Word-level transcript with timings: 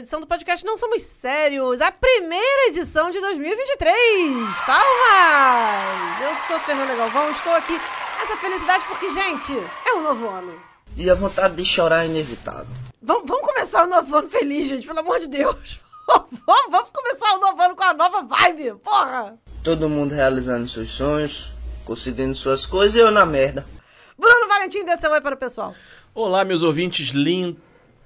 edição 0.00 0.18
do 0.18 0.26
podcast 0.26 0.64
Não 0.64 0.78
Somos 0.78 1.02
Sérios, 1.02 1.78
a 1.82 1.92
primeira 1.92 2.68
edição 2.68 3.10
de 3.10 3.20
2023. 3.20 4.32
Palmas! 4.64 6.22
Eu 6.22 6.34
sou 6.48 6.58
Fernanda 6.60 6.94
Galvão, 6.94 7.30
estou 7.30 7.52
aqui 7.52 7.74
nessa 8.18 8.36
felicidade 8.38 8.86
porque, 8.86 9.10
gente, 9.10 9.52
é 9.86 9.92
um 9.92 10.02
novo 10.02 10.26
ano. 10.26 10.58
E 10.96 11.10
a 11.10 11.14
vontade 11.14 11.54
de 11.54 11.64
chorar 11.66 12.04
é 12.04 12.06
inevitável. 12.06 12.74
Vamos, 13.02 13.24
vamos 13.26 13.46
começar 13.46 13.84
o 13.84 13.90
novo 13.90 14.16
ano 14.16 14.30
feliz, 14.30 14.68
gente, 14.68 14.86
pelo 14.86 15.00
amor 15.00 15.18
de 15.20 15.28
Deus. 15.28 15.80
vamos, 16.08 16.70
vamos 16.70 16.90
começar 16.90 17.34
o 17.36 17.40
novo 17.40 17.60
ano 17.60 17.76
com 17.76 17.84
a 17.84 17.92
nova 17.92 18.22
vibe, 18.22 18.76
porra! 18.82 19.38
Todo 19.62 19.86
mundo 19.86 20.14
realizando 20.14 20.66
seus 20.66 20.88
sonhos, 20.88 21.52
conseguindo 21.84 22.34
suas 22.34 22.64
coisas 22.64 22.94
e 22.94 23.00
eu 23.00 23.10
na 23.10 23.26
merda. 23.26 23.66
Bruno 24.18 24.48
Valentim, 24.48 24.82
dê 24.82 24.96
seu 24.96 25.10
oi 25.10 25.20
para 25.20 25.34
o 25.34 25.38
pessoal. 25.38 25.74
Olá, 26.14 26.42
meus 26.42 26.62
ouvintes 26.62 27.08
lindos, 27.08 27.60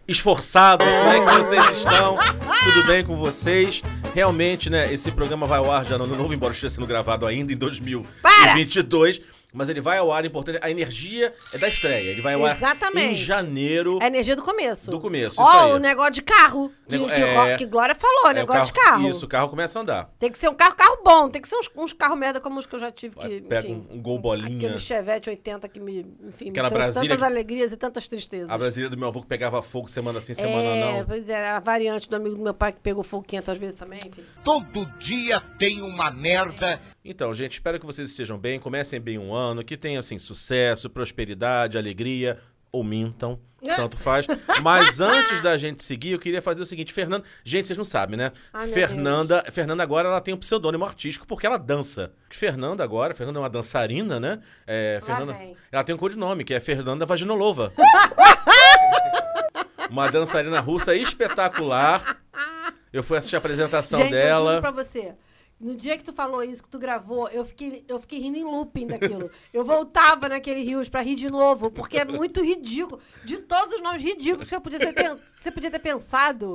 esforçados, 0.06 0.86
como 0.86 1.10
é 1.10 1.20
que 1.20 1.44
vocês 1.44 1.76
estão? 1.78 2.16
Tudo 2.64 2.86
bem 2.86 3.04
com 3.04 3.16
vocês? 3.16 3.82
Realmente, 4.14 4.70
né, 4.70 4.92
esse 4.92 5.10
programa 5.10 5.46
vai 5.46 5.58
ao 5.58 5.70
ar 5.70 5.84
já 5.84 5.98
no 5.98 6.04
ano 6.04 6.16
novo, 6.16 6.32
embora 6.32 6.52
esteja 6.52 6.74
sendo 6.74 6.86
gravado 6.86 7.26
ainda 7.26 7.52
em 7.52 7.56
2022. 7.56 9.20
Mas 9.54 9.68
ele 9.68 9.80
vai 9.80 9.98
ao 9.98 10.12
ar, 10.12 10.24
importante, 10.24 10.58
a 10.60 10.68
energia 10.70 11.32
é 11.52 11.58
da 11.58 11.68
estreia. 11.68 12.10
Ele 12.10 12.20
vai 12.20 12.34
ao 12.34 12.44
ar 12.44 12.56
Exatamente. 12.56 13.12
em 13.12 13.14
janeiro. 13.14 13.98
É 14.02 14.04
a 14.04 14.08
energia 14.08 14.34
do 14.34 14.42
começo. 14.42 14.90
Do 14.90 15.00
começo, 15.00 15.40
Ó, 15.40 15.44
isso 15.48 15.58
aí. 15.66 15.72
o 15.72 15.78
negócio 15.78 16.12
de 16.12 16.22
carro. 16.22 16.72
Que, 16.88 16.98
Nego- 16.98 17.06
que, 17.06 17.12
é. 17.12 17.56
Que 17.56 17.64
Glória 17.66 17.94
falou, 17.94 18.26
É, 18.26 18.30
o 18.30 18.34
negócio 18.34 18.74
de 18.74 18.80
carro. 18.80 19.08
Isso, 19.08 19.24
o 19.24 19.28
carro 19.28 19.48
começa 19.48 19.78
a 19.78 19.82
andar. 19.82 20.10
Tem 20.18 20.30
que 20.30 20.36
ser 20.38 20.48
um 20.50 20.54
carro, 20.54 20.74
carro 20.74 20.98
bom. 21.04 21.28
Tem 21.30 21.40
que 21.40 21.48
ser 21.48 21.56
uns, 21.56 21.70
uns 21.76 21.92
carros 21.92 22.18
merda 22.18 22.40
como 22.40 22.58
os 22.58 22.66
que 22.66 22.74
eu 22.74 22.80
já 22.80 22.90
tive 22.90 23.14
que, 23.16 23.40
Pega 23.42 23.68
enfim, 23.68 23.86
um, 23.90 23.94
um 23.96 24.02
gol 24.02 24.18
bolinha. 24.18 24.56
Aquele 24.56 24.76
Chevette 24.78 25.30
80 25.30 25.68
que 25.68 25.78
me, 25.80 26.00
enfim, 26.26 26.50
Aquela 26.50 26.68
me 26.68 26.74
trouxe 26.74 26.92
Brasília 26.92 27.08
tantas 27.16 27.18
que- 27.28 27.32
alegrias 27.32 27.72
e 27.72 27.76
tantas 27.76 28.08
tristezas. 28.08 28.50
A 28.50 28.58
Brasília 28.58 28.90
do 28.90 28.96
meu 28.96 29.08
avô 29.08 29.22
que 29.22 29.28
pegava 29.28 29.62
fogo 29.62 29.88
semana 29.88 30.20
sim, 30.20 30.34
semana 30.34 30.62
é, 30.62 30.98
não. 30.98 31.06
pois 31.06 31.28
é, 31.28 31.48
a 31.50 31.60
variante 31.60 32.08
do 32.10 32.16
amigo 32.16 32.34
do 32.36 32.42
meu 32.42 32.54
pai 32.54 32.72
que 32.72 32.80
pegou 32.80 33.02
fogo 33.04 33.24
500 33.26 33.56
vezes 33.58 33.74
também, 33.76 34.00
enfim. 34.04 34.22
Todo 34.42 34.84
dia 34.98 35.40
tem 35.58 35.80
uma 35.80 36.10
merda. 36.10 36.80
Então, 37.06 37.34
gente, 37.34 37.52
espero 37.52 37.78
que 37.78 37.84
vocês 37.84 38.08
estejam 38.08 38.38
bem, 38.38 38.58
comecem 38.58 38.98
bem 38.98 39.18
um 39.18 39.34
ano, 39.34 39.62
que 39.62 39.76
tenham, 39.76 40.00
assim, 40.00 40.18
sucesso, 40.18 40.88
prosperidade, 40.88 41.76
alegria, 41.76 42.40
ou 42.72 42.82
mintam, 42.82 43.38
tanto 43.76 43.98
faz. 43.98 44.26
Mas 44.62 45.02
antes 45.02 45.42
da 45.42 45.54
gente 45.58 45.84
seguir, 45.84 46.12
eu 46.12 46.18
queria 46.18 46.40
fazer 46.40 46.62
o 46.62 46.66
seguinte, 46.66 46.94
Fernanda... 46.94 47.22
Gente, 47.44 47.66
vocês 47.66 47.76
não 47.76 47.84
sabem, 47.84 48.16
né? 48.16 48.32
Ai, 48.50 48.64
meu 48.64 48.74
Fernanda, 48.74 49.44
Fernanda 49.52 49.82
agora, 49.82 50.08
ela 50.08 50.20
tem 50.22 50.32
um 50.32 50.38
pseudônimo 50.38 50.82
artístico 50.82 51.26
porque 51.26 51.46
ela 51.46 51.58
dança. 51.58 52.10
Fernanda 52.30 52.82
agora, 52.82 53.12
Fernanda 53.12 53.38
é 53.38 53.42
uma 53.42 53.50
dançarina, 53.50 54.18
né? 54.18 54.40
É, 54.66 54.98
Fernanda, 55.04 55.38
ela 55.70 55.84
tem 55.84 55.94
um 55.94 55.98
codinome, 55.98 56.42
que 56.42 56.54
é 56.54 56.60
Fernanda 56.60 57.04
Vaginolova. 57.04 57.70
uma 59.90 60.10
dançarina 60.10 60.58
russa 60.58 60.94
espetacular. 60.94 62.18
Eu 62.90 63.02
fui 63.02 63.18
assistir 63.18 63.36
a 63.36 63.40
apresentação 63.40 63.98
Gente, 63.98 64.12
eu 64.12 64.18
dela. 64.18 64.50
juro 64.52 64.62
pra 64.62 64.70
você. 64.70 65.14
No 65.60 65.76
dia 65.76 65.96
que 65.96 66.04
tu 66.04 66.12
falou 66.12 66.42
isso, 66.42 66.62
que 66.62 66.68
tu 66.68 66.78
gravou, 66.78 67.28
eu 67.28 67.44
fiquei, 67.44 67.84
eu 67.88 67.98
fiquei 68.00 68.18
rindo 68.18 68.36
em 68.36 68.44
looping 68.44 68.86
daquilo. 68.86 69.30
Eu 69.52 69.64
voltava 69.64 70.28
naquele 70.28 70.62
rios 70.62 70.88
pra 70.88 71.00
rir 71.00 71.14
de 71.14 71.30
novo, 71.30 71.70
porque 71.70 71.98
é 71.98 72.04
muito 72.04 72.42
ridículo. 72.44 73.00
De 73.24 73.38
todos 73.38 73.74
os 73.74 73.80
nomes 73.80 74.02
ridículos 74.02 74.48
que 74.48 74.54
eu 74.54 74.60
podia 74.60 74.78
ser 74.78 74.94
você 75.34 75.50
podia 75.50 75.70
ter 75.70 75.78
pensado. 75.78 76.54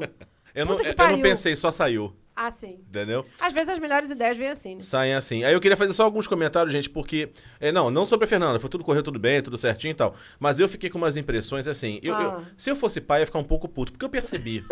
Eu 0.53 0.65
não, 0.65 0.77
eu 0.77 0.95
não 1.11 1.21
pensei, 1.21 1.55
só 1.55 1.71
saiu. 1.71 2.13
Ah, 2.41 2.51
sim. 2.51 2.79
Entendeu? 2.87 3.25
Às 3.37 3.51
vezes 3.51 3.67
as 3.67 3.79
melhores 3.79 4.09
ideias 4.09 4.37
vêm 4.37 4.47
assim, 4.47 4.75
né? 4.75 4.79
Saem 4.81 5.13
assim. 5.13 5.43
Aí 5.43 5.53
eu 5.53 5.59
queria 5.59 5.75
fazer 5.75 5.91
só 5.93 6.03
alguns 6.05 6.25
comentários, 6.25 6.71
gente, 6.71 6.89
porque. 6.89 7.29
é, 7.59 7.69
não, 7.69 7.91
não 7.91 8.05
sobre 8.05 8.23
a 8.23 8.27
Fernanda, 8.29 8.57
foi 8.59 8.69
tudo 8.69 8.81
correu 8.83 9.03
tudo 9.03 9.19
bem, 9.19 9.41
tudo 9.41 9.57
certinho 9.57 9.91
e 9.91 9.95
tal. 9.95 10.15
Mas 10.39 10.57
eu 10.57 10.69
fiquei 10.69 10.89
com 10.89 10.97
umas 10.97 11.17
impressões 11.17 11.67
assim. 11.67 11.99
eu- 12.01 12.13
eu- 12.15 12.29
Ah. 12.31 12.41
se 12.55 12.69
eu 12.71 12.75
fosse 12.77 13.01
pai, 13.01 13.19
eu 13.19 13.21
ia 13.23 13.25
ficar 13.25 13.39
um 13.39 13.43
pouco 13.43 13.67
puto, 13.67 13.91
porque 13.91 14.05
eu 14.05 14.09
percebi. 14.09 14.63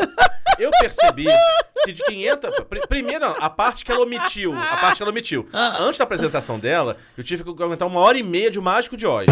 eu 0.57 0.71
percebi 0.79 1.25
que 1.83 1.91
de 1.91 2.03
500. 2.03 2.59
pri- 2.61 2.87
Primeiro, 2.87 3.25
a 3.25 3.49
parte 3.49 3.83
que 3.83 3.91
ela 3.91 4.01
omitiu. 4.01 4.53
A 4.57 4.77
parte 4.77 4.97
que 4.97 5.03
ela 5.03 5.11
omitiu. 5.11 5.47
Antes 5.53 5.97
da 5.97 6.03
apresentação 6.05 6.57
dela, 6.57 6.95
eu 7.17 7.23
tive 7.23 7.43
que 7.43 7.49
aguentar 7.49 7.87
uma 7.87 7.99
hora 7.99 8.17
e 8.17 8.23
meia 8.23 8.49
de 8.49 8.59
Mágico 8.61 8.95
de 8.95 9.05
Oz. 9.05 9.27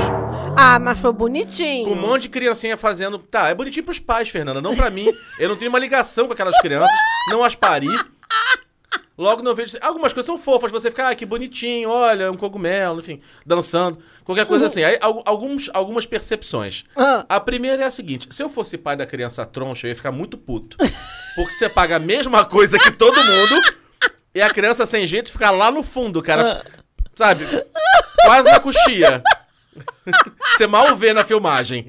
Ah, 0.57 0.77
mas 0.77 0.99
foi 0.99 1.11
bonitinho. 1.13 1.85
Com 1.87 1.93
um 1.93 1.95
monte 1.95 2.23
de 2.23 2.29
criancinha 2.29 2.75
fazendo. 2.77 3.17
Tá, 3.17 3.49
é 3.49 3.55
bonitinho 3.55 3.83
pros 3.85 3.99
pais, 3.99 4.27
Fernanda, 4.29 4.61
não 4.61 4.75
pra 4.75 4.89
mim. 4.89 5.07
Eu 5.39 5.49
não 5.49 5.55
tenho 5.55 5.69
uma 5.69 5.79
ligação 5.79 6.27
com 6.27 6.33
aquelas 6.33 6.57
crianças, 6.59 6.91
não 7.29 7.43
as 7.43 7.55
pari. 7.55 7.87
Logo 9.17 9.41
não 9.41 9.55
vejo. 9.55 9.77
Algumas 9.81 10.11
coisas 10.11 10.25
são 10.25 10.37
fofas, 10.37 10.71
você 10.71 10.89
fica, 10.89 11.07
ah, 11.09 11.15
que 11.15 11.25
bonitinho, 11.25 11.89
olha, 11.89 12.29
um 12.31 12.35
cogumelo, 12.35 12.99
enfim, 12.99 13.21
dançando, 13.45 13.97
qualquer 14.25 14.45
coisa 14.45 14.65
assim. 14.65 14.83
Aí, 14.83 14.97
al- 15.01 15.23
alguns, 15.25 15.69
algumas 15.73 16.05
percepções. 16.05 16.83
Ah. 16.95 17.25
A 17.29 17.39
primeira 17.39 17.83
é 17.83 17.85
a 17.85 17.91
seguinte: 17.91 18.27
se 18.29 18.43
eu 18.43 18.49
fosse 18.49 18.77
pai 18.77 18.97
da 18.97 19.05
criança 19.05 19.45
troncha, 19.45 19.87
eu 19.87 19.89
ia 19.89 19.95
ficar 19.95 20.11
muito 20.11 20.37
puto. 20.37 20.75
Porque 21.35 21.51
você 21.53 21.69
paga 21.69 21.95
a 21.95 21.99
mesma 21.99 22.43
coisa 22.43 22.77
que 22.77 22.91
todo 22.91 23.15
mundo 23.23 23.61
e 24.33 24.41
a 24.41 24.49
criança 24.49 24.85
sem 24.85 25.05
jeito 25.05 25.31
fica 25.31 25.49
lá 25.49 25.71
no 25.71 25.81
fundo, 25.83 26.21
cara. 26.21 26.63
Sabe? 27.15 27.45
Quase 28.25 28.51
na 28.51 28.59
coxia. 28.59 29.23
Você 30.55 30.67
mal 30.67 30.95
vê 30.95 31.11
na 31.13 31.23
filmagem. 31.25 31.87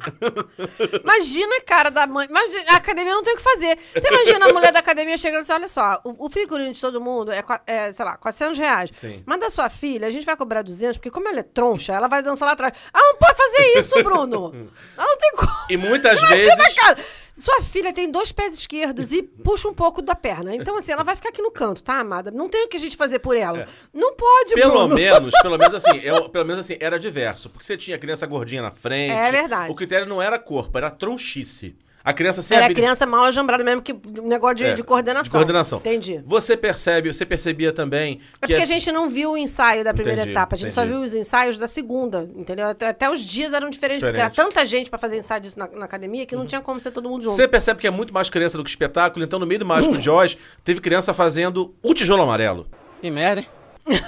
Imagina 1.03 1.57
a 1.57 1.61
cara 1.61 1.91
da 1.91 2.07
mãe. 2.07 2.27
Imagina, 2.29 2.65
a 2.73 2.77
academia 2.77 3.15
não 3.15 3.23
tem 3.23 3.35
o 3.35 3.37
que 3.37 3.43
fazer. 3.43 3.79
Você 3.95 4.09
imagina 4.09 4.47
a 4.47 4.53
mulher 4.53 4.73
da 4.73 4.79
academia 4.81 5.17
chegando 5.19 5.41
e 5.41 5.45
assim: 5.45 5.53
olha 5.53 5.69
só, 5.69 6.01
o, 6.05 6.27
o 6.27 6.31
figurino 6.31 6.73
de 6.73 6.81
todo 6.81 7.01
mundo 7.01 7.31
é, 7.33 7.43
é, 7.67 7.93
sei 7.93 8.05
lá, 8.05 8.17
400 8.17 8.59
reais. 8.59 8.91
Sim. 8.95 9.23
Mas 9.27 9.41
da 9.41 9.51
sua 9.51 9.69
filha, 9.69 10.07
a 10.07 10.11
gente 10.11 10.25
vai 10.25 10.37
cobrar 10.37 10.63
200, 10.63 10.97
porque 10.97 11.11
como 11.11 11.29
ela 11.29 11.41
é 11.41 11.45
troncha, 11.45 11.93
ela 11.93 12.09
vai 12.09 12.23
dançar 12.23 12.47
lá 12.47 12.53
atrás. 12.53 12.73
Ah, 12.93 12.99
não 13.01 13.17
pode 13.17 13.37
fazer 13.37 13.79
isso, 13.79 14.03
Bruno! 14.03 14.37
Ela 14.97 15.07
não 15.07 15.17
tem 15.19 15.33
como. 15.37 15.53
E 15.71 15.77
muitas 15.77 16.19
Imagina, 16.19 16.57
vezes. 16.57 16.75
cara! 16.75 16.99
Sua 17.35 17.61
filha 17.61 17.93
tem 17.93 18.11
dois 18.11 18.33
pés 18.33 18.55
esquerdos 18.55 19.13
e 19.13 19.23
puxa 19.23 19.69
um 19.69 19.75
pouco 19.75 20.01
da 20.01 20.15
perna. 20.15 20.55
Então, 20.57 20.75
assim, 20.79 20.91
ela 20.91 21.05
vai 21.05 21.15
ficar 21.15 21.29
aqui 21.29 21.43
no 21.43 21.51
canto, 21.51 21.83
tá, 21.83 21.99
amada? 22.01 22.31
Não 22.31 22.49
tem 22.49 22.65
o 22.65 22.69
que 22.69 22.79
a 22.79 22.81
gente 22.81 22.97
fazer 22.97 23.19
por 23.19 23.37
ela. 23.37 23.69
Não 23.93 24.15
pode, 24.15 24.55
É. 24.55 24.57
Pelo 24.57 24.73
Bruno. 24.73 24.95
menos, 24.95 25.35
pelo 25.43 25.59
menos 25.59 25.75
assim, 25.75 25.99
eu, 26.03 26.31
pelo 26.31 26.47
menos 26.47 26.61
assim, 26.65 26.79
era 26.81 26.99
diverso. 26.99 27.51
Porque 27.51 27.67
você 27.67 27.77
tinha 27.77 27.99
criança 28.07 28.27
gordinha 28.27 28.63
na 28.63 28.71
frente. 28.71 29.13
É 29.13 29.31
verdade. 29.33 29.71
O 29.71 29.75
critério 29.75 30.07
não 30.09 30.23
era 30.23 30.39
corpo, 30.39 30.79
era 30.79 30.91
tronchice. 30.91 31.75
A 32.05 32.13
criança 32.13 32.41
sem 32.41 32.57
Era 32.57 32.73
criança 32.73 33.05
mal 33.05 33.25
ajambrada 33.25 33.65
mesmo, 33.65 33.83
que 33.83 33.93
um 33.93 34.29
negócio 34.29 34.55
de, 34.59 34.65
É, 34.67 34.75
de 34.75 34.85
coordenação. 34.85 35.25
De 35.25 35.31
coordenação. 35.31 35.79
Entendi. 35.81 36.23
Você 36.25 36.57
percebe, 36.57 37.13
você 37.13 37.27
percebia 37.27 37.73
também 37.73 38.13
É 38.13 38.17
que 38.19 38.39
porque 38.43 38.55
a 38.55 38.63
as- 38.63 38.69
gente 38.69 38.93
não 38.93 39.11
viu 39.11 39.33
o 39.33 39.37
ensaio 39.37 39.83
da 39.83 39.93
primeira 39.93 40.21
Entendi, 40.21 40.31
etapa, 40.31 40.55
a 40.55 40.59
gente 40.59 40.73
só 40.73 40.83
entendi. 40.83 40.99
viu 40.99 41.05
os 41.05 41.17
ensaios 41.17 41.59
da 41.59 41.67
segunda, 41.67 42.31
entendeu? 42.37 42.69
Até, 42.69 42.87
até 42.91 43.11
os 43.11 43.21
dias 43.21 43.53
eram 43.53 43.69
diferentes, 43.69 44.05
porque 44.05 44.21
era 44.21 44.29
Diferente. 44.31 44.55
tanta 44.55 44.65
gente 44.65 44.89
pra 44.89 45.01
fazer 45.01 45.17
ensaio 45.19 45.41
disso 45.41 45.59
na, 45.59 45.67
na 45.67 45.85
academia 45.85 46.25
que 46.27 46.37
não 46.37 46.47
tinha 46.47 46.61
como 46.61 46.81
ser 46.81 46.93
todo 46.93 47.09
mundo 47.09 47.25
junto. 47.25 47.35
Você 47.35 47.49
percebe 47.49 47.81
que 47.81 47.89
é 47.89 47.91
muito 47.91 48.15
mais 48.15 48.31
criança 48.31 48.57
do 48.57 48.63
que 48.63 48.71
espetáculo, 48.71 49.25
então 49.25 49.41
no 49.41 49.47
meio 49.47 49.59
do 49.59 49.67
Mágico 49.67 49.99
de 49.99 50.09
Oz, 50.09 50.39
teve 50.63 50.81
criança 50.81 51.13
fazendo 51.13 51.75
o 51.83 51.93
tijolo 51.93 52.23
amarelo. 52.23 52.69
Que 53.03 53.11
merda, 53.11 53.41
hein? 53.41 53.49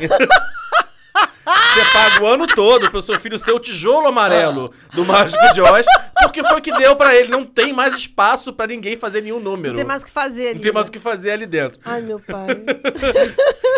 Você 1.78 1.92
paga 1.92 2.24
o 2.24 2.26
ano 2.26 2.44
todo 2.48 2.90
pro 2.90 3.00
seu 3.00 3.20
filho 3.20 3.38
ser 3.38 3.52
o 3.52 3.60
tijolo 3.60 4.08
amarelo 4.08 4.72
do 4.92 5.04
Mágico 5.04 5.54
de 5.54 5.60
Oz, 5.60 5.86
porque 6.22 6.42
foi 6.42 6.58
o 6.58 6.60
que 6.60 6.76
deu 6.76 6.96
pra 6.96 7.14
ele. 7.14 7.28
Não 7.28 7.44
tem 7.44 7.72
mais 7.72 7.94
espaço 7.94 8.52
pra 8.52 8.66
ninguém 8.66 8.96
fazer 8.96 9.20
nenhum 9.20 9.38
número. 9.38 9.74
Não 9.74 9.76
tem 9.76 9.86
mais 9.86 10.02
o 10.02 10.06
que 10.06 10.10
fazer 10.10 10.48
ali. 10.48 10.54
Não 10.54 10.60
tem 10.60 10.72
mais 10.72 10.86
né? 10.86 10.90
o 10.90 10.92
que 10.92 10.98
fazer 10.98 11.30
ali 11.30 11.46
dentro. 11.46 11.78
Ai, 11.84 12.02
meu 12.02 12.18
pai. 12.18 12.48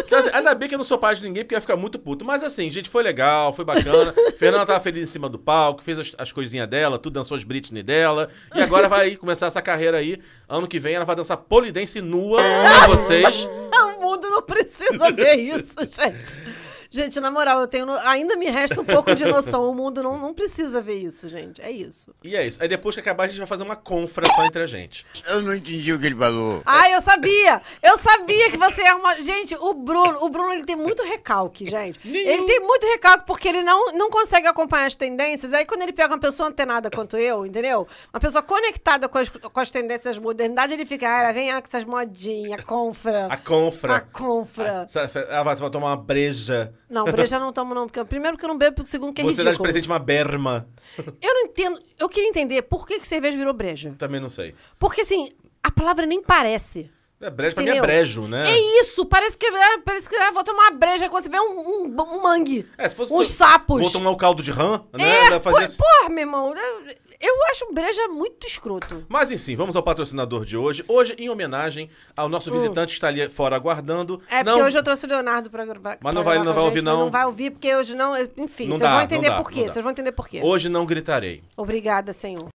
Então, 0.06 0.18
assim, 0.18 0.30
ainda 0.32 0.52
bem 0.56 0.68
que 0.68 0.74
eu 0.74 0.78
não 0.78 0.84
sou 0.84 0.98
pai 0.98 1.14
de 1.14 1.22
ninguém, 1.22 1.44
porque 1.44 1.54
ia 1.54 1.60
ficar 1.60 1.76
muito 1.76 1.96
puto. 1.96 2.24
Mas 2.24 2.42
assim, 2.42 2.68
gente, 2.68 2.88
foi 2.88 3.00
legal, 3.00 3.52
foi 3.52 3.64
bacana. 3.64 4.12
Fernanda 4.36 4.66
tava 4.66 4.80
feliz 4.80 5.08
em 5.08 5.12
cima 5.12 5.28
do 5.28 5.38
palco, 5.38 5.84
fez 5.84 6.00
as, 6.00 6.12
as 6.18 6.32
coisinhas 6.32 6.68
dela, 6.68 6.98
tudo 6.98 7.12
dançou 7.12 7.36
as 7.36 7.44
Britney 7.44 7.80
dela. 7.80 8.28
E 8.52 8.60
agora 8.60 8.88
vai 8.88 9.14
começar 9.14 9.46
essa 9.46 9.62
carreira 9.62 9.98
aí. 9.98 10.20
Ano 10.48 10.66
que 10.66 10.80
vem 10.80 10.94
ela 10.94 11.04
vai 11.04 11.14
dançar 11.14 11.36
polidense 11.36 12.00
nua 12.00 12.38
com 12.38 12.90
vocês. 12.90 13.46
o 13.96 14.00
mundo 14.00 14.28
não 14.28 14.42
precisa 14.42 15.12
ver 15.12 15.36
isso, 15.36 15.76
gente. 15.78 16.40
Gente, 16.90 17.20
na 17.20 17.30
moral, 17.30 17.60
eu 17.60 17.66
tenho. 17.68 17.86
no- 17.86 17.96
Ainda 18.08 18.36
me 18.36 18.46
resta 18.46 18.80
um 18.80 18.84
pouco 18.84 19.14
de 19.14 19.24
noção. 19.24 19.70
O 19.70 19.74
mundo 19.74 20.02
não, 20.02 20.18
não 20.18 20.34
precisa 20.34 20.80
ver 20.82 20.94
isso, 20.98 21.28
gente. 21.28 21.62
É 21.62 21.70
isso. 21.70 22.12
E 22.24 22.34
é 22.34 22.46
isso. 22.46 22.58
Aí 22.60 22.68
depois 22.68 22.94
que 22.96 23.00
acabar, 23.00 23.24
a 23.24 23.28
gente 23.28 23.38
vai 23.38 23.46
fazer 23.46 23.62
uma 23.62 23.76
confra 23.76 24.26
só 24.34 24.44
entre 24.44 24.62
a 24.62 24.66
gente. 24.66 25.06
Eu 25.28 25.40
não 25.42 25.54
entendi 25.54 25.92
o 25.92 26.00
que 26.00 26.06
ele 26.06 26.16
falou. 26.16 26.62
Ai, 26.66 26.94
eu 26.94 27.00
sabia! 27.00 27.62
Eu 27.82 27.96
sabia 27.98 28.50
que 28.50 28.56
você 28.56 28.82
é 28.82 28.94
uma. 28.94 29.22
Gente, 29.22 29.54
o 29.54 29.72
Bruno, 29.72 30.18
o 30.24 30.28
Bruno 30.28 30.52
ele 30.52 30.64
tem 30.64 30.74
muito 30.76 31.02
recalque, 31.04 31.70
gente. 31.70 32.00
Ele 32.04 32.44
tem 32.44 32.60
muito 32.60 32.84
recalque 32.86 33.24
porque 33.26 33.48
ele 33.48 33.62
não, 33.62 33.92
não 33.92 34.10
consegue 34.10 34.48
acompanhar 34.48 34.86
as 34.86 34.96
tendências. 34.96 35.52
Aí 35.52 35.64
quando 35.64 35.82
ele 35.82 35.92
pega 35.92 36.12
uma 36.14 36.20
pessoa 36.20 36.48
antenada 36.48 36.90
quanto 36.90 37.16
eu, 37.16 37.46
entendeu? 37.46 37.86
Uma 38.12 38.18
pessoa 38.20 38.42
conectada 38.42 39.08
com 39.08 39.18
as, 39.18 39.28
com 39.28 39.60
as 39.60 39.70
tendências 39.70 40.16
da 40.16 40.22
modernidade, 40.22 40.72
ele 40.72 40.84
fica, 40.84 41.08
ah, 41.08 41.30
vem 41.32 41.50
ah, 41.52 41.60
com 41.60 41.68
essas 41.68 41.84
modinhas, 41.84 42.60
confra. 42.62 43.26
A 43.26 43.36
confra. 43.36 43.94
A 43.96 44.00
confra. 44.00 44.86
Sabe, 44.88 45.10
Ela 45.28 45.42
vai, 45.42 45.54
vai 45.56 45.70
tomar 45.70 45.88
uma 45.88 45.96
breja. 45.96 46.72
Não, 46.90 47.04
breja 47.04 47.38
não 47.38 47.52
tomo, 47.52 47.74
não. 47.74 47.86
Porque, 47.86 48.04
primeiro 48.04 48.36
porque 48.36 48.44
eu 48.44 48.48
não 48.48 48.58
bebo, 48.58 48.76
porque 48.76 48.90
segundo 48.90 49.14
que 49.14 49.20
é 49.20 49.24
Você 49.24 49.36
dá 49.36 49.44
de 49.44 49.48
ridículo. 49.50 49.68
presente 49.68 49.88
uma 49.88 49.98
berma. 49.98 50.68
Eu 50.98 51.34
não 51.34 51.42
entendo. 51.42 51.80
Eu 51.98 52.08
queria 52.08 52.28
entender 52.28 52.62
por 52.62 52.86
que, 52.86 52.98
que 52.98 53.06
cerveja 53.06 53.36
virou 53.38 53.54
breja. 53.54 53.94
Também 53.96 54.20
não 54.20 54.28
sei. 54.28 54.54
Porque, 54.78 55.02
assim, 55.02 55.30
a 55.62 55.70
palavra 55.70 56.04
nem 56.04 56.20
parece. 56.20 56.90
É, 57.20 57.28
brejo 57.28 57.54
pra 57.54 57.62
mim 57.62 57.68
é 57.68 57.72
Entendeu? 57.74 57.86
brejo, 57.86 58.22
né? 58.26 58.50
É 58.50 58.80
isso, 58.80 59.04
parece 59.04 59.36
que, 59.36 59.44
é, 59.44 59.78
parece 59.84 60.08
que 60.08 60.16
é, 60.16 60.32
vou 60.32 60.42
tomar 60.42 60.62
uma 60.62 60.70
breja 60.70 61.06
quando 61.10 61.22
você 61.22 61.28
vê 61.28 61.38
um, 61.38 61.60
um, 61.60 61.84
um 61.84 62.22
mangue. 62.22 62.66
É, 62.78 62.88
se 62.88 62.96
fosse 62.96 63.12
uns 63.12 63.30
sapos. 63.30 63.78
Vou 63.78 63.90
tomar 63.90 64.08
o 64.10 64.16
caldo 64.16 64.42
de 64.42 64.50
rã, 64.50 64.82
né? 64.92 65.26
É, 65.26 65.38
fazer 65.38 65.56
pô, 65.56 65.56
assim. 65.58 65.76
porra, 65.76 66.08
meu 66.08 66.20
irmão. 66.20 66.54
Eu 67.20 67.34
acho 67.50 67.72
breja 67.72 68.08
muito 68.08 68.46
escroto. 68.46 69.04
Mas 69.08 69.30
enfim, 69.30 69.54
vamos 69.54 69.76
ao 69.76 69.82
patrocinador 69.82 70.44
de 70.44 70.56
hoje. 70.56 70.82
Hoje, 70.88 71.14
em 71.18 71.28
homenagem 71.28 71.90
ao 72.16 72.28
nosso 72.28 72.50
visitante 72.50 72.88
que 72.92 72.94
está 72.94 73.08
ali 73.08 73.28
fora 73.28 73.54
aguardando. 73.56 74.14
Hum. 74.16 74.20
É 74.30 74.42
não, 74.42 74.54
porque 74.54 74.66
hoje 74.68 74.78
eu 74.78 74.82
trouxe 74.82 75.04
o 75.04 75.08
Leonardo 75.08 75.50
pra, 75.50 75.66
pra 75.66 75.98
Mas 76.02 76.14
não 76.14 76.22
vai- 76.24 76.34
gravar 76.36 76.44
não 76.46 76.54
vai 76.54 76.64
ouvir, 76.64 76.82
não. 76.82 76.98
Não 77.00 77.10
vai 77.10 77.26
ouvir, 77.26 77.50
porque 77.50 77.74
hoje 77.74 77.94
não. 77.94 78.16
Enfim, 78.36 78.64
Não 78.68 78.78
vocês 78.78 78.80
dá, 78.80 78.94
vão 78.94 79.02
entender 79.02 79.28
dá, 79.28 79.36
por 79.36 79.50
quê. 79.50 79.64
Vocês 79.64 79.82
vão 79.82 79.90
entender 79.92 80.12
por 80.12 80.28
quê. 80.28 80.40
Hoje 80.42 80.68
não 80.68 80.86
gritarei. 80.86 81.42
Obrigada, 81.56 82.12
senhor. 82.12 82.48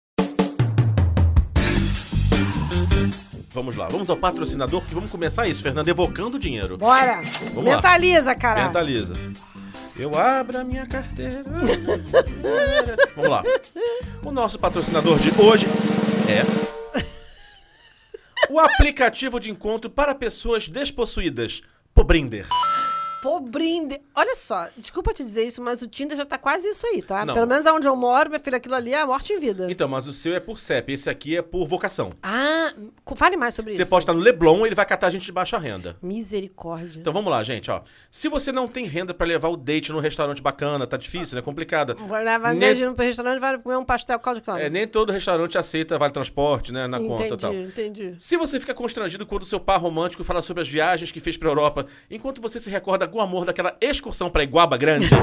Vamos 3.49 3.75
lá, 3.75 3.87
vamos 3.87 4.09
ao 4.09 4.17
patrocinador, 4.17 4.81
que 4.83 4.95
vamos 4.95 5.11
começar 5.11 5.47
isso, 5.47 5.61
Fernando, 5.61 5.87
evocando 5.87 6.37
o 6.37 6.39
dinheiro. 6.39 6.75
Bora. 6.75 7.21
Vamos 7.53 7.65
lá. 7.65 7.75
Mentaliza, 7.75 8.33
cara. 8.33 8.63
Mentaliza. 8.65 9.13
Eu 9.97 10.17
abro 10.17 10.59
a 10.59 10.63
minha 10.63 10.85
carteira. 10.87 11.43
Vamos 13.15 13.29
lá. 13.29 13.43
O 14.23 14.31
nosso 14.31 14.57
patrocinador 14.57 15.19
de 15.19 15.29
hoje 15.39 15.65
é. 16.27 16.43
O 18.51 18.59
aplicativo 18.59 19.39
de 19.39 19.49
encontro 19.49 19.89
para 19.89 20.15
pessoas 20.15 20.67
despossuídas, 20.67 21.61
Pobrinder. 21.93 22.47
Pô, 23.23 23.39
brinde. 23.39 24.01
Olha 24.13 24.35
só, 24.35 24.67
desculpa 24.75 25.13
te 25.13 25.23
dizer 25.23 25.45
isso, 25.45 25.61
mas 25.61 25.81
o 25.81 25.87
Tinder 25.87 26.17
já 26.17 26.25
tá 26.25 26.37
quase 26.37 26.67
isso 26.67 26.85
aí, 26.85 27.01
tá? 27.01 27.25
Não. 27.25 27.33
Pelo 27.33 27.47
menos 27.47 27.65
onde 27.67 27.87
eu 27.87 27.95
moro, 27.95 28.29
minha 28.29 28.39
filha, 28.39 28.57
aquilo 28.57 28.75
ali 28.75 28.93
é 28.93 28.99
a 28.99 29.05
morte 29.07 29.31
em 29.31 29.39
vida. 29.39 29.71
Então, 29.71 29.87
mas 29.87 30.09
o 30.09 30.11
seu 30.11 30.35
é 30.35 30.41
por 30.41 30.59
CEP, 30.59 30.91
esse 30.91 31.09
aqui 31.09 31.37
é 31.37 31.41
por 31.41 31.65
vocação. 31.65 32.11
Ah, 32.21 32.73
fale 33.15 33.37
mais 33.37 33.55
sobre 33.55 33.71
Você 33.73 33.83
isso. 33.83 33.89
pode 33.89 34.03
estar 34.03 34.11
no 34.13 34.19
Leblon, 34.19 34.65
ele 34.65 34.75
vai 34.75 34.85
catar 34.85 35.09
gente 35.09 35.23
de 35.23 35.31
baixa 35.31 35.57
renda. 35.57 35.95
Misericórdia. 36.01 36.99
Então 36.99 37.13
vamos 37.13 37.31
lá, 37.31 37.41
gente, 37.45 37.71
ó. 37.71 37.83
Se 38.11 38.27
você 38.27 38.51
não 38.51 38.67
tem 38.67 38.85
renda 38.85 39.13
pra 39.13 39.25
levar 39.25 39.47
o 39.47 39.55
date 39.55 39.93
num 39.93 39.99
restaurante 39.99 40.41
bacana, 40.41 40.85
tá 40.85 40.97
difícil, 40.97 41.37
né? 41.37 41.41
Complicado. 41.41 41.95
Vai 41.95 42.25
levar 42.25 42.53
Nem- 42.53 42.93
restaurante 42.97 43.39
vai 43.39 43.57
comer 43.57 43.77
um 43.77 43.85
pastel 43.85 44.19
caldo 44.19 44.41
de 44.41 44.45
cana. 44.45 44.59
É, 44.59 44.69
nem 44.69 44.85
todo 44.85 45.13
restaurante 45.13 45.57
aceita 45.57 45.97
vale 45.97 46.11
transporte, 46.11 46.73
né, 46.73 46.87
na 46.87 46.99
conta 46.99 47.23
e 47.23 47.27
entendi, 47.27 47.41
tal. 47.41 47.53
entendi. 47.53 48.15
Se 48.19 48.35
você 48.35 48.59
fica 48.59 48.73
constrangido 48.73 49.25
quando 49.25 49.45
seu 49.45 49.61
par 49.61 49.79
romântico 49.79 50.25
fala 50.25 50.41
sobre 50.41 50.59
as 50.61 50.67
viagens 50.67 51.09
que 51.09 51.21
fez 51.21 51.37
pra 51.37 51.47
Europa, 51.47 51.85
enquanto 52.11 52.41
você 52.41 52.59
se 52.59 52.69
recorda 52.69 53.12
com 53.13 53.21
amor 53.21 53.45
daquela 53.45 53.77
excursão 53.79 54.27
pra 54.31 54.41
Iguaba 54.43 54.75
Grande. 54.75 55.07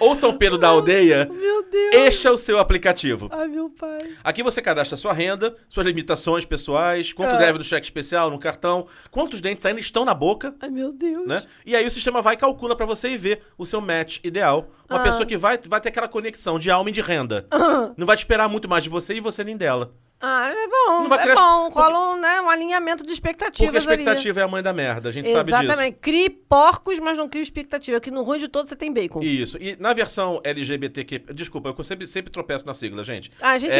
Ou 0.00 0.14
São 0.14 0.34
Pedro 0.34 0.56
da 0.56 0.68
Aldeia, 0.68 1.28
Meu 1.30 1.62
Deus. 1.70 1.94
este 1.94 2.26
é 2.26 2.30
o 2.30 2.36
seu 2.38 2.58
aplicativo. 2.58 3.28
Ai, 3.30 3.46
meu 3.46 3.68
pai. 3.68 4.16
Aqui 4.24 4.42
você 4.42 4.62
cadastra 4.62 4.96
sua 4.96 5.12
renda, 5.12 5.54
suas 5.68 5.84
limitações 5.86 6.46
pessoais, 6.46 7.12
quanto 7.12 7.34
Ah. 7.34 7.36
deve 7.36 7.58
do 7.58 7.64
cheque 7.64 7.84
especial, 7.84 8.30
no 8.30 8.38
cartão, 8.38 8.86
quantos 9.10 9.42
dentes 9.42 9.66
ainda 9.66 9.78
estão 9.78 10.02
na 10.06 10.14
boca, 10.14 10.54
Ai, 10.62 10.70
meu 10.70 10.90
Deus. 10.90 11.26
né? 11.26 11.42
E 11.66 11.76
aí 11.76 11.86
o 11.86 11.90
sistema 11.90 12.22
vai 12.22 12.32
e 12.34 12.38
calcula 12.38 12.74
pra 12.74 12.86
você 12.86 13.10
e 13.10 13.18
ver 13.18 13.42
o 13.58 13.66
seu 13.66 13.82
match 13.82 14.18
ideal. 14.24 14.70
Uma 14.88 15.00
Ah. 15.00 15.02
pessoa 15.02 15.26
que 15.26 15.36
vai, 15.36 15.58
vai 15.68 15.80
ter 15.82 15.90
aquela 15.90 16.08
conexão 16.08 16.58
de 16.58 16.70
alma 16.70 16.88
e 16.88 16.92
de 16.94 17.02
renda. 17.02 17.46
Não 17.94 18.06
vai 18.06 18.16
te 18.16 18.20
esperar 18.20 18.48
muito 18.48 18.66
mais 18.66 18.82
de 18.82 18.88
você 18.88 19.14
e 19.16 19.20
você 19.20 19.44
nem 19.44 19.56
dela. 19.58 19.92
Ah, 20.22 20.50
é 20.50 20.68
bom. 20.68 21.00
Não 21.02 21.08
vai 21.08 21.18
é 21.18 21.22
criar- 21.22 21.34
bom. 21.36 21.70
Rola 21.70 22.12
um, 22.14 22.20
né, 22.20 22.40
um 22.42 22.50
alinhamento 22.50 23.06
de 23.06 23.12
expectativas 23.12 23.72
Porque 23.72 23.88
a 23.88 23.92
ali. 23.92 24.02
expectativa 24.02 24.40
é 24.40 24.42
a 24.42 24.48
mãe 24.48 24.62
da 24.62 24.72
merda, 24.72 25.08
a 25.08 25.12
gente 25.12 25.30
sabe 25.32 25.50
disso. 25.50 25.64
Exatamente. 25.64 25.96
Crie 25.98 26.28
porcos, 26.28 26.98
mas 26.98 27.16
não 27.16 27.26
crie 27.28 27.42
expectativa. 27.42 27.98
Que 28.00 28.10
no 28.10 28.22
ruim 28.22 28.38
de 28.38 28.46
todos 28.48 28.68
você 28.68 28.76
tem 28.76 28.92
bacon. 28.92 29.20
Isso. 29.22 29.56
E 29.58 29.76
na 29.80 29.94
versão 29.94 30.40
LGBTQ... 30.44 31.20
Desculpa, 31.32 31.74
eu 31.76 31.84
sempre, 31.84 32.06
sempre 32.06 32.30
tropeço 32.30 32.66
na 32.66 32.74
sigla, 32.74 33.02
gente. 33.02 33.30
Ah, 33.40 33.52
a 33.52 33.58
gente. 33.58 33.72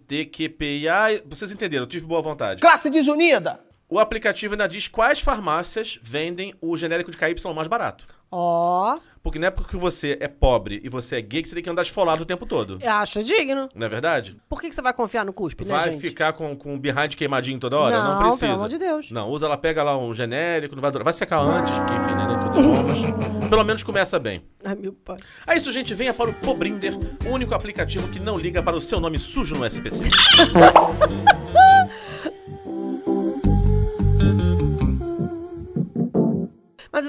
LGBTQPIA... 0.00 1.22
Vocês 1.26 1.52
entenderam, 1.52 1.84
eu 1.84 1.88
tive 1.88 2.06
boa 2.06 2.20
vontade. 2.20 2.60
Classe 2.60 2.90
desunida! 2.90 3.60
O 3.90 3.98
aplicativo 3.98 4.54
ainda 4.54 4.68
diz 4.68 4.86
quais 4.86 5.18
farmácias 5.18 5.98
vendem 6.00 6.54
o 6.60 6.76
genérico 6.76 7.10
de 7.10 7.16
KY 7.16 7.34
mais 7.52 7.66
barato. 7.66 8.06
Ó, 8.30 8.98
Porque 9.20 9.36
não 9.40 9.48
é 9.48 9.50
porque 9.50 9.76
você 9.76 10.16
é 10.20 10.28
pobre 10.28 10.80
e 10.84 10.88
você 10.88 11.16
é 11.16 11.20
gay 11.20 11.42
que 11.42 11.48
você 11.48 11.56
tem 11.56 11.64
que 11.64 11.68
andar 11.68 11.82
esfolado 11.82 12.22
o 12.22 12.24
tempo 12.24 12.46
todo. 12.46 12.78
acho 12.86 13.24
digno. 13.24 13.68
Não 13.74 13.86
é 13.86 13.88
verdade? 13.90 14.36
Por 14.48 14.60
que, 14.60 14.68
que 14.68 14.74
você 14.76 14.80
vai 14.80 14.92
confiar 14.94 15.24
no 15.24 15.32
cuspe, 15.32 15.64
né, 15.64 15.74
Vai 15.74 15.90
gente? 15.90 16.00
ficar 16.00 16.32
com, 16.34 16.54
com 16.56 16.76
o 16.76 16.78
behind 16.78 17.16
queimadinho 17.16 17.58
toda 17.58 17.76
hora? 17.76 18.00
Não, 18.00 18.18
precisa. 18.20 18.46
pelo 18.46 18.58
amor 18.58 18.68
de 18.68 18.78
Deus. 18.78 19.10
Não, 19.10 19.28
usa 19.28 19.48
lá, 19.48 19.56
pega 19.56 19.82
lá 19.82 19.98
um 19.98 20.14
genérico, 20.14 20.76
não 20.76 20.80
vai 20.82 20.92
durar. 20.92 21.02
Vai 21.02 21.12
secar 21.12 21.40
antes, 21.40 21.76
porque 21.76 21.92
enfim, 21.92 22.14
né, 22.14 22.26
nem 22.28 22.38
tudo 22.38 22.58
é 22.58 22.62
bom, 22.62 22.82
mas 23.40 23.48
pelo 23.50 23.64
menos 23.64 23.82
começa 23.82 24.20
bem. 24.20 24.40
Ai, 24.64 24.76
meu 24.76 24.92
pai. 24.92 25.16
É 25.44 25.56
isso, 25.56 25.72
gente. 25.72 25.92
Venha 25.92 26.14
para 26.14 26.30
o 26.30 26.34
Pobrinder, 26.34 26.94
o 27.26 27.30
único 27.30 27.52
aplicativo 27.52 28.08
que 28.08 28.20
não 28.20 28.36
liga 28.36 28.62
para 28.62 28.76
o 28.76 28.80
seu 28.80 29.00
nome 29.00 29.18
sujo 29.18 29.56
no 29.56 29.66
SPC. 29.66 30.04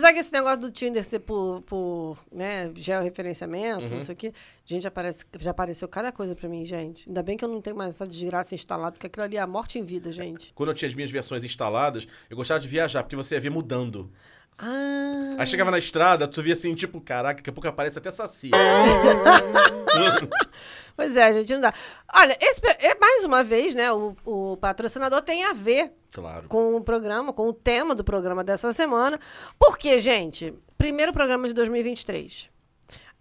Sabe 0.02 0.14
que 0.14 0.20
esse 0.20 0.34
negócio 0.34 0.60
do 0.60 0.72
Tinder 0.72 1.04
ser 1.04 1.20
por, 1.20 1.62
por 1.62 2.18
né, 2.32 2.72
georreferenciamento, 2.76 3.86
Uhum. 3.86 3.98
não 4.00 4.06
sei 4.06 4.14
o 4.14 4.18
quê, 4.18 4.34
gente, 4.66 4.84
já, 4.84 4.90
aparece, 4.90 5.26
já 5.40 5.52
apareceu 5.52 5.88
cada 5.88 6.12
coisa 6.12 6.36
pra 6.36 6.50
mim, 6.50 6.66
gente. 6.66 7.08
Ainda 7.08 7.22
bem 7.24 7.38
que 7.38 7.46
eu 7.46 7.50
não 7.50 7.62
tenho 7.62 7.76
mais 7.76 7.92
essa 7.92 8.08
desgraça 8.08 8.56
instalada, 8.56 8.92
porque 8.94 9.08
aquilo 9.08 9.24
ali 9.24 9.38
é 9.38 9.40
a 9.40 9.48
morte 9.48 9.78
em 9.80 9.84
vida, 9.84 10.12
gente. 10.12 10.52
Quando 10.54 10.70
eu 10.70 10.76
tinha 10.76 10.90
as 10.90 10.96
minhas 10.96 11.12
versões 11.12 11.44
instaladas, 11.44 12.08
eu 12.30 12.36
gostava 12.36 12.60
de 12.60 12.68
viajar, 12.68 13.04
porque 13.04 13.16
você 13.16 13.36
ia 13.36 13.42
ver 13.42 13.50
mudando. 13.52 14.12
Ah, 14.60 15.36
Aí 15.40 15.48
chegava 15.48 15.72
na 15.72 15.80
estrada, 15.80 16.28
tu 16.28 16.42
via 16.42 16.54
assim, 16.54 16.76
tipo, 16.76 17.00
caraca, 17.00 17.38
daqui 17.38 17.50
a 17.50 17.54
pouco 17.54 17.68
aparece 17.68 17.98
até 17.98 18.12
saci. 18.12 18.52
pois 20.96 21.16
é, 21.16 21.34
gente, 21.34 21.54
não 21.54 21.62
dá. 21.62 21.74
Olha, 22.14 22.38
esse, 22.40 22.62
é 22.80 22.96
mais 23.00 23.24
uma 23.24 23.44
vez, 23.44 23.74
né, 23.74 23.92
o, 23.92 24.16
o 24.26 24.58
patrocinador 24.58 25.22
tem 25.22 25.46
a 25.46 25.54
ver 25.54 25.94
claro. 26.12 26.48
com 26.48 26.76
o 26.76 26.82
programa, 26.82 27.34
com 27.34 27.48
o 27.48 27.54
tema 27.54 27.96
do 27.96 28.04
programa 28.04 28.44
dessa 28.44 28.74
semana. 28.74 29.20
Porque, 29.58 30.00
gente, 30.00 30.54
primeiro 30.78 31.14
programa 31.14 31.48
de 31.48 31.54
2023. 31.54 32.50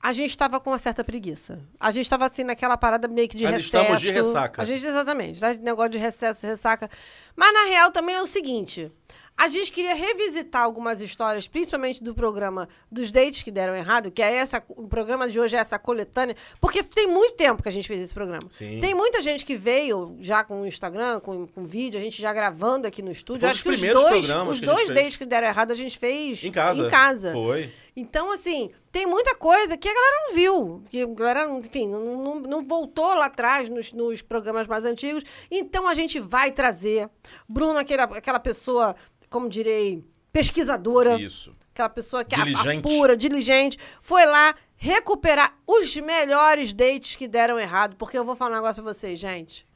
A 0.02 0.14
gente 0.14 0.30
estava 0.30 0.58
com 0.58 0.70
uma 0.70 0.78
certa 0.78 1.04
preguiça. 1.04 1.60
A 1.78 1.90
gente 1.90 2.06
estava 2.06 2.26
assim 2.26 2.42
naquela 2.42 2.78
parada 2.78 3.06
meio 3.06 3.28
que 3.28 3.36
de 3.36 3.44
Nós 3.44 3.56
recesso. 3.56 3.76
estamos 3.76 4.00
de 4.00 4.10
ressaca. 4.10 4.62
A 4.62 4.64
gente 4.64 4.84
exatamente, 4.84 5.38
tá? 5.38 5.52
negócio 5.54 5.90
de 5.90 5.98
recesso, 5.98 6.46
ressaca. 6.46 6.90
Mas 7.36 7.52
na 7.52 7.66
real 7.66 7.90
também 7.90 8.16
é 8.16 8.22
o 8.22 8.26
seguinte, 8.26 8.90
a 9.36 9.48
gente 9.48 9.72
queria 9.72 9.94
revisitar 9.94 10.62
algumas 10.62 11.00
histórias, 11.00 11.48
principalmente 11.48 12.04
do 12.04 12.14
programa 12.14 12.68
dos 12.92 13.10
dates 13.10 13.42
que 13.42 13.50
deram 13.50 13.74
errado, 13.74 14.10
que 14.10 14.20
é 14.20 14.34
essa, 14.34 14.62
o 14.68 14.86
programa 14.86 15.28
de 15.30 15.40
hoje 15.40 15.56
é 15.56 15.58
essa 15.58 15.78
coletânea, 15.78 16.36
porque 16.60 16.82
tem 16.82 17.06
muito 17.06 17.36
tempo 17.36 17.62
que 17.62 17.68
a 17.68 17.72
gente 17.72 17.88
fez 17.88 18.00
esse 18.00 18.12
programa. 18.12 18.46
Sim. 18.50 18.78
Tem 18.80 18.94
muita 18.94 19.22
gente 19.22 19.46
que 19.46 19.56
veio 19.56 20.16
já 20.20 20.44
com 20.44 20.60
o 20.60 20.66
Instagram, 20.66 21.20
com, 21.20 21.46
com 21.46 21.64
vídeo, 21.64 21.98
a 21.98 22.02
gente 22.02 22.20
já 22.20 22.34
gravando 22.34 22.86
aqui 22.86 23.00
no 23.00 23.10
estúdio. 23.10 23.40
Foi 23.40 23.50
Acho 23.50 23.62
que 23.62 23.70
os 23.70 23.80
dois, 23.80 24.28
os 24.28 24.60
que 24.60 24.66
dois 24.66 24.88
dates 24.88 25.16
que 25.16 25.24
deram 25.24 25.46
errado 25.46 25.70
a 25.70 25.74
gente 25.74 25.98
fez 25.98 26.44
Em 26.44 26.52
casa. 26.52 26.86
Em 26.86 26.88
casa. 26.88 27.32
Foi. 27.32 27.72
Então, 27.96 28.32
assim, 28.32 28.70
tem 28.92 29.06
muita 29.06 29.34
coisa 29.34 29.76
que 29.76 29.88
a 29.88 29.94
galera 29.94 30.16
não 30.26 30.34
viu. 30.34 30.84
Que 30.88 31.02
a 31.02 31.06
galera, 31.06 31.48
enfim, 31.50 31.88
não, 31.88 32.22
não, 32.22 32.40
não 32.40 32.64
voltou 32.64 33.14
lá 33.14 33.26
atrás 33.26 33.68
nos, 33.68 33.92
nos 33.92 34.22
programas 34.22 34.66
mais 34.66 34.84
antigos. 34.84 35.24
Então, 35.50 35.86
a 35.88 35.94
gente 35.94 36.18
vai 36.20 36.52
trazer. 36.52 37.08
Bruno, 37.48 37.78
aquele, 37.78 38.02
aquela 38.02 38.40
pessoa, 38.40 38.94
como 39.28 39.48
direi, 39.48 40.04
pesquisadora. 40.32 41.20
Isso. 41.20 41.50
Aquela 41.72 41.88
pessoa 41.88 42.24
que 42.24 42.36
Diligente. 42.36 42.86
apura, 42.86 43.16
diligente. 43.16 43.78
Foi 44.02 44.26
lá 44.26 44.54
recuperar 44.76 45.56
os 45.66 45.94
melhores 45.96 46.74
dates 46.74 47.16
que 47.16 47.28
deram 47.28 47.58
errado. 47.58 47.96
Porque 47.96 48.18
eu 48.18 48.24
vou 48.24 48.36
falar 48.36 48.52
um 48.52 48.60
negócio 48.60 48.82
pra 48.82 48.92
vocês, 48.92 49.18
gente. 49.18 49.66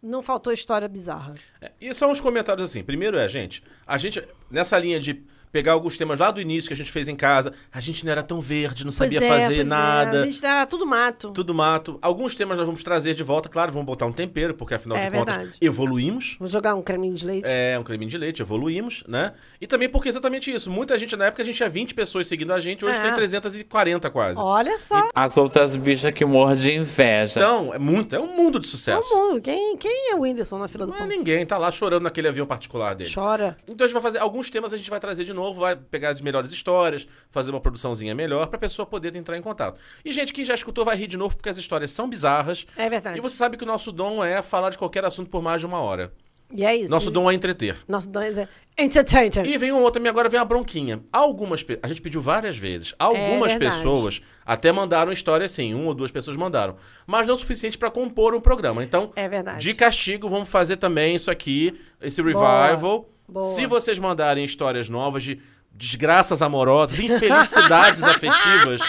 Não 0.00 0.22
faltou 0.22 0.52
história 0.52 0.86
bizarra. 0.86 1.34
É, 1.60 1.72
e 1.80 1.92
só 1.92 2.08
uns 2.08 2.20
comentários 2.20 2.70
assim. 2.70 2.84
Primeiro 2.84 3.18
é, 3.18 3.28
gente, 3.28 3.64
a 3.84 3.98
gente, 3.98 4.22
nessa 4.48 4.78
linha 4.78 5.00
de 5.00 5.24
pegar 5.52 5.72
alguns 5.72 5.96
temas 5.96 6.18
lá 6.18 6.30
do 6.30 6.40
início 6.40 6.68
que 6.68 6.74
a 6.74 6.76
gente 6.76 6.90
fez 6.90 7.08
em 7.08 7.16
casa, 7.16 7.52
a 7.72 7.80
gente 7.80 8.04
não 8.04 8.12
era 8.12 8.22
tão 8.22 8.40
verde, 8.40 8.84
não 8.84 8.92
sabia 8.92 9.18
é, 9.22 9.28
fazer 9.28 9.46
pois 9.46 9.58
é. 9.60 9.64
nada. 9.64 10.22
A 10.22 10.26
gente 10.26 10.44
era 10.44 10.66
tudo 10.66 10.86
mato. 10.86 11.30
Tudo 11.32 11.54
mato. 11.54 11.98
Alguns 12.02 12.34
temas 12.34 12.56
nós 12.58 12.66
vamos 12.66 12.82
trazer 12.82 13.14
de 13.14 13.22
volta, 13.22 13.48
claro, 13.48 13.72
vamos 13.72 13.86
botar 13.86 14.06
um 14.06 14.12
tempero, 14.12 14.54
porque 14.54 14.74
afinal 14.74 14.96
É 14.98 15.08
de 15.10 15.16
contas 15.16 15.36
verdade. 15.36 15.58
evoluímos. 15.60 16.36
Vou 16.38 16.48
jogar 16.48 16.74
um 16.74 16.82
creminho 16.82 17.14
de 17.14 17.26
leite. 17.26 17.48
É, 17.48 17.78
um 17.78 17.82
creminho 17.84 18.10
de 18.10 18.18
leite, 18.18 18.42
evoluímos, 18.42 19.02
né? 19.06 19.32
E 19.60 19.66
também 19.66 19.88
porque 19.88 20.08
exatamente 20.08 20.52
isso. 20.52 20.70
Muita 20.70 20.96
gente, 20.98 21.16
na 21.16 21.26
época, 21.26 21.42
a 21.42 21.44
gente 21.44 21.56
tinha 21.56 21.68
20 21.68 21.94
pessoas 21.94 22.26
seguindo 22.26 22.52
a 22.52 22.60
gente, 22.60 22.84
hoje 22.84 22.96
É. 22.98 23.02
tem 23.02 23.14
340 23.14 24.10
quase. 24.10 24.40
Olha 24.40 24.78
só. 24.78 25.08
As 25.14 25.36
outras 25.36 25.76
bichas 25.76 26.12
que 26.12 26.24
morram 26.24 26.56
de 26.56 26.72
inveja. 26.74 27.40
Então, 27.40 27.72
é 27.74 27.78
muito, 27.78 28.14
é 28.14 28.20
um 28.20 28.34
mundo 28.36 28.58
de 28.58 28.68
sucesso. 28.68 29.08
mundo. 29.14 29.40
Quem, 29.40 29.76
quem 29.76 30.10
é 30.12 30.14
o 30.14 30.20
Whindersson 30.20 30.58
na 30.58 30.68
fila 30.68 30.86
do 30.86 30.90
Não 30.90 30.96
é 30.96 31.00
pão? 31.00 31.08
ninguém, 31.08 31.44
tá 31.46 31.58
lá 31.58 31.70
chorando 31.70 32.02
naquele 32.04 32.28
avião 32.28 32.46
particular 32.46 32.94
dele. 32.94 33.10
Chora. 33.12 33.56
Então 33.68 33.84
a 33.84 33.88
gente 33.88 33.94
vai 33.94 34.02
fazer 34.02 34.18
alguns 34.18 34.50
temas 34.50 34.72
a 34.72 34.76
gente 34.76 34.90
vai 34.90 35.00
trazer 35.00 35.24
de 35.24 35.32
novo, 35.38 35.60
vai 35.60 35.74
pegar 35.76 36.10
as 36.10 36.20
melhores 36.20 36.52
histórias, 36.52 37.08
fazer 37.30 37.50
uma 37.50 37.60
produçãozinha 37.60 38.14
melhor 38.14 38.46
pra 38.48 38.58
pessoa 38.58 38.84
poder 38.84 39.14
entrar 39.16 39.36
em 39.38 39.42
contato. 39.42 39.80
E 40.04 40.12
gente, 40.12 40.32
quem 40.32 40.44
já 40.44 40.54
escutou 40.54 40.84
vai 40.84 40.96
rir 40.96 41.06
de 41.06 41.16
novo 41.16 41.36
porque 41.36 41.48
as 41.48 41.56
histórias 41.58 41.90
são 41.90 42.08
bizarras. 42.08 42.66
É 42.76 42.88
verdade. 42.90 43.18
E 43.18 43.20
você 43.20 43.36
sabe 43.36 43.56
que 43.56 43.64
o 43.64 43.66
nosso 43.66 43.90
dom 43.92 44.22
é 44.24 44.42
falar 44.42 44.70
de 44.70 44.78
qualquer 44.78 45.04
assunto 45.04 45.30
por 45.30 45.40
mais 45.42 45.60
de 45.60 45.66
uma 45.66 45.80
hora. 45.80 46.12
E 46.50 46.64
é 46.64 46.74
isso. 46.74 46.90
Nosso 46.90 47.10
dom 47.10 47.30
é 47.30 47.34
entreter. 47.34 47.76
Nosso 47.86 48.08
dom 48.08 48.22
é 48.22 48.48
entertainer. 48.78 49.44
E 49.46 49.58
vem 49.58 49.70
um 49.70 49.82
outro 49.82 50.06
agora 50.08 50.30
vem 50.30 50.40
uma 50.40 50.46
bronquinha. 50.46 51.00
Algumas 51.12 51.62
pe- 51.62 51.78
A 51.82 51.88
gente 51.88 52.00
pediu 52.00 52.22
várias 52.22 52.56
vezes. 52.56 52.94
Algumas 52.98 53.52
É 53.52 53.58
pessoas 53.58 54.22
até 54.46 54.72
mandaram 54.72 55.12
história 55.12 55.44
assim, 55.44 55.74
uma 55.74 55.88
ou 55.88 55.94
duas 55.94 56.10
pessoas 56.10 56.36
mandaram. 56.38 56.76
Mas 57.06 57.26
não 57.26 57.34
o 57.34 57.38
suficiente 57.38 57.76
pra 57.76 57.90
compor 57.90 58.34
um 58.34 58.40
programa. 58.40 58.82
Então, 58.82 59.12
É 59.14 59.28
verdade. 59.28 59.60
de 59.62 59.74
castigo, 59.74 60.28
vamos 60.30 60.48
fazer 60.48 60.78
também 60.78 61.14
isso 61.16 61.30
aqui, 61.30 61.78
esse 62.00 62.22
revival. 62.22 62.76
Boa. 62.78 63.17
Se 63.54 63.66
vocês 63.66 63.98
mandarem 63.98 64.44
histórias 64.44 64.88
novas 64.88 65.22
de 65.22 65.40
desgraças 65.70 66.42
amorosas, 66.42 66.98
infelicidades 66.98 68.02
afetivas. 68.04 68.80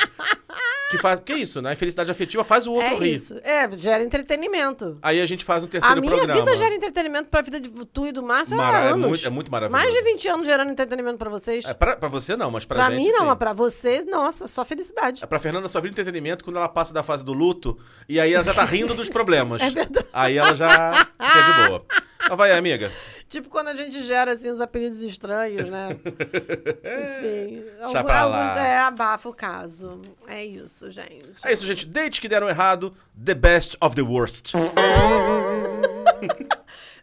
Que 0.90 0.98
faz. 0.98 1.20
Que 1.20 1.34
isso, 1.34 1.62
né? 1.62 1.70
A 1.70 1.74
infelicidade 1.74 2.10
afetiva 2.10 2.44
faz 2.44 2.66
o 2.66 2.74
outro 2.74 2.96
É 2.96 2.98
rir. 2.98 3.14
isso. 3.14 3.40
É, 3.44 3.70
gera 3.78 4.04
entretenimento. 4.04 4.98
Aí 5.04 5.22
a 5.22 5.26
gente 5.28 5.46
faz 5.46 5.64
um 5.64 5.68
A 5.68 5.70
terceiro 5.70 6.02
minha 6.02 6.16
programa. 6.16 6.40
vida 6.40 6.56
gera 6.56 6.74
entretenimento 6.74 7.30
pra 7.30 7.42
vida 7.44 7.60
de 7.60 7.70
tu 7.70 8.08
e 8.08 8.12
do 8.12 8.24
Márcio 8.24 8.58
Mara- 8.58 8.80
há 8.80 8.82
é 8.86 8.88
anos. 8.94 9.08
muito- 9.08 9.28
é 9.28 9.30
muito 9.30 9.52
maravilhoso. 9.52 9.84
Mais 9.86 9.94
de 9.96 10.02
20 10.02 10.28
anos 10.28 10.48
gerando 10.48 10.72
entretenimento 10.72 11.20
pra 11.20 11.30
vocês. 11.30 11.64
É, 11.66 11.76
pra, 11.76 11.96
pra 11.96 12.10
você 12.10 12.36
não, 12.36 12.50
mas 12.50 12.66
pra, 12.66 12.78
pra 12.78 12.90
gente. 12.96 13.04
mim 13.06 13.12
não, 13.12 13.20
sim. 13.20 13.26
mas 13.28 13.38
pra 13.38 13.54
vocês, 13.54 14.04
nossa, 14.08 14.48
só 14.48 14.66
felicidade. 14.66 15.24
É 15.24 15.28
pra 15.28 15.38
Fernanda 15.38 15.68
só 15.68 15.80
vira 15.80 15.92
entretenimento 15.92 16.44
quando 16.44 16.56
ela 16.58 16.68
passa 16.70 16.92
da 16.92 17.04
fase 17.04 17.24
do 17.24 17.34
luto 17.34 17.78
e 18.08 18.20
aí 18.20 18.34
ela 18.34 18.44
já 18.44 18.54
tá 18.56 18.66
rindo 18.66 18.96
dos 18.96 19.10
problemas. 19.10 19.62
É 19.62 19.70
verdade. 19.70 20.08
Aí 20.12 20.38
ela 20.40 20.56
já 20.56 21.08
fica 21.22 21.42
de 21.62 21.68
boa. 21.68 21.86
Mas 22.28 22.38
vai, 22.38 22.52
amiga. 22.58 22.92
Tipo 23.30 23.48
quando 23.48 23.68
a 23.68 23.76
gente 23.76 24.02
gera 24.02 24.32
assim 24.34 24.50
os 24.50 24.60
apelidos 24.60 25.02
estranhos, 25.04 25.70
né? 25.70 25.90
Enfim. 26.02 27.64
Deixa 27.64 27.86
algum- 27.86 28.04
pra 28.04 28.20
alguns 28.22 28.50
lá. 28.50 28.68
é, 28.68 28.78
abafa 28.80 29.30
o 29.30 29.34
caso. 29.34 30.02
É 30.28 30.44
isso, 30.44 30.90
gente. 30.92 31.28
É 31.46 31.54
isso, 31.54 31.66
gente. 31.66 31.86
Dates 31.86 32.20
que 32.20 32.28
deram 32.28 32.50
errado, 32.50 32.92
the 33.24 33.36
best 33.36 33.78
of 33.80 33.96
the 33.96 34.02
worst. 34.02 34.54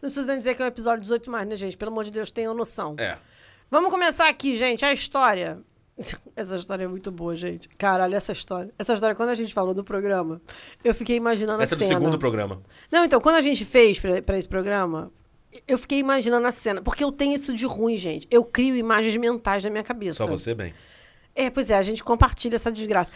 Não 0.01 0.09
precisa 0.09 0.27
nem 0.27 0.37
dizer 0.37 0.55
que 0.55 0.61
é 0.61 0.65
um 0.65 0.67
episódio 0.67 1.01
18 1.01 1.31
mais, 1.31 1.47
né, 1.47 1.55
gente? 1.55 1.75
Pelo 1.77 1.91
amor 1.91 2.03
de 2.03 2.11
Deus, 2.11 2.29
tenham 2.31 2.53
noção. 2.53 2.95
É. 2.97 3.17
Vamos 3.69 3.89
começar 3.89 4.29
aqui, 4.29 4.55
gente. 4.55 4.85
A 4.85 4.93
história. 4.93 5.59
Essa 6.35 6.55
história 6.57 6.83
é 6.83 6.87
muito 6.87 7.11
boa, 7.11 7.35
gente. 7.35 7.67
Caralho, 7.69 8.13
essa 8.15 8.31
história. 8.31 8.71
Essa 8.77 8.93
história, 8.93 9.15
quando 9.15 9.29
a 9.29 9.35
gente 9.35 9.51
falou 9.53 9.73
do 9.73 9.83
programa, 9.83 10.39
eu 10.83 10.93
fiquei 10.93 11.15
imaginando 11.15 11.61
Essa 11.63 11.73
é 11.73 11.75
a 11.75 11.79
do 11.79 11.83
cena. 11.85 11.99
segundo 11.99 12.19
programa. 12.19 12.61
Não, 12.91 13.03
então, 13.03 13.19
quando 13.19 13.35
a 13.37 13.41
gente 13.41 13.65
fez 13.65 13.99
pra, 13.99 14.21
pra 14.21 14.37
esse 14.37 14.47
programa, 14.47 15.11
eu 15.67 15.77
fiquei 15.77 15.99
imaginando 15.99 16.45
a 16.47 16.51
cena. 16.51 16.81
Porque 16.81 17.03
eu 17.03 17.11
tenho 17.11 17.33
isso 17.35 17.53
de 17.53 17.65
ruim, 17.65 17.97
gente. 17.97 18.27
Eu 18.29 18.43
crio 18.43 18.75
imagens 18.75 19.15
mentais 19.17 19.63
na 19.63 19.69
minha 19.69 19.83
cabeça. 19.83 20.17
Só 20.17 20.27
você 20.27 20.53
bem. 20.53 20.73
É, 21.37 21.49
pois 21.51 21.69
é, 21.69 21.75
a 21.75 21.83
gente 21.83 22.03
compartilha 22.03 22.55
essa 22.55 22.71
desgraça. 22.71 23.11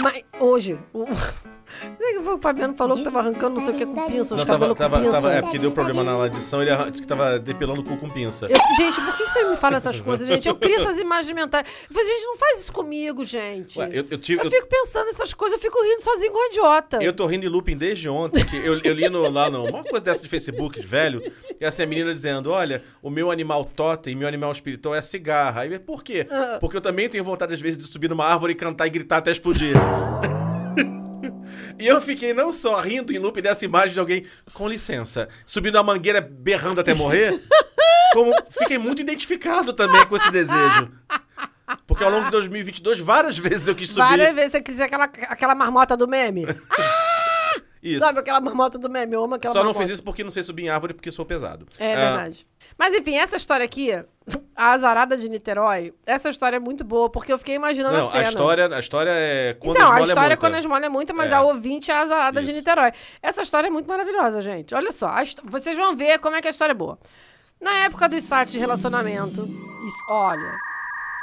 Mas 0.00 0.22
hoje, 0.38 0.78
o. 0.94 1.04
Não 2.00 2.08
é 2.08 2.12
que 2.14 2.20
foi 2.24 2.34
o 2.34 2.38
Fabiano 2.38 2.74
falou 2.74 2.96
que 2.96 3.04
tava 3.04 3.20
arrancando 3.20 3.54
não 3.54 3.60
sei 3.64 3.74
o 3.74 3.78
que 3.78 3.86
com 3.86 3.94
pinça, 4.08 4.34
os 4.34 4.40
Não, 4.40 4.44
tava, 4.44 4.46
cabelos 4.48 4.70
com 4.76 4.82
tava, 4.82 4.98
pinça. 4.98 5.12
tava- 5.12 5.32
é 5.34 5.40
porque 5.40 5.56
deu 5.56 5.70
problema 5.70 6.02
na 6.02 6.26
edição, 6.26 6.60
ele 6.60 6.72
disse 6.90 7.00
que 7.00 7.06
tava 7.06 7.38
depilando 7.38 7.80
o 7.80 7.84
cu 7.84 7.96
com 7.96 8.10
pinça. 8.10 8.46
Eu- 8.46 8.58
gente, 8.76 9.00
por 9.00 9.16
que 9.16 9.22
que 9.22 9.30
você 9.30 9.44
me 9.48 9.54
fala 9.56 9.76
essas 9.76 10.00
coisas, 10.00 10.26
gente? 10.26 10.48
Eu 10.48 10.56
crio 10.56 10.80
essas 10.80 10.98
imagens 10.98 11.32
mentais. 11.32 11.64
Eu 11.88 11.94
falei, 11.94 12.08
gente, 12.08 12.24
não 12.26 12.36
faz 12.36 12.58
isso 12.62 12.72
comigo, 12.72 13.24
gente. 13.24 13.78
Ué, 13.78 13.88
eu- 13.92 14.04
eu 14.10 14.18
tive- 14.18 14.44
eu- 14.44 14.50
fico 14.50 14.66
pensando 14.66 15.06
nessas 15.06 15.32
coisas, 15.32 15.58
eu 15.58 15.62
fico 15.62 15.80
rindo 15.80 16.02
sozinho 16.02 16.32
com 16.32 16.38
um 16.44 16.46
idiota. 16.50 17.00
Eu 17.00 17.12
tô 17.12 17.24
rindo 17.26 17.46
em 17.46 17.48
looping 17.48 17.76
desde 17.76 18.08
ontem, 18.08 18.44
que 18.44 18.56
eu, 18.56 18.76
eu 18.82 18.92
li 18.92 19.08
no, 19.08 19.30
lá 19.30 19.48
no, 19.48 19.64
uma 19.64 19.84
coisa 19.84 20.04
dessa 20.04 20.24
de 20.24 20.28
Facebook, 20.28 20.80
de 20.80 20.86
velho, 20.88 21.22
e 21.60 21.64
assim, 21.64 21.84
a 21.84 21.86
menina 21.86 22.12
dizendo, 22.12 22.50
olha, 22.50 22.82
o 23.00 23.08
meu 23.08 23.30
animal 23.30 23.64
totem, 23.64 24.16
meu 24.16 24.26
animal 24.26 24.50
espiritual 24.50 24.92
é 24.96 24.98
a 24.98 25.02
cigarra. 25.02 25.60
Aí, 25.60 25.78
por 25.78 26.02
quê? 26.02 26.26
Ah. 26.28 26.58
Porque 26.60 26.76
eu 26.76 26.80
também 26.80 27.08
tenho 27.08 27.22
vontade, 27.22 27.39
às 27.44 27.60
vezes, 27.60 27.78
de 27.78 27.84
subir 27.84 28.08
numa 28.08 28.26
árvore 28.26 28.52
e 28.52 28.56
cantar 28.56 28.86
e 28.86 28.90
gritar 28.90 29.18
até 29.18 29.30
explodir. 29.30 29.74
E 31.78 31.86
eu 31.86 31.98
fiquei 31.98 32.34
não 32.34 32.52
só 32.52 32.78
rindo 32.78 33.10
em 33.10 33.18
loop 33.18 33.40
dessa 33.40 33.64
imagem 33.64 33.94
de 33.94 34.00
alguém, 34.00 34.26
com 34.52 34.68
licença, 34.68 35.30
subindo 35.46 35.78
a 35.78 35.82
mangueira 35.82 36.20
berrando 36.20 36.78
até 36.78 36.92
morrer, 36.92 37.40
como 38.12 38.34
fiquei 38.50 38.76
muito 38.76 39.00
identificado 39.00 39.72
também 39.72 40.04
com 40.04 40.14
esse 40.14 40.30
desejo. 40.30 40.90
Porque 41.86 42.04
ao 42.04 42.10
longo 42.10 42.26
de 42.26 42.32
2022, 42.32 43.00
várias 43.00 43.38
vezes 43.38 43.66
eu 43.66 43.74
quis 43.74 43.88
subir. 43.88 44.02
Várias 44.02 44.34
vezes 44.34 44.52
você 44.52 44.60
quiser 44.60 44.84
aquela, 44.84 45.04
aquela 45.04 45.54
marmota 45.54 45.96
do 45.96 46.06
meme. 46.06 46.46
Isso. 47.82 48.00
Sabe 48.00 48.20
aquela 48.20 48.40
marmota 48.40 48.78
do 48.78 48.90
meme? 48.90 49.14
Eu 49.14 49.24
amo 49.24 49.36
aquela 49.36 49.52
Só 49.54 49.60
não 49.60 49.66
marmota. 49.66 49.86
fiz 49.86 49.94
isso 49.94 50.02
porque 50.04 50.22
não 50.22 50.30
sei 50.30 50.42
subir 50.42 50.64
em 50.64 50.68
árvore 50.68 50.92
porque 50.92 51.10
sou 51.10 51.24
pesado. 51.24 51.66
É 51.78 51.94
Ah, 51.94 51.96
verdade. 52.10 52.46
Mas 52.78 52.94
enfim, 52.94 53.16
essa 53.16 53.36
história 53.36 53.64
aqui, 53.64 53.90
a 54.54 54.72
azarada 54.72 55.16
de 55.16 55.28
Niterói, 55.30 55.94
essa 56.04 56.28
história 56.28 56.56
é 56.56 56.60
muito 56.60 56.84
boa, 56.84 57.08
porque 57.08 57.32
eu 57.32 57.38
fiquei 57.38 57.54
imaginando 57.54 57.96
não, 57.96 58.08
a 58.08 58.12
cena. 58.12 58.26
a 58.26 58.28
história, 58.28 58.66
a 58.76 58.80
história 58.80 59.10
é 59.10 59.54
quando 59.54 59.76
então, 59.76 59.88
a 59.88 59.94
esmola 59.94 60.02
é 60.02 60.08
história 60.08 60.26
é 60.26 60.28
muita. 60.28 60.40
quando 60.40 60.54
a 60.54 60.58
esmola 60.58 60.86
é 60.86 60.88
muita, 60.90 61.12
mas 61.14 61.32
É. 61.32 61.34
a 61.34 61.40
ouvinte 61.42 61.90
é 61.90 61.94
a 61.94 62.00
azarada 62.00 62.40
de 62.42 62.48
Isso. 62.48 62.56
Niterói. 62.58 62.92
Essa 63.22 63.42
história 63.42 63.68
é 63.68 63.70
muito 63.70 63.88
maravilhosa, 63.88 64.42
gente. 64.42 64.74
Olha 64.74 64.92
só, 64.92 65.08
a 65.08 65.22
vocês 65.44 65.76
vão 65.76 65.96
ver 65.96 66.18
como 66.18 66.36
é 66.36 66.42
que 66.42 66.48
a 66.48 66.50
história 66.50 66.72
é 66.72 66.74
boa. 66.74 66.98
Na 67.60 67.84
época 67.84 68.08
dos 68.08 68.22
sites 68.24 68.52
de 68.52 68.58
relacionamento, 68.58 69.40
isso, 69.42 70.04
olha, 70.08 70.54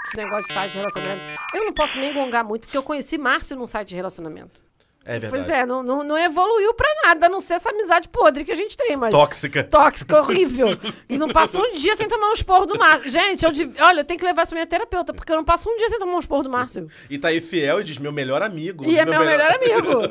esse 0.08 0.18
negócio 0.18 0.48
de 0.48 0.54
site 0.54 0.72
de 0.72 0.78
relacionamento, 0.80 1.40
eu 1.54 1.66
não 1.66 1.74
posso 1.74 1.98
nem 2.00 2.14
gongar 2.14 2.44
muito, 2.44 2.62
porque 2.64 2.78
eu 2.78 2.84
conheci 2.84 3.18
Márcio 3.18 3.56
num 3.56 3.68
site 3.68 3.90
de 3.90 3.96
relacionamento. 3.96 4.67
É 5.10 5.20
verdade. 5.20 5.46
Pois 5.46 5.50
é, 5.50 5.66
não, 5.66 5.82
não, 5.82 6.04
não 6.04 6.18
evoluiu 6.18 6.74
pra 6.74 6.88
nada, 7.06 7.28
a 7.28 7.30
não 7.30 7.40
ser 7.40 7.54
essa 7.54 7.70
amizade 7.70 8.10
podre 8.10 8.44
que 8.44 8.52
a 8.52 8.56
gente 8.56 8.76
tem, 8.76 8.98
mas... 8.98 9.12
Tóxica. 9.12 9.64
Tóxica, 9.64 10.20
horrível. 10.22 10.68
E 11.08 11.18
não 11.18 11.30
passo 11.30 11.58
um 11.60 11.76
dia 11.76 11.96
sem 11.96 12.10
tomar 12.10 12.30
um 12.30 12.34
esporro 12.34 12.66
do 12.66 12.78
Márcio. 12.78 13.10
Gente, 13.10 13.46
eu 13.46 13.52
dev- 13.52 13.74
olha, 13.80 14.02
eu 14.02 14.04
tenho 14.04 14.20
que 14.20 14.26
levar 14.26 14.42
isso 14.44 14.50
pra 14.52 14.58
minha 14.58 14.68
terapeuta, 14.68 15.14
porque 15.14 15.32
eu 15.32 15.38
não 15.38 15.46
passo 15.46 15.70
um 15.70 15.78
dia 15.78 15.88
sem 15.90 15.98
tomar 15.98 16.16
um 16.16 16.20
esporro 16.20 16.44
do 16.44 16.50
Márcio. 16.50 16.90
E 17.10 17.18
tá 17.18 17.30
aí 17.30 17.40
fiel 17.40 17.80
e 17.80 17.84
diz 17.86 17.98
meu 17.98 18.12
melhor 18.12 18.44
amigo. 18.44 18.84
E 18.86 19.00
é 19.00 19.06
meu 19.06 19.22
melhor 19.22 19.56
amigo. 19.56 20.02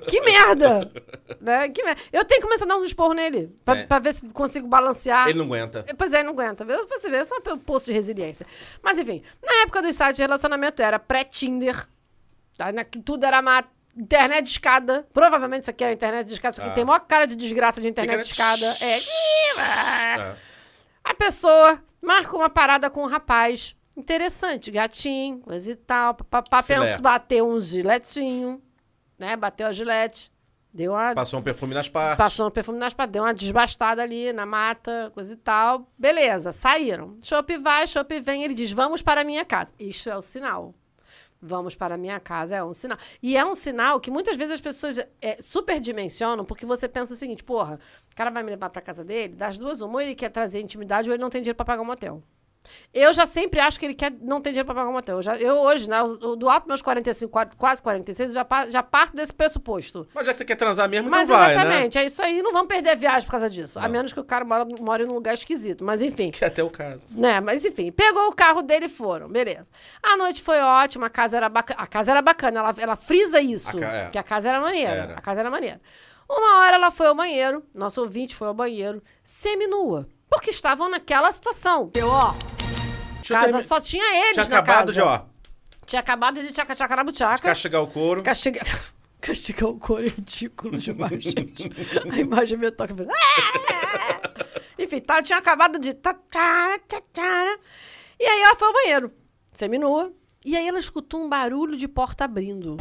Que 0.08 0.20
merda! 0.22 0.90
Né? 1.40 1.68
Que 1.68 1.82
merda. 1.82 2.00
Eu 2.12 2.24
tenho 2.24 2.40
que 2.40 2.46
começar 2.46 2.64
a 2.64 2.68
dar 2.68 2.76
uns 2.76 2.84
esporros 2.84 3.14
nele, 3.14 3.54
pra, 3.64 3.76
É. 3.76 3.86
pra 3.86 3.98
ver 3.98 4.14
se 4.14 4.26
consigo 4.28 4.66
balancear. 4.66 5.28
Ele 5.28 5.38
não 5.38 5.44
aguenta. 5.46 5.84
Pois 5.98 6.12
é, 6.12 6.16
ele 6.20 6.24
não 6.24 6.32
aguenta. 6.32 6.64
Vê- 6.64 6.76
você 6.86 7.10
ver, 7.10 7.18
é 7.18 7.24
só 7.24 7.40
pelo 7.40 7.58
posto 7.58 7.86
de 7.86 7.92
resiliência. 7.92 8.46
Mas 8.82 8.98
enfim, 8.98 9.22
na 9.44 9.62
época 9.62 9.82
dos 9.82 9.94
sites 9.94 10.16
de 10.16 10.22
relacionamento 10.22 10.80
era 10.80 10.98
pré-Tinder. 10.98 11.86
Tá? 12.56 12.66
Tudo 13.04 13.24
era 13.26 13.40
uma 13.40 13.62
internet 13.96 14.44
de 14.44 14.50
escada. 14.50 15.06
Provavelmente 15.12 15.62
isso 15.62 15.70
aqui 15.70 15.82
era 15.84 15.92
internet 15.92 16.26
de 16.26 16.34
escada, 16.34 16.52
isso 16.52 16.60
aqui 16.60 16.70
Ah. 16.70 16.74
tem 16.74 16.84
maior 16.84 17.00
cara 17.00 17.26
de 17.26 17.34
desgraça 17.36 17.80
de 17.80 17.88
internet 17.88 18.24
de 18.24 18.30
escada. 18.32 18.76
É. 18.80 18.98
É. 19.58 20.36
A 21.04 21.14
pessoa 21.14 21.82
marca 22.02 22.36
uma 22.36 22.50
parada 22.50 22.90
com 22.90 23.02
um 23.02 23.06
rapaz. 23.08 23.74
Interessante, 23.96 24.70
gatinho, 24.70 25.38
coisa 25.40 25.70
e 25.70 25.76
tal. 25.76 26.14
Papá 26.14 26.62
pensa 26.62 27.00
bater 27.00 27.42
um 27.42 27.58
giletinho, 27.58 28.62
né? 29.18 29.36
Bateu 29.36 29.66
a 29.66 29.72
gilete. 29.72 30.30
Deu 30.74 30.92
uma. 30.92 31.14
Passou 31.14 31.40
um 31.40 31.42
perfume 31.42 31.72
nas 31.72 31.88
partes. 31.88 32.18
Passou 32.18 32.44
no 32.44 32.50
perfume 32.52 32.78
nas 32.78 32.92
patas, 32.92 33.12
deu 33.12 33.22
uma 33.22 33.32
desbastada 33.32 34.02
ali 34.02 34.30
na 34.34 34.44
mata, 34.44 35.10
coisa 35.14 35.32
e 35.32 35.36
tal. 35.36 35.90
Beleza, 35.96 36.52
saíram. 36.52 37.16
Chopp 37.22 37.56
vai, 37.56 37.86
Chopp 37.86 38.20
vem, 38.20 38.44
ele 38.44 38.52
diz: 38.52 38.70
Vamos 38.72 39.00
para 39.00 39.22
a 39.22 39.24
minha 39.24 39.42
casa. 39.42 39.72
Isso 39.80 40.10
é 40.10 40.16
o 40.16 40.20
sinal. 40.20 40.74
Vamos 41.46 41.74
para 41.74 41.94
a 41.94 41.98
minha 41.98 42.18
casa 42.18 42.56
é 42.56 42.64
um 42.64 42.74
sinal. 42.74 42.98
E 43.22 43.36
é 43.36 43.44
um 43.44 43.54
sinal 43.54 44.00
que 44.00 44.10
muitas 44.10 44.36
vezes 44.36 44.54
as 44.54 44.60
pessoas 44.60 44.98
é, 45.22 45.40
superdimensionam, 45.40 46.44
porque 46.44 46.66
você 46.66 46.88
pensa 46.88 47.14
o 47.14 47.16
seguinte: 47.16 47.44
porra, 47.44 47.78
o 48.10 48.16
cara 48.16 48.30
vai 48.30 48.42
me 48.42 48.50
levar 48.50 48.68
para 48.70 48.82
casa 48.82 49.04
dele, 49.04 49.34
das 49.34 49.56
duas, 49.56 49.80
uma, 49.80 49.94
ou 49.94 50.00
ele 50.00 50.14
quer 50.14 50.30
trazer 50.30 50.60
intimidade, 50.60 51.08
ou 51.08 51.14
ele 51.14 51.22
não 51.22 51.30
tem 51.30 51.40
dinheiro 51.40 51.56
para 51.56 51.64
pagar 51.64 51.82
um 51.82 51.86
motel. 51.86 52.22
Eu 52.92 53.12
já 53.14 53.26
sempre 53.26 53.60
acho 53.60 53.78
que 53.78 53.86
ele 53.86 53.94
quer, 53.94 54.12
não 54.20 54.40
tem 54.40 54.52
dinheiro 54.52 54.66
para 54.66 54.74
pagar 54.74 54.88
um 54.88 54.92
motel. 54.92 55.16
Eu, 55.16 55.22
já, 55.22 55.36
eu 55.36 55.56
hoje, 55.56 55.88
né, 55.88 56.02
o- 56.02 56.36
do 56.36 56.48
alto 56.48 56.66
meus 56.66 56.80
45, 56.82 57.30
qua- 57.30 57.46
quase 57.56 57.82
46, 57.82 58.30
eu 58.30 58.34
já, 58.34 58.46
já 58.70 58.82
parto 58.82 59.14
desse 59.16 59.32
pressuposto. 59.32 60.08
Mas 60.14 60.26
já 60.26 60.32
que 60.32 60.38
você 60.38 60.44
quer 60.44 60.56
transar 60.56 60.88
mesmo, 60.88 61.10
Mas 61.10 61.24
então 61.28 61.36
vai, 61.38 61.48
né? 61.48 61.54
exatamente, 61.62 61.98
é 61.98 62.04
isso 62.04 62.22
aí. 62.22 62.40
Não 62.42 62.52
vamos 62.52 62.68
perder 62.68 62.90
a 62.90 62.94
viagem 62.94 63.22
por 63.26 63.32
causa 63.32 63.48
disso. 63.50 63.78
A 63.78 63.88
menos 63.88 64.12
que 64.12 64.20
o 64.20 64.24
cara 64.24 64.44
mora, 64.44 64.66
mora 64.80 65.06
num 65.06 65.14
lugar 65.14 65.34
esquisito. 65.34 65.84
Mas 65.84 66.02
enfim. 66.02 66.30
Que 66.30 66.44
é 66.44 66.48
até 66.48 66.62
o 66.62 66.70
caso. 66.70 67.06
Né, 67.10 67.40
mas 67.40 67.64
enfim, 67.64 67.90
pegou 67.92 68.28
o 68.28 68.32
carro 68.32 68.62
dele 68.62 68.86
e 68.86 68.88
foram, 68.88 69.28
beleza. 69.28 69.70
A 70.02 70.16
noite 70.16 70.42
foi 70.42 70.58
ótima, 70.60 71.06
a 71.06 71.10
casa 71.10 71.36
era 71.36 71.48
bacana. 71.48 71.80
A 71.80 71.86
casa 71.86 72.10
era 72.10 72.22
bacana, 72.22 72.58
ela, 72.60 72.74
ela 72.78 72.96
frisa 72.96 73.40
isso. 73.40 73.76
A 73.78 73.84
é. 73.84 74.08
Que 74.10 74.18
a 74.18 74.22
casa 74.22 74.48
era 74.48 74.60
maneira. 74.60 74.90
Era. 74.90 75.14
A 75.14 75.20
casa 75.20 75.40
era 75.40 75.50
maneira. 75.50 75.80
Uma 76.28 76.56
hora 76.58 76.74
ela 76.76 76.90
foi 76.90 77.06
ao 77.06 77.14
banheiro, 77.14 77.62
nosso 77.72 78.00
ouvinte 78.00 78.34
foi 78.34 78.48
ao 78.48 78.54
banheiro, 78.54 79.00
seminua. 79.22 80.08
Porque 80.36 80.50
estavam 80.50 80.88
naquela 80.88 81.30
situação. 81.32 81.90
Eu, 81.94 82.08
ó, 82.08 82.32
Deixa 83.16 83.32
eu 83.34 83.36
casa 83.38 83.46
termi- 83.52 83.62
só 83.62 83.80
tinha 83.80 84.04
eles 84.26 84.32
Tinha 84.34 84.48
na 84.48 84.58
acabado 84.58 84.78
casa. 84.86 84.92
de, 84.92 85.00
ó, 85.00 85.20
Tinha 85.86 86.00
acabado 86.00 86.42
de 86.42 86.52
tchaca-tchaca 86.52 86.96
na 86.96 87.04
buchaca. 87.04 87.42
castigar 87.48 87.82
o 87.82 87.86
couro. 87.86 88.22
Castiga... 88.22 88.60
Castigar 89.20 89.70
o 89.70 89.78
couro 89.78 90.04
é 90.04 90.08
ridículo 90.10 90.76
demais, 90.78 91.20
gente. 91.24 91.70
A 92.12 92.18
imagem 92.18 92.58
me 92.58 92.70
toca. 92.70 92.94
Enfim, 94.78 95.00
tá, 95.00 95.22
tinha 95.22 95.38
acabado 95.38 95.78
de. 95.78 95.94
tá, 95.94 96.12
tá, 96.14 96.78
tá, 96.86 97.00
tá. 97.12 97.58
E 98.20 98.24
aí 98.24 98.42
ela 98.42 98.54
foi 98.56 98.68
ao 98.68 98.74
banheiro, 98.74 99.12
seminua. 99.52 100.12
E 100.44 100.56
aí 100.56 100.68
ela 100.68 100.78
escutou 100.78 101.24
um 101.24 101.28
barulho 101.28 101.76
de 101.76 101.88
porta 101.88 102.24
abrindo. 102.24 102.76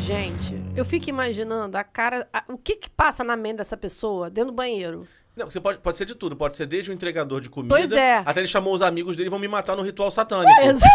Gente, 0.00 0.60
eu 0.76 0.84
fico 0.84 1.08
imaginando 1.08 1.78
a 1.78 1.84
cara. 1.84 2.28
a- 2.32 2.44
o 2.48 2.58
que 2.58 2.76
que 2.76 2.90
passa 2.90 3.24
na 3.24 3.36
mente 3.36 3.58
dessa 3.58 3.76
pessoa 3.76 4.28
dentro 4.28 4.50
do 4.50 4.56
banheiro? 4.56 5.06
Não, 5.36 5.50
você 5.50 5.60
pode, 5.60 5.78
pode 5.80 5.96
ser 5.98 6.06
de 6.06 6.14
tudo. 6.14 6.34
Pode 6.34 6.56
ser 6.56 6.64
desde 6.66 6.90
um 6.90 6.94
entregador 6.94 7.40
de 7.42 7.50
comida. 7.50 7.74
Pois 7.74 7.92
é. 7.92 8.22
Até 8.24 8.40
ele 8.40 8.46
chamou 8.48 8.72
os 8.74 8.80
amigos 8.80 9.16
dele 9.16 9.28
e 9.28 9.30
vão 9.30 9.38
me 9.38 9.46
matar 9.46 9.76
no 9.76 9.82
ritual 9.82 10.10
satânico. 10.10 10.50
Exa- 10.62 10.86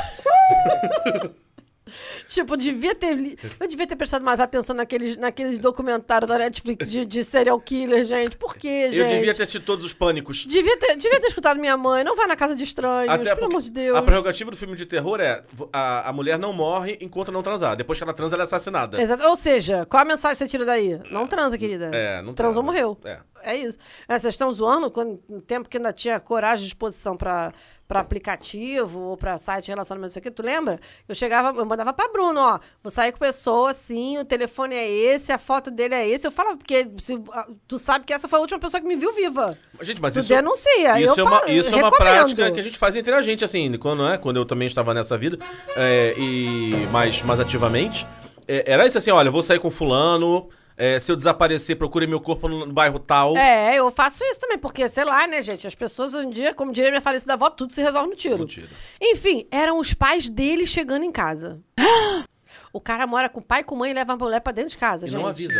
Tipo, 2.29 2.55
devia 2.57 2.93
ter. 2.95 3.13
li- 3.15 3.37
Eu 3.59 3.67
devia 3.67 3.85
ter 3.87 3.95
prestado 3.95 4.23
mais 4.23 4.39
atenção 4.39 4.75
naqueles, 4.75 5.17
naqueles 5.17 5.57
documentários 5.59 6.29
da 6.29 6.37
Netflix 6.37 6.89
de, 6.89 7.05
de 7.05 7.23
serial 7.23 7.59
killer, 7.59 8.03
gente. 8.05 8.37
Por 8.37 8.55
quê, 8.55 8.87
gente? 8.91 8.97
Eu 8.99 9.07
devia 9.07 9.33
ter 9.33 9.43
assistido 9.43 9.63
todos 9.65 9.85
os 9.85 9.93
pânicos. 9.93 10.45
Devia 10.45 10.77
ter, 10.77 10.95
devia 10.95 11.19
ter 11.19 11.27
escutado 11.27 11.59
minha 11.59 11.75
mãe. 11.77 12.03
Não 12.03 12.15
vai 12.15 12.27
na 12.27 12.35
casa 12.35 12.55
de 12.55 12.63
estranhos, 12.63 13.09
Até 13.13 13.35
pelo 13.35 13.47
amor 13.47 13.61
de 13.61 13.71
Deus. 13.71 13.97
A 13.97 14.01
prerrogativa 14.01 14.49
do 14.51 14.57
filme 14.57 14.75
de 14.75 14.85
terror 14.85 15.19
é 15.19 15.43
a, 15.73 16.09
a 16.09 16.13
mulher 16.13 16.37
não 16.39 16.53
morre 16.53 16.97
enquanto 17.01 17.31
não 17.31 17.41
transar. 17.43 17.75
Depois 17.75 17.97
que 17.97 18.03
ela 18.03 18.13
transa, 18.13 18.35
ela 18.35 18.43
é 18.43 18.45
assassinada. 18.45 19.01
Exato. 19.01 19.25
Ou 19.27 19.35
seja, 19.35 19.85
qual 19.85 20.01
a 20.01 20.05
mensagem 20.05 20.35
que 20.37 20.43
você 20.43 20.47
tira 20.47 20.65
daí? 20.65 20.99
Não 21.11 21.27
transa, 21.27 21.57
querida. 21.57 21.89
É, 21.93 22.21
não 22.21 22.33
Transou, 22.33 22.61
transa. 22.63 22.65
morreu. 22.65 22.97
É. 23.03 23.19
É 23.43 23.55
isso. 23.57 23.77
É, 24.07 24.19
vocês 24.19 24.35
estão 24.35 24.53
zoando 24.53 24.91
quando, 24.91 25.19
no 25.27 25.41
tempo 25.41 25.67
que 25.67 25.77
ainda 25.77 25.91
tinha 25.91 26.19
coragem 26.19 26.63
de 26.63 26.69
disposição 26.69 27.17
pra, 27.17 27.51
pra 27.91 27.99
aplicativo 27.99 29.01
ou 29.01 29.17
pra 29.17 29.37
site 29.37 29.65
de 29.65 29.71
relacionamento, 29.71 30.11
isso 30.11 30.19
aqui, 30.19 30.31
tu 30.31 30.41
lembra? 30.41 30.79
Eu 31.09 31.13
chegava, 31.13 31.57
eu 31.59 31.65
mandava 31.65 31.91
pra 31.91 32.07
Bruno, 32.07 32.39
ó, 32.39 32.57
vou 32.81 32.89
sair 32.89 33.11
com 33.11 33.17
pessoa 33.19 33.71
assim, 33.71 34.17
o 34.17 34.23
telefone 34.23 34.75
é 34.75 34.89
esse, 34.89 35.29
a 35.33 35.37
foto 35.37 35.69
dele 35.69 35.93
é 35.93 36.07
esse. 36.07 36.25
Eu 36.25 36.31
falava, 36.31 36.55
porque 36.55 36.87
se- 36.99 37.21
tu 37.67 37.77
sabe 37.77 38.05
que 38.05 38.13
essa 38.13 38.29
foi 38.29 38.39
a 38.39 38.41
última 38.41 38.59
pessoa 38.59 38.79
que 38.79 38.87
me 38.87 38.95
viu 38.95 39.11
viva. 39.11 39.57
Gente, 39.81 40.01
mas 40.01 40.13
Tu 40.13 40.19
isso, 40.21 40.29
denuncia, 40.29 41.01
Isso, 41.01 41.19
é 41.19 41.23
uma, 41.23 41.39
falo, 41.41 41.51
isso 41.51 41.75
é 41.75 41.75
uma 41.75 41.91
prática 41.91 42.49
que 42.51 42.59
a 42.61 42.63
gente 42.63 42.77
faz 42.77 42.95
entre 42.95 43.13
a 43.13 43.21
gente, 43.21 43.43
assim, 43.43 43.77
quando, 43.77 44.07
né, 44.07 44.17
quando 44.17 44.37
eu 44.37 44.45
também 44.45 44.69
estava 44.69 44.93
nessa 44.93 45.17
vida, 45.17 45.37
é, 45.75 46.13
e 46.17 46.87
mais, 46.93 47.21
mais 47.23 47.41
ativamente. 47.41 48.07
É, 48.47 48.71
era 48.71 48.87
isso 48.87 48.97
assim, 48.97 49.11
olha, 49.11 49.27
eu 49.27 49.33
vou 49.33 49.43
sair 49.43 49.59
com 49.59 49.69
fulano, 49.69 50.47
é, 50.77 50.99
se 50.99 51.11
eu 51.11 51.15
desaparecer, 51.15 51.75
procure 51.77 52.07
meu 52.07 52.19
corpo 52.19 52.47
no, 52.47 52.71
bairro 52.71 52.99
tal. 52.99 53.35
É, 53.37 53.75
eu 53.75 53.89
faço 53.91 54.23
isso 54.23 54.39
também, 54.39 54.57
porque, 54.57 54.87
sei 54.89 55.03
lá, 55.03 55.27
né, 55.27 55.41
gente? 55.41 55.67
As 55.67 55.75
pessoas 55.75 56.13
hoje 56.13 56.27
em 56.27 56.29
dia, 56.31 56.53
como 56.53 56.71
diria 56.71 56.89
minha 56.89 57.01
falecida 57.01 57.33
avó, 57.33 57.49
tudo 57.49 57.73
se 57.73 57.81
resolve 57.81 58.09
no 58.09 58.15
tiro. 58.15 58.37
No 58.37 58.45
tiro. 58.45 58.69
Enfim, 59.01 59.47
eram 59.51 59.79
os 59.79 59.93
pais 59.93 60.29
dele 60.29 60.65
chegando 60.65 61.03
em 61.05 61.11
casa. 61.11 61.59
O 62.73 62.79
cara 62.79 63.05
mora 63.05 63.27
com 63.27 63.39
o 63.41 63.43
pai 63.43 63.61
e 63.61 63.63
com 63.65 63.75
a 63.75 63.79
mãe 63.79 63.91
e 63.91 63.93
leva 63.93 64.13
a 64.13 64.17
mulher 64.17 64.39
pra 64.39 64.53
dentro 64.53 64.71
de 64.71 64.77
casa, 64.77 65.05
E 65.05 65.09
gente. 65.09 65.19
não 65.21 65.27
avisa. 65.27 65.59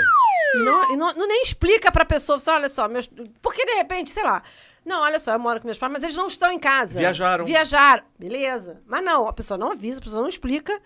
E 0.54 0.58
não, 0.60 0.94
e 0.94 0.98
não- 0.98 1.14
não 1.14 1.28
nem 1.28 1.44
explica 1.44 1.92
pra 1.92 2.06
pessoa, 2.06 2.40
só, 2.40 2.54
olha 2.56 2.70
só, 2.70 2.88
meus... 2.88 3.10
porque 3.42 3.66
de 3.66 3.74
repente, 3.74 4.10
sei 4.12 4.24
lá, 4.24 4.42
não, 4.86 5.02
olha 5.02 5.20
só, 5.20 5.34
eu 5.34 5.40
moro 5.40 5.60
com 5.60 5.68
meus 5.68 5.78
pais, 5.78 5.92
mas 5.92 6.04
eles 6.04 6.16
não 6.16 6.28
estão 6.28 6.52
em 6.52 6.60
casa. 6.60 7.00
Viajaram. 7.00 7.46
Viajaram, 7.46 8.04
beleza. 8.18 8.82
Mas 8.86 9.04
não, 9.04 9.28
a 9.28 9.34
pessoa 9.34 9.58
não 9.58 9.72
avisa, 9.72 10.00
a 10.00 10.04
pessoa 10.04 10.22
não 10.22 10.30
explica. 10.30 10.82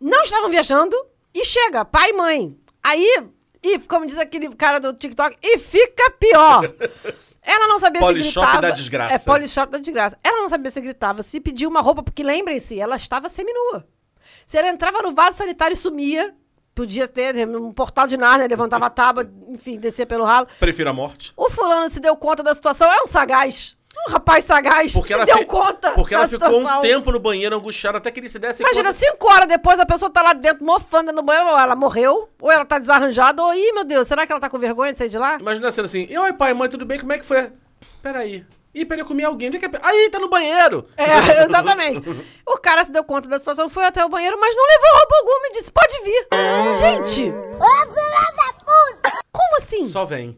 Não 0.00 0.22
estavam 0.22 0.50
viajando 0.50 0.96
e 1.34 1.44
chega, 1.44 1.84
pai 1.84 2.10
e 2.10 2.12
mãe. 2.12 2.56
Aí, 2.82 3.24
e 3.74 3.78
como 3.80 4.06
diz 4.06 4.18
aquele 4.18 4.54
cara 4.54 4.78
do 4.78 4.92
TikTok, 4.92 5.36
e 5.42 5.58
fica 5.58 6.10
pior. 6.12 6.72
Ela 7.42 7.68
não 7.68 7.78
sabia 7.78 8.00
Polishop 8.00 8.32
se 8.32 8.40
gritava. 8.40 8.60
da 8.60 8.70
desgraça. 8.70 9.14
É, 9.14 9.18
polishop 9.20 9.70
da 9.70 9.78
desgraça. 9.78 10.18
Ela 10.22 10.42
não 10.42 10.48
sabia 10.48 10.70
se 10.70 10.80
gritava, 10.80 11.22
se 11.22 11.40
pedia 11.40 11.68
uma 11.68 11.80
roupa, 11.80 12.02
porque 12.02 12.24
lembrem-se, 12.24 12.78
ela 12.78 12.96
estava 12.96 13.28
seminua. 13.28 13.86
Se 14.44 14.58
ela 14.58 14.68
entrava 14.68 15.00
no 15.00 15.14
vaso 15.14 15.38
sanitário 15.38 15.74
e 15.74 15.76
sumia, 15.76 16.34
podia 16.74 17.06
ter 17.06 17.46
um 17.48 17.72
portal 17.72 18.08
de 18.08 18.16
Nárnia, 18.16 18.48
levantava 18.48 18.86
a 18.86 18.90
tábua, 18.90 19.30
enfim, 19.48 19.78
descia 19.78 20.04
pelo 20.04 20.24
ralo. 20.24 20.48
Prefiro 20.58 20.90
a 20.90 20.92
morte. 20.92 21.32
O 21.36 21.48
fulano 21.48 21.88
se 21.88 22.00
deu 22.00 22.16
conta 22.16 22.42
da 22.42 22.52
situação, 22.52 22.92
é 22.92 23.00
um 23.02 23.06
sagaz. 23.06 23.76
Um 24.06 24.10
rapaz 24.12 24.44
sagaz 24.44 24.92
Porque 24.92 25.08
se 25.08 25.12
ela 25.14 25.24
deu 25.24 25.38
fi- 25.38 25.44
conta 25.46 25.90
Porque 25.92 26.14
da 26.14 26.20
ela 26.22 26.28
ficou 26.28 26.60
um 26.60 26.80
tempo 26.80 27.10
no 27.10 27.18
banheiro 27.18 27.56
angustiada 27.56 27.98
até 27.98 28.10
que 28.10 28.20
ele 28.20 28.28
se 28.28 28.38
desse 28.38 28.62
Imagina, 28.62 28.90
conta. 28.92 28.98
cinco 28.98 29.32
horas 29.32 29.48
depois 29.48 29.80
a 29.80 29.86
pessoa 29.86 30.10
tá 30.10 30.22
lá 30.22 30.32
dentro 30.32 30.64
mofando 30.64 31.12
no 31.12 31.22
banheiro, 31.22 31.48
ou 31.50 31.58
ela 31.58 31.74
morreu, 31.74 32.28
ou 32.40 32.50
ela 32.52 32.64
tá 32.64 32.78
desarranjada, 32.78 33.42
ou, 33.42 33.54
ih, 33.54 33.72
meu 33.72 33.84
Deus, 33.84 34.06
será 34.06 34.26
que 34.26 34.32
ela 34.32 34.40
tá 34.40 34.48
com 34.50 34.58
vergonha 34.58 34.92
de 34.92 34.98
sair 34.98 35.08
de 35.08 35.18
lá? 35.18 35.38
Imagina 35.40 35.70
sendo 35.72 35.86
assim, 35.86 36.06
e 36.08 36.16
oi 36.18 36.32
pai, 36.32 36.52
mãe, 36.54 36.68
tudo 36.68 36.84
bem? 36.84 36.98
Como 37.00 37.12
é 37.12 37.18
que 37.18 37.24
foi? 37.24 37.50
Peraí. 38.02 38.44
Ih, 38.74 38.84
peraí, 38.84 39.00
eu 39.00 39.06
comi 39.06 39.24
alguém. 39.24 39.48
Onde 39.48 39.56
é 39.56 39.60
que 39.60 39.64
é? 39.74 39.80
Aí, 39.82 40.10
tá 40.10 40.18
no 40.18 40.28
banheiro. 40.28 40.86
É, 40.98 41.42
exatamente. 41.48 42.02
O 42.46 42.58
cara 42.58 42.84
se 42.84 42.90
deu 42.92 43.02
conta 43.02 43.26
da 43.26 43.38
situação, 43.38 43.70
foi 43.70 43.84
até 43.86 44.04
o 44.04 44.08
banheiro, 44.10 44.38
mas 44.38 44.54
não 44.54 44.64
levou 44.66 44.98
roupa 44.98 45.16
alguma 45.16 45.46
e 45.46 45.52
disse: 45.52 45.72
pode 45.72 46.02
vir. 46.02 46.28
Gente! 46.78 47.32
Como 49.32 49.56
assim? 49.58 49.84
Só 49.86 50.04
vem. 50.04 50.36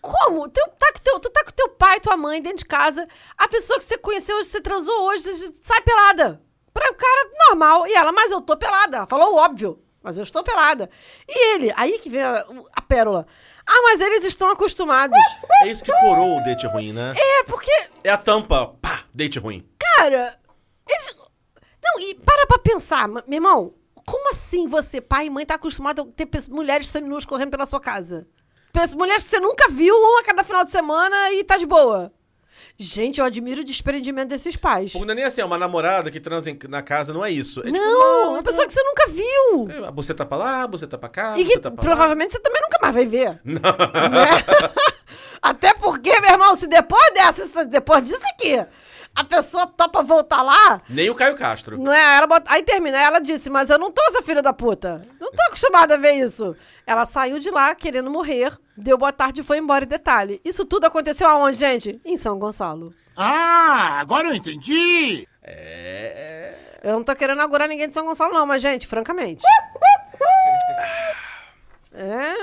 Como? 0.00 0.16
co- 0.16 0.24
Como? 0.24 0.48
Teu, 0.48 0.66
tá 0.68 0.92
com 0.92 0.98
teu, 1.00 1.20
tu 1.20 1.30
tá 1.30 1.44
com 1.44 1.50
teu 1.52 1.68
pai, 1.70 2.00
tua 2.00 2.16
mãe 2.16 2.40
dentro 2.42 2.58
de 2.58 2.64
casa. 2.64 3.06
A 3.36 3.48
pessoa 3.48 3.78
que 3.78 3.84
você 3.84 3.98
conheceu 3.98 4.36
hoje, 4.36 4.48
você 4.48 4.60
transou 4.60 5.02
hoje, 5.06 5.22
você 5.22 5.52
sai 5.62 5.80
pelada. 5.82 6.40
Pra 6.72 6.90
o 6.90 6.94
cara 6.94 7.30
normal. 7.48 7.86
E 7.86 7.92
ela, 7.94 8.12
mas 8.12 8.30
eu 8.30 8.40
tô 8.40 8.56
pelada. 8.56 8.98
Ela 8.98 9.06
falou 9.06 9.34
óbvio. 9.36 9.82
Mas 10.02 10.16
eu 10.16 10.24
estou 10.24 10.42
pelada. 10.42 10.88
E 11.28 11.54
ele, 11.54 11.72
aí 11.76 11.98
que 11.98 12.08
vem 12.08 12.22
a, 12.22 12.44
a 12.72 12.80
pérola. 12.80 13.26
Ah, 13.66 13.82
mas 13.82 14.00
eles 14.00 14.24
estão 14.24 14.50
acostumados. 14.50 15.18
É 15.62 15.68
isso 15.68 15.84
que 15.84 15.92
coroa 16.00 16.40
o 16.40 16.42
date 16.42 16.66
ruim, 16.66 16.92
né? 16.92 17.12
É, 17.16 17.44
porque 17.44 17.70
É 18.02 18.08
a 18.10 18.16
tampa. 18.16 18.68
Pá, 18.80 19.04
date 19.12 19.38
ruim. 19.38 19.68
Cara, 19.78 20.38
eles... 20.88 21.14
Não, 21.82 22.00
e 22.00 22.14
para 22.14 22.46
pra 22.46 22.58
pensar, 22.58 23.06
meu 23.08 23.22
irmão. 23.28 23.74
Como 24.06 24.30
assim 24.32 24.66
você, 24.66 25.00
pai 25.00 25.26
e 25.26 25.30
mãe, 25.30 25.44
tá 25.44 25.56
acostumado 25.56 26.02
a 26.02 26.06
ter 26.24 26.26
mulheres 26.48 26.88
seminuas 26.88 27.26
correndo 27.26 27.50
pela 27.50 27.66
sua 27.66 27.78
casa? 27.80 28.26
Mulheres 28.96 29.24
que 29.24 29.30
você 29.30 29.40
nunca 29.40 29.68
viu, 29.68 29.94
uma 29.94 30.20
a 30.20 30.24
cada 30.24 30.44
final 30.44 30.64
de 30.64 30.70
semana 30.70 31.32
e 31.32 31.44
tá 31.44 31.56
de 31.56 31.66
boa. 31.66 32.12
Gente, 32.78 33.20
eu 33.20 33.26
admiro 33.26 33.60
o 33.60 33.64
desprendimento 33.64 34.28
desses 34.28 34.56
pais. 34.56 34.92
Porque 34.92 35.04
não 35.04 35.12
é 35.12 35.14
nem 35.16 35.24
assim, 35.24 35.42
é 35.42 35.44
uma 35.44 35.58
namorada 35.58 36.10
que 36.10 36.18
transa 36.18 36.50
em- 36.50 36.58
na 36.66 36.80
casa, 36.80 37.12
não 37.12 37.22
é 37.22 37.30
isso. 37.30 37.60
É 37.60 37.64
tipo, 37.64 37.76
Não, 37.76 38.32
uma 38.32 38.42
pessoa 38.42 38.66
que 38.66 38.72
você 38.72 38.82
nunca 38.82 39.06
viu. 39.08 39.84
é, 39.84 39.88
A 39.88 39.90
buceta 39.90 40.24
pra 40.24 40.38
lá, 40.38 40.62
a 40.62 40.66
buceta 40.66 40.96
pra 40.96 41.08
cá, 41.10 41.34
E 41.36 41.38
que 41.42 41.44
buceta 41.48 41.70
pra 41.70 41.82
lá. 41.82 41.82
provavelmente 41.82 42.32
você 42.32 42.38
também 42.38 42.62
nunca 42.62 42.78
mais 42.80 42.94
vai 42.94 43.04
ver. 43.06 43.38
Né? 43.44 43.60
Até 45.42 45.74
porque, 45.74 46.18
meu 46.20 46.30
irmão, 46.30 46.56
se 46.56 46.66
depois 46.66 47.12
dessa, 47.14 47.64
depois 47.64 48.02
disso 48.02 48.22
aqui, 48.34 48.64
a 49.14 49.24
pessoa 49.24 49.66
topa 49.66 50.02
voltar 50.02 50.42
lá, 50.42 50.80
Nem 50.88 51.10
o 51.10 51.14
Caio 51.14 51.36
Castro. 51.36 51.78
Não 51.78 51.92
é? 51.92 52.16
Ela 52.16 52.26
bota... 52.26 52.52
Aí 52.52 52.62
termina, 52.62 52.98
ela 52.98 53.18
disse, 53.20 53.50
mas 53.50 53.68
eu 53.70 53.78
não 53.78 53.90
tô 53.90 54.00
essa 54.08 54.22
filha 54.22 54.40
da 54.40 54.52
puta. 54.52 55.02
Não 55.20 55.30
tô 55.30 55.42
acostumada 55.48 55.94
a 55.94 55.98
ver 55.98 56.12
isso. 56.12 56.56
Ela 56.86 57.04
saiu 57.04 57.38
de 57.38 57.50
lá 57.50 57.74
querendo 57.74 58.10
morrer, 58.10 58.56
deu 58.76 58.96
boa 58.96 59.12
tarde 59.12 59.40
e 59.40 59.44
foi 59.44 59.58
embora. 59.58 59.84
E 59.84 59.86
detalhe, 59.86 60.40
isso 60.44 60.64
tudo 60.64 60.86
aconteceu 60.86 61.28
aonde, 61.28 61.58
gente? 61.58 62.00
Em 62.04 62.16
São 62.16 62.38
Gonçalo. 62.38 62.94
Ah, 63.16 63.98
agora 64.00 64.28
eu 64.28 64.34
entendi! 64.34 65.26
Eu 66.82 66.94
não 66.94 67.04
tô 67.04 67.14
querendo 67.14 67.42
agurar 67.42 67.68
ninguém 67.68 67.88
de 67.88 67.94
São 67.94 68.06
Gonçalo, 68.06 68.32
não, 68.32 68.46
mas, 68.46 68.62
gente, 68.62 68.86
francamente. 68.86 69.42
É. 71.92 72.34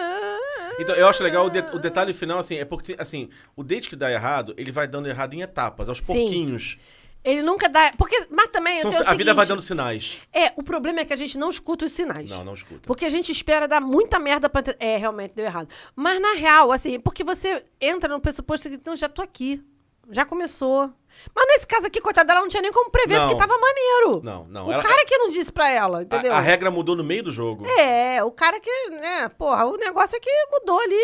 Então, 0.79 0.95
eu 0.95 1.07
acho 1.07 1.23
legal 1.23 1.45
o, 1.45 1.49
de- 1.49 1.59
o 1.73 1.79
detalhe 1.79 2.13
final, 2.13 2.39
assim, 2.39 2.57
é 2.57 2.65
porque, 2.65 2.95
assim, 2.99 3.29
o 3.55 3.63
date 3.63 3.89
que 3.89 3.95
dá 3.95 4.11
errado, 4.11 4.53
ele 4.57 4.71
vai 4.71 4.87
dando 4.87 5.07
errado 5.07 5.33
em 5.33 5.41
etapas, 5.41 5.89
aos 5.89 5.99
Sim. 5.99 6.05
pouquinhos. 6.05 6.77
Ele 7.23 7.41
nunca 7.41 7.67
dá. 7.67 7.91
Porque, 7.97 8.27
mas 8.29 8.49
também 8.51 8.79
São- 8.81 8.91
a 8.91 9.13
vida 9.13 9.33
vai 9.33 9.43
seguinte, 9.45 9.47
dando 9.47 9.61
sinais. 9.61 10.19
É, 10.31 10.53
o 10.55 10.63
problema 10.63 10.99
é 11.01 11.05
que 11.05 11.11
a 11.11 11.17
gente 11.17 11.37
não 11.37 11.49
escuta 11.49 11.85
os 11.85 11.91
sinais. 11.91 12.29
Não, 12.29 12.43
não 12.43 12.53
escuta. 12.53 12.81
Porque 12.87 13.03
a 13.05 13.09
gente 13.09 13.31
espera 13.31 13.67
dar 13.67 13.81
muita 13.81 14.17
merda 14.19 14.47
pra. 14.47 14.63
É, 14.79 14.95
realmente 14.97 15.33
deu 15.35 15.43
errado. 15.45 15.67
Mas 15.95 16.21
na 16.21 16.33
real, 16.35 16.71
assim, 16.71 16.99
porque 16.99 17.23
você 17.23 17.65
entra 17.81 18.07
no 18.07 18.21
pressuposto 18.21 18.69
que, 18.69 18.75
então, 18.75 18.95
já 18.95 19.09
tô 19.09 19.21
aqui. 19.21 19.61
Já 20.09 20.25
começou. 20.25 20.93
Mas 21.35 21.47
nesse 21.47 21.67
caso 21.67 21.87
aqui, 21.87 21.99
coitada 22.01 22.27
dela, 22.27 22.41
não 22.41 22.47
tinha 22.47 22.61
nem 22.61 22.71
como 22.71 22.89
prever, 22.89 23.17
Não. 23.19 23.27
porque 23.29 23.39
tava 23.45 23.57
maneiro. 23.59 24.21
Não, 24.23 24.45
não. 24.45 24.67
O 24.67 24.71
Ela- 24.71 24.83
cara 24.83 25.05
que 25.05 25.17
não 25.17 25.29
disse 25.29 25.51
pra 25.51 25.69
ela, 25.69 25.99
A, 25.99 26.01
entendeu? 26.03 26.33
a 26.33 26.39
regra 26.39 26.69
mudou 26.71 26.95
no 26.95 27.03
meio 27.03 27.23
do 27.23 27.31
jogo. 27.31 27.65
É, 27.79 28.23
o 28.23 28.31
cara 28.31 28.59
que, 28.59 28.89
né, 28.89 29.29
porra, 29.37 29.65
o 29.65 29.77
negócio 29.77 30.15
é 30.15 30.19
que 30.19 30.29
mudou 30.51 30.79
ali. 30.79 30.95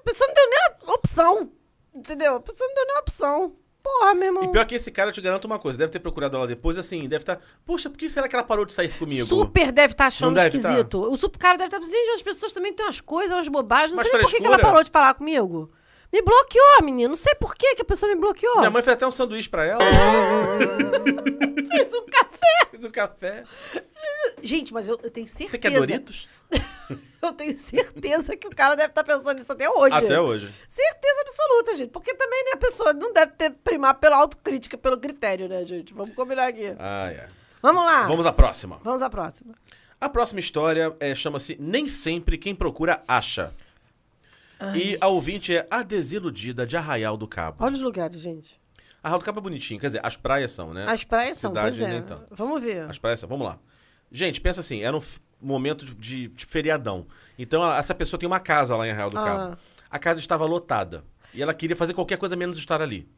A 0.00 0.02
pessoa 0.04 0.26
não 0.28 0.34
deu 0.34 0.48
nem 0.50 0.58
a 0.86 0.92
opção. 0.92 1.52
Entendeu? 1.94 2.36
A 2.36 2.40
pessoa 2.40 2.66
não 2.68 2.74
deu 2.74 2.86
nem 2.86 2.96
a 2.96 3.00
opção. 3.00 3.56
Porra, 3.82 4.14
meu 4.14 4.24
irmão. 4.26 4.44
E 4.44 4.48
pior 4.48 4.66
que 4.66 4.74
esse 4.74 4.90
cara, 4.90 5.08
eu 5.10 5.14
te 5.14 5.20
garanto 5.20 5.44
uma 5.46 5.58
coisa, 5.58 5.78
deve 5.78 5.90
ter 5.90 6.00
procurado 6.00 6.36
ela 6.36 6.46
depois, 6.46 6.76
assim, 6.76 7.02
deve 7.08 7.22
estar, 7.22 7.40
poxa, 7.64 7.88
por 7.88 7.96
que 7.96 8.08
será 8.10 8.28
que 8.28 8.34
ela 8.36 8.44
parou 8.44 8.64
de 8.64 8.72
sair 8.72 8.88
comigo? 8.98 9.24
Super 9.26 9.72
deve 9.72 9.94
estar 9.94 10.06
achando 10.08 10.28
Não 10.28 10.34
deve 10.34 10.58
esquisito. 10.58 11.00
O 11.00 11.16
super 11.16 11.38
cara 11.38 11.56
deve 11.56 11.68
estar 11.68 11.78
pensando, 11.80 11.94
gente, 11.96 12.10
as 12.14 12.22
pessoas 12.22 12.52
também 12.52 12.72
têm 12.72 12.84
umas 12.84 13.00
coisas, 13.00 13.34
umas 13.36 13.48
bobagens. 13.48 13.92
Não 13.92 13.96
Mas 13.98 14.08
sei 14.08 14.18
nem 14.18 14.26
por 14.26 14.30
que 14.30 14.36
que 14.38 14.44
ela 14.46 14.54
frescura. 14.54 14.72
parou 14.72 14.82
de 14.84 14.90
falar 14.90 15.14
comigo. 15.14 15.70
Me 16.12 16.22
bloqueou, 16.22 16.82
menino. 16.82 17.10
Não 17.10 17.16
sei 17.16 17.34
por 17.34 17.54
que 17.54 17.74
que 17.74 17.82
a 17.82 17.84
pessoa 17.84 18.12
me 18.12 18.20
bloqueou. 18.20 18.58
Minha 18.58 18.70
mãe 18.70 18.82
fez 18.82 18.94
até 18.94 19.06
um 19.06 19.10
sanduíche 19.10 19.48
pra 19.48 19.64
ela. 19.64 19.80
fez 21.70 21.94
um 21.94 22.06
café. 22.06 22.70
Fez 22.70 22.84
um 22.84 22.90
café. 22.90 23.44
Gente, 24.42 24.72
mas 24.72 24.88
eu, 24.88 24.98
eu 25.02 25.10
tenho 25.10 25.28
certeza. 25.28 25.50
Você 25.50 25.58
quer 25.58 25.72
Doritos? 25.72 26.28
Eu 27.20 27.32
tenho 27.32 27.52
certeza 27.52 28.36
que 28.36 28.46
o 28.46 28.50
cara 28.50 28.76
deve 28.76 28.90
estar 28.90 29.02
pensando 29.02 29.34
nisso 29.34 29.50
até 29.50 29.68
hoje. 29.68 29.94
Até 29.94 30.20
hoje. 30.20 30.54
Certeza 30.68 31.20
absoluta, 31.22 31.76
gente. 31.76 31.90
Porque 31.90 32.14
também, 32.14 32.44
né, 32.44 32.50
a 32.54 32.56
pessoa 32.56 32.92
não 32.92 33.12
deve 33.12 33.32
ter 33.32 33.50
primar 33.50 33.94
pela 33.94 34.16
autocrítica, 34.18 34.78
pelo 34.78 34.96
critério, 34.96 35.48
né, 35.48 35.64
gente? 35.66 35.92
Vamos 35.92 36.14
combinar 36.14 36.46
aqui. 36.46 36.76
Ah, 36.78 37.10
é. 37.10 37.26
Vamos 37.60 37.84
lá. 37.84 38.06
Vamos 38.06 38.24
à 38.24 38.32
próxima. 38.32 38.80
Vamos 38.84 39.02
à 39.02 39.10
próxima. 39.10 39.52
A 40.00 40.08
próxima 40.08 40.38
história 40.38 40.94
é, 41.00 41.12
chama-se 41.12 41.58
Nem 41.60 41.88
Sempre 41.88 42.38
Quem 42.38 42.54
Procura 42.54 43.02
Acha. 43.08 43.52
E 44.74 44.98
a 45.00 45.06
ouvinte 45.08 45.56
é 45.56 45.66
a 45.70 45.82
desiludida 45.82 46.66
de 46.66 46.76
Arraial 46.76 47.16
do 47.16 47.28
Cabo. 47.28 47.58
Olha 47.64 47.74
os 47.74 47.82
lugares, 47.82 48.20
gente. 48.20 48.58
Arraial 49.02 49.18
do 49.20 49.24
Cabo 49.24 49.38
é 49.38 49.42
bonitinho, 49.42 49.78
quer 49.78 49.86
dizer, 49.86 50.00
as 50.04 50.16
praias 50.16 50.50
são, 50.50 50.74
né? 50.74 50.84
As 50.88 51.04
praias 51.04 51.38
são, 51.38 51.50
Cidade 51.50 51.78
pois 51.78 51.92
é. 51.92 52.00
tanto. 52.00 52.26
Vamos 52.34 52.60
ver. 52.60 52.82
As 52.90 52.98
praias 52.98 53.20
são, 53.20 53.28
vamos 53.28 53.46
lá. 53.46 53.58
Gente, 54.10 54.40
pensa 54.40 54.60
assim, 54.60 54.82
era 54.82 54.96
um 54.96 55.02
momento 55.40 55.84
de, 55.84 56.28
de 56.28 56.46
feriadão. 56.46 57.06
Então 57.38 57.64
essa 57.72 57.94
pessoa 57.94 58.18
tem 58.18 58.26
uma 58.26 58.40
casa 58.40 58.74
lá 58.74 58.86
em 58.86 58.90
Arraial 58.90 59.10
do 59.10 59.18
Ah. 59.18 59.24
Cabo. 59.24 59.58
A 59.90 59.98
casa 59.98 60.20
estava 60.20 60.44
lotada. 60.44 61.04
E 61.32 61.40
ela 61.42 61.54
queria 61.54 61.76
fazer 61.76 61.94
qualquer 61.94 62.18
coisa 62.18 62.34
menos 62.34 62.58
estar 62.58 62.82
ali. 62.82 63.08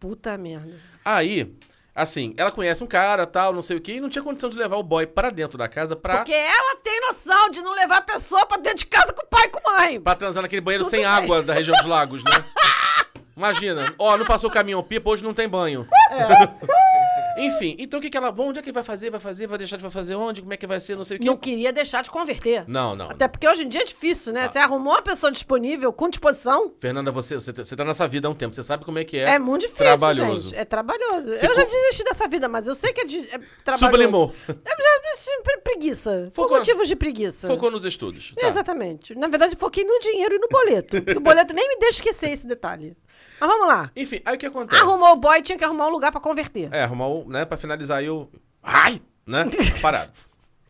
Puta 0.00 0.36
merda. 0.36 0.74
Aí, 1.04 1.54
Assim, 1.94 2.32
ela 2.38 2.50
conhece 2.50 2.82
um 2.82 2.86
cara, 2.86 3.26
tal, 3.26 3.52
não 3.52 3.60
sei 3.60 3.76
o 3.76 3.80
quê, 3.80 3.94
e 3.94 4.00
não 4.00 4.08
tinha 4.08 4.22
condição 4.24 4.48
de 4.48 4.56
levar 4.56 4.76
o 4.76 4.82
boy 4.82 5.06
pra 5.06 5.28
dentro 5.28 5.58
da 5.58 5.68
casa 5.68 5.94
pra, 5.94 6.16
Porque 6.16 6.32
ela 6.32 6.76
tem 6.82 6.98
noção 7.02 7.50
de 7.50 7.60
não 7.60 7.74
levar 7.74 7.98
a 7.98 8.02
pessoa 8.02 8.46
pra 8.46 8.56
dentro 8.56 8.78
de 8.78 8.86
casa 8.86 9.12
com 9.12 9.20
o 9.22 9.26
pai 9.26 9.44
e 9.44 9.48
com 9.48 9.68
a 9.70 9.76
mãe. 9.80 10.00
pra 10.00 10.14
transar 10.14 10.42
naquele 10.42 10.62
banheiro 10.62 10.84
Tudo 10.84 10.90
sem 10.90 11.00
bem. 11.00 11.08
água 11.08 11.42
da 11.42 11.52
região 11.52 11.76
dos 11.76 11.86
lagos, 11.86 12.22
né? 12.24 12.44
Imagina, 13.36 13.94
ó, 13.98 14.16
não 14.16 14.24
passou 14.24 14.50
caminhão 14.50 14.82
pipa, 14.82 15.10
hoje 15.10 15.22
não 15.22 15.34
tem 15.34 15.48
banho. 15.48 15.86
Enfim, 17.38 17.74
então 17.78 17.98
o 17.98 18.02
que 18.02 18.10
que 18.10 18.16
ela... 18.16 18.32
Onde 18.36 18.58
é 18.58 18.62
que 18.62 18.72
vai 18.72 18.82
fazer? 18.82 19.10
Vai 19.10 19.20
fazer? 19.20 19.46
Vai 19.46 19.58
deixar 19.58 19.76
de 19.76 19.88
fazer 19.90 20.14
onde? 20.14 20.40
Como 20.42 20.52
é 20.52 20.56
que 20.56 20.66
vai 20.66 20.78
ser? 20.80 20.96
Não 20.96 21.04
sei 21.04 21.16
o 21.16 21.20
quê. 21.20 21.24
Não 21.26 21.36
queria 21.36 21.72
deixar 21.72 22.02
de 22.02 22.10
converter. 22.10 22.64
Não, 22.68 22.94
não. 22.94 23.06
Até 23.10 23.26
porque 23.28 23.48
hoje 23.48 23.64
em 23.64 23.68
dia 23.68 23.80
é 23.82 23.84
difícil, 23.84 24.32
né? 24.32 24.48
Você 24.48 24.58
arrumou 24.58 24.92
uma 24.92 25.02
pessoa 25.02 25.30
disponível, 25.32 25.92
com 25.92 26.08
disposição. 26.08 26.72
Fernanda, 26.78 27.10
você, 27.10 27.34
você, 27.34 27.52
tá- 27.52 27.64
você 27.64 27.74
tá 27.76 27.84
nessa 27.84 28.06
vida 28.06 28.28
há 28.28 28.30
um 28.30 28.34
tempo, 28.34 28.54
você 28.54 28.62
sabe 28.62 28.84
como 28.84 28.98
é 28.98 29.04
que 29.04 29.16
é. 29.16 29.30
É, 29.34 29.38
muito 29.38 29.62
difícil, 29.62 29.84
Trabalhoso. 29.84 30.48
gente. 30.50 30.58
É 30.58 30.64
trabalhoso. 30.64 31.28
Eu 31.30 31.54
já 31.54 31.64
desisti 31.64 32.04
dessa 32.04 32.28
vida, 32.28 32.48
mas 32.48 32.68
eu 32.68 32.74
sei 32.74 32.92
que 32.92 33.00
é, 33.00 33.04
de, 33.04 33.18
é 33.20 33.38
trabalhoso. 33.64 33.78
Sublimou. 33.86 34.34
Eu 34.48 34.54
já 34.54 35.02
desisti 35.10 35.30
por 35.44 35.62
preguiça. 35.62 36.30
Por 36.34 36.42
Focou- 36.42 36.58
motivos 36.58 36.88
de 36.88 36.96
preguiça. 36.96 37.46
Focou 37.48 37.70
nos 37.70 37.84
estudos. 37.84 38.34
Tá. 38.38 38.48
Exatamente. 38.48 39.14
Na 39.14 39.28
verdade, 39.28 39.56
foquei 39.56 39.84
no 39.84 39.98
dinheiro 40.00 40.34
e 40.34 40.38
no 40.38 40.48
boleto. 40.48 40.96
e 40.98 41.16
o 41.16 41.20
boleto 41.20 41.54
nem 41.54 41.66
me 41.68 41.76
deixa 41.78 41.98
esquecer 41.98 42.30
esse 42.30 42.46
detalhe. 42.46 42.96
Mas 43.42 43.50
vamos 43.50 43.66
lá. 43.66 43.90
Enfim, 43.96 44.20
aí 44.24 44.36
o 44.36 44.38
que 44.38 44.46
acontece? 44.46 44.80
Arrumou 44.80 45.14
o 45.14 45.16
boy, 45.16 45.42
tinha 45.42 45.58
que 45.58 45.64
arrumar 45.64 45.88
um 45.88 45.90
lugar 45.90 46.12
pra 46.12 46.20
converter. 46.20 46.68
É, 46.70 46.84
arrumar 46.84 47.08
o, 47.08 47.28
né, 47.28 47.44
pra 47.44 47.56
finalizar 47.58 47.98
aí 47.98 48.08
o... 48.08 48.28
Ai! 48.62 49.02
Né? 49.26 49.46
Parado. 49.82 50.12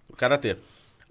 O 0.09 0.17
karatê. 0.17 0.57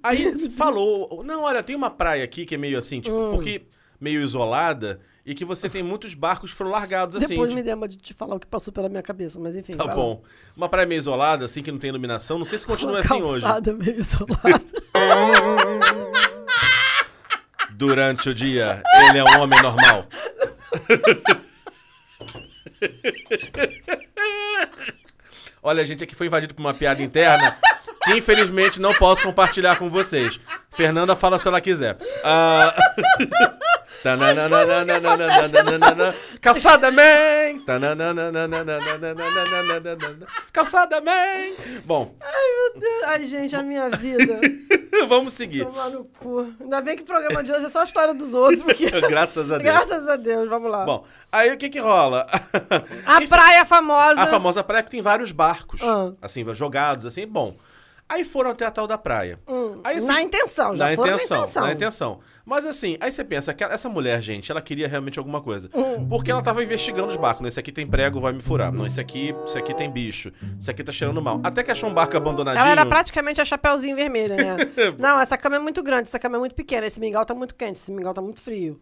Aí 0.02 0.36
falou, 0.58 1.24
não, 1.24 1.44
olha, 1.44 1.62
tem 1.62 1.76
uma 1.76 1.92
praia 1.92 2.24
aqui 2.24 2.48
que 2.48 2.56
é 2.56 2.58
meio 2.58 2.80
assim, 2.80 3.00
tipo, 3.00 3.16
Hum. 3.16 3.32
porque 3.36 3.62
meio 4.00 4.24
isolada 4.24 5.02
e 5.24 5.36
que 5.36 5.46
você 5.46 5.70
tem 5.70 5.84
muitos 5.84 6.16
barcos 6.16 6.50
que 6.50 6.58
foram 6.58 6.72
largados 6.72 7.16
assim. 7.16 7.28
Depois 7.28 7.50
tipo, 7.52 7.62
me 7.62 7.70
lembra 7.70 7.88
de 7.88 7.98
te 7.98 8.12
falar 8.12 8.38
o 8.38 8.40
que 8.40 8.48
passou 8.48 8.74
pela 8.74 8.90
minha 8.90 9.04
cabeça, 9.04 9.40
mas 9.40 9.56
enfim. 9.56 9.74
Tá 9.74 9.84
vai 9.84 9.96
lá. 9.96 10.02
bom. 10.02 10.24
Uma 10.58 10.68
praia 10.68 10.88
meio 10.88 10.98
isolada, 10.98 11.46
assim, 11.46 11.62
que 11.62 11.72
não 11.72 11.78
tem 11.78 11.90
iluminação. 11.90 12.40
Não 12.40 12.46
sei 12.46 12.58
se 12.58 12.66
continua 12.66 12.94
Uma 12.94 13.00
assim 13.02 13.22
hoje. 13.22 13.46
meio 13.78 14.00
isolada. 14.00 14.62
Durante 17.70 18.30
o 18.32 18.34
dia, 18.34 18.82
ele 19.10 19.20
é 19.20 19.24
um 19.24 19.42
homem 19.42 19.62
normal. 19.62 20.08
Olha, 25.64 25.86
gente, 25.86 26.04
aqui 26.04 26.16
foi 26.16 26.26
invadido 26.28 26.56
por 26.56 26.62
uma 26.62 26.74
piada 26.74 27.04
interna 27.04 27.56
que 28.04 28.14
infelizmente 28.14 28.82
não 28.82 28.94
posso 28.94 29.24
compartilhar 29.24 29.78
com 29.78 29.90
vocês. 29.90 30.40
Fernanda 30.72 31.16
fala 31.16 31.38
se 31.38 31.48
ela 31.48 31.62
quiser. 31.62 31.98
Ah... 32.24 32.76
Calçada 36.42 36.92
Man! 36.92 37.60
Calçada 40.52 41.02
Man! 41.02 41.82
Bom, 41.86 42.16
Ai, 43.06 43.26
gente, 43.26 43.56
a 43.56 43.62
minha 43.62 43.90
vida. 43.90 44.40
vamos 45.08 45.34
seguir. 45.34 45.66
Tomar 45.66 45.90
no 45.90 46.06
cu. 46.06 46.54
Ainda 46.60 46.82
bem 46.82 46.96
que 46.96 47.04
o 47.04 47.06
programa 47.06 47.44
de 47.44 47.52
hoje 47.52 47.66
é 47.66 47.70
só 47.70 47.82
a 47.82 47.84
história 47.84 48.14
dos 48.14 48.34
outros, 48.34 48.64
porque. 48.64 48.90
Graças 48.90 49.52
a 49.52 49.58
Deus. 49.58 49.64
Graças 49.64 50.08
a 50.08 50.16
Deus, 50.16 50.50
vamos 50.50 50.72
lá. 50.72 50.86
Bom, 50.86 51.06
aí 51.32 51.52
o 51.54 51.58
que 51.58 51.70
que 51.70 51.80
rola? 51.80 52.26
a 53.06 53.22
praia 53.28 53.66
famosa. 53.66 54.22
A 54.22 54.28
famosa 54.28 54.64
praia 54.64 54.84
que 54.84 54.90
tem 54.92 55.02
vários 55.02 55.32
barcos, 55.32 55.82
assim, 56.22 56.46
jogados, 56.54 57.06
assim, 57.06 57.28
bom. 57.28 57.56
Aí 58.08 58.26
foram 58.26 58.52
até 58.52 58.66
a 58.66 58.72
tal 58.72 58.88
da 58.88 58.98
praia. 58.98 59.40
Aí, 59.86 59.98
assim, 59.98 60.10
Hum, 60.10 60.14
na 60.14 60.22
intenção, 60.22 60.76
já 60.76 60.90
na 60.90 60.96
foram 60.96 61.14
intenção, 61.16 61.38
na 61.38 61.44
intenção. 61.44 61.64
na 61.64 61.72
intenção. 61.74 62.20
Mas 62.46 62.66
assim, 62.66 62.98
aí 63.00 63.12
você 63.12 63.24
pensa, 63.24 63.54
que 63.54 63.64
essa 63.64 63.88
mulher, 63.88 64.22
gente, 64.22 64.52
ela 64.52 64.62
queria 64.62 64.88
realmente 64.88 65.20
alguma 65.20 65.42
coisa. 65.42 65.70
Hum. 65.74 66.08
Porque 66.08 66.32
ela 66.32 66.42
tava 66.42 66.64
investigando 66.64 67.10
os 67.10 67.18
barcos. 67.18 67.42
Não, 67.42 67.48
esse 67.48 67.60
aqui 67.60 67.72
tem 67.72 67.88
prego, 67.88 68.20
vai 68.20 68.34
me 68.34 68.42
furar. 68.42 68.72
Não, 68.72 68.86
esse 68.86 69.00
aqui, 69.00 69.34
esse 69.46 69.58
aqui 69.58 69.74
tem 69.74 69.90
bicho. 69.92 70.32
Esse 70.60 70.70
aqui 70.72 70.84
tá 70.84 70.92
cheirando 70.92 71.22
mal. 71.22 71.40
Até 71.44 71.64
que 71.64 71.72
achou 71.72 71.90
um 71.90 71.94
barco 71.94 72.18
abandonadinho. 72.18 72.62
Ela 72.62 72.72
era 72.72 72.86
praticamente 72.86 73.40
a 73.40 73.46
Chapeuzinho 73.46 73.96
Vermelha, 73.96 74.36
né? 74.36 74.58
Não, 74.98 75.20
essa 75.20 75.38
cama 75.38 75.56
é 75.58 75.60
muito 75.60 75.84
grande, 75.84 76.04
essa 76.04 76.20
cama 76.20 76.38
é 76.38 76.40
muito 76.40 76.56
pequena, 76.56 76.88
esse 76.88 77.00
mingau 77.00 77.26
tá 77.26 77.34
muito 77.34 77.56
quente, 77.56 77.78
esse 77.78 77.92
mingau 77.92 78.14
tá 78.14 78.22
muito 78.22 78.42
frio. 78.42 78.80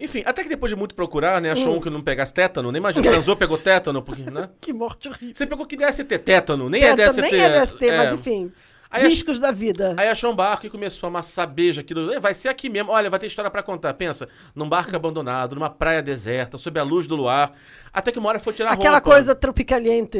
Enfim, 0.00 0.22
até 0.24 0.42
que 0.42 0.48
depois 0.48 0.70
de 0.70 0.76
muito 0.76 0.94
procurar, 0.94 1.40
né, 1.40 1.50
achou 1.50 1.76
um 1.76 1.80
que 1.80 1.90
não 1.90 2.00
pegasse 2.00 2.32
tétano. 2.32 2.72
Nem 2.72 2.78
imagina, 2.78 3.10
transou, 3.10 3.36
pegou 3.36 3.58
tétano, 3.58 4.02
porque, 4.02 4.22
né? 4.22 4.48
Que 4.60 4.72
morte 4.72 5.08
horrível. 5.08 5.34
Você 5.34 5.46
pegou 5.46 5.66
que 5.66 5.76
DST, 5.76 6.18
tétano, 6.18 6.70
nem 6.70 6.80
Teta, 6.80 7.02
é 7.02 7.06
DST. 7.06 7.20
nem 7.20 7.40
é 7.40 7.50
DST, 7.50 7.86
é. 7.86 7.96
mas 7.96 8.12
enfim. 8.14 8.52
Aí 8.90 9.06
riscos 9.06 9.38
da 9.38 9.52
vida. 9.52 9.94
Aí 9.96 10.08
achou 10.08 10.32
um 10.32 10.34
barco 10.34 10.66
e 10.66 10.70
começou 10.70 11.06
a 11.06 11.10
amassar 11.10 11.48
beija 11.52 11.80
aquilo. 11.80 12.12
"Eh, 12.12 12.18
Vai 12.18 12.34
ser 12.34 12.48
aqui 12.48 12.68
mesmo. 12.68 12.90
Olha, 12.90 13.08
vai 13.08 13.20
ter 13.20 13.26
história 13.26 13.50
pra 13.50 13.62
contar. 13.62 13.94
Pensa, 13.94 14.28
num 14.54 14.68
barco 14.68 14.94
abandonado, 14.96 15.54
numa 15.54 15.70
praia 15.70 16.02
deserta, 16.02 16.58
sob 16.58 16.78
a 16.80 16.82
luz 16.82 17.06
do 17.06 17.14
luar. 17.14 17.52
Até 17.92 18.10
que 18.10 18.18
uma 18.18 18.28
hora 18.28 18.40
foi 18.40 18.52
tirar 18.52 18.70
a 18.70 18.72
Aquela 18.74 18.96
roupa. 18.96 19.10
coisa 19.10 19.34
tropicaliente. 19.34 20.18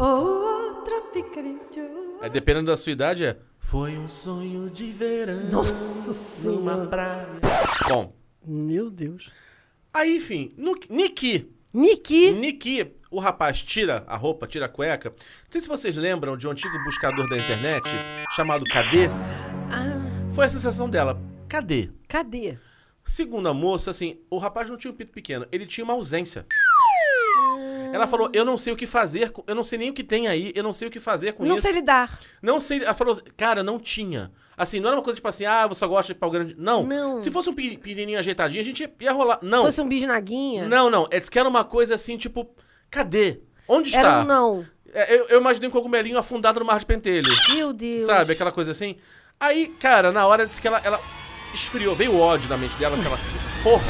Oh, 0.00 0.82
tropicaliente. 0.84 1.80
Aí, 2.20 2.30
dependendo 2.30 2.66
da 2.66 2.76
sua 2.76 2.92
idade, 2.92 3.24
é. 3.24 3.36
Foi 3.58 3.98
um 3.98 4.08
sonho 4.08 4.70
de 4.70 4.90
verão. 4.92 5.40
Nossa 5.50 6.48
Numa 6.48 6.72
senhora. 6.74 6.86
praia. 6.88 7.26
Bom, 7.88 8.14
Meu 8.44 8.88
Deus. 8.90 9.28
aí, 9.92 10.16
enfim, 10.16 10.52
no, 10.56 10.74
Niki. 10.88 11.50
Niki. 11.76 12.32
Niki, 12.32 12.90
o 13.10 13.20
rapaz 13.20 13.60
tira 13.60 14.02
a 14.06 14.16
roupa, 14.16 14.46
tira 14.46 14.64
a 14.64 14.68
cueca. 14.68 15.10
Não 15.10 15.16
sei 15.50 15.60
se 15.60 15.68
vocês 15.68 15.94
lembram 15.94 16.34
de 16.34 16.48
um 16.48 16.50
antigo 16.50 16.74
buscador 16.84 17.28
da 17.28 17.36
internet 17.36 17.86
chamado 18.30 18.64
Cadê. 18.64 19.10
Foi 20.34 20.46
a 20.46 20.48
sensação 20.48 20.88
dela. 20.88 21.20
Cadê? 21.46 21.90
Cadê? 22.08 22.56
Segundo 23.04 23.50
a 23.50 23.52
moça, 23.52 23.90
assim, 23.90 24.18
o 24.30 24.38
rapaz 24.38 24.70
não 24.70 24.78
tinha 24.78 24.90
um 24.90 24.96
pito 24.96 25.12
pequeno, 25.12 25.46
ele 25.52 25.66
tinha 25.66 25.84
uma 25.84 25.92
ausência. 25.92 26.46
Ela 27.96 28.06
falou, 28.06 28.28
eu 28.32 28.44
não 28.44 28.58
sei 28.58 28.72
o 28.72 28.76
que 28.76 28.86
fazer, 28.86 29.32
eu 29.46 29.54
não 29.54 29.64
sei 29.64 29.78
nem 29.78 29.90
o 29.90 29.92
que 29.92 30.04
tem 30.04 30.28
aí, 30.28 30.52
eu 30.54 30.62
não 30.62 30.72
sei 30.72 30.88
o 30.88 30.90
que 30.90 31.00
fazer 31.00 31.32
com 31.32 31.44
Não 31.44 31.54
isso. 31.54 31.62
sei 31.62 31.72
lidar. 31.72 32.18
Não 32.42 32.60
sei, 32.60 32.82
ela 32.84 32.94
falou, 32.94 33.18
cara, 33.36 33.62
não 33.62 33.78
tinha. 33.78 34.30
Assim, 34.56 34.80
não 34.80 34.88
era 34.88 34.96
uma 34.96 35.02
coisa 35.02 35.16
tipo 35.16 35.28
assim, 35.28 35.44
ah, 35.44 35.66
você 35.66 35.80
só 35.80 35.88
gosta 35.88 36.12
de 36.12 36.18
pau 36.18 36.30
grande. 36.30 36.54
Não. 36.58 36.82
Não. 36.84 37.20
Se 37.20 37.30
fosse 37.30 37.48
um 37.50 37.54
pe- 37.54 37.76
pequenininho 37.78 38.18
ajeitadinho, 38.18 38.60
a 38.62 38.64
gente 38.64 38.88
ia 39.00 39.12
rolar. 39.12 39.38
Não. 39.42 39.64
Fosse 39.64 39.80
um 39.80 39.88
bisnaguinha. 39.88 40.66
Não, 40.68 40.88
não. 40.90 41.06
É 41.10 41.20
que 41.20 41.38
era 41.38 41.48
uma 41.48 41.64
coisa 41.64 41.94
assim, 41.94 42.16
tipo, 42.16 42.48
cadê? 42.90 43.40
Onde 43.68 43.88
está? 43.88 44.00
Era 44.00 44.20
um 44.20 44.24
não. 44.24 44.66
É, 44.94 45.14
eu, 45.18 45.26
eu 45.28 45.40
imaginei 45.40 45.68
um 45.68 45.72
cogumelinho 45.72 46.16
afundado 46.18 46.60
no 46.60 46.64
mar 46.66 46.78
de 46.78 46.86
pentelho. 46.86 47.28
Meu 47.54 47.72
Deus. 47.72 48.04
Sabe, 48.04 48.32
aquela 48.32 48.52
coisa 48.52 48.70
assim. 48.70 48.96
Aí, 49.38 49.66
cara, 49.78 50.10
na 50.12 50.26
hora 50.26 50.46
disse 50.46 50.60
que 50.60 50.68
ela, 50.68 50.80
ela 50.82 51.00
esfriou, 51.52 51.94
veio 51.94 52.12
o 52.12 52.20
ódio 52.20 52.48
na 52.48 52.56
mente 52.56 52.74
dela, 52.76 52.96
assim, 52.96 53.06
ela, 53.06 53.18
porra, 53.62 53.84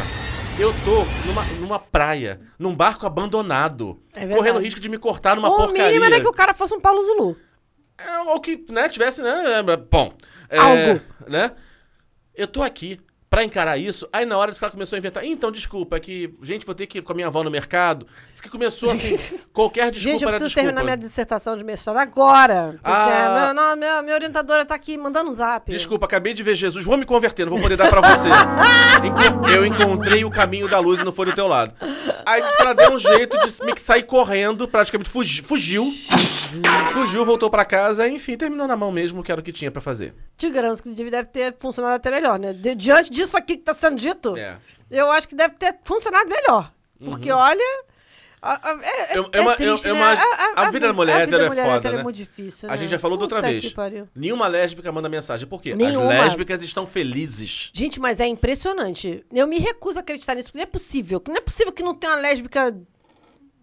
eu 0.59 0.73
tô 0.85 1.05
numa, 1.27 1.45
numa 1.61 1.79
praia, 1.79 2.41
num 2.59 2.75
barco 2.75 3.07
abandonado, 3.07 4.01
É 4.15 4.27
correndo 4.27 4.59
risco 4.59 4.81
de 4.81 4.89
me 4.89 4.99
cortar 4.99 5.37
numa 5.37 5.49
o 5.49 5.57
porcaria. 5.57 5.87
mínimo 5.89 6.05
era 6.05 6.21
que 6.21 6.27
o 6.27 6.33
cara 6.33 6.55
fosse 6.55 6.75
um 6.75 6.81
Paulo 6.81 7.05
Zulu. 7.05 7.37
É, 7.99 8.19
ou 8.21 8.41
que, 8.41 8.65
né, 8.71 8.89
tivesse, 8.89 9.23
né, 9.23 9.61
é, 9.61 9.77
bom. 9.77 10.13
é, 10.49 10.59
Algo. 10.59 11.01
Né? 11.29 11.53
Eu 12.35 12.47
tô 12.47 12.63
aqui 12.63 13.01
pra 13.37 13.45
encarar 13.45 13.77
isso. 13.77 14.09
Aí 14.11 14.25
na 14.25 14.39
hora 14.39 14.51
que 14.51 14.65
ela 14.65 14.71
começou 14.71 14.97
a 14.97 14.99
inventar. 14.99 15.23
Então, 15.23 15.53
desculpa, 15.53 15.97
é 15.97 16.01
que, 16.01 16.33
gente, 16.41 16.65
vou 16.65 16.75
ter 16.75 16.87
que 16.87 16.97
ir 16.99 17.03
com 17.03 17.13
a 17.13 17.15
minha 17.15 17.27
avó 17.27 17.45
no 17.45 17.51
mercado. 17.51 18.07
Diz 18.33 18.41
que 18.41 18.49
começou 18.49 18.91
assim, 18.91 19.15
qualquer 19.53 19.91
desculpa 19.91 20.13
Gente, 20.13 20.23
eu 20.25 20.29
preciso 20.31 20.47
desculpa. 20.49 20.67
terminar 20.69 20.83
minha 20.83 20.97
dissertação 20.97 21.55
de 21.55 21.63
mestrado 21.63 21.99
agora. 21.99 22.79
Porque 22.83 22.91
Ah. 22.91 23.45
meu, 23.45 23.55
não, 23.55 23.77
minha, 23.77 24.01
minha 24.01 24.15
orientadora 24.15 24.65
tá 24.65 24.75
aqui 24.75 24.97
mandando 24.97 25.29
um 25.29 25.35
zap. 25.35 25.71
Desculpa, 25.71 26.07
acabei 26.07 26.33
de 26.33 26.43
ver 26.43 26.55
Jesus, 26.55 26.83
vou 26.83 26.97
me 26.97 27.05
converter, 27.05 27.45
não 27.45 27.53
vou 27.53 27.61
poder 27.61 27.77
dar 27.77 27.91
pra 27.91 28.01
você. 28.01 28.31
Eu 29.55 29.67
encontrei 29.67 30.25
o 30.25 30.31
caminho 30.31 30.67
da 30.67 30.79
luz 30.79 31.03
e 31.03 31.05
não 31.05 31.13
foi 31.13 31.27
do 31.27 31.35
teu 31.35 31.47
lado. 31.47 31.75
Aí 32.27 32.43
disse 32.43 32.57
que 32.57 32.63
ela 32.63 32.75
deu 32.75 32.93
um 32.93 32.99
jeito 32.99 33.39
de 33.39 33.63
meio 33.63 33.75
que 33.77 33.81
sair 33.83 34.03
correndo, 34.03 34.67
praticamente 34.67 35.09
fugi- 35.09 35.43
fugiu. 35.43 35.85
Fugiu, 36.93 37.25
voltou 37.25 37.49
pra 37.49 37.65
casa, 37.65 38.09
enfim, 38.09 38.37
terminou 38.37 38.67
na 38.67 38.77
mão 38.77 38.91
mesmo, 38.91 39.23
que 39.23 39.31
era 39.31 39.41
o 39.41 39.45
que 39.45 39.53
tinha 39.53 39.71
pra 39.71 39.81
fazer. 39.81 40.15
Te 40.37 40.51
garanto 40.51 40.83
que 40.83 40.93
deve 40.93 41.25
ter 41.29 41.55
funcionado 41.59 41.95
até 41.95 42.11
melhor, 42.11 42.39
né? 42.39 42.53
De- 42.53 42.75
diante 42.75 43.11
disso 43.11 43.37
aqui 43.37 43.57
que 43.57 43.63
tá 43.63 43.73
sendo 43.75 43.97
dito, 43.97 44.37
É. 44.37 44.57
eu 44.91 45.11
acho 45.13 45.29
que 45.29 45.35
deve 45.35 45.55
ter 45.55 45.77
funcionado 45.85 46.29
melhor. 46.29 46.73
Porque, 47.05 47.31
olha. 47.31 47.85
A- 48.55 48.61
a- 48.71 48.81
é, 48.83 49.13
é- 49.15 49.19
Eu- 49.19 49.29
é 49.33 49.39
eu- 49.39 49.43
eu- 49.45 49.57
triste, 49.57 49.89
eu 49.89 49.95
né? 49.95 50.01
imagino- 50.01 50.27
a 50.57 50.71
vida 50.71 50.87
da 50.89 50.93
mulher 50.93 51.23
a 51.23 51.25
vida 51.25 51.37
é 51.37 51.41
da 51.41 51.49
mulher 51.49 51.65
foda, 51.65 51.77
hétero 51.77 51.95
né? 51.95 52.01
é 52.01 52.05
muito 52.05 52.17
difícil, 52.17 52.69
A 52.69 52.73
né? 52.73 52.79
gente 52.79 52.91
já 52.91 52.99
falou 52.99 53.17
da 53.19 53.25
outra 53.25 53.39
Puta 53.41 53.51
vez. 53.51 53.75
Nenhuma 54.15 54.47
lésbica 54.49 54.91
manda 54.93 55.09
mensagem. 55.09 55.47
Por 55.47 55.61
quê? 55.63 55.75
Nenhuma. 55.75 56.13
As 56.13 56.21
lésbicas 56.27 56.63
estão 56.63 56.87
felizes. 56.87 57.71
Gente, 57.75 58.01
mas 58.01 58.21
é 58.21 58.27
impressionante. 58.27 59.25
Eu 59.33 59.47
me 59.47 59.59
recuso 59.59 59.99
a 59.99 60.03
acreditar 60.03 60.35
nisso, 60.35 60.49
porque 60.49 60.59
não 60.59 60.63
é 60.65 60.67
possível. 60.67 61.23
Não 61.29 61.37
é 61.37 61.41
possível 61.41 61.73
que 61.73 61.83
não 61.83 61.95
tenha 61.95 62.13
uma 62.15 62.21
lésbica 62.21 62.77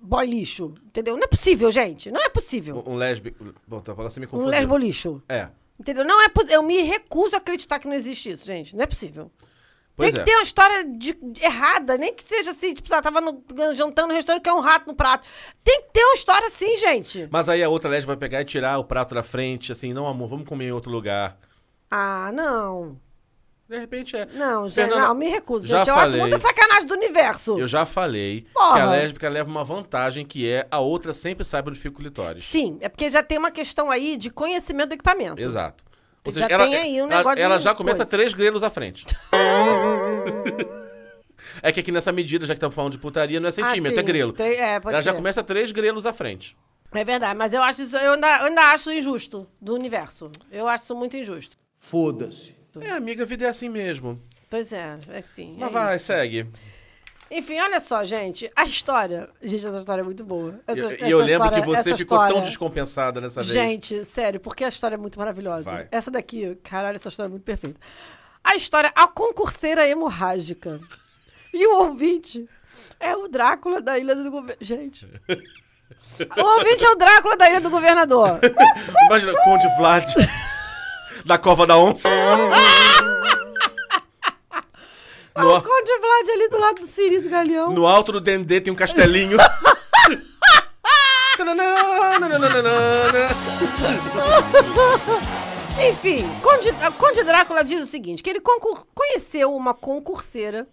boy 0.02 0.26
lixo, 0.26 0.74
entendeu? 0.86 1.16
Não 1.16 1.24
é 1.24 1.28
possível, 1.28 1.72
gente. 1.72 2.12
Não 2.12 2.22
é 2.22 2.30
possível. 2.30 2.84
Um, 2.86 2.94
um 2.94 2.96
lésbico. 2.96 3.54
Bom, 3.68 3.80
tá, 3.80 3.92
agora 3.94 4.10
você 4.10 4.20
me 4.20 4.26
Um 4.26 4.30
confundiu. 4.30 4.52
lesbo 4.52 4.78
lixo. 4.78 5.24
É. 5.30 5.48
Entendeu? 5.80 6.04
Não 6.06 6.22
é 6.22 6.30
possível. 6.30 6.56
Eu 6.58 6.64
me 6.64 6.82
recuso 6.82 7.36
a 7.36 7.40
acreditar 7.40 7.80
que 7.80 7.88
não 7.88 7.96
existe 7.96 8.30
isso, 8.30 8.46
gente. 8.46 8.76
Não 8.76 8.84
é 8.84 8.86
possível. 8.88 9.32
Pois 9.96 10.12
Tem 10.12 10.22
é. 10.22 10.24
que 10.24 10.32
ter 10.32 10.36
uma 10.38 10.44
história 10.44 10.84
de- 10.86 11.18
errada, 11.42 11.98
nem 12.00 12.14
que 12.14 12.24
seja 12.24 12.50
assim, 12.50 12.74
tipo, 12.74 12.92
ela 12.92 13.02
tava 13.02 13.22
no- 13.22 13.44
jantando 13.76 14.08
no 14.08 14.14
restaurante 14.16 14.42
que 14.44 14.50
é 14.50 14.54
um 14.54 14.60
rato 14.60 14.88
no 14.88 14.96
prato. 14.96 15.28
Tem 15.64 15.82
que 15.84 15.90
ter 15.94 16.04
uma 16.04 16.16
história 16.16 16.48
assim, 16.48 16.76
gente. 16.78 17.28
Mas 17.32 17.48
aí 17.48 17.62
a 17.64 17.70
outra 17.70 17.90
lésbica 17.92 18.08
vai 18.14 18.18
pegar 18.18 18.42
e 18.42 18.46
tirar 18.46 18.80
o 18.80 18.84
prato 18.84 19.14
da 19.14 19.22
frente, 19.22 19.72
assim, 19.72 19.94
não, 19.94 20.08
amor, 20.08 20.28
vamos 20.30 20.48
comer 20.48 20.66
em 20.66 20.72
outro 20.72 20.92
lugar. 20.92 21.38
Ah, 21.92 22.32
não. 22.34 22.98
De 23.70 23.78
repente 23.80 24.16
é. 24.16 24.26
Não, 24.34 24.68
gente, 24.68 24.76
Fernanda, 24.76 25.02
não, 25.08 25.16
me 25.16 25.30
recuso, 25.30 25.66
já 25.68 25.78
gente. 25.80 25.90
Eu 25.90 25.94
acho 25.96 26.04
falei. 26.06 26.22
muita 26.22 26.40
sacanagem 26.40 26.88
do 26.88 26.94
universo. 26.96 27.60
Eu 27.60 27.68
já 27.68 27.86
falei 27.86 28.46
Porra. 28.54 28.74
que 28.74 28.80
a 28.80 28.86
lésbica 28.90 29.30
leva 29.30 29.50
uma 29.50 29.64
vantagem 29.64 30.26
que 30.26 30.48
é 30.50 30.68
a 30.70 30.80
outra 30.80 31.14
sempre 31.14 31.44
saiba 31.46 31.70
onde 31.70 31.80
fica 31.80 31.96
o 31.96 31.98
clitóris. 32.00 32.46
Sim, 32.46 32.78
é 32.82 32.90
porque 32.90 33.10
já 33.10 33.24
tem 33.24 33.38
uma 33.38 33.52
questão 33.52 33.90
aí 33.90 34.18
de 34.18 34.30
conhecimento 34.30 34.90
do 34.90 34.94
equipamento. 34.94 35.42
Exato. 35.42 35.84
Ou 36.26 36.32
Já 36.32 36.42
seja, 36.42 36.54
ela, 36.54 36.64
tem 36.66 36.76
aí 36.76 37.02
um 37.02 37.06
ela- 37.06 37.18
negócio 37.18 37.36
de 37.36 37.42
ela 37.42 37.60
já 37.60 37.76
começa 37.76 37.98
coisa. 37.98 38.10
três 38.10 38.34
grelos 38.34 38.64
à 38.64 38.70
frente. 38.70 39.06
é 41.62 41.72
que 41.72 41.80
aqui 41.80 41.92
nessa 41.92 42.12
medida, 42.12 42.46
já 42.46 42.54
que 42.54 42.58
estamos 42.58 42.76
falando 42.76 42.94
de 42.94 42.98
putaria, 42.98 43.40
não 43.40 43.48
é 43.48 43.52
centímetro, 43.52 44.00
Ah, 44.00 44.02
é 44.02 44.06
grelo. 44.06 44.34
Tem- 44.34 44.54
é, 44.54 44.80
pode 44.80 44.96
ela 44.96 45.04
já 45.04 45.12
crer. 45.12 45.18
começa 45.20 45.44
três 45.44 45.72
grelos 45.72 46.06
à 46.06 46.14
frente. 46.14 46.56
É 46.94 47.04
verdade, 47.04 47.38
mas 47.38 47.54
eu 47.54 47.64
acho 47.64 47.82
isso, 47.82 47.96
eu 47.98 48.14
ainda, 48.14 48.28
eu 48.40 48.46
ainda 48.46 48.62
acho 48.74 48.92
injusto 48.92 49.48
do 49.60 49.74
universo. 49.74 50.32
Eu 50.52 50.68
acho 50.68 50.84
isso 50.84 50.96
muito 50.96 51.18
injusto. 51.18 51.58
Foda-se. 51.80 52.56
É, 52.80 52.92
amiga, 52.92 53.24
a 53.24 53.26
vida 53.26 53.46
é 53.46 53.50
assim 53.50 53.70
mesmo. 53.70 54.22
Pois 54.50 54.72
é, 54.72 54.98
enfim. 55.18 55.56
Mas 55.60 55.70
é 55.70 55.74
vai, 55.74 55.96
isso. 55.96 56.06
segue. 56.06 56.48
Enfim, 57.36 57.60
olha 57.60 57.80
só, 57.80 58.04
gente. 58.04 58.52
A 58.56 58.64
história. 58.66 59.28
Gente, 59.42 59.66
essa 59.66 59.78
história 59.78 60.02
é 60.02 60.04
muito 60.04 60.24
boa. 60.24 60.60
Essa, 60.68 60.80
E- 60.80 60.94
essa 60.96 61.08
eu 61.10 61.18
lembro 61.18 61.34
história- 61.48 61.62
que 61.62 61.66
você 61.68 61.98
ficou 61.98 62.18
tão 62.18 62.28
história- 62.28 62.48
descompensada 62.48 63.20
nessa 63.20 63.42
vez. 63.42 63.52
Gente, 63.54 64.06
sério, 64.06 64.40
porque 64.40 64.64
a 64.64 64.68
história 64.70 64.96
é 64.96 64.98
muito 64.98 65.18
maravilhosa. 65.18 65.64
Vai. 65.64 65.88
Essa 65.92 66.12
daqui, 66.12 66.56
caralho, 66.64 66.96
essa 66.96 67.10
história 67.10 67.28
é 67.28 67.32
muito 67.32 67.44
perfeita. 67.44 67.80
A 68.44 68.56
história 68.56 68.92
A 68.96 69.08
Concurseira 69.08 69.88
Hemorrágica. 69.88 70.80
E 71.54 71.66
o 71.68 71.76
ouvinte 71.80 72.48
é 73.00 73.16
o 73.16 73.28
Drácula 73.28 73.82
da 73.82 73.98
Ilha 73.98 74.16
do 74.16 74.24
Governador. 74.30 74.58
Gente. 74.62 75.08
O 76.38 76.42
ouvinte 76.58 76.86
é 76.86 76.90
o 76.90 76.96
Drácula 76.96 77.38
da 77.38 77.50
Ilha 77.50 77.62
do 77.62 77.70
Governador. 77.70 78.40
Imagina, 79.08 79.34
Conde 79.44 79.68
Vlad 79.78 80.06
da 81.26 81.38
Cova 81.38 81.66
da 81.66 81.78
Onça. 81.78 82.10
O 85.36 85.42
No, 85.42 85.62
Conde 85.62 85.98
Vlad 86.00 86.30
ali 86.30 86.48
do 86.50 86.58
lado 86.60 86.82
do 86.82 86.88
Siri 86.88 87.20
do 87.20 87.30
Galeão. 87.30 87.72
no 87.72 87.88
alto 87.88 88.12
do 88.12 88.22
Dendê 88.22 88.62
tem 88.62 88.72
um 88.72 88.76
castelinho. 88.76 89.38
Enfim, 95.90 96.24
Conde, 96.42 96.72
Conde 96.98 97.24
Drácula 97.24 97.64
diz 97.64 97.82
o 97.84 97.88
seguinte: 97.88 98.22
que 98.22 98.30
ele 98.30 98.40
concur- 98.40 98.86
conheceu 98.94 99.54
uma 99.56 99.74
concurseira 99.74 100.68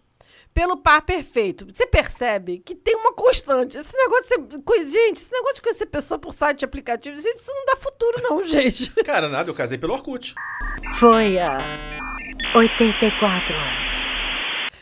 pelo 0.53 0.77
par 0.77 1.01
perfeito. 1.03 1.67
Você 1.73 1.87
percebe 1.87 2.59
que 2.59 2.75
tem 2.75 2.97
uma 2.97 3.13
constante. 3.13 3.79
Esse 3.79 3.97
negócio 3.97 4.25
de 4.43 4.57
ser, 4.57 4.91
Gente, 4.91 5.17
esse 5.19 5.33
negócio 5.33 5.55
de 5.57 5.63
conhecer 5.63 5.87
pessoa 5.87 6.19
por 6.19 6.33
site 6.35 6.65
aplicativo, 6.65 7.17
gente, 7.19 7.37
isso 7.39 7.51
não 7.55 7.65
dá 7.67 7.77
futuro, 7.77 8.23
não, 8.23 8.45
gente. 8.45 8.91
Cara, 9.05 9.29
nada, 9.29 9.49
eu 9.51 9.55
casei 9.55 9.79
pelo 9.79 9.95
Orkut. 9.95 10.35
Foi 10.95 11.39
há 11.39 11.99
84 12.55 13.55
anos. 13.57 14.30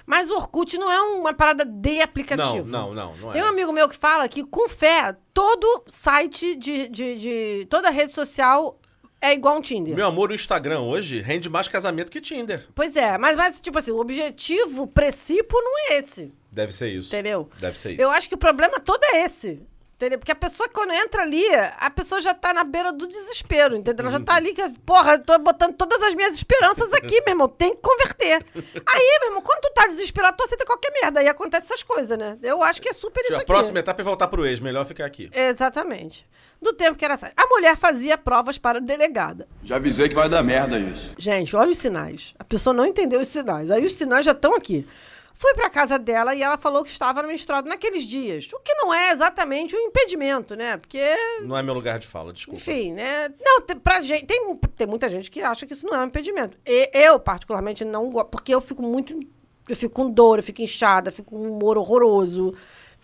Mas 0.09 0.31
o 0.31 0.37
Orkut 0.37 0.79
não 0.79 0.91
é 0.91 0.99
uma 1.03 1.35
parada 1.35 1.67
de 1.67 2.01
aplicativo. 2.01 2.65
Não, 2.67 2.95
não, 2.95 3.13
não, 3.13 3.17
não 3.19 3.33
Tem 3.33 3.43
é. 3.43 3.45
um 3.45 3.49
amigo 3.49 3.71
meu 3.75 3.87
que 3.87 3.95
fala 3.95 4.27
que, 4.27 4.43
com 4.43 4.67
fé, 4.67 5.15
todo 5.35 5.85
site 5.87 6.57
de. 6.57 6.89
de, 6.89 7.17
de- 7.17 7.67
toda 7.69 7.91
rede 7.91 8.15
social 8.15 8.81
é 9.21 9.35
igual 9.35 9.59
um 9.59 9.61
Tinder. 9.61 9.95
Meu 9.95 10.07
amor, 10.07 10.31
o 10.31 10.35
Instagram 10.35 10.81
hoje 10.81 11.21
rende 11.21 11.51
mais 11.51 11.69
casamento 11.69 12.11
que 12.11 12.23
Tinder. 12.23 12.67
Pois 12.75 12.97
é, 12.97 13.19
mas, 13.19 13.37
mas, 13.37 13.61
tipo 13.61 13.79
assim, 13.79 13.91
o 13.91 13.99
objetivo, 14.01 14.85
o 14.85 14.87
princípio 14.87 15.59
não 15.61 15.79
é 15.91 15.99
esse. 15.99 16.33
Deve 16.51 16.73
ser 16.73 16.89
isso. 16.89 17.09
Entendeu? 17.15 17.51
Deve 17.61 17.79
ser 17.79 17.93
isso. 17.93 18.01
Eu 18.01 18.11
acho 18.11 18.31
que 18.31 18.35
o 18.35 18.39
problema 18.39 18.81
todo 18.81 19.05
é 19.13 19.25
esse. 19.25 19.61
Entendeu? 19.99 20.17
Porque 20.21 20.31
a 20.31 20.37
pessoa, 20.37 20.69
quando 20.69 20.93
entra 20.93 21.23
ali, 21.23 21.45
a 21.77 21.91
pessoa 21.91 22.21
já 22.21 22.33
tá 22.33 22.55
na 22.55 22.63
beira 22.63 22.93
do 22.93 23.05
desespero, 23.09 23.75
entendeu? 23.77 24.07
Ela 24.07 24.17
já 24.17 24.25
tá 24.25 24.37
ali 24.37 24.55
que, 24.55 24.63
porra, 24.87 25.15
eu 25.15 25.25
tô 25.25 25.37
botando 25.41 25.75
todas 25.75 26.01
as 26.05 26.15
minhas 26.15 26.35
esperanças 26.37 26.93
aqui, 26.93 27.21
meu 27.27 27.31
irmão, 27.33 27.49
tem 27.49 27.75
que 27.75 27.83
converter. 27.83 28.47
Aí, 28.87 29.19
meu 29.23 29.31
irmão, 29.31 29.43
quando 29.43 29.61
tu 29.63 29.73
tá 29.75 29.89
desesperado, 29.89 30.37
tu 30.37 30.45
aceita 30.45 30.65
qualquer 30.65 30.93
merda. 31.03 31.19
Aí 31.19 31.27
acontece 31.27 31.67
essas 31.67 31.83
coisas, 31.83 32.17
né? 32.17 32.39
Eu 32.45 32.63
acho 32.63 32.81
que 32.81 32.89
é 32.89 32.93
super 32.93 33.25
isso 33.25 33.35
a 33.35 33.39
aqui. 33.39 33.47
próxima 33.47 33.81
etapa 33.81 34.01
é 34.01 34.05
voltar 34.05 34.29
pro 34.29 34.47
ex, 34.47 34.61
melhor 34.61 34.87
ficar 34.87 35.05
aqui. 35.05 35.29
Exatamente. 35.35 36.25
Do 36.63 36.73
tempo 36.73 36.97
que 36.97 37.05
era 37.05 37.15
assim. 37.15 37.27
A 37.37 37.47
mulher 37.47 37.77
fazia 37.77 38.17
provas 38.17 38.57
para 38.57 38.81
delegada. 38.81 39.49
Já 39.65 39.77
avisei 39.77 40.09
que 40.09 40.15
vai 40.15 40.29
dar 40.29 40.45
merda 40.45 40.79
isso. 40.79 41.13
Gente, 41.19 41.57
olha 41.57 41.73
os 41.73 41.79
sinais. 41.79 42.35
A 42.39 42.45
pessoa 42.45 42.73
não 42.73 42.87
entendeu 42.87 43.21
os 43.21 43.27
sinais. 43.27 43.69
Aí 43.69 43.85
os 43.85 43.95
sinais 43.95 44.25
já 44.25 44.31
estão 44.33 44.55
aqui. 44.55 44.87
Fui 45.41 45.55
pra 45.55 45.71
casa 45.71 45.97
dela 45.97 46.35
e 46.35 46.43
ela 46.43 46.59
falou 46.59 46.83
que 46.83 46.91
estava 46.91 47.23
menstruada 47.23 47.69
naqueles 47.69 48.03
dias. 48.03 48.49
O 48.53 48.59
que 48.59 48.75
não 48.75 48.93
é 48.93 49.13
exatamente 49.13 49.75
um 49.77 49.79
impedimento, 49.79 50.57
né? 50.57 50.77
Porque, 50.77 51.01
Não 51.43 51.57
é 51.57 51.63
meu 51.63 51.73
lugar 51.75 52.01
de 52.01 52.09
fala, 52.09 52.33
desculpa. 52.33 52.61
enfim, 52.61 52.93
né? 52.93 53.29
Não, 53.41 53.61
tem, 53.61 53.79
pra 53.79 54.01
gente, 54.01 54.27
tem, 54.27 54.57
tem 54.77 54.87
muita 54.89 55.09
gente 55.09 55.31
que 55.31 55.41
acha 55.41 55.65
que 55.65 55.73
isso 55.73 55.87
não 55.87 55.95
é 55.95 55.99
um 56.01 56.07
impedimento. 56.09 56.59
E, 56.67 56.91
eu, 56.93 57.21
particularmente, 57.21 57.85
não 57.85 58.11
gosto. 58.11 58.27
Porque 58.31 58.53
eu 58.53 58.61
fico 58.61 58.83
muito. 58.83 59.17
Eu 59.69 59.77
fico 59.77 59.95
com 59.95 60.11
dor, 60.11 60.41
eu 60.41 60.43
fico 60.43 60.61
inchada, 60.61 61.11
eu 61.11 61.13
fico 61.13 61.31
com 61.31 61.37
um 61.39 61.53
humor 61.57 61.79
horroroso. 61.79 62.53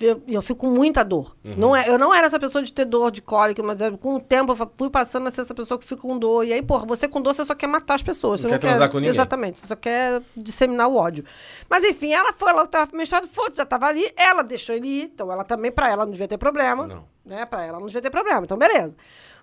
Eu, 0.00 0.20
eu 0.26 0.42
fico 0.42 0.66
com 0.66 0.70
muita 0.70 1.04
dor. 1.04 1.37
Uhum. 1.44 1.54
Não 1.57 1.76
é, 1.76 1.88
eu 1.88 1.96
não 1.96 2.12
era 2.12 2.26
essa 2.26 2.38
pessoa 2.38 2.62
de 2.64 2.72
ter 2.72 2.85
dor 2.85 3.12
de 3.12 3.22
cólica, 3.22 3.62
mas 3.62 3.80
eu, 3.80 3.96
com 3.96 4.16
o 4.16 4.20
tempo 4.20 4.52
eu 4.52 4.70
fui 4.76 4.90
passando 4.90 5.28
a 5.28 5.30
ser 5.30 5.42
essa 5.42 5.54
pessoa 5.54 5.78
que 5.78 5.87
fica 5.87 6.02
com 6.02 6.18
dor. 6.18 6.44
E 6.44 6.52
aí, 6.52 6.61
porra, 6.62 6.85
você 6.85 7.07
com 7.07 7.22
dor, 7.22 7.33
você 7.33 7.44
só 7.44 7.54
quer 7.54 7.68
matar 7.68 7.94
as 7.94 8.02
pessoas. 8.02 8.42
Não 8.42 8.50
você 8.50 8.59
quer 8.59 8.68
transar 8.68 8.90
com 8.90 8.98
ninguém. 8.98 9.12
Exatamente, 9.12 9.61
você 9.61 9.66
só 9.66 9.76
quer 9.76 10.20
disseminar 10.37 10.88
o 10.88 10.96
ódio. 10.96 11.24
Mas 11.70 11.85
enfim, 11.85 12.12
ela 12.12 12.33
foi 12.33 12.52
lá 12.52 12.66
tava 12.66 12.90
menstruada, 12.96 13.28
foda 13.28 13.54
já 13.54 13.64
tava 13.64 13.87
ali, 13.87 14.04
ela 14.16 14.42
deixou 14.42 14.74
ele 14.74 14.88
ir, 14.88 15.04
então 15.04 15.30
ela 15.30 15.44
também, 15.44 15.70
pra 15.70 15.88
ela, 15.88 16.04
não 16.04 16.12
devia 16.12 16.28
ter 16.28 16.38
problema. 16.38 16.87
Não. 16.87 17.04
Né? 17.24 17.46
Pra 17.46 17.64
ela 17.64 17.78
não 17.78 17.87
devia 17.87 18.02
ter 18.02 18.11
problema, 18.11 18.42
então 18.42 18.59
beleza. 18.59 18.96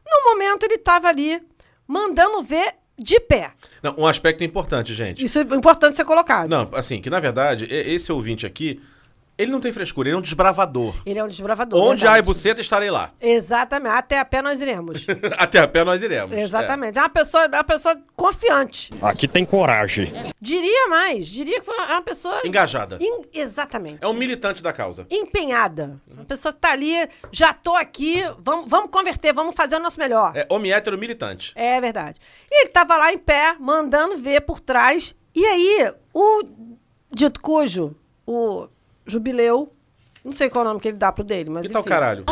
No 0.05 0.31
momento, 0.31 0.63
ele 0.63 0.77
tava 0.77 1.07
ali, 1.07 1.41
mandando 1.87 2.41
ver 2.41 2.75
de 2.97 3.19
pé. 3.19 3.51
Não, 3.81 3.95
um 3.97 4.05
aspecto 4.05 4.43
importante, 4.43 4.93
gente. 4.93 5.23
Isso 5.23 5.39
é 5.39 5.41
importante 5.41 5.95
ser 5.95 6.05
colocado. 6.05 6.49
Não, 6.49 6.69
assim, 6.73 7.01
que 7.01 7.09
na 7.09 7.19
verdade, 7.19 7.65
esse 7.65 8.11
ouvinte 8.11 8.45
aqui, 8.45 8.81
ele 9.41 9.51
não 9.51 9.59
tem 9.59 9.71
frescura, 9.71 10.09
ele 10.09 10.15
é 10.15 10.19
um 10.19 10.21
desbravador. 10.21 10.93
Ele 11.05 11.19
é 11.19 11.23
um 11.23 11.27
desbravador. 11.27 11.79
Onde 11.81 12.05
há 12.05 12.11
verdade. 12.13 12.25
buceta, 12.27 12.61
estarei 12.61 12.89
lá. 12.91 13.11
Exatamente, 13.19 13.95
até 13.95 14.19
a 14.19 14.25
pé 14.25 14.41
nós 14.41 14.59
iremos. 14.61 15.05
Até 15.37 15.59
a 15.59 15.67
pé 15.67 15.83
nós 15.83 16.01
iremos. 16.01 16.35
Exatamente. 16.37 16.97
É 16.97 17.01
uma 17.01 17.09
pessoa, 17.09 17.43
é 17.45 17.47
uma 17.47 17.63
pessoa 17.63 17.97
confiante. 18.15 18.91
Aqui 19.01 19.27
tem 19.27 19.43
coragem. 19.45 20.11
Diria 20.39 20.87
mais, 20.87 21.27
diria 21.27 21.59
que 21.59 21.65
foi 21.65 21.75
uma 21.77 22.01
pessoa. 22.01 22.41
É. 22.43 22.47
Engajada. 22.47 22.97
em- 23.01 23.21
Exatamente. 23.33 23.97
É 24.01 24.07
um 24.07 24.13
militante 24.13 24.61
da 24.63 24.71
causa. 24.71 25.05
empenhada. 25.09 25.99
Uma 26.09 26.25
pessoa 26.25 26.53
que 26.53 26.59
tá 26.59 26.71
ali, 26.71 26.93
já 27.31 27.53
tô 27.53 27.75
aqui, 27.75 28.21
vamos, 28.39 28.65
vamos 28.69 28.89
converter, 28.91 29.33
vamos 29.33 29.55
fazer 29.55 29.75
o 29.75 29.79
nosso 29.79 29.99
melhor. 29.99 30.31
É 30.35 30.45
homem 30.49 30.71
hétero 30.71 30.97
militante. 30.97 31.51
É 31.55 31.79
verdade. 31.81 32.19
E 32.49 32.61
ele 32.63 32.69
tava 32.69 32.95
lá 32.97 33.11
em 33.11 33.17
pé, 33.17 33.55
mandando 33.59 34.17
ver 34.17 34.41
por 34.41 34.59
trás. 34.59 35.15
E 35.33 35.45
aí, 35.45 35.91
o 36.13 36.43
dito 37.11 37.39
cujo, 37.41 37.95
o 38.25 38.67
jubileu, 39.05 39.71
não 40.23 40.31
sei 40.31 40.49
qual 40.49 40.63
é 40.63 40.67
o 40.67 40.69
nome 40.69 40.79
que 40.81 40.87
ele 40.89 40.97
dá 40.97 41.11
pro 41.11 41.23
dele, 41.23 41.49
mas 41.49 41.63
Que 41.65 41.69
tal 41.73 41.81
enfim. 41.81 41.89
caralho? 41.89 42.25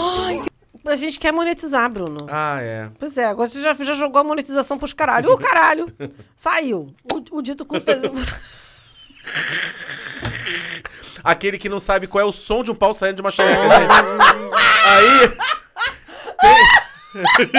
A 0.85 0.95
gente 0.95 1.19
quer 1.19 1.31
monetizar, 1.33 1.89
Bruno. 1.89 2.25
Ah, 2.29 2.59
é. 2.61 2.89
Pois 2.99 3.17
é, 3.17 3.25
agora 3.25 3.49
você 3.49 3.61
já, 3.61 3.73
já 3.73 3.93
jogou 3.93 4.21
a 4.21 4.23
monetização 4.23 4.77
pros 4.77 4.93
caralho. 4.93 5.31
O 5.31 5.37
caralho! 5.37 5.93
Saiu. 6.35 6.93
O, 7.11 7.37
o 7.37 7.41
dito 7.41 7.65
cujo 7.65 7.81
fez... 7.81 8.01
Aquele 11.23 11.57
que 11.57 11.67
não 11.69 11.79
sabe 11.79 12.07
qual 12.07 12.21
é 12.23 12.25
o 12.27 12.31
som 12.31 12.63
de 12.63 12.71
um 12.71 12.75
pau 12.75 12.93
saindo 12.93 13.17
de 13.17 13.21
uma 13.21 13.29
xereca. 13.31 13.61
Aí. 14.85 15.31
tem- 17.35 17.51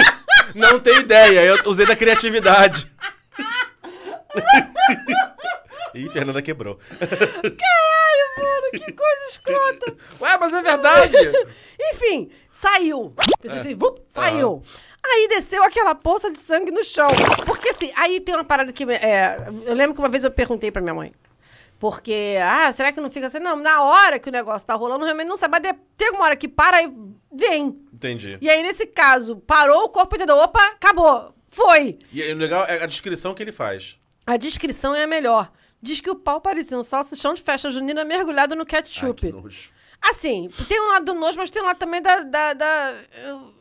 não 0.55 0.79
tem 0.79 0.99
ideia, 1.01 1.43
eu 1.45 1.57
usei 1.69 1.85
da 1.85 1.95
criatividade. 1.95 2.91
Ih, 5.93 6.09
Fernanda 6.09 6.41
quebrou. 6.41 6.79
Mano, 8.37 8.71
que 8.71 8.91
coisa 8.91 9.27
escrota. 9.29 9.97
Ué, 10.21 10.37
mas 10.37 10.53
é 10.53 10.61
verdade. 10.61 11.17
Enfim, 11.93 12.31
saiu. 12.49 13.13
Pensei 13.41 13.59
assim, 13.59 13.75
vup, 13.75 13.99
saiu. 14.07 14.61
Aí 15.03 15.27
desceu 15.27 15.63
aquela 15.63 15.95
poça 15.95 16.29
de 16.29 16.37
sangue 16.37 16.71
no 16.71 16.83
chão. 16.83 17.09
Porque 17.45 17.69
assim, 17.69 17.91
aí 17.95 18.19
tem 18.19 18.35
uma 18.35 18.43
parada 18.43 18.71
que. 18.71 18.83
é, 18.83 19.37
eu 19.65 19.73
lembro 19.73 19.93
que 19.95 19.99
uma 19.99 20.09
vez 20.09 20.23
eu 20.23 20.31
perguntei 20.31 20.71
pra 20.71 20.81
minha 20.81 20.93
mãe. 20.93 21.13
Porque, 21.81 22.35
ah, 22.39 22.71
será 22.71 22.91
que 22.91 23.01
não 23.01 23.09
fica 23.09 23.25
assim? 23.25 23.39
Não, 23.39 23.55
na 23.55 23.81
hora 23.81 24.19
que 24.19 24.29
o 24.29 24.31
negócio 24.31 24.67
tá 24.67 24.75
rolando, 24.75 25.03
realmente 25.03 25.27
não 25.27 25.35
sabe. 25.35 25.59
Mas 25.59 25.75
tem 25.97 26.11
uma 26.11 26.25
hora 26.25 26.35
que 26.35 26.47
para 26.47 26.83
e 26.83 26.93
vem. 27.33 27.75
Entendi. 27.91 28.37
E 28.39 28.47
aí, 28.47 28.61
nesse 28.61 28.85
caso, 28.85 29.37
parou 29.37 29.85
o 29.85 29.89
corpo 29.89 30.15
entendeu? 30.15 30.37
Opa, 30.37 30.63
acabou. 30.67 31.33
Foi. 31.47 31.97
E 32.13 32.21
aí, 32.21 32.31
o 32.31 32.37
legal 32.37 32.65
é 32.65 32.83
a 32.83 32.85
descrição 32.85 33.33
que 33.33 33.41
ele 33.41 33.51
faz. 33.51 33.97
A 34.27 34.37
descrição 34.37 34.93
é 34.93 35.03
a 35.03 35.07
melhor. 35.07 35.51
Diz 35.81 35.99
que 35.99 36.09
o 36.09 36.15
pau 36.15 36.39
parecia 36.39 36.77
um 36.77 36.83
salsichão 36.83 37.33
de 37.33 37.41
festa 37.41 37.71
junina 37.71 38.03
mergulhado 38.05 38.55
no 38.55 38.61
Ai, 38.61 38.65
ketchup. 38.65 39.21
que 39.21 39.31
nojo. 39.31 39.71
Assim, 40.01 40.49
tem 40.67 40.79
um 40.81 40.89
lado 40.89 41.05
do 41.05 41.13
nojo, 41.15 41.37
mas 41.37 41.51
tem 41.51 41.61
um 41.61 41.65
lado 41.65 41.77
também 41.77 42.01
da. 42.01 42.23
da, 42.23 42.53
da- 42.53 42.93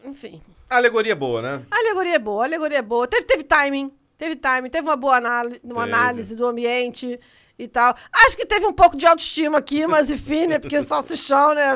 enfim. 0.04 0.40
A 0.68 0.76
alegoria 0.76 1.12
é 1.12 1.16
boa, 1.16 1.42
né? 1.42 1.62
A 1.70 1.76
alegoria 1.76 2.14
é 2.14 2.18
boa, 2.18 2.42
a 2.42 2.46
alegoria 2.46 2.78
é 2.78 2.82
boa. 2.82 3.06
Teve, 3.06 3.24
teve 3.24 3.42
timing, 3.44 3.92
teve 4.16 4.36
timing, 4.36 4.70
teve 4.70 4.86
uma 4.88 4.96
boa 4.96 5.16
análise, 5.16 5.60
uma 5.64 5.84
Teve. 5.84 5.94
análise 5.96 6.36
do 6.36 6.46
ambiente 6.46 7.18
e 7.58 7.68
tal. 7.68 7.94
Acho 8.12 8.36
que 8.36 8.46
teve 8.46 8.64
um 8.66 8.72
pouco 8.72 8.96
de 8.96 9.06
autoestima 9.06 9.58
aqui, 9.58 9.86
mas 9.86 10.10
enfim, 10.10 10.46
né? 10.46 10.58
Porque 10.58 10.78
o 10.78 10.84
salsichão, 10.84 11.54
né? 11.54 11.72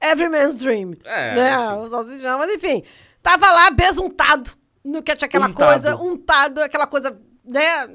Every 0.00 0.28
man's 0.28 0.54
dream. 0.54 0.94
É, 1.04 1.34
né? 1.34 1.72
O 1.74 1.88
salsichão, 1.88 2.38
mas 2.38 2.54
enfim. 2.54 2.84
Tava 3.22 3.50
lá 3.50 3.70
besuntado 3.70 4.52
no 4.84 5.02
que 5.02 5.16
tinha 5.16 5.26
aquela 5.26 5.48
Untado. 5.48 5.66
coisa, 5.68 5.96
untado, 5.96 6.58
aquela 6.60 6.86
coisa, 6.86 7.18
né? 7.44 7.88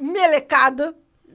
Melecada. 0.00 0.94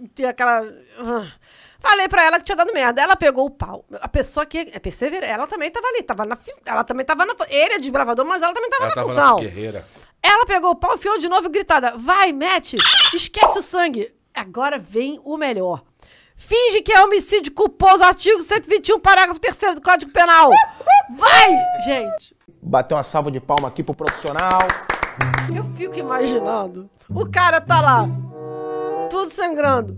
Ter 0.10 0.26
aquela. 0.26 0.62
Ah. 1.00 1.32
Falei 1.80 2.08
pra 2.08 2.24
ela 2.24 2.38
que 2.38 2.46
tinha 2.46 2.56
dado 2.56 2.72
merda. 2.74 3.02
Ela 3.02 3.16
pegou 3.16 3.46
o 3.46 3.50
pau. 3.50 3.84
A 4.00 4.08
pessoa 4.08 4.46
que 4.46 4.70
é 4.72 4.80
perseverante, 4.80 5.32
ela 5.32 5.48
também 5.48 5.72
tava 5.72 5.88
ali, 5.88 6.04
tava 6.04 6.26
na. 6.26 6.38
Ela 6.66 6.84
também 6.84 7.06
tava 7.06 7.26
na. 7.26 7.34
Ele 7.50 7.74
é 7.74 7.80
desbravador, 7.80 8.26
mas 8.26 8.42
ela 8.42 8.54
também 8.54 8.70
tava 8.70 8.84
Ela 8.84 8.90
na 8.90 8.96
tava 8.96 9.10
função. 9.10 9.36
na 9.38 9.42
guerreira. 9.42 9.86
Ela 10.22 10.46
pegou 10.46 10.72
o 10.72 10.76
pau, 10.76 10.94
enfiou 10.96 11.18
de 11.18 11.28
novo 11.28 11.50
gritada. 11.50 11.94
Vai, 11.98 12.32
mete! 12.32 12.78
Esquece 13.14 13.58
o 13.58 13.62
sangue. 13.64 14.14
Agora 14.34 14.78
vem 14.78 15.20
o 15.26 15.36
melhor. 15.38 15.82
Finge 16.36 16.82
que 16.82 16.92
é 16.94 17.04
homicídio 17.04 17.52
culposo, 17.52 18.04
artigo 18.04 18.42
121, 18.42 19.00
parágrafo 19.00 19.40
3 19.40 19.76
do 19.76 19.82
Código 19.82 20.12
Penal. 20.12 20.52
Vai! 21.16 21.50
Gente, 21.86 22.36
Bater 22.64 22.94
uma 22.96 23.04
salva 23.04 23.32
de 23.32 23.40
palma 23.40 23.68
aqui 23.68 23.84
pro 23.84 23.94
profissional. 23.96 24.62
eu 25.56 25.64
fico 25.76 25.98
imaginando. 25.98 26.90
O 27.10 27.30
cara 27.30 27.60
tá 27.60 27.82
lá, 27.82 28.08
tudo 29.12 29.32
sangrando. 29.32 29.98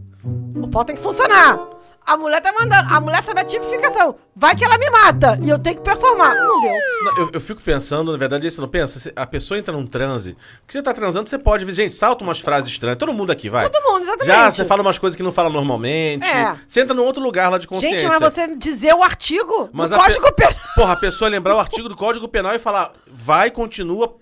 O 0.62 0.68
pau 0.68 0.84
tem 0.84 0.96
que 0.96 1.02
funcionar. 1.02 1.60
A 2.06 2.18
mulher 2.18 2.42
tá 2.42 2.52
mandando. 2.52 2.94
A 2.94 3.00
mulher 3.00 3.24
sabe 3.24 3.40
a 3.40 3.46
tipificação. 3.46 4.16
Vai 4.36 4.54
que 4.58 4.66
ela 4.66 4.78
me 4.78 4.90
mata. 4.90 5.40
E 5.42 5.50
eu 5.50 5.58
tenho 5.58 5.78
que 5.78 5.84
performar. 5.84 6.36
Não 6.36 6.62
deu. 6.62 6.72
Não, 7.04 7.18
eu, 7.20 7.30
eu 7.34 7.40
fico 7.42 7.62
pensando, 7.62 8.12
na 8.12 8.18
verdade, 8.18 8.46
isso 8.46 8.60
não 8.60 8.68
pensa. 8.68 9.10
A 9.16 9.26
pessoa 9.26 9.58
entra 9.58 9.74
num 9.74 9.86
transe. 9.88 10.36
Porque 10.60 10.74
você 10.74 10.82
tá 10.82 10.94
transando, 10.94 11.30
você 11.30 11.38
pode. 11.40 11.70
Gente, 11.72 11.94
salta 11.96 12.22
umas 12.22 12.42
frases 12.42 12.70
estranhas. 12.70 12.98
Todo 12.98 13.14
mundo 13.14 13.32
aqui, 13.32 13.50
vai. 13.50 13.70
Todo 13.70 13.82
mundo, 13.82 14.02
exatamente. 14.04 14.26
Já 14.26 14.52
você 14.52 14.66
fala 14.66 14.82
umas 14.82 14.98
coisas 14.98 15.16
que 15.16 15.24
não 15.24 15.32
fala 15.32 15.50
normalmente. 15.50 16.28
É. 16.28 16.58
Você 16.68 16.82
entra 16.82 16.94
num 16.94 17.06
outro 17.06 17.24
lugar 17.24 17.50
lá 17.50 17.58
de 17.58 17.68
consciência. 17.68 18.00
Gente, 18.00 18.10
mas 18.20 18.34
você 18.34 18.54
dizer 18.54 18.94
o 18.94 19.02
artigo 19.02 19.70
Mas 19.72 19.90
do 19.92 19.96
Código 19.98 20.26
pe- 20.34 20.46
Penal. 20.48 20.54
Porra, 20.76 20.94
a 20.94 20.98
pessoa 20.98 21.30
lembrar 21.30 21.56
o 21.56 21.60
artigo 21.60 21.88
do 21.88 21.96
Código 21.96 22.28
Penal 22.28 22.54
e 22.54 22.60
falar, 22.60 22.92
vai, 23.10 23.50
continua, 23.50 24.16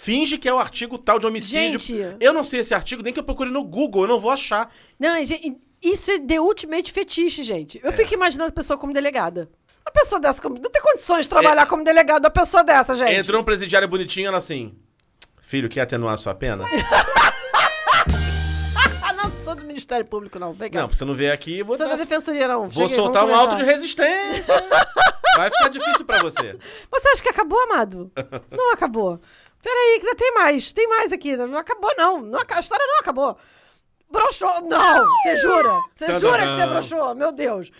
finge 0.00 0.38
que 0.38 0.48
é 0.48 0.54
o 0.54 0.58
artigo 0.58 0.96
tal 0.96 1.18
de 1.18 1.26
homicídio. 1.26 1.78
Gente. 1.80 2.16
Eu 2.20 2.32
não 2.32 2.44
sei 2.44 2.60
esse 2.60 2.72
artigo, 2.74 3.02
nem 3.02 3.12
que 3.12 3.18
eu 3.18 3.24
procure 3.24 3.50
no 3.50 3.64
Google, 3.64 4.02
eu 4.04 4.08
não 4.08 4.20
vou 4.20 4.30
achar. 4.30 4.72
Não, 4.98 5.14
é, 5.16 5.26
gente, 5.26 5.56
isso 5.82 6.10
é 6.10 6.18
the 6.20 6.40
ultimate 6.40 6.92
fetiche, 6.92 7.42
gente. 7.42 7.80
É. 7.82 7.88
Eu 7.88 7.92
fico 7.92 8.14
imaginando 8.14 8.50
a 8.50 8.52
pessoa 8.52 8.78
como 8.78 8.92
delegada. 8.92 9.50
Uma 9.84 9.92
pessoa 9.92 10.20
dessa, 10.20 10.40
como- 10.40 10.56
não 10.58 10.70
tem 10.70 10.82
condições 10.82 11.22
de 11.24 11.28
trabalhar 11.30 11.62
É. 11.62 11.66
como 11.66 11.82
delegado, 11.82 12.24
uma 12.24 12.30
pessoa 12.30 12.62
dessa, 12.62 12.94
gente. 12.96 13.12
Entrou 13.12 13.40
um 13.40 13.44
presidiário 13.44 13.88
bonitinho, 13.88 14.28
ela 14.28 14.38
assim, 14.38 14.76
filho, 15.42 15.68
quer 15.68 15.80
atenuar 15.80 16.14
a 16.14 16.18
sua 16.18 16.34
pena? 16.34 16.64
Não, 16.64 16.68
não 19.30 19.44
sou 19.44 19.54
do 19.56 19.64
Ministério 19.64 20.04
Público, 20.04 20.38
não. 20.38 20.52
Vem 20.52 20.70
cá. 20.70 20.80
não, 20.80 20.88
pra 20.88 20.96
você 20.96 21.04
não 21.04 21.14
ver 21.14 21.32
aqui, 21.32 21.62
vou, 21.62 21.76
sou 21.76 21.86
dar- 21.86 21.96
da 21.96 22.02
Defensoria, 22.04 22.46
não. 22.46 22.68
vou 22.68 22.88
Chega 22.88 23.00
aí, 23.00 23.04
soltar 23.04 23.24
um 23.24 23.34
auto 23.34 23.56
de 23.56 23.64
resistência. 23.64 24.54
Vai 25.36 25.50
ficar 25.50 25.68
difícil 25.68 26.04
pra 26.04 26.20
você. 26.22 26.56
Você 26.90 27.08
acha 27.10 27.22
que 27.22 27.28
acabou, 27.28 27.60
amado? 27.62 28.10
Não 28.50 28.72
acabou. 28.72 29.20
Peraí, 29.62 30.00
que 30.00 30.06
ainda 30.06 30.16
tem 30.16 30.32
mais. 30.34 30.72
Tem 30.72 30.88
mais 30.88 31.12
aqui. 31.12 31.36
Não 31.36 31.58
acabou, 31.58 31.92
não. 31.96 32.20
não 32.20 32.40
a 32.40 32.60
história 32.60 32.86
não 32.86 32.98
acabou. 32.98 33.36
Broxou. 34.10 34.62
Não! 34.62 35.06
Você 35.22 35.36
jura? 35.36 35.70
Você 35.94 36.20
jura 36.20 36.46
que 36.46 36.56
você 36.56 36.66
broxou? 36.66 37.14
Meu 37.14 37.32
Deus. 37.32 37.70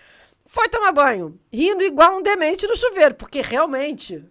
Foi 0.45 0.69
tomar 0.69 0.93
banho. 0.93 1.39
Rindo 1.53 1.83
igual 1.83 2.17
um 2.17 2.23
demente 2.23 2.67
no 2.67 2.77
chuveiro. 2.77 3.15
Porque 3.15 3.41
realmente... 3.41 4.25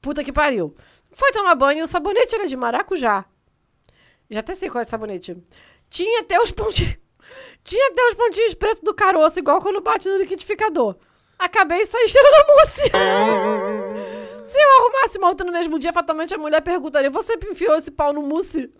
Puta 0.00 0.22
que 0.22 0.32
pariu. 0.32 0.74
Foi 1.12 1.32
tomar 1.32 1.54
banho 1.54 1.80
e 1.80 1.82
o 1.82 1.86
sabonete 1.86 2.34
era 2.34 2.46
de 2.46 2.56
maracujá. 2.56 3.24
Já 4.28 4.40
até 4.40 4.54
sei 4.54 4.68
qual 4.68 4.80
é 4.80 4.82
esse 4.82 4.90
sabonete. 4.90 5.36
Tinha 5.88 6.20
até 6.20 6.40
os 6.40 6.50
pontinhos... 6.50 6.96
Tinha 7.64 7.90
até 7.90 8.06
os 8.08 8.14
pontinhos 8.14 8.54
pretos 8.54 8.82
do 8.82 8.92
caroço, 8.92 9.38
igual 9.38 9.60
quando 9.60 9.80
bate 9.80 10.08
no 10.08 10.18
liquidificador. 10.18 10.96
Acabei 11.38 11.80
e 11.80 11.86
saí 11.86 12.08
cheirando 12.08 12.34
a 12.34 12.46
mousse. 12.52 13.83
Se 14.44 14.58
eu 14.58 14.70
arrumasse 14.80 15.18
uma 15.18 15.28
outra 15.28 15.46
no 15.46 15.52
mesmo 15.52 15.78
dia, 15.78 15.92
fatalmente 15.92 16.34
a 16.34 16.38
mulher 16.38 16.60
perguntaria: 16.60 17.10
Você 17.10 17.38
enfiou 17.50 17.76
esse 17.76 17.90
pau 17.90 18.12
no 18.12 18.22
mousse? 18.22 18.70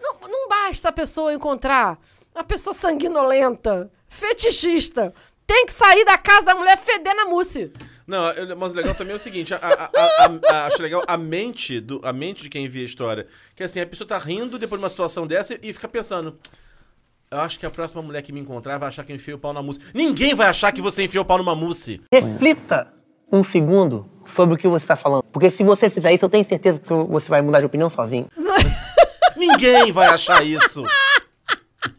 Não, 0.00 0.28
não 0.28 0.48
basta 0.48 0.88
a 0.88 0.92
pessoa 0.92 1.32
encontrar 1.34 1.98
uma 2.34 2.44
pessoa 2.44 2.74
sanguinolenta, 2.74 3.90
fetichista. 4.08 5.12
Tem 5.46 5.66
que 5.66 5.72
sair 5.72 6.04
da 6.04 6.16
casa 6.16 6.42
da 6.42 6.54
mulher 6.54 6.78
fedendo 6.78 7.20
a 7.22 7.24
mousse. 7.24 7.72
Não, 8.06 8.24
mas 8.58 8.72
o 8.72 8.76
legal 8.76 8.94
também 8.94 9.12
é 9.12 9.16
o 9.16 9.20
seguinte, 9.20 9.54
a- 9.54 9.58
a- 9.58 9.90
a- 9.94 10.54
a- 10.54 10.66
acho 10.66 10.82
legal 10.82 11.02
a 11.06 11.16
mente, 11.16 11.80
do, 11.80 12.00
a 12.04 12.12
mente 12.12 12.42
de 12.42 12.48
quem 12.48 12.64
envia 12.64 12.82
a 12.82 12.84
história. 12.84 13.26
Que 13.54 13.62
assim, 13.62 13.80
a 13.80 13.86
pessoa 13.86 14.06
tá 14.06 14.18
rindo 14.18 14.58
depois 14.58 14.80
de 14.80 14.84
uma 14.84 14.90
situação 14.90 15.26
dessa 15.26 15.56
e 15.62 15.72
fica 15.72 15.86
pensando. 15.88 16.36
Eu 17.30 17.38
acho 17.38 17.58
que 17.58 17.66
a 17.66 17.70
próxima 17.70 18.02
mulher 18.02 18.22
que 18.22 18.32
me 18.32 18.40
encontrar 18.40 18.78
vai 18.78 18.88
achar 18.88 19.04
que 19.04 19.12
eu 19.12 19.16
enfiei 19.16 19.34
o 19.34 19.38
pau 19.38 19.52
na 19.52 19.62
mousse. 19.62 19.80
Ninguém 19.94 20.34
vai 20.34 20.48
achar 20.48 20.72
que 20.72 20.82
você 20.82 21.04
enfiou 21.04 21.22
o 21.22 21.26
pau 21.26 21.38
numa 21.38 21.54
mousse. 21.54 22.00
Reflita 22.12 22.92
um 23.32 23.42
segundo 23.42 24.08
sobre 24.26 24.54
o 24.54 24.58
que 24.58 24.68
você 24.68 24.84
está 24.84 24.96
falando. 24.96 25.22
Porque 25.24 25.50
se 25.50 25.62
você 25.64 25.88
fizer 25.90 26.12
isso, 26.12 26.24
eu 26.24 26.28
tenho 26.28 26.44
certeza 26.46 26.78
que 26.80 26.88
você 26.92 27.28
vai 27.28 27.42
mudar 27.42 27.60
de 27.60 27.66
opinião 27.66 27.90
sozinho. 27.90 28.28
Ninguém 29.36 29.90
vai 29.92 30.08
achar 30.08 30.44
isso. 30.44 30.82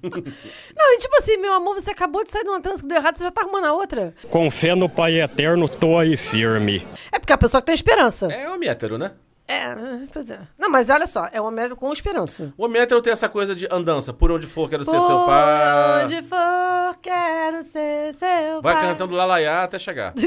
Não, 0.04 0.94
e 0.94 0.98
tipo 1.00 1.15
assim, 1.17 1.38
meu 1.38 1.54
amor, 1.54 1.74
você 1.76 1.91
acabou 1.91 2.24
de 2.24 2.32
sair 2.32 2.44
de 2.44 2.50
uma 2.50 2.62
trança 2.62 2.82
que 2.84 2.88
deu 2.88 2.98
errado, 2.98 3.17
você 3.17 3.24
já 3.24 3.32
tá 3.32 3.41
arrumando 3.41 3.65
a 3.65 3.74
outra. 3.74 4.13
Com 4.30 4.50
fé 4.52 4.76
no 4.76 4.88
Pai 4.88 5.20
Eterno, 5.20 5.67
tô 5.67 5.98
aí 5.98 6.15
firme. 6.15 6.86
É 7.12 7.17
porque 7.17 7.34
é 7.34 7.36
a 7.36 7.38
pessoa 7.38 7.62
que 7.62 7.65
tem 7.67 7.76
esperança. 7.76 8.32
É 8.32 8.48
homem 8.50 8.70
hétero, 8.70 8.98
né? 8.98 9.12
É, 9.48 9.76
pois 10.13 10.30
é. 10.30 10.39
Não, 10.58 10.70
mas 10.70 10.89
olha 10.89 11.06
só, 11.08 11.28
é 11.32 11.41
um 11.41 11.46
homem 11.46 11.70
com 11.76 11.91
esperança. 11.91 12.54
O 12.58 12.63
homem 12.65 12.82
hétero 12.82 13.02
tem 13.02 13.12
essa 13.12 13.28
coisa 13.28 13.54
de 13.56 13.67
andança. 13.72 14.13
Por 14.13 14.32
onde 14.32 14.48
for, 14.48 14.70
quero 14.70 14.86
ser 14.86 14.91
Por 14.96 15.06
seu 15.08 15.26
pai. 15.26 16.04
onde 16.06 16.22
for, 16.24 16.98
quero 17.02 17.63
ser 17.63 18.13
seu 18.13 18.62
Vai 18.62 18.76
pai. 18.76 18.88
cantando 18.88 19.13
lalaiá 19.15 19.63
até 19.63 19.78
chegar. 19.78 20.13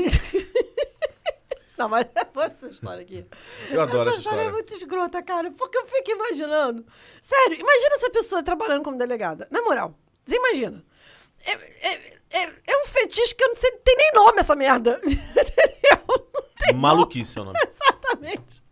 Não, 1.85 1.89
mas 1.89 2.07
é 2.17 2.47
essa 2.47 2.69
história 2.71 3.03
aqui. 3.03 3.27
Eu 3.71 3.83
adoro 3.83 4.09
essa 4.09 4.19
história. 4.19 4.39
é 4.39 4.43
história. 4.45 4.53
muito 4.53 4.75
escrota, 4.75 5.23
cara, 5.23 5.51
porque 5.53 5.77
eu 5.77 5.87
fico 5.87 6.11
imaginando. 6.13 6.85
Sério, 7.23 7.61
imagina 7.61 7.97
essa 7.97 8.11
pessoa 8.11 8.43
trabalhando 8.43 8.83
como 8.83 8.97
delegada. 8.97 9.47
Na 9.51 9.61
moral, 9.63 9.95
você 10.25 10.37
imagina. 10.37 10.83
É, 11.45 11.53
é, 11.53 12.19
é, 12.31 12.53
é 12.67 12.77
um 12.79 12.87
fetiche 12.87 13.35
que 13.35 13.45
eu 13.45 13.49
não 13.49 13.57
sei, 13.57 13.71
tem 13.73 13.97
nem 13.97 14.13
nome 14.15 14.41
essa 14.41 14.57
merda. 14.57 15.01
Maluquice 16.75 17.39
é 17.39 17.43
o 17.43 17.45
nome. 17.45 17.59
Exatamente. 17.69 18.63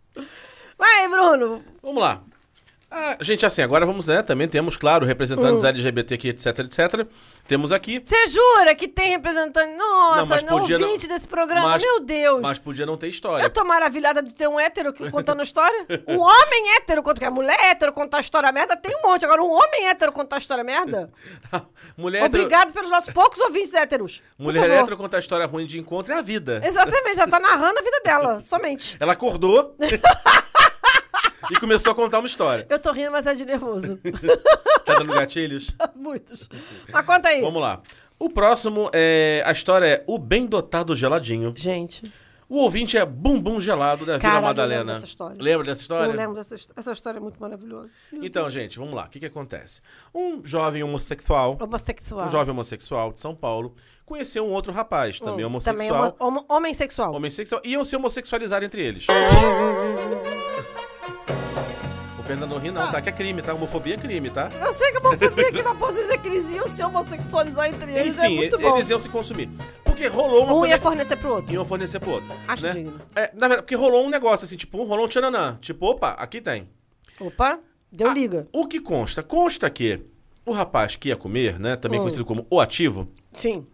Vai, 0.77 1.07
Bruno. 1.07 1.63
Vamos 1.81 2.01
lá. 2.01 2.23
Ah, 2.95 3.17
gente, 3.19 3.43
assim, 3.43 3.63
agora 3.63 3.87
vamos, 3.87 4.05
né? 4.07 4.21
Também 4.21 4.47
temos, 4.47 4.77
claro, 4.77 5.03
representantes 5.03 5.63
LGBTQ, 5.63 6.27
etc, 6.29 6.59
etc. 6.59 7.07
Temos 7.47 7.71
aqui. 7.71 7.99
Você 8.03 8.27
jura 8.27 8.75
que 8.75 8.87
tem 8.87 9.09
representante? 9.09 9.73
Nossa, 9.75 10.17
Não, 10.21 10.25
mas 10.27 10.43
não, 10.43 10.59
podia 10.59 10.77
não- 10.77 10.85
ouvinte 10.87 11.07
desse 11.07 11.27
programa, 11.27 11.69
Mas- 11.69 11.81
meu 11.81 11.99
Deus. 11.99 12.39
Mas 12.39 12.59
podia 12.59 12.85
não 12.85 12.95
ter 12.95 13.07
história. 13.07 13.43
Eu 13.43 13.49
tô 13.49 13.63
maravilhada 13.65 14.21
de 14.21 14.31
ter 14.33 14.47
um 14.47 14.59
hétero 14.59 14.93
que- 14.93 15.09
contando 15.09 15.41
história. 15.41 15.87
Um 16.07 16.19
homem 16.19 16.75
hétero, 16.75 17.01
contando- 17.01 17.15
porque 17.15 17.25
a 17.25 17.31
mulher 17.31 17.57
hétero 17.65 17.91
contar 17.91 18.21
história 18.21 18.51
merda 18.51 18.77
tem 18.77 18.95
um 18.95 19.07
monte. 19.09 19.25
Agora, 19.25 19.41
um 19.41 19.51
homem 19.51 19.87
hétero 19.89 20.11
contar 20.11 20.37
história 20.37 20.63
merda? 20.63 21.11
Mulher 21.97 22.23
hétero, 22.23 22.43
Obrigado 22.43 22.73
pelos 22.73 22.89
nossos 22.91 23.11
poucos 23.11 23.39
ouvintes 23.39 23.73
héteros. 23.73 24.21
Mulher 24.37 24.69
hétero 24.69 24.95
contar 24.97 25.17
história 25.19 25.45
ruim 25.47 25.65
de 25.65 25.79
encontro 25.79 26.13
é 26.13 26.17
a 26.19 26.21
vida. 26.21 26.61
Exatamente, 26.63 27.15
já 27.17 27.27
tá 27.27 27.39
narrando 27.39 27.79
a 27.79 27.81
vida 27.81 28.01
dela, 28.05 28.39
somente. 28.39 28.95
Ela 28.99 29.13
acordou 29.13 29.75
e 31.51 31.59
começou 31.59 31.91
a 31.91 31.95
contar 31.95 32.19
uma 32.19 32.27
história. 32.27 32.65
Eu 32.69 32.79
tô 32.79 32.91
rindo, 32.91 33.11
mas 33.11 33.25
é 33.25 33.33
de 33.35 33.45
nervoso. 33.45 33.99
Tá 34.85 34.95
dando 34.95 35.13
gatilhos? 35.13 35.73
Muitos. 35.95 36.49
Mas 36.91 37.05
conta 37.05 37.29
aí. 37.29 37.39
Vamos 37.41 37.61
lá. 37.61 37.81
O 38.19 38.29
próximo 38.29 38.89
é. 38.93 39.41
A 39.45 39.51
história 39.53 39.85
é 39.85 40.03
O 40.05 40.17
Bem 40.17 40.45
Dotado 40.45 40.93
Geladinho. 40.93 41.53
Gente, 41.55 42.11
O 42.49 42.57
ouvinte 42.57 42.97
é 42.97 43.05
Bumbum 43.05 43.61
Gelado 43.61 44.05
da 44.05 44.17
Vila 44.17 44.41
Madalena. 44.41 44.97
história. 45.03 45.37
Lembra 45.41 45.65
dessa 45.67 45.81
história? 45.81 46.11
eu 46.11 46.15
lembro 46.15 46.35
dessa 46.35 46.53
his- 46.55 46.69
essa 46.75 46.91
história 46.91 47.17
é 47.17 47.21
muito 47.21 47.39
maravilhosa. 47.39 47.91
Então, 48.11 48.49
gente, 48.49 48.77
vamos 48.77 48.93
lá. 48.93 49.05
O 49.05 49.09
que, 49.09 49.19
que 49.21 49.25
acontece? 49.25 49.81
Um 50.13 50.43
jovem 50.45 50.83
homossexual. 50.83 51.57
Homossexual. 51.59 52.27
Um 52.27 52.29
jovem 52.29 52.51
homossexual 52.51 53.13
de 53.13 53.21
São 53.21 53.33
Paulo 53.33 53.73
conheceu 54.05 54.45
um 54.45 54.51
outro 54.51 54.73
rapaz, 54.73 55.17
também 55.19 55.45
Hum, 55.45 55.47
homossexual. 55.47 55.87
Também 55.87 55.91
homo, 56.01 56.15
homo, 56.19 56.45
homem 56.49 56.73
sexual. 56.73 57.13
Homossexual. 57.15 57.61
Iam 57.63 57.85
se 57.85 57.95
homossexualizar 57.95 58.61
entre 58.63 58.85
eles. 58.85 59.07
o 62.19 62.23
Fernando 62.23 62.51
não 62.51 62.57
ri, 62.57 62.71
não, 62.71 62.89
tá? 62.91 63.01
Que 63.01 63.09
é 63.09 63.11
crime, 63.11 63.41
tá? 63.41 63.53
Homofobia 63.53 63.95
é 63.95 63.97
crime, 63.97 64.29
tá? 64.29 64.49
Eu 64.59 64.73
sei 64.73 64.91
que 64.91 64.97
a 64.97 64.99
homofobia 65.01 65.47
aqui 65.49 65.61
na 65.61 65.73
vocês 65.73 66.09
é 66.09 66.53
iam 66.55 66.67
se 66.67 66.83
homossexualizar 66.83 67.67
entre 67.69 67.91
eles. 67.93 68.17
é 68.17 68.25
Enfim, 68.25 68.35
muito 68.37 68.55
e- 68.55 68.61
bom. 68.61 68.75
eles 68.77 68.89
iam 68.89 68.99
se 68.99 69.09
consumir. 69.09 69.49
Porque 69.83 70.07
rolou 70.07 70.43
uma 70.45 70.53
Um 70.53 70.65
ia 70.65 70.79
fornecer 70.79 71.15
pro 71.17 71.33
outro. 71.35 71.53
iam 71.53 71.65
fornecer 71.65 71.99
pro 71.99 72.11
outro. 72.11 72.29
Acho 72.47 72.63
né? 72.63 72.71
digno. 72.73 72.99
É, 73.15 73.29
na 73.33 73.47
verdade, 73.47 73.61
porque 73.63 73.75
rolou 73.75 74.05
um 74.05 74.09
negócio 74.09 74.45
assim, 74.45 74.55
tipo, 74.55 74.81
um 74.81 74.85
rolou 74.85 75.05
um 75.05 75.07
tchananã. 75.07 75.57
Tipo, 75.61 75.85
opa, 75.87 76.11
aqui 76.11 76.39
tem. 76.41 76.67
Opa, 77.19 77.59
deu 77.91 78.09
Ah, 78.09 78.13
liga. 78.13 78.47
O 78.53 78.67
que 78.67 78.79
consta? 78.79 79.21
Consta 79.21 79.69
que 79.69 80.01
o 80.45 80.51
rapaz 80.51 80.95
que 80.95 81.09
ia 81.09 81.15
comer, 81.15 81.59
né? 81.59 81.75
Também 81.75 81.99
Hum. 81.99 82.03
conhecido 82.03 82.25
como 82.25 82.45
o 82.49 82.59
ativo, 82.59 83.07
Sim. 83.31 83.65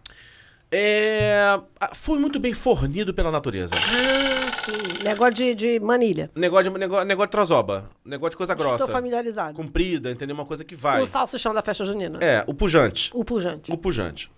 É, 0.72 1.60
foi 1.94 2.20
muito 2.20 2.40
bem 2.40 2.54
fornido 2.54 3.14
pela 3.14 3.32
natureza. 3.32 3.74
Ah, 3.76 4.62
sim. 4.64 5.04
Negócio 5.04 5.34
de, 5.34 5.56
de 5.56 5.80
manilha. 5.80 6.30
Negócio 6.36 6.72
de, 6.72 6.78
negócio, 6.80 7.06
negócio 7.06 7.28
de 7.28 7.32
trozoba. 7.32 7.86
Negócio 8.06 8.32
de 8.32 8.38
coisa 8.38 8.54
grossa. 8.54 8.76
Estou 8.76 8.90
familiarizado. 8.90 9.56
Comprida, 9.56 10.12
entendeu? 10.12 10.36
Uma 10.36 10.46
coisa 10.46 10.64
que 10.64 10.76
vai. 10.76 11.02
O 11.02 11.06
salsichão 11.06 11.54
da 11.54 11.62
festa 11.62 11.84
junina. 11.86 12.20
É, 12.22 12.44
o 12.46 12.54
pujante. 12.54 13.10
O 13.14 13.26
pujante. 13.26 13.72
O 13.72 13.78
pujante. 13.78 14.32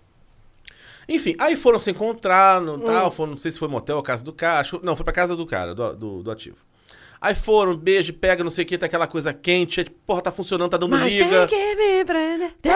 Enfim, 1.08 1.34
aí 1.38 1.56
foram 1.56 1.80
se 1.80 1.90
encontrar 1.90 2.60
no 2.60 2.74
Hum. 2.76 2.80
tal, 2.80 3.10
foram, 3.10 3.32
não 3.32 3.38
sei 3.38 3.50
se 3.50 3.58
foi 3.58 3.68
motel 3.68 3.96
ou 3.96 4.02
casa 4.02 4.24
do 4.24 4.32
cara. 4.32 4.66
Não, 4.82 4.96
foi 4.96 5.04
pra 5.04 5.12
casa 5.12 5.34
do 5.36 5.44
cara, 5.44 5.74
do, 5.74 5.92
do, 5.94 6.22
do 6.22 6.30
ativo. 6.30 6.58
Aí 7.20 7.34
foram, 7.34 7.76
beijo, 7.76 8.12
pega, 8.14 8.42
não 8.42 8.50
sei 8.50 8.64
o 8.64 8.66
que, 8.66 8.78
tá 8.78 8.86
aquela 8.86 9.06
coisa 9.06 9.32
quente, 9.32 9.84
porra, 10.06 10.22
tá 10.22 10.32
funcionando, 10.32 10.70
tá 10.70 10.76
dando 10.76 10.90
Mas 10.90 11.12
liga. 11.14 11.46
tem 11.46 11.58
que 11.58 11.74
me 11.76 12.04
prender. 12.04 12.52
Tem 12.62 12.72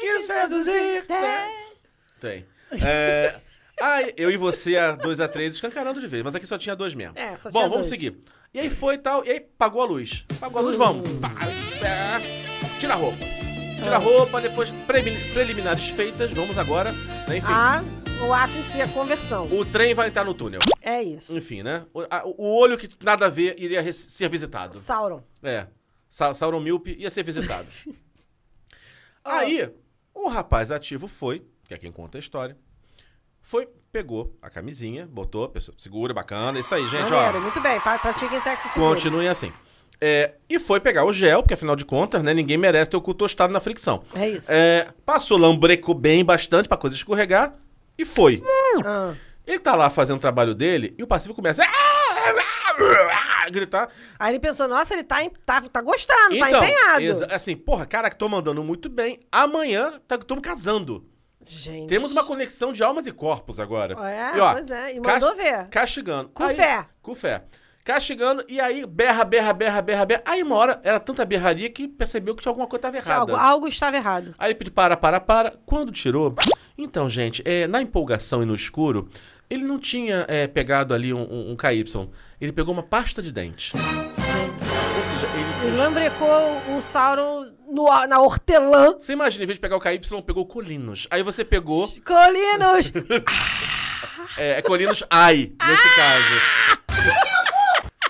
que 0.00 0.20
seduzir. 0.22 1.06
Tem. 1.06 1.67
É, 2.84 3.34
ah, 3.80 4.00
eu 4.16 4.30
e 4.30 4.36
você, 4.36 4.76
a 4.76 4.92
2 4.92 5.20
a 5.20 5.28
3 5.28 5.54
escancarando 5.54 6.00
de 6.00 6.06
vez, 6.06 6.22
mas 6.22 6.34
aqui 6.34 6.46
só 6.46 6.58
tinha 6.58 6.74
dois 6.76 6.94
mesmo. 6.94 7.18
É, 7.18 7.36
só 7.36 7.50
Bom, 7.50 7.60
tinha 7.60 7.68
vamos 7.68 7.88
dois. 7.88 7.88
seguir. 7.88 8.16
E 8.52 8.58
aí 8.60 8.68
foi 8.70 8.94
e 8.94 8.98
tal, 8.98 9.24
e 9.24 9.30
aí 9.30 9.40
pagou 9.40 9.82
a 9.82 9.84
luz. 9.86 10.24
Pagou 10.40 10.58
a 10.60 10.62
luz, 10.62 10.76
vamos. 10.76 11.08
Pá, 11.18 11.28
pá. 11.30 12.20
Tira 12.80 12.94
a 12.94 12.96
roupa. 12.96 13.18
Tira 13.82 13.94
a 13.96 13.98
roupa, 13.98 14.40
depois 14.40 14.70
preliminares 15.34 15.88
feitas, 15.90 16.30
vamos 16.32 16.58
agora. 16.58 16.92
né, 16.92 17.36
Enfim, 17.38 17.46
Ah, 17.48 17.82
o 18.26 18.32
ato 18.32 18.52
em 18.56 18.62
si, 18.62 18.80
a 18.82 18.88
conversão. 18.88 19.46
o 19.52 19.64
trem 19.64 19.94
vai 19.94 20.08
entrar 20.08 20.24
no 20.24 20.34
túnel. 20.34 20.60
É 20.82 21.02
isso. 21.02 21.34
Enfim, 21.36 21.62
né? 21.62 21.84
O, 21.94 22.00
a- 22.10 22.24
o 22.24 22.42
olho 22.58 22.76
que 22.76 22.88
nada 23.02 23.26
a 23.26 23.28
ver 23.28 23.54
iria 23.58 23.80
res- 23.80 23.96
ser 23.96 24.28
visitado. 24.28 24.76
Sauron. 24.78 25.22
É. 25.42 25.66
Sa 26.08 26.32
Sauron 26.34 26.58
Milpe 26.60 26.96
ia 26.98 27.10
ser 27.10 27.22
visitado. 27.22 27.68
Aí, 29.24 29.70
o 30.14 30.28
rapaz 30.28 30.70
ativo 30.72 31.06
foi, 31.06 31.44
que 31.68 31.74
é 31.74 31.78
quem 31.78 31.92
conta 31.92 32.18
a 32.18 32.20
história, 32.20 32.56
foi, 33.42 33.68
pegou 33.92 34.36
a 34.42 34.50
camisinha, 34.50 35.06
botou, 35.06 35.44
a 35.44 35.48
pessoa 35.48 35.74
segura, 35.78 36.12
bacana, 36.12 36.58
isso 36.58 36.74
aí, 36.74 36.82
gente, 36.88 37.10
Maneiro, 37.10 37.38
ó. 37.38 37.40
muito 37.40 37.60
bem. 37.60 37.78
Pratiquem 37.80 38.40
sexo 38.40 38.68
seguro. 38.68 38.94
Continuem 38.94 39.28
assim. 39.28 39.52
É, 40.00 40.34
e 40.48 40.58
foi 40.58 40.80
pegar 40.80 41.04
o 41.04 41.12
gel, 41.12 41.42
porque 41.42 41.54
afinal 41.54 41.74
de 41.76 41.84
contas, 41.84 42.22
né, 42.22 42.32
ninguém 42.32 42.56
merece 42.56 42.90
ter 42.90 42.96
o 42.96 43.00
cu 43.02 43.12
tostado 43.14 43.52
na 43.52 43.60
fricção. 43.60 44.02
É 44.14 44.28
isso. 44.28 44.46
É, 44.50 44.88
passou, 45.04 45.36
lambrecou 45.38 45.94
bem 45.94 46.24
bastante 46.24 46.68
pra 46.68 46.76
coisa 46.76 46.96
escorregar 46.96 47.54
e 47.98 48.04
foi. 48.04 48.42
Ah. 48.84 49.14
Ele 49.46 49.58
tá 49.58 49.74
lá 49.74 49.90
fazendo 49.90 50.16
o 50.18 50.20
trabalho 50.20 50.54
dele 50.54 50.94
e 50.98 51.02
o 51.02 51.06
passivo 51.06 51.34
começa 51.34 51.62
a 51.64 53.50
gritar. 53.50 53.88
Aí 54.18 54.32
ele 54.32 54.38
pensou, 54.40 54.68
nossa, 54.68 54.92
ele 54.94 55.02
tá, 55.04 55.22
em- 55.24 55.30
tá, 55.44 55.60
tá 55.62 55.80
gostando, 55.80 56.38
tá 56.38 56.48
Então, 56.48 56.62
empenhado. 56.62 57.00
exa- 57.00 57.28
assim, 57.30 57.56
porra, 57.56 57.86
cara, 57.86 58.10
que 58.10 58.16
tô 58.16 58.28
mandando 58.28 58.62
muito 58.62 58.88
bem. 58.88 59.20
Amanhã 59.32 60.00
estamos 60.08 60.42
casando. 60.42 61.04
Gente. 61.44 61.88
Temos 61.88 62.12
uma 62.12 62.24
conexão 62.24 62.72
de 62.72 62.82
almas 62.82 63.06
e 63.06 63.12
corpos 63.12 63.60
agora. 63.60 63.94
É, 63.94 64.52
pois 64.52 64.70
é, 64.70 64.96
e 64.96 65.00
mandou 65.00 65.34
ver. 65.36 65.68
Castigando. 65.68 66.30
Com 66.30 66.48
fé. 66.48 66.86
Com 67.00 67.14
fé. 67.14 67.44
Castigando, 67.84 68.44
e 68.48 68.60
aí 68.60 68.84
berra, 68.84 69.24
berra, 69.24 69.52
berra, 69.54 69.80
berra, 69.80 70.04
berra. 70.04 70.22
Aí 70.26 70.42
uma 70.42 70.56
hora, 70.56 70.78
era 70.84 71.00
tanta 71.00 71.24
berraria 71.24 71.70
que 71.70 71.88
percebeu 71.88 72.34
que 72.34 72.42
tinha 72.42 72.50
alguma 72.50 72.66
coisa 72.66 72.80
que 72.80 72.82
tava 72.82 72.96
errada. 72.98 73.32
Algo, 73.32 73.36
algo 73.36 73.68
estava 73.68 73.96
errado. 73.96 74.34
Aí 74.36 74.50
ele 74.50 74.58
pediu 74.58 74.74
para, 74.74 74.94
para, 74.94 75.18
para. 75.20 75.54
Quando 75.64 75.90
tirou. 75.90 76.34
Então, 76.76 77.08
gente, 77.08 77.42
é, 77.46 77.66
na 77.66 77.80
empolgação 77.80 78.42
e 78.42 78.46
no 78.46 78.54
escuro, 78.54 79.08
ele 79.48 79.64
não 79.64 79.78
tinha 79.78 80.26
é, 80.28 80.46
pegado 80.46 80.92
ali 80.92 81.14
um, 81.14 81.22
um, 81.22 81.52
um 81.52 81.56
KY. 81.56 82.10
Ele 82.38 82.52
pegou 82.52 82.74
uma 82.74 82.82
pasta 82.82 83.22
de 83.22 83.32
dente. 83.32 83.72
Ele. 85.68 85.76
Lambrecou 85.76 86.76
o 86.76 86.82
Sauron 86.82 87.46
no- 87.68 88.06
na 88.06 88.20
hortelã. 88.20 88.94
Você 88.98 89.12
imagina, 89.12 89.44
em 89.44 89.46
vez 89.46 89.56
de 89.56 89.60
pegar 89.60 89.76
o 89.76 89.80
KY, 89.80 90.00
pegou 90.24 90.46
Colinos. 90.46 91.06
Aí 91.10 91.22
você 91.22 91.44
pegou. 91.44 91.88
Colinos! 92.04 92.92
É, 94.36 94.58
é 94.58 94.62
Colinos 94.62 95.02
Ai, 95.10 95.52
nesse 95.66 95.96
caso. 95.96 96.40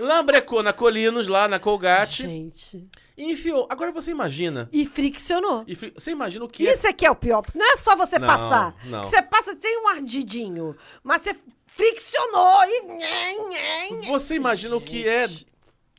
Lambrecou 0.01 0.63
na 0.63 0.73
Colinos, 0.73 1.27
lá 1.27 1.49
na 1.49 1.59
Colgate. 1.59 2.23
Gente. 2.23 2.89
E 3.17 3.33
enfiou. 3.33 3.67
Agora 3.69 3.91
você 3.91 4.13
imagina. 4.13 4.69
E 4.73 4.87
friccionou. 4.87 5.65
e 5.67 5.75
fri- 5.75 5.93
Você 5.97 6.13
imagina 6.13 6.45
o 6.45 6.49
que 6.49 6.69
é. 6.69 6.73
Isso 6.75 6.87
aqui 6.87 7.05
é 7.05 7.11
o 7.11 7.17
pior. 7.17 7.43
Não 7.53 7.73
é 7.73 7.77
só 7.77 7.97
você 7.97 8.17
Não, 8.19 8.29
passar. 8.29 8.77
não. 8.85 9.03
Você 9.03 9.21
passa, 9.23 9.57
tem 9.57 9.83
um 9.83 9.89
ardidinho. 9.89 10.77
Mas 11.03 11.23
você 11.23 11.35
friccionou 11.67 12.61
e. 12.67 14.07
Você 14.07 14.37
imagina 14.37 14.77
o 14.77 14.81
que 14.81 15.09
é 15.09 15.27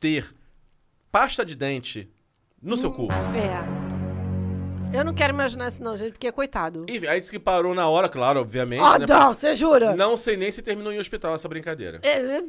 ter 0.00 0.34
pasta 1.10 1.44
de 1.44 1.54
dente 1.54 2.10
no 2.62 2.76
seu 2.76 2.90
cu. 2.90 3.08
É. 3.12 3.90
Eu 4.96 5.04
não 5.04 5.14
quero 5.14 5.32
imaginar 5.32 5.68
isso, 5.68 5.82
não, 5.82 5.96
gente, 5.96 6.12
porque 6.12 6.30
coitado. 6.32 6.84
E 6.88 7.06
aí 7.06 7.20
disse 7.20 7.30
que 7.30 7.38
parou 7.38 7.74
na 7.74 7.88
hora, 7.88 8.08
claro, 8.08 8.40
obviamente. 8.40 8.82
Ah, 8.82 8.98
né? 8.98 9.06
não, 9.08 9.32
você 9.32 9.54
jura? 9.54 9.94
Não 9.94 10.16
sei 10.16 10.36
nem 10.36 10.50
se 10.50 10.62
terminou 10.62 10.92
em 10.92 10.98
hospital 10.98 11.34
essa 11.34 11.48
brincadeira. 11.48 12.00
É, 12.02 12.18
é, 12.18 12.42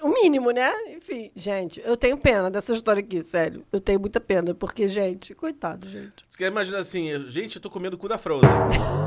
o 0.00 0.08
mínimo, 0.08 0.52
né? 0.52 0.72
Enfim, 0.90 1.32
gente, 1.34 1.82
eu 1.84 1.96
tenho 1.96 2.16
pena 2.16 2.48
dessa 2.50 2.72
história 2.72 3.00
aqui, 3.00 3.20
sério. 3.22 3.66
Eu 3.72 3.80
tenho 3.80 3.98
muita 3.98 4.20
pena, 4.20 4.54
porque, 4.54 4.88
gente, 4.88 5.34
coitado, 5.34 5.88
gente. 5.88 6.24
Você 6.30 6.38
quer 6.38 6.46
imaginar 6.46 6.78
assim, 6.78 7.28
gente, 7.30 7.56
eu 7.56 7.62
tô 7.62 7.68
comendo 7.68 7.96
o 7.96 7.98
cu 7.98 8.08
da 8.08 8.16
Frozen. 8.16 8.48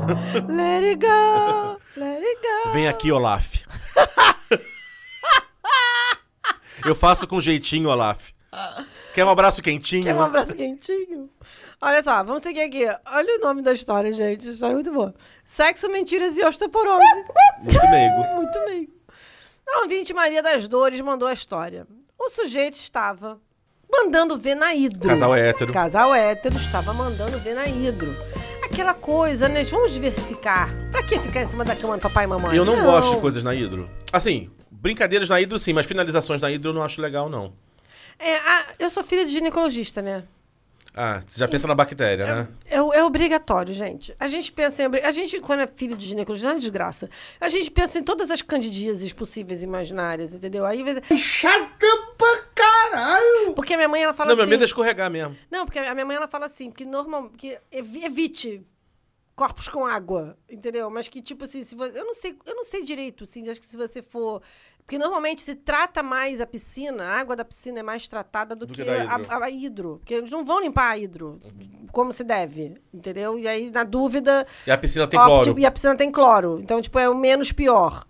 Let 0.48 0.84
it 0.84 0.96
go, 0.96 1.80
let 1.96 2.22
it 2.22 2.40
go. 2.42 2.72
Vem 2.72 2.88
aqui, 2.88 3.10
Olaf. 3.10 3.64
eu 6.84 6.94
faço 6.94 7.26
com 7.26 7.40
jeitinho, 7.40 7.88
Olaf. 7.88 8.32
Quer 9.14 9.24
um 9.24 9.30
abraço 9.30 9.62
quentinho? 9.62 10.04
Quer 10.04 10.14
um 10.14 10.22
abraço 10.22 10.54
quentinho? 10.54 11.30
Olha 11.80 12.02
só, 12.02 12.22
vamos 12.22 12.42
seguir 12.42 12.62
aqui. 12.62 12.84
Olha 13.06 13.38
o 13.38 13.40
nome 13.40 13.62
da 13.62 13.72
história, 13.72 14.12
gente. 14.12 14.48
A 14.48 14.52
história 14.52 14.72
é 14.72 14.74
muito 14.74 14.92
boa. 14.92 15.14
Sexo, 15.44 15.88
mentiras 15.88 16.36
e 16.36 16.44
osteoporose. 16.44 17.24
Muito 17.58 17.90
meigo. 17.90 18.24
muito 18.36 18.60
bem. 18.66 18.88
A 19.68 19.82
ouvinte 19.82 20.12
Maria 20.12 20.42
das 20.42 20.66
Dores 20.68 21.00
mandou 21.00 21.28
a 21.28 21.32
história. 21.32 21.86
O 22.18 22.30
sujeito 22.30 22.74
estava 22.74 23.40
mandando 23.90 24.36
ver 24.36 24.54
na 24.54 24.74
hidro. 24.74 25.08
Casal 25.08 25.34
hétero. 25.34 25.72
Casal 25.72 26.14
hétero 26.14 26.56
estava 26.56 26.92
mandando 26.92 27.38
ver 27.38 27.54
na 27.54 27.66
hidro. 27.66 28.14
Aquela 28.64 28.94
coisa, 28.94 29.48
né? 29.48 29.64
Vamos 29.64 29.92
diversificar. 29.92 30.70
Pra 30.90 31.02
que 31.02 31.18
ficar 31.18 31.42
em 31.42 31.46
cima 31.46 31.64
da 31.64 31.74
cama 31.74 31.96
do 31.96 32.02
papai 32.02 32.24
e 32.24 32.28
mamãe? 32.28 32.56
Eu 32.56 32.64
não, 32.64 32.82
gosto 32.82 33.14
de 33.14 33.20
coisas 33.20 33.42
na 33.42 33.54
hidro. 33.54 33.84
Assim, 34.12 34.50
brincadeiras 34.70 35.28
na 35.28 35.40
hidro 35.40 35.58
sim, 35.58 35.72
mas 35.72 35.86
finalizações 35.86 36.40
na 36.40 36.50
hidro 36.50 36.70
eu 36.70 36.74
não 36.74 36.82
acho 36.82 37.00
legal, 37.00 37.28
não. 37.28 37.52
É, 38.20 38.36
ah, 38.36 38.66
eu 38.78 38.90
sou 38.90 39.02
filha 39.02 39.24
de 39.24 39.32
ginecologista, 39.32 40.02
né? 40.02 40.24
Ah, 40.92 41.22
você 41.24 41.38
já 41.38 41.46
pensa 41.46 41.68
na 41.68 41.74
bactéria, 41.74 42.26
né? 42.34 42.48
É, 42.66 42.76
é 42.76 43.04
obrigatório, 43.04 43.72
gente. 43.72 44.14
A 44.18 44.26
gente 44.26 44.50
pensa 44.50 44.82
em. 44.82 44.86
A 45.04 45.12
gente, 45.12 45.38
quando 45.40 45.60
é 45.60 45.66
filho 45.68 45.96
de 45.96 46.06
ginecologista, 46.08 46.48
não 46.48 46.52
é 46.52 46.54
uma 46.56 46.60
desgraça. 46.60 47.08
A 47.40 47.48
gente 47.48 47.70
pensa 47.70 47.98
em 47.98 48.02
todas 48.02 48.28
as 48.28 48.42
candidíases 48.42 49.12
possíveis 49.12 49.62
e 49.62 49.64
imaginárias, 49.64 50.34
entendeu? 50.34 50.66
Aí, 50.66 50.78
às 50.78 50.84
vezes- 50.84 51.20
Chata 51.20 51.86
pra 52.18 52.38
caralho! 52.54 53.54
porque 53.54 53.72
a 53.74 53.76
minha 53.76 53.88
mãe, 53.88 54.02
ela 54.02 54.12
fala 54.14 54.30
não, 54.30 54.36
meu 54.36 54.42
assim. 54.44 54.50
medo 54.50 54.64
é 54.64 54.66
escorregar 54.66 55.08
mesmo. 55.08 55.36
Não, 55.50 55.64
porque 55.64 55.78
a 55.78 55.94
minha 55.94 56.04
mãe, 56.04 56.16
ela 56.16 56.26
fala 56.28 56.46
assim, 56.46 56.70
que 56.72 56.84
normal, 56.84 57.30
que 57.36 57.56
evi- 57.70 58.04
evite 58.04 58.60
corpos 59.40 59.68
com 59.70 59.86
água, 59.86 60.36
entendeu? 60.50 60.90
Mas 60.90 61.08
que, 61.08 61.22
tipo 61.22 61.44
assim, 61.44 61.62
se 61.62 61.74
você, 61.74 61.98
eu 61.98 62.04
não 62.04 62.12
sei, 62.12 62.36
eu 62.44 62.54
não 62.54 62.62
sei 62.64 62.82
direito, 62.82 63.24
assim, 63.24 63.48
acho 63.48 63.58
que 63.58 63.66
se 63.66 63.74
você 63.76 64.02
for... 64.02 64.42
Porque 64.84 64.98
normalmente 64.98 65.40
se 65.40 65.54
trata 65.54 66.02
mais 66.02 66.40
a 66.42 66.46
piscina, 66.46 67.04
a 67.04 67.18
água 67.20 67.34
da 67.34 67.44
piscina 67.44 67.78
é 67.80 67.82
mais 67.82 68.06
tratada 68.06 68.54
do, 68.54 68.66
Do 68.66 68.74
que, 68.74 68.82
que 68.84 68.90
a, 68.90 69.04
hidro. 69.04 69.26
a- 69.32 69.44
a 69.44 69.50
hidro. 69.50 69.96
Porque 69.98 70.12
eles 70.14 70.30
não 70.30 70.44
vão 70.44 70.60
limpar 70.60 70.90
a 70.90 70.98
hidro 70.98 71.40
como 71.90 72.12
se 72.12 72.22
deve, 72.22 72.74
entendeu? 72.92 73.38
E 73.38 73.48
aí, 73.48 73.70
na 73.70 73.82
dúvida... 73.84 74.46
E 74.66 74.70
a 74.70 74.76
piscina 74.76 75.06
tem 75.06 75.18
opte- 75.18 75.44
cloro. 75.44 75.58
E 75.58 75.64
a 75.64 75.70
piscina 75.70 75.96
tem 75.96 76.10
cloro. 76.12 76.58
Então, 76.60 76.82
tipo, 76.82 76.98
é 76.98 77.08
o 77.08 77.14
menos 77.16 77.50
pior. 77.52 78.04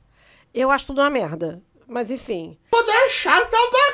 Eu 0.53 0.69
acho 0.71 0.87
tudo 0.87 1.01
uma 1.01 1.11
merda. 1.11 1.63
Mas, 1.87 2.11
enfim. 2.11 2.59
Poder 2.71 3.09
chata 3.11 3.47
pra 3.71 3.90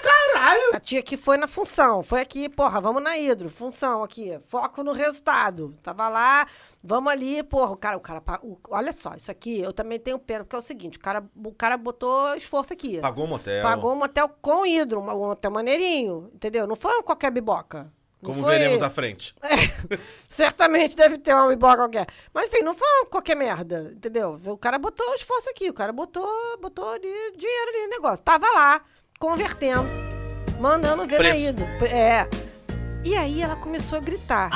caralho! 0.47 0.71
A 0.75 0.81
tia 0.81 1.03
que 1.03 1.17
foi 1.17 1.37
na 1.37 1.47
função. 1.47 2.03
Foi 2.03 2.21
aqui, 2.21 2.49
porra, 2.49 2.81
vamos 2.81 3.03
na 3.03 3.17
hidro. 3.19 3.49
Função 3.49 4.03
aqui. 4.03 4.39
Foco 4.49 4.83
no 4.83 4.93
resultado. 4.93 5.75
Tava 5.83 6.09
lá, 6.09 6.47
vamos 6.83 7.13
ali, 7.13 7.43
porra. 7.43 7.73
O 7.73 7.77
cara, 7.77 7.97
o 7.97 8.01
cara, 8.01 8.23
o- 8.43 8.59
olha 8.71 8.93
só, 8.93 9.15
isso 9.15 9.31
aqui 9.31 9.61
eu 9.61 9.73
também 9.73 9.99
tenho 9.99 10.19
pena, 10.19 10.45
porque 10.45 10.57
é 10.57 10.59
o 10.59 10.63
seguinte: 10.63 10.99
o 10.99 11.01
cara, 11.01 11.25
o 11.35 11.53
cara 11.53 11.77
botou 11.77 12.35
esforço 12.37 12.73
aqui. 12.73 12.99
Pagou 13.01 13.25
o 13.25 13.29
motel. 13.29 13.63
Pagou 13.63 13.93
um 13.93 13.97
motel 13.97 14.29
com 14.41 14.65
hidro, 14.67 15.01
um 15.01 15.05
motel 15.05 15.51
maneirinho, 15.51 16.31
entendeu? 16.35 16.67
Não 16.67 16.77
foi 16.77 17.03
qualquer 17.03 17.31
biboca. 17.31 17.93
Não 18.23 18.31
Como 18.33 18.45
foi- 18.45 18.55
veremos 18.59 18.83
à 18.83 18.89
frente. 18.89 19.35
é, 19.45 19.99
certamente 20.29 20.97
deve 20.97 21.19
ter 21.19 21.35
uma 21.35 21.49
biboca 21.49 21.77
qualquer. 21.77 22.07
Mas 22.33 22.47
enfim, 22.47 22.63
não 22.63 22.75
foi 22.75 22.89
qualquer 23.11 23.37
merda, 23.37 23.93
entendeu? 23.95 24.41
O 24.47 24.57
cara 24.57 24.79
botou 24.79 25.15
esforço 25.15 25.51
aqui, 25.51 25.69
o 25.69 25.75
cara 25.75 25.93
botou, 25.93 26.27
botou 26.61 26.89
ali 26.91 27.13
dinheiro 27.37 27.71
ali 27.71 27.83
no 27.85 27.91
negócio. 27.91 28.25
Tava 28.25 28.51
lá, 28.53 28.81
convertendo, 29.21 29.87
mandando 30.61 31.07
ver 31.07 31.13
na 31.13 31.31
Preço. 31.31 31.41
ida. 31.41 31.65
É. 31.87 32.29
E 33.05 33.15
aí 33.15 33.41
ela 33.41 33.55
começou 33.57 33.99
a 33.99 34.01
gritar. 34.01 34.51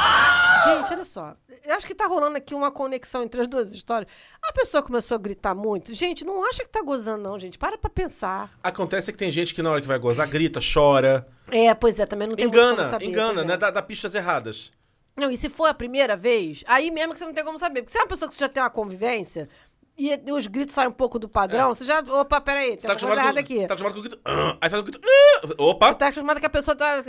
Gente, 0.64 0.92
olha 0.92 1.04
só. 1.04 1.36
Acho 1.68 1.86
que 1.86 1.94
tá 1.94 2.06
rolando 2.06 2.36
aqui 2.36 2.52
uma 2.54 2.70
conexão 2.70 3.22
entre 3.22 3.40
as 3.42 3.46
duas 3.46 3.72
histórias. 3.72 4.10
A 4.42 4.52
pessoa 4.52 4.82
começou 4.82 5.14
a 5.14 5.18
gritar 5.18 5.54
muito. 5.54 5.94
Gente, 5.94 6.24
não 6.24 6.44
acha 6.48 6.64
que 6.64 6.68
tá 6.68 6.82
gozando, 6.82 7.22
não, 7.22 7.38
gente. 7.38 7.56
Para 7.58 7.78
pra 7.78 7.88
pensar. 7.88 8.50
Acontece 8.62 9.12
que 9.12 9.18
tem 9.18 9.30
gente 9.30 9.54
que 9.54 9.62
na 9.62 9.70
hora 9.70 9.80
que 9.80 9.86
vai 9.86 9.98
gozar 9.98 10.28
grita, 10.28 10.58
chora. 10.60 11.28
É, 11.48 11.72
pois 11.74 12.00
é, 12.00 12.06
também 12.06 12.26
não 12.26 12.34
tem 12.34 12.46
Engana, 12.46 12.90
saber, 12.90 13.04
engana, 13.04 13.34
pois 13.34 13.44
é. 13.44 13.48
né? 13.48 13.56
Dá, 13.56 13.70
dá 13.70 13.82
pistas 13.82 14.14
erradas. 14.14 14.72
Não, 15.16 15.30
e 15.30 15.36
se 15.36 15.48
for 15.48 15.66
a 15.66 15.74
primeira 15.74 16.16
vez, 16.16 16.64
aí 16.66 16.90
mesmo 16.90 17.12
que 17.12 17.18
você 17.18 17.26
não 17.26 17.34
tem 17.34 17.44
como 17.44 17.58
saber. 17.58 17.82
Porque 17.82 17.92
se 17.92 17.98
é 17.98 18.02
uma 18.02 18.08
pessoa 18.08 18.28
que 18.28 18.34
você 18.34 18.40
já 18.40 18.48
tem 18.48 18.62
uma 18.62 18.70
convivência 18.70 19.48
e 19.98 20.32
os 20.32 20.46
gritos 20.46 20.74
saem 20.74 20.88
um 20.88 20.92
pouco 20.92 21.18
do 21.18 21.28
padrão, 21.28 21.74
você 21.74 21.84
já. 21.84 22.00
Opa, 22.00 22.40
peraí, 22.40 22.76
tem 22.76 22.88
tá 22.88 22.92
uma 22.94 22.98
coisa 22.98 23.14
errada 23.14 23.40
aqui. 23.40 23.58
tá 23.66 23.74
acostumado 23.74 23.92
com 23.94 23.98
o 24.00 24.02
grito. 24.02 24.20
"Ah", 24.24 24.56
aí 24.60 24.70
faz 24.70 24.80
o 24.82 24.84
grito. 24.84 25.00
"Ah", 25.04 25.48
Opa! 25.58 25.94
Tá 25.94 26.06
acostumado 26.06 26.40
que 26.40 26.46
a 26.46 26.50
pessoa 26.50 26.74
tá. 26.74 27.02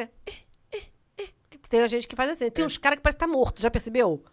Tem 1.70 1.88
gente 1.88 2.08
que 2.08 2.16
faz 2.16 2.30
assim. 2.32 2.50
Tem 2.50 2.66
uns 2.66 2.78
caras 2.78 2.98
que 2.98 3.04
parece 3.04 3.16
que 3.18 3.20
tá 3.26 3.28
morto, 3.28 3.62
já 3.62 3.72
percebeu? 3.72 4.24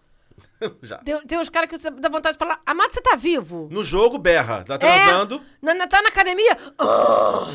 Já. 0.82 0.98
Tem, 0.98 1.20
tem 1.26 1.38
uns 1.38 1.48
caras 1.48 1.68
que 1.68 1.76
você 1.78 1.90
dá 1.90 2.08
vontade 2.08 2.34
de 2.34 2.38
falar, 2.38 2.60
Amado, 2.64 2.92
você 2.92 3.00
tá 3.00 3.16
vivo? 3.16 3.68
No 3.70 3.82
jogo, 3.84 4.18
berra. 4.18 4.64
Tá 4.64 4.78
transando. 4.78 5.36
É, 5.36 5.40
na, 5.66 5.74
na- 5.74 5.86
tá 5.88 6.00
na 6.02 6.08
academia. 6.08 6.56
Ah, 6.78 7.48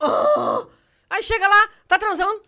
ah. 0.00 0.66
Aí 1.10 1.22
chega 1.22 1.46
lá, 1.48 1.68
tá 1.88 1.98
transando. 1.98 2.42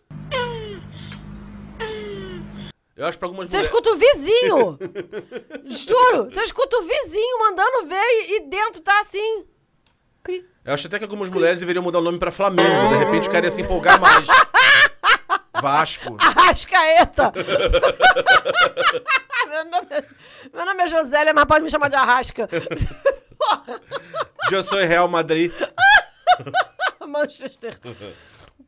Eu 2.96 3.06
acho 3.06 3.16
que 3.16 3.20
pra 3.20 3.26
algumas 3.28 3.48
Você 3.48 3.56
mulheres... 3.56 3.74
escuta 3.74 3.90
o 3.90 3.96
vizinho. 3.96 4.78
Juro. 5.64 6.24
Você 6.30 6.42
escuta 6.42 6.76
o 6.76 6.82
vizinho 6.82 7.38
mandando 7.38 7.86
ver 7.86 7.96
e, 7.96 8.36
e 8.36 8.40
dentro 8.48 8.82
tá 8.82 9.00
assim. 9.00 9.46
Cri. 10.22 10.46
Eu 10.64 10.74
acho 10.74 10.86
até 10.86 10.98
que 10.98 11.04
algumas 11.04 11.30
mulheres 11.30 11.60
deveriam 11.60 11.82
mudar 11.82 11.98
o 11.98 12.02
nome 12.02 12.18
pra 12.18 12.30
Flamengo. 12.30 12.88
De 12.90 12.96
repente 12.96 13.28
o 13.28 13.32
cara 13.32 13.46
ia 13.46 13.50
se 13.50 13.62
empolgar 13.62 14.00
mais. 14.00 14.26
Vasco. 15.60 16.16
Arrascaeta. 16.18 17.32
meu, 19.48 19.64
nome 19.64 19.86
é, 19.90 20.04
meu 20.52 20.66
nome 20.66 20.82
é 20.82 20.86
Josélia, 20.88 21.32
mas 21.32 21.44
pode 21.44 21.64
me 21.64 21.70
chamar 21.70 21.88
de 21.88 21.96
Arrasca. 21.96 22.48
Eu 24.50 24.62
sou 24.62 24.78
Real 24.78 25.08
Madrid. 25.08 25.52
Manchester. 27.06 27.78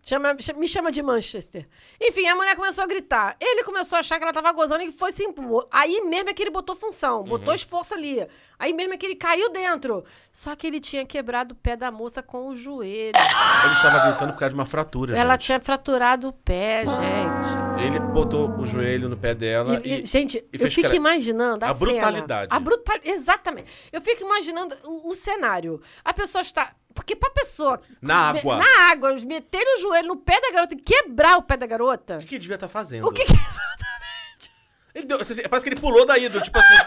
Chama- 0.02 0.36
ch- 0.40 0.54
me 0.56 0.66
chama 0.68 0.90
de 0.92 1.02
Manchester. 1.02 1.66
Enfim, 2.00 2.26
a 2.28 2.34
mulher 2.34 2.54
começou 2.56 2.84
a 2.84 2.86
gritar. 2.86 3.36
Ele 3.40 3.62
começou 3.64 3.96
a 3.96 4.00
achar 4.00 4.18
que 4.18 4.22
ela 4.24 4.32
tava 4.32 4.52
gozando 4.52 4.82
e 4.82 4.92
foi 4.92 5.12
se 5.12 5.24
impor. 5.24 5.66
Aí 5.70 6.00
mesmo 6.02 6.30
é 6.30 6.34
que 6.34 6.42
ele 6.42 6.50
botou 6.50 6.74
função, 6.76 7.22
botou 7.24 7.54
esforço 7.54 7.94
ali. 7.94 8.26
Aí 8.58 8.72
mesmo 8.72 8.94
é 8.94 8.96
que 8.96 9.04
ele 9.06 9.16
caiu 9.16 9.50
dentro. 9.50 10.04
Só 10.32 10.54
que 10.54 10.66
ele 10.66 10.80
tinha 10.80 11.04
quebrado 11.04 11.52
o 11.52 11.56
pé 11.56 11.76
da 11.76 11.90
moça 11.90 12.22
com 12.22 12.48
o 12.48 12.56
joelho. 12.56 13.12
Ele 13.64 13.72
estava 13.72 14.08
gritando 14.08 14.32
por 14.32 14.38
causa 14.38 14.50
de 14.50 14.54
uma 14.54 14.66
fratura, 14.66 15.16
Ela 15.18 15.32
gente. 15.34 15.42
tinha 15.42 15.60
fraturado 15.60 16.28
o 16.28 16.32
pé, 16.32 16.84
gente. 16.84 17.82
Ele 17.84 17.98
botou 17.98 18.48
o 18.50 18.64
joelho 18.64 19.08
no 19.08 19.16
pé 19.16 19.34
dela 19.34 19.80
E- 19.84 19.88
e... 19.88 20.02
e- 20.02 20.06
gente, 20.06 20.38
e 20.52 20.62
eu 20.62 20.70
fico 20.70 20.82
cara- 20.82 20.94
imaginando 20.96 21.64
a, 21.64 21.68
a 21.70 21.74
cena. 21.74 21.78
brutalidade. 21.90 22.48
A 22.54 22.60
brutalidade. 22.60 23.10
Exatamente. 23.10 23.70
Eu 23.92 24.00
fico 24.00 24.22
imaginando 24.22 24.74
o, 24.86 25.10
o 25.10 25.14
cenário. 25.14 25.80
A 26.04 26.12
pessoa 26.14 26.42
está. 26.42 26.72
Porque 26.94 27.16
pra 27.16 27.28
pessoa. 27.30 27.80
Na 28.00 28.32
me- 28.32 28.38
água. 28.40 28.56
Na 28.56 28.90
água, 28.90 29.12
meter 29.26 29.64
o 29.76 29.80
joelho 29.80 30.08
no 30.08 30.16
pé 30.16 30.40
da 30.40 30.50
garota 30.52 30.74
e 30.74 30.78
quebrar 30.78 31.36
o 31.36 31.42
pé 31.42 31.56
da 31.56 31.66
garota. 31.66 32.16
O 32.16 32.20
que, 32.20 32.26
que 32.26 32.34
ele 32.36 32.42
devia 32.42 32.54
estar 32.54 32.68
fazendo? 32.68 33.06
O 33.06 33.12
que, 33.12 33.24
que 33.24 33.32
é 33.32 33.34
exatamente? 33.36 34.50
Ele 34.94 35.06
deu- 35.06 35.20
assim, 35.20 35.42
parece 35.42 35.64
que 35.64 35.70
ele 35.74 35.80
pulou 35.80 36.06
daí, 36.06 36.28
do 36.28 36.40
tipo 36.40 36.58
assim... 36.58 36.74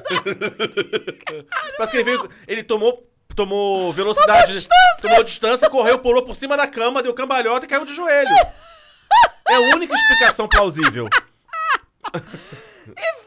Parece 1.76 1.90
que 1.90 1.96
ele 1.96 2.04
veio... 2.04 2.30
Ele 2.46 2.62
tomou... 2.62 3.06
Tomou 3.34 3.92
velocidade, 3.92 4.68
tomou 5.00 5.22
distância. 5.22 5.70
correu, 5.70 6.00
pulou 6.00 6.24
por 6.24 6.34
cima 6.34 6.56
da 6.56 6.66
cama, 6.66 7.00
deu 7.00 7.14
cambalhota 7.14 7.64
e 7.64 7.68
caiu 7.68 7.86
de 7.86 7.94
joelho. 7.94 8.28
É 9.48 9.54
a 9.54 9.60
única 9.60 9.94
explicação 9.94 10.48
plausível. 10.48 11.08
E 12.14 13.24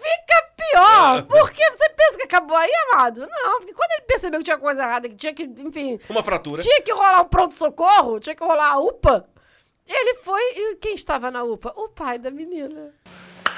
pior. 0.72 1.24
Porque 1.24 1.72
você 1.72 1.90
pensa 1.90 2.18
que 2.18 2.24
acabou 2.24 2.56
aí, 2.56 2.72
amado? 2.92 3.22
Não, 3.30 3.60
porque 3.60 3.74
quando 3.74 3.92
ele 3.92 4.02
percebeu 4.08 4.40
que 4.40 4.46
tinha 4.46 4.58
coisa 4.58 4.82
errada, 4.84 5.10
que 5.10 5.16
tinha 5.16 5.34
que, 5.34 5.44
enfim. 5.44 6.00
Uma 6.10 6.24
fratura. 6.24 6.62
Tinha 6.62 6.82
que 6.82 6.92
rolar 6.94 7.22
um 7.22 7.26
pronto-socorro, 7.28 8.20
tinha 8.20 8.36
que 8.36 8.44
rolar 8.44 8.72
a 8.74 8.78
UPA. 8.80 9.28
Ele 9.88 10.16
foi. 10.16 10.42
E 10.56 10.76
quem 10.78 10.96
estava 10.96 11.30
na 11.30 11.44
UPA? 11.44 11.74
O 11.76 11.90
pai 11.90 12.18
da 12.18 12.32
menina. 12.32 12.94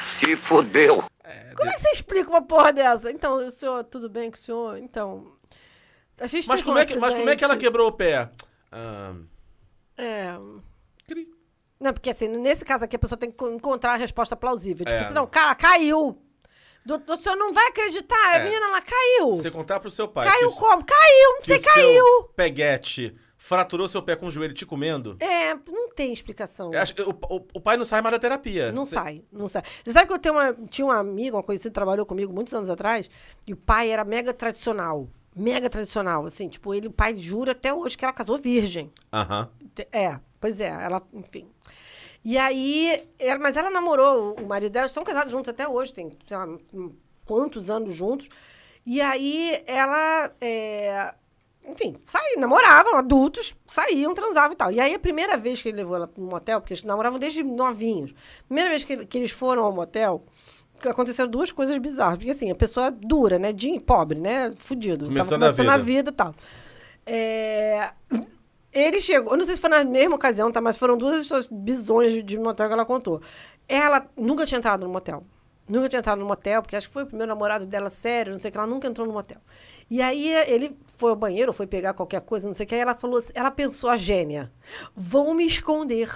Se 0.01 0.35
fodeu. 0.35 1.03
Como 1.55 1.69
é 1.69 1.73
que 1.73 1.81
você 1.81 1.89
explica 1.91 2.29
uma 2.29 2.41
porra 2.41 2.73
dessa? 2.73 3.11
Então, 3.11 3.37
o 3.37 3.51
senhor, 3.51 3.83
tudo 3.85 4.09
bem 4.09 4.29
com 4.29 4.37
o 4.37 4.39
senhor? 4.39 4.77
Então. 4.77 5.31
A 6.19 6.27
gente 6.27 6.47
Mas 6.47 6.61
como, 6.63 6.77
um 6.77 6.79
é 6.79 6.85
que, 6.85 6.97
mas 6.97 7.13
como 7.13 7.29
é 7.29 7.35
que 7.35 7.43
ela 7.43 7.57
quebrou 7.57 7.87
o 7.89 7.91
pé? 7.91 8.29
Ah, 8.71 9.13
É. 9.97 10.35
cri. 11.07 11.29
Não, 11.79 11.91
porque 11.93 12.09
assim, 12.09 12.27
nesse 12.27 12.63
caso 12.63 12.85
aqui 12.85 12.95
a 12.95 12.99
pessoa 12.99 13.17
tem 13.17 13.29
que 13.29 13.45
encontrar 13.45 13.93
a 13.93 13.97
resposta 13.97 14.35
plausível. 14.35 14.85
Tipo 14.85 14.97
É. 14.97 15.01
assim, 15.01 15.13
não, 15.13 15.27
cara, 15.27 15.53
caiu. 15.55 16.17
Do, 16.85 16.97
do 16.99 17.17
senhor 17.17 17.35
não 17.35 17.51
vai 17.51 17.67
acreditar, 17.67 18.27
a 18.27 18.35
É. 18.37 18.43
menina 18.43 18.67
ela 18.67 18.81
caiu. 18.81 19.33
Você 19.35 19.49
contar 19.49 19.79
pro 19.79 19.89
seu 19.89 20.07
pai 20.07 20.27
Caiu 20.27 20.49
que, 20.51 20.55
o- 20.55 20.59
como? 20.59 20.85
Caiu, 20.85 21.29
não 21.33 21.39
que 21.39 21.45
sei, 21.47 21.57
o 21.57 21.59
seu 21.61 21.73
caiu. 21.73 22.23
peguete 22.35 23.15
fraturou 23.37 23.87
seu 23.87 24.01
pé 24.01 24.15
com 24.15 24.27
o 24.27 24.31
joelho 24.31 24.53
te 24.53 24.65
comendo, 24.65 25.17
É, 25.19 25.53
não 25.53 25.89
tem 25.89 26.11
explicação. 26.13 26.73
eu 26.73 26.79
acho 26.81 26.95
que 26.95 27.01
o, 27.01 27.09
o- 27.09 27.47
o 27.55 27.61
pai 27.61 27.75
não 27.77 27.85
sai 27.85 28.01
mais 28.01 28.13
da 28.13 28.19
terapia. 28.19 28.71
Não 28.71 28.85
Você- 28.85 28.95
sai, 28.95 29.23
não 29.31 29.47
sai. 29.47 29.61
Você 29.83 29.91
sabe 29.91 30.07
que 30.07 30.13
eu 30.13 30.19
tenho 30.19 30.35
uma, 30.35 30.53
tinha 30.67 30.85
uma 30.85 30.97
amiga, 30.97 31.35
uma 31.37 31.43
conhecida, 31.43 31.69
que 31.69 31.73
trabalhou 31.73 32.05
comigo 32.05 32.31
muitos 32.33 32.53
anos 32.53 32.69
atrás, 32.69 33.09
e 33.47 33.53
o 33.53 33.57
pai 33.57 33.89
era 33.91 34.03
mega 34.03 34.33
tradicional. 34.33 35.07
Mega 35.35 35.69
tradicional, 35.69 36.25
assim, 36.25 36.47
tipo, 36.47 36.73
ele, 36.73 36.87
o 36.87 36.91
pai 36.91 37.15
jura 37.17 37.51
até 37.51 37.73
hoje 37.73 37.97
que 37.97 38.05
ela 38.05 38.13
casou 38.13 38.37
virgem. 38.37 38.91
Aham. 39.11 39.49
Te- 39.75 39.87
É, 39.91 40.17
pois 40.39 40.59
é, 40.61 40.67
ela, 40.69 41.01
enfim. 41.13 41.47
E 42.25 42.39
aí, 42.39 43.07
ela- 43.19 43.37
mas 43.39 43.55
ela 43.55 43.69
namorou 43.69 44.33
o 44.39 44.47
marido 44.47 44.71
dela, 44.71 44.87
estão 44.87 45.03
casados 45.03 45.31
juntos 45.31 45.47
até 45.49 45.67
hoje, 45.67 45.93
tem, 45.93 46.11
sei 46.27 46.35
lá, 46.35 46.47
quantos 47.23 47.69
anos 47.69 47.95
juntos. 47.95 48.27
E 48.83 48.99
aí, 48.99 49.61
ela, 49.67 50.31
é, 50.41 51.13
enfim, 51.67 51.95
saíam, 52.07 52.39
namoravam, 52.41 52.95
adultos, 52.97 53.55
saíam, 53.67 54.15
transavam 54.15 54.53
e 54.53 54.55
tal. 54.55 54.71
E 54.71 54.79
aí, 54.79 54.95
a 54.95 54.99
primeira 54.99 55.37
vez 55.37 55.61
que 55.61 55.69
ele 55.69 55.77
levou 55.77 55.95
ela 55.95 56.07
para 56.07 56.21
um 56.23 56.25
motel, 56.27 56.59
porque 56.59 56.73
eles 56.73 56.83
namoravam 56.83 57.19
desde 57.19 57.43
novinhos, 57.43 58.11
primeira 58.47 58.71
vez 58.71 58.83
que, 58.83 59.05
que 59.05 59.17
eles 59.19 59.29
foram 59.31 59.63
ao 59.63 59.71
motel, 59.71 60.25
aconteceram 60.83 61.29
duas 61.29 61.51
coisas 61.51 61.77
bizarras. 61.77 62.17
Porque, 62.17 62.31
assim, 62.31 62.49
a 62.49 62.55
pessoa 62.55 62.89
dura, 62.89 63.37
né, 63.37 63.53
de 63.53 63.79
pobre, 63.79 64.19
né, 64.19 64.51
fudido. 64.57 65.05
Começando 65.05 65.43
a 65.43 65.47
começando 65.53 65.69
a 65.69 65.77
vida. 65.77 65.83
vida 65.83 66.09
e 66.09 66.13
tal. 66.13 66.35
É... 67.05 67.91
Ele 68.75 68.99
chegou, 68.99 69.31
eu 69.31 69.37
não 69.37 69.45
sei 69.45 69.55
se 69.55 69.61
foi 69.61 69.69
na 69.69 69.85
mesma 69.85 70.17
ocasião, 70.17 70.51
tá? 70.51 70.59
Mas 70.59 70.75
foram 70.75 70.97
duas 70.97 71.21
histórias 71.21 71.47
bizonhas 71.49 72.11
de, 72.11 72.21
de 72.21 72.37
motel 72.37 72.67
que 72.67 72.73
ela 72.73 72.85
contou. 72.85 73.21
Ela 73.69 74.05
nunca 74.17 74.45
tinha 74.45 74.57
entrado 74.57 74.85
no 74.85 74.91
motel. 74.91 75.23
Nunca 75.67 75.87
tinha 75.87 75.99
entrado 75.99 76.19
no 76.19 76.25
motel, 76.25 76.61
porque 76.61 76.75
acho 76.75 76.87
que 76.87 76.93
foi 76.93 77.03
o 77.03 77.07
primeiro 77.07 77.29
namorado 77.29 77.65
dela 77.65 77.89
sério, 77.89 78.33
não 78.33 78.37
sei 78.37 78.49
o 78.49 78.51
que, 78.51 78.57
ela 78.57 78.67
nunca 78.67 78.85
entrou 78.85 79.07
no 79.07 79.13
motel. 79.13 79.37
E 79.89 80.01
aí 80.01 80.27
ele 80.27 80.77
foi 80.97 81.09
ao 81.11 81.15
banheiro, 81.15 81.53
foi 81.53 81.65
pegar 81.65 81.93
qualquer 81.93 82.19
coisa, 82.19 82.47
não 82.47 82.53
sei 82.53 82.65
o 82.65 82.67
que, 82.67 82.75
aí 82.75 82.81
ela 82.81 82.95
falou 82.95 83.17
assim, 83.17 83.31
ela 83.33 83.49
pensou 83.49 83.89
a 83.89 83.95
gênia, 83.95 84.51
vou 84.93 85.33
me 85.33 85.47
esconder. 85.47 86.09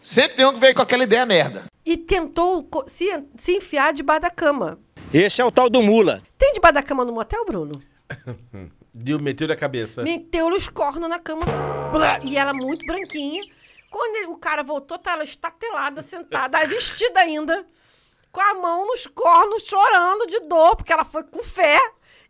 Sempre 0.00 0.38
tem 0.38 0.46
um 0.46 0.54
que 0.54 0.60
veio 0.60 0.74
com 0.74 0.82
aquela 0.82 1.04
ideia 1.04 1.26
merda. 1.26 1.64
E 1.84 1.96
tentou 1.98 2.66
se, 2.86 3.04
se 3.36 3.56
enfiar 3.56 3.92
debaixo 3.92 4.22
da 4.22 4.30
cama. 4.30 4.80
Esse 5.12 5.42
é 5.42 5.44
o 5.44 5.52
tal 5.52 5.68
do 5.68 5.82
mula. 5.82 6.22
Tem 6.38 6.54
debaixo 6.54 6.74
da 6.74 6.82
cama 6.82 7.04
no 7.04 7.12
motel, 7.12 7.44
Bruno? 7.44 7.82
Deu, 9.00 9.18
meteu 9.20 9.50
a 9.52 9.56
cabeça. 9.56 10.02
Meteu 10.02 10.48
os 10.48 10.68
cornos 10.68 11.08
na 11.08 11.18
cama. 11.18 11.42
blá, 11.92 12.18
e 12.24 12.36
ela 12.36 12.52
muito 12.52 12.84
branquinha. 12.86 13.40
Quando 13.90 14.16
ele- 14.16 14.26
o 14.26 14.36
cara 14.36 14.62
voltou, 14.62 14.98
tá 14.98 15.12
ela 15.12 15.24
estatelada, 15.24 16.02
sentada, 16.02 16.58
vestida 16.66 17.20
ainda, 17.20 17.64
com 18.32 18.40
a 18.40 18.54
mão 18.54 18.86
nos 18.86 19.06
cornos, 19.06 19.62
chorando 19.62 20.26
de 20.26 20.40
dor, 20.40 20.76
porque 20.76 20.92
ela 20.92 21.04
foi 21.04 21.22
com 21.24 21.42
fé. 21.42 21.78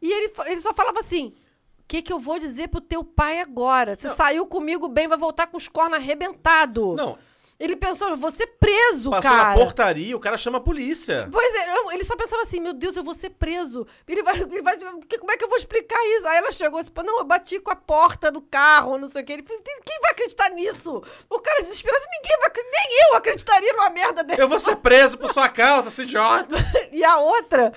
E 0.00 0.12
ele, 0.12 0.32
ele 0.46 0.60
só 0.60 0.72
falava 0.72 1.00
assim: 1.00 1.34
o 1.80 1.84
que, 1.88 2.02
que 2.02 2.12
eu 2.12 2.18
vou 2.20 2.38
dizer 2.38 2.68
pro 2.68 2.80
teu 2.80 3.02
pai 3.02 3.40
agora? 3.40 3.96
Você 3.96 4.10
saiu 4.14 4.46
comigo 4.46 4.88
bem, 4.88 5.08
vai 5.08 5.18
voltar 5.18 5.46
com 5.48 5.56
os 5.56 5.66
cornos 5.68 5.98
arrebentados. 5.98 6.94
Não. 6.96 7.18
Ele 7.60 7.74
pensou, 7.74 8.08
eu 8.10 8.16
vou 8.16 8.30
ser 8.30 8.46
preso, 8.60 9.10
Passou 9.10 9.22
cara. 9.30 9.48
na 9.50 9.54
portaria, 9.56 10.16
o 10.16 10.20
cara 10.20 10.36
chama 10.36 10.58
a 10.58 10.60
polícia. 10.60 11.28
Pois 11.32 11.54
é, 11.56 11.92
ele 11.92 12.04
só 12.04 12.14
pensava 12.14 12.42
assim, 12.42 12.60
meu 12.60 12.72
Deus, 12.72 12.96
eu 12.96 13.02
vou 13.02 13.16
ser 13.16 13.30
preso. 13.30 13.84
Ele 14.06 14.22
vai, 14.22 14.38
ele 14.40 14.62
vai, 14.62 14.76
que- 15.08 15.18
como 15.18 15.32
é 15.32 15.36
que 15.36 15.42
eu 15.44 15.48
vou 15.48 15.58
explicar 15.58 15.98
isso? 16.16 16.28
Aí 16.28 16.38
ela 16.38 16.52
chegou 16.52 16.78
assim, 16.78 16.90
não, 17.04 17.18
eu 17.18 17.24
bati 17.24 17.58
com 17.58 17.72
a 17.72 17.76
porta 17.76 18.30
do 18.30 18.40
carro, 18.40 18.96
não 18.96 19.08
sei 19.08 19.22
o 19.22 19.24
que. 19.24 19.32
Ele 19.32 19.42
falou, 19.42 19.60
quem 19.62 20.00
vai 20.00 20.12
acreditar 20.12 20.50
nisso? 20.50 21.02
O 21.28 21.40
cara 21.40 21.60
desesperado, 21.62 21.98
assim, 22.00 22.10
ninguém 22.22 22.38
vai, 22.40 22.52
nem 22.54 23.08
eu 23.10 23.16
acreditaria 23.16 23.72
numa 23.72 23.90
merda 23.90 24.22
dessa. 24.22 24.40
Eu 24.40 24.48
vou 24.48 24.60
ser 24.60 24.76
preso 24.76 25.18
por 25.18 25.32
sua 25.32 25.48
causa, 25.48 25.90
seu 25.90 26.04
idiota. 26.04 26.54
E 26.92 27.04
a 27.04 27.16
outra, 27.18 27.72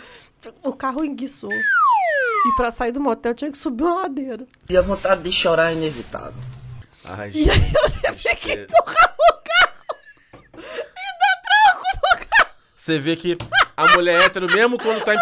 o 0.64 0.74
carro 0.74 1.04
enguiçou. 1.04 1.52
E 1.52 2.56
pra 2.56 2.70
sair 2.72 2.92
do 2.92 3.00
motel 3.02 3.34
tinha 3.34 3.52
que 3.52 3.58
subir 3.58 3.84
uma 3.84 4.02
ladeira. 4.04 4.46
E 4.70 4.78
a 4.78 4.82
vontade 4.82 5.24
de 5.24 5.32
chorar 5.32 5.72
é 5.72 5.74
inevitável. 5.74 6.34
Ai, 7.04 7.32
E 7.34 7.50
aí 7.50 7.72
ela 7.76 7.90
teve 7.90 8.36
que 8.36 8.54
empurrar 8.54 9.16
o 9.20 9.34
carro 9.34 9.72
e 10.56 10.62
dar 10.62 11.42
tranco 11.44 11.86
no 11.96 12.26
carro. 12.28 12.52
Você 12.82 12.98
vê 12.98 13.16
que 13.16 13.38
a 13.78 13.90
mulher 13.90 14.24
hétero, 14.24 14.48
mesmo 14.52 14.76
quando 14.76 15.04
tá 15.04 15.14
em 15.14 15.18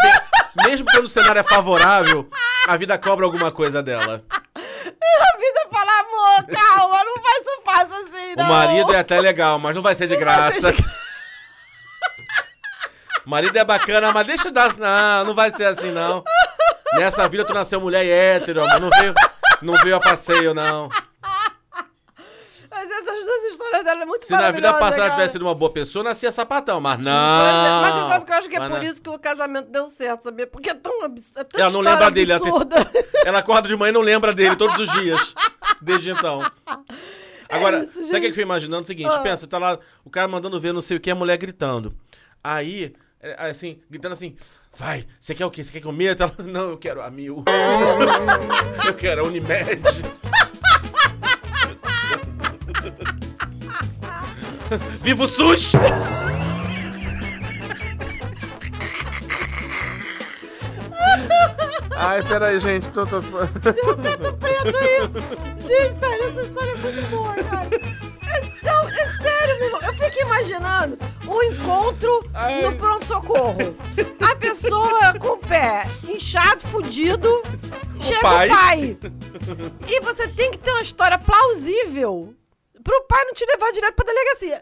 mesmo 0.65 0.87
quando 0.89 1.07
o 1.07 1.09
cenário 1.09 1.39
é 1.39 1.43
favorável, 1.43 2.29
a 2.65 2.77
vida 2.77 2.97
cobra 2.97 3.25
alguma 3.25 3.51
coisa 3.51 3.83
dela. 3.83 4.23
A 4.31 5.37
vida 5.37 5.67
fala, 5.69 5.99
amor, 5.99 6.45
calma, 6.47 7.03
não 7.03 7.21
vai 7.21 7.43
ser 7.43 7.61
fácil 7.65 7.95
assim, 8.05 8.33
O 8.33 8.37
não. 8.37 8.45
marido 8.45 8.93
é 8.93 8.99
até 8.99 9.19
legal, 9.19 9.59
mas 9.59 9.75
não 9.75 9.81
vai 9.81 9.93
ser 9.93 10.07
de 10.07 10.13
Não 10.13 10.21
graça. 10.21 10.61
ser 10.61 10.71
de 10.71 10.81
O 13.25 13.27
marido 13.29 13.57
é 13.57 13.65
bacana, 13.65 14.13
mas 14.13 14.25
deixa 14.25 14.47
eu 14.47 14.53
dar. 14.53 14.77
Não, 14.77 15.25
não 15.25 15.33
vai 15.35 15.51
ser 15.51 15.65
assim, 15.65 15.91
não. 15.91 16.23
Nessa 16.93 17.27
vida 17.27 17.43
tu 17.43 17.53
nasceu 17.53 17.81
mulher 17.81 18.05
hétero, 18.05 18.63
amor. 18.63 18.79
Não 18.79 18.89
veio, 18.89 19.13
não 19.61 19.73
veio 19.83 19.97
a 19.97 19.99
passeio, 19.99 20.53
não. 20.53 20.87
Mas 22.81 22.89
essas 22.91 23.25
duas 23.25 23.43
histórias 23.51 23.83
dela 23.83 24.03
é 24.03 24.05
muito 24.05 24.25
Se 24.25 24.31
na 24.31 24.51
vida 24.51 24.71
passada 24.73 24.95
ela 24.95 24.95
cara. 25.05 25.09
tivesse 25.15 25.33
sido 25.33 25.41
uma 25.41 25.53
boa 25.53 25.69
pessoa, 25.69 26.01
nascia 26.01 26.31
sapatão, 26.31 26.79
mas 26.79 26.97
não. 26.97 27.11
Mas, 27.11 27.53
é- 27.65 27.81
mas 27.81 27.93
você 28.03 28.09
sabe 28.13 28.25
que 28.25 28.31
eu 28.31 28.35
acho 28.37 28.49
que 28.49 28.55
é 28.55 28.59
Mas 28.59 28.69
por 28.71 28.77
não. 28.77 28.83
isso 28.85 29.01
que 29.01 29.09
o 29.09 29.19
casamento 29.19 29.69
deu 29.69 29.85
certo, 29.87 30.23
sabia? 30.23 30.47
Porque 30.47 30.69
é 30.69 30.73
tão 30.73 31.03
absurdo. 31.03 31.45
É 31.57 31.61
Ela 31.61 31.71
não 31.71 31.81
lembra 31.81 32.09
dele. 32.09 32.31
Ela, 32.31 32.39
tem- 32.39 32.51
ela 33.25 33.39
acorda 33.39 33.67
de 33.67 33.75
manhã 33.75 33.89
e 33.89 33.93
não 33.93 34.01
lembra 34.01 34.33
dele 34.33 34.55
todos 34.55 34.77
os 34.79 34.89
dias. 34.93 35.35
Desde 35.81 36.11
então. 36.11 36.41
Agora, 37.49 37.79
É 37.79 37.83
isso, 37.83 38.07
sabe 38.07 38.17
o 38.19 38.21
que 38.21 38.27
eu 38.27 38.33
fui 38.33 38.43
imaginando? 38.43 38.83
O 38.83 38.87
seguinte, 38.87 39.09
Ah. 39.13 39.19
pensa, 39.19 39.45
tá 39.45 39.57
lá 39.57 39.77
o 40.05 40.09
cara 40.09 40.27
mandando 40.29 40.57
ver 40.59 40.71
não 40.71 40.81
sei 40.81 40.95
o 40.95 40.99
que, 41.01 41.11
a 41.11 41.15
mulher 41.15 41.35
gritando. 41.37 41.93
Aí, 42.41 42.93
é, 43.21 43.49
assim, 43.49 43.81
gritando 43.89 44.13
assim, 44.13 44.37
vai, 44.73 45.05
você 45.19 45.35
quer 45.35 45.45
o 45.45 45.51
quê? 45.51 45.63
Você 45.63 45.71
quer 45.73 45.81
que 45.81 45.87
eu 45.87 45.91
meta? 45.91 46.31
Não, 46.39 46.69
eu 46.69 46.77
quero 46.77 47.01
a 47.01 47.09
mil. 47.09 47.43
eu 48.87 48.93
quero 48.93 49.21
a 49.21 49.23
Unimed. 49.27 49.81
Viva 55.01 55.23
o 55.23 55.27
SUS! 55.27 55.73
Ai, 61.97 62.23
peraí, 62.23 62.59
gente, 62.59 62.89
tô, 62.91 63.05
tô... 63.05 63.19
Deu 63.19 63.95
teto 63.97 64.33
preto 64.33 64.77
aí! 64.77 65.59
Gente, 65.59 65.95
sério, 65.95 66.29
essa 66.29 66.41
história 66.41 66.71
é 66.71 66.75
muito 66.77 67.09
boa, 67.09 67.35
cara! 67.35 67.67
É, 68.27 68.37
é 68.37 69.17
sério, 69.21 69.59
meu 69.59 69.81
Eu 69.81 69.93
fico 69.95 70.21
imaginando 70.21 70.97
um 71.27 71.43
encontro 71.43 72.29
Ai. 72.33 72.61
no 72.61 72.75
pronto-socorro. 72.75 73.75
A 74.21 74.35
pessoa 74.35 75.13
com 75.19 75.29
o 75.29 75.37
pé 75.37 75.85
inchado, 76.07 76.61
fudido, 76.67 77.29
o 77.29 78.01
chega 78.01 78.21
pai. 78.21 78.47
o 78.47 78.51
pai. 78.51 78.97
E 79.87 79.99
você 80.01 80.27
tem 80.27 80.51
que 80.51 80.57
ter 80.57 80.71
uma 80.71 80.81
história 80.81 81.17
plausível 81.17 82.33
pro 82.83 83.03
pai 83.07 83.23
não 83.25 83.33
te 83.33 83.45
levar 83.45 83.71
direto 83.71 83.95
pra 83.95 84.05
delegacia. 84.05 84.61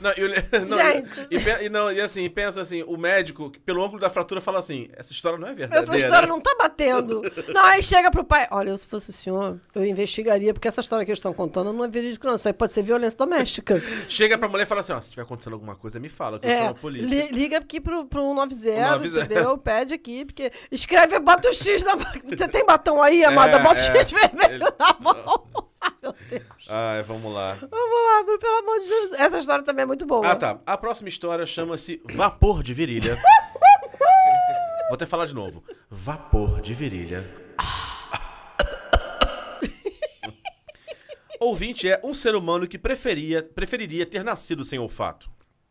Não, 0.00 0.12
e, 0.12 0.20
não, 0.64 0.78
Gente. 0.78 1.26
E, 1.28 1.64
e 1.64 1.68
não, 1.68 1.90
e 1.90 2.00
assim, 2.00 2.30
pensa 2.30 2.60
assim, 2.60 2.84
o 2.84 2.96
médico, 2.96 3.50
pelo 3.64 3.82
ângulo 3.84 3.98
da 3.98 4.08
fratura, 4.08 4.40
fala 4.40 4.60
assim, 4.60 4.88
essa 4.92 5.10
história 5.10 5.36
não 5.36 5.48
é 5.48 5.54
verdadeira. 5.54 5.90
Essa 5.96 6.06
história 6.06 6.28
não 6.28 6.40
tá 6.40 6.54
batendo. 6.56 7.20
Não, 7.48 7.64
aí 7.64 7.82
chega 7.82 8.08
pro 8.08 8.22
pai. 8.22 8.46
Olha, 8.52 8.76
se 8.76 8.86
fosse 8.86 9.10
o 9.10 9.12
senhor, 9.12 9.60
eu 9.74 9.84
investigaria, 9.84 10.54
porque 10.54 10.68
essa 10.68 10.80
história 10.80 11.04
que 11.04 11.10
eles 11.10 11.18
estão 11.18 11.32
contando 11.32 11.72
não 11.72 11.84
é 11.84 11.88
verídica, 11.88 12.28
não. 12.28 12.36
Isso 12.36 12.46
aí 12.46 12.54
pode 12.54 12.72
ser 12.74 12.82
violência 12.84 13.18
doméstica. 13.18 13.82
Chega 14.08 14.38
pra 14.38 14.48
mulher 14.48 14.62
e 14.62 14.66
fala 14.66 14.82
assim, 14.82 14.92
ó, 14.92 15.00
se 15.00 15.10
tiver 15.10 15.22
acontecendo 15.22 15.54
alguma 15.54 15.74
coisa, 15.74 15.98
me 15.98 16.08
fala, 16.08 16.38
que 16.38 16.46
eu 16.46 16.50
chamo 16.50 16.62
É, 16.62 16.68
a 16.68 16.74
polícia. 16.74 17.06
li- 17.24 17.32
liga 17.32 17.58
aqui 17.58 17.80
pro, 17.80 18.06
pro 18.06 18.20
190, 18.22 18.62
190. 19.00 19.24
entendeu? 19.24 19.58
Pede 19.58 19.94
aqui, 19.94 20.24
porque 20.26 20.52
escreve, 20.70 21.18
bota 21.18 21.48
o 21.48 21.52
X 21.52 21.82
na. 21.82 21.96
Você 22.24 22.46
tem 22.46 22.64
batom 22.64 23.02
aí, 23.02 23.24
amada? 23.24 23.56
É, 23.56 23.62
bota 23.64 23.80
o 23.80 23.96
é. 23.96 23.96
X 23.96 24.12
vermelho 24.12 24.64
Ele- 24.64 24.74
na 24.78 24.96
mão. 25.00 25.66
Meu 26.02 26.14
Deus. 26.30 26.42
Ai, 26.68 27.02
vamos 27.02 27.32
lá. 27.32 27.54
Vamos 27.54 27.70
lá, 27.70 28.22
Bruno, 28.24 28.38
pelo 28.38 28.56
amor 28.58 28.80
de 28.80 28.86
Deus. 28.88 29.12
Essa 29.20 29.38
história 29.38 29.64
também 29.64 29.82
é 29.82 29.86
muito 29.86 30.06
boa. 30.06 30.26
Ah, 30.30 30.36
tá. 30.36 30.58
A 30.66 30.76
próxima 30.76 31.08
história 31.08 31.46
chama-se 31.46 32.00
Vapor 32.12 32.62
de 32.62 32.74
Virilha. 32.74 33.16
Vou 34.88 34.94
até 34.94 35.06
falar 35.06 35.26
de 35.26 35.34
novo. 35.34 35.64
Vapor 35.90 36.60
de 36.60 36.74
Virilha. 36.74 37.24
Ouvinte 41.40 41.88
é 41.88 42.00
um 42.02 42.14
ser 42.14 42.34
humano 42.34 42.66
que 42.66 42.78
preferia, 42.78 43.42
preferiria 43.42 44.06
ter 44.06 44.24
nascido 44.24 44.64
sem 44.64 44.78
olfato. 44.78 45.28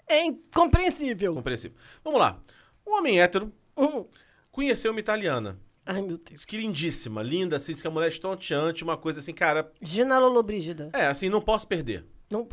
É 0.07 0.23
incompreensível. 0.23 1.33
Compreensível. 1.33 1.75
Vamos 2.03 2.19
lá. 2.19 2.39
Um 2.85 2.93
homem 2.97 3.19
hétero 3.19 3.51
Hum. 3.77 4.05
conheceu 4.51 4.91
uma 4.91 4.99
italiana. 4.99 5.59
Ai, 5.85 6.01
meu 6.01 6.17
Deus. 6.17 6.29
Diz 6.31 6.45
que 6.45 6.57
lindíssima, 6.57 7.21
linda, 7.21 7.57
assim, 7.57 7.73
diz 7.73 7.81
que 7.81 7.87
a 7.87 7.91
mulher 7.91 8.07
é 8.07 8.09
estonteante, 8.09 8.83
uma 8.83 8.97
coisa 8.97 9.19
assim, 9.19 9.33
cara. 9.33 9.71
Gina 9.81 10.17
Lollobrigida. 10.17 10.89
É, 10.93 11.05
assim, 11.07 11.29
não 11.29 11.41
posso 11.41 11.67
perder. 11.67 12.05
Não, 12.29 12.47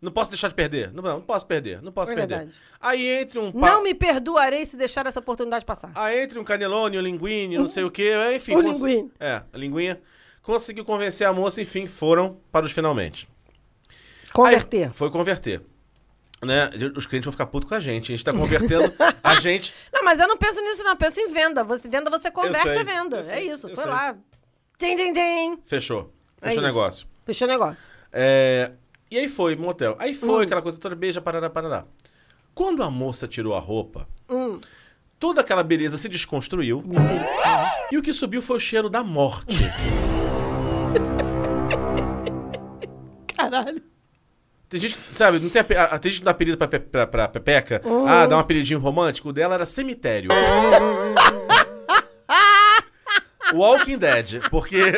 Não 0.00 0.12
posso 0.12 0.30
deixar 0.30 0.48
de 0.48 0.54
perder. 0.54 0.92
Não, 0.92 1.02
não 1.02 1.20
posso 1.20 1.46
perder. 1.46 1.82
Não 1.82 1.90
posso 1.90 2.12
É 2.12 2.14
perder. 2.14 2.36
verdade. 2.36 2.56
Aí 2.80 3.06
entre 3.08 3.38
um 3.38 3.50
pa- 3.50 3.70
não 3.72 3.82
me 3.82 3.92
perdoarei 3.94 4.64
se 4.64 4.76
deixar 4.76 5.04
essa 5.06 5.18
oportunidade 5.18 5.64
passar. 5.64 5.90
Aí 5.94 6.22
entre 6.22 6.38
um 6.38 6.44
canelone, 6.44 6.96
um 6.98 7.00
linguine, 7.00 7.56
não 7.58 7.66
sei 7.66 7.82
o 7.82 7.90
que, 7.90 8.12
enfim. 8.34 8.52
O 8.54 8.62
cons- 8.62 8.80
linguine. 8.80 9.10
É, 9.18 9.42
a 9.52 9.58
linguinha. 9.58 10.00
Conseguiu 10.42 10.84
convencer 10.84 11.26
a 11.26 11.32
moça, 11.32 11.60
enfim, 11.60 11.88
foram 11.88 12.38
para 12.52 12.64
os 12.66 12.70
finalmente. 12.72 13.26
Converter. 14.32 14.88
Aí 14.88 14.92
foi 14.94 15.10
converter. 15.10 15.60
Né? 16.42 16.70
Os 16.94 17.06
clientes 17.06 17.24
vão 17.24 17.32
ficar 17.32 17.46
putos 17.46 17.68
com 17.68 17.74
a 17.74 17.80
gente. 17.80 18.12
A 18.12 18.16
gente 18.16 18.24
tá 18.24 18.32
convertendo 18.32 18.92
a 19.24 19.34
gente. 19.40 19.72
Não, 19.92 20.04
mas 20.04 20.20
eu 20.20 20.28
não 20.28 20.36
penso 20.36 20.60
nisso, 20.60 20.82
não. 20.84 20.90
Eu 20.92 20.96
penso 20.96 21.18
em 21.20 21.28
venda. 21.32 21.64
Você, 21.64 21.88
venda, 21.88 22.10
você 22.10 22.30
converte 22.30 22.78
a 22.78 22.82
venda. 22.82 23.24
sei, 23.24 23.34
é 23.36 23.44
isso. 23.54 23.68
Foi 23.74 23.84
sei. 23.84 23.92
lá. 23.92 24.14
Tim, 24.78 24.94
tim, 24.96 25.12
tim. 25.12 25.58
Fechou. 25.64 26.12
É 26.42 26.48
Fechou 26.48 26.62
o 26.62 26.66
negócio. 26.66 27.06
Fechou 27.24 27.48
o 27.48 27.50
negócio. 27.50 27.88
É, 28.12 28.72
E 29.10 29.18
aí 29.18 29.28
foi, 29.28 29.56
motel. 29.56 29.96
Aí 29.98 30.12
foi 30.14 30.28
Hum. 30.28 30.46
aquela 30.46 30.60
coisa 30.62 30.78
toda, 30.78 30.94
beija, 30.94 31.20
parará, 31.20 31.48
parará. 31.48 31.84
Quando 32.54 32.82
a 32.82 32.90
moça 32.90 33.26
tirou 33.26 33.54
a 33.54 33.58
roupa, 33.58 34.06
Hum. 34.28 34.60
toda 35.18 35.40
aquela 35.40 35.62
beleza 35.62 35.96
se 35.96 36.08
desconstruiu. 36.08 36.82
Misericórdia. 36.84 37.86
E 37.90 37.96
o 37.98 38.02
que 38.02 38.12
subiu 38.12 38.42
foi 38.42 38.56
o 38.58 38.60
cheiro 38.60 38.90
da 38.90 39.02
morte. 39.02 39.56
Caralho. 43.36 43.82
Tem 44.78 44.80
gente, 44.90 44.94
que, 44.96 45.16
sabe, 45.16 45.38
não 45.38 45.48
tem, 45.48 45.60
ape- 45.60 45.74
a- 45.76 45.98
tem 45.98 46.10
gente 46.10 46.18
que 46.20 46.24
dá 46.26 46.32
apelido 46.32 46.58
pra, 46.58 46.68
pra, 46.68 47.06
pra 47.06 47.28
Pepeca. 47.28 47.80
Uhum. 47.82 48.06
Ah, 48.06 48.26
dá 48.26 48.36
um 48.36 48.40
apelidinho 48.40 48.78
romântico. 48.78 49.30
O 49.30 49.32
dela 49.32 49.54
era 49.54 49.64
cemitério. 49.64 50.28
Walking 53.54 53.98
Dead, 53.98 54.48
porque. 54.50 54.76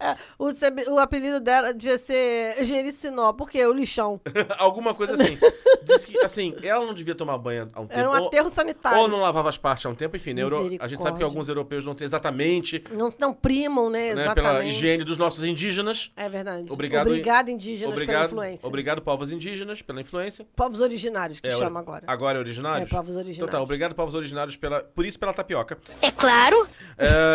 É, 0.00 0.16
o, 0.38 0.50
o 0.94 0.98
apelido 0.98 1.40
dela 1.40 1.72
devia 1.72 1.96
ser 1.98 2.62
Gericinó, 2.64 3.32
porque 3.32 3.64
o 3.64 3.72
lixão. 3.72 4.20
alguma 4.58 4.92
coisa 4.94 5.14
assim. 5.14 5.38
Diz 5.82 6.04
que, 6.04 6.18
assim, 6.18 6.54
ela 6.62 6.84
não 6.84 6.92
devia 6.92 7.14
tomar 7.14 7.38
banho 7.38 7.70
há 7.72 7.80
um 7.80 7.86
tempo. 7.86 8.00
Era 8.00 8.10
um 8.10 8.12
ou- 8.20 8.26
aterro 8.26 8.48
sanitário. 8.48 8.98
Ou 8.98 9.08
não 9.08 9.20
lavava 9.20 9.48
as 9.48 9.56
partes 9.56 9.86
há 9.86 9.88
um 9.88 9.94
tempo, 9.94 10.16
enfim, 10.16 10.34
né, 10.34 10.42
euro- 10.42 10.70
a 10.80 10.88
gente 10.88 11.00
sabe 11.00 11.18
que 11.18 11.24
alguns 11.24 11.48
europeus 11.48 11.84
não 11.84 11.94
têm 11.94 12.04
exatamente, 12.04 12.82
Não, 12.92 13.08
não 13.18 13.32
primam, 13.32 13.88
né? 13.88 14.14
né, 14.14 14.22
Exatamente. 14.24 14.34
pela 14.34 14.64
higiene 14.64 15.04
dos 15.04 15.16
nossos 15.16 15.44
indígenas. 15.44 16.10
É 16.16 16.28
verdade. 16.28 16.66
Obrigado, 16.70 17.06
Obrigado, 17.06 17.48
indígenas, 17.50 17.94
pela 17.94 18.02
Obrigado, 18.04 18.26
influência. 18.26 18.66
obrigado, 18.68 19.02
povos 19.02 19.32
indígenas, 19.32 19.80
pela 19.80 20.00
influência. 20.00 20.46
Povos 20.56 20.80
originários, 20.80 21.40
que 21.40 21.48
É, 21.48 21.56
chama 21.56 21.80
agora. 21.80 22.04
Agora 22.06 22.38
é 22.38 22.40
originários? 22.40 22.88
É, 22.88 22.90
povos 22.90 23.10
Então 23.10 23.20
originários. 23.22 23.50
tá, 23.52 23.62
obrigado, 23.62 23.94
povos 23.94 24.14
originários, 24.14 24.56
pela, 24.56 24.80
por 24.82 25.06
isso 25.06 25.18
pela 25.18 25.32
tapioca. 25.32 25.78
É 26.02 26.10
claro. 26.10 26.66
É, 26.98 27.33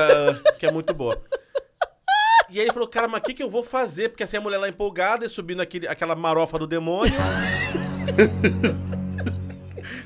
que 0.59 0.65
é 0.65 0.71
muito 0.71 0.93
boa. 0.93 1.19
E 2.49 2.59
aí 2.59 2.65
ele 2.65 2.73
falou, 2.73 2.87
cara, 2.87 3.07
mas 3.07 3.21
o 3.21 3.23
que, 3.23 3.33
que 3.35 3.43
eu 3.43 3.49
vou 3.49 3.61
fazer? 3.63 4.09
Porque 4.09 4.23
assim 4.23 4.37
a 4.37 4.41
mulher 4.41 4.57
lá 4.57 4.67
empolgada 4.67 5.23
e 5.25 5.29
subindo 5.29 5.61
aquele, 5.61 5.87
aquela 5.87 6.15
marofa 6.15 6.57
do 6.57 6.65
demônio. 6.65 7.13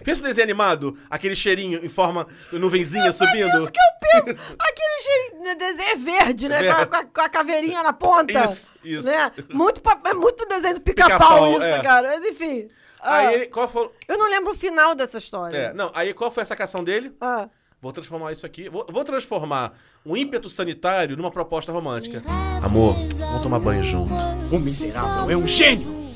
Pensa 0.03 0.21
no 0.21 0.27
desenho 0.27 0.43
animado, 0.43 0.97
aquele 1.09 1.35
cheirinho 1.35 1.79
em 1.83 1.87
forma 1.87 2.27
nuvenzinha 2.51 3.11
subindo. 3.13 3.47
Isso 3.47 3.71
que 3.71 3.79
eu 3.79 4.23
penso. 4.25 4.55
Aquele 4.59 4.99
cheirinho 5.01 5.43
de 5.43 5.55
desenho 5.55 5.91
é 5.91 5.95
verde, 5.95 6.49
né? 6.49 6.63
Com 6.63 6.69
a- 6.71 6.75
Verde. 6.75 6.89
Com, 6.89 6.95
a, 6.97 7.03
com 7.05 7.21
a 7.21 7.29
caveirinha 7.29 7.83
na 7.83 7.93
ponta. 7.93 8.45
Isso, 8.45 8.71
isso. 8.83 9.07
Né? 9.07 9.31
Muito, 9.49 9.81
é 10.05 10.13
muito 10.13 10.45
desenho 10.45 10.75
do 10.75 10.81
pica-pau 10.81 11.17
Pica-pau, 11.17 11.51
isso, 11.53 11.63
é. 11.63 11.79
cara. 11.81 12.09
Mas 12.09 12.25
enfim. 12.25 12.69
Aí 13.01 13.27
Ah, 13.27 13.33
ele, 13.33 13.45
qual 13.47 13.67
foi... 13.67 13.89
Eu 14.07 14.17
não 14.17 14.29
lembro 14.29 14.51
o 14.51 14.55
final 14.55 14.93
dessa 14.95 15.17
história. 15.17 15.57
É, 15.57 15.73
não, 15.73 15.91
aí 15.93 16.13
qual 16.13 16.31
foi 16.31 16.43
a 16.43 16.45
sacação 16.45 16.83
dele? 16.83 17.13
Ah. 17.19 17.49
Vou 17.84 17.91
transformar 17.91 18.31
isso 18.31 18.45
aqui. 18.45 18.69
Vou, 18.69 18.86
vou 18.89 19.03
transformar 19.03 19.73
um 20.05 20.15
ímpeto 20.15 20.47
sanitário 20.47 21.17
numa 21.17 21.29
proposta 21.29 21.69
romântica. 21.69 22.23
Amor, 22.63 22.95
vamos 23.17 23.43
tomar 23.43 23.59
banho 23.59 23.84
junto. 23.84 24.13
O 24.49 24.57
miserável 24.57 25.29
é 25.29 25.36
um 25.36 25.45
gênio. 25.45 26.13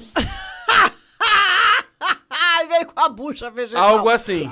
Ai, 2.30 2.68
veio 2.70 2.86
com 2.86 2.98
a 2.98 3.10
bucha 3.10 3.52
vegetal. 3.52 3.84
Algo 3.84 4.08
assim. 4.08 4.50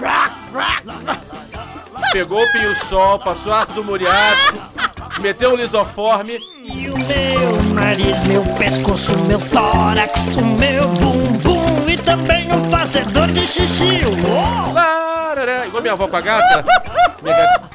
Pegou 2.11 2.43
o 2.43 2.51
pinho-sol, 2.51 3.17
passou 3.19 3.53
ácido 3.53 3.81
muriático, 3.81 4.59
meteu 5.21 5.53
um 5.53 5.55
lisoforme. 5.55 6.37
E 6.65 6.89
o 6.89 6.97
meu 6.97 7.63
nariz, 7.73 8.27
meu 8.27 8.43
pescoço, 8.57 9.17
meu 9.19 9.39
tórax, 9.51 10.35
o 10.35 10.43
meu 10.43 10.89
bumbum 10.89 11.89
e 11.89 11.95
também 11.95 12.51
um 12.51 12.69
fazedor 12.69 13.27
de 13.27 13.47
xixi. 13.47 14.01
Uou! 14.03 15.14
Igual 15.67 15.81
minha 15.81 15.93
avó 15.93 16.07
com 16.07 16.15
a 16.15 16.21
gata. 16.21 16.63
Minha 17.21 17.35
gata 17.37 17.69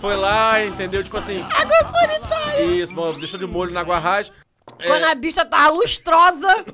foi 0.00 0.16
lá, 0.16 0.64
entendeu? 0.64 1.02
Tipo 1.02 1.16
assim. 1.16 1.40
Água 1.42 1.90
sanitária. 1.90 2.64
Isso, 2.64 2.94
mano, 2.94 3.18
deixou 3.18 3.38
de 3.40 3.46
molho 3.46 3.72
na 3.72 3.80
água 3.80 3.98
raiz. 3.98 4.32
É, 4.78 4.86
Quando 4.86 5.04
a 5.04 5.14
bicha 5.14 5.44
tava 5.44 5.70
lustrosa, 5.74 6.64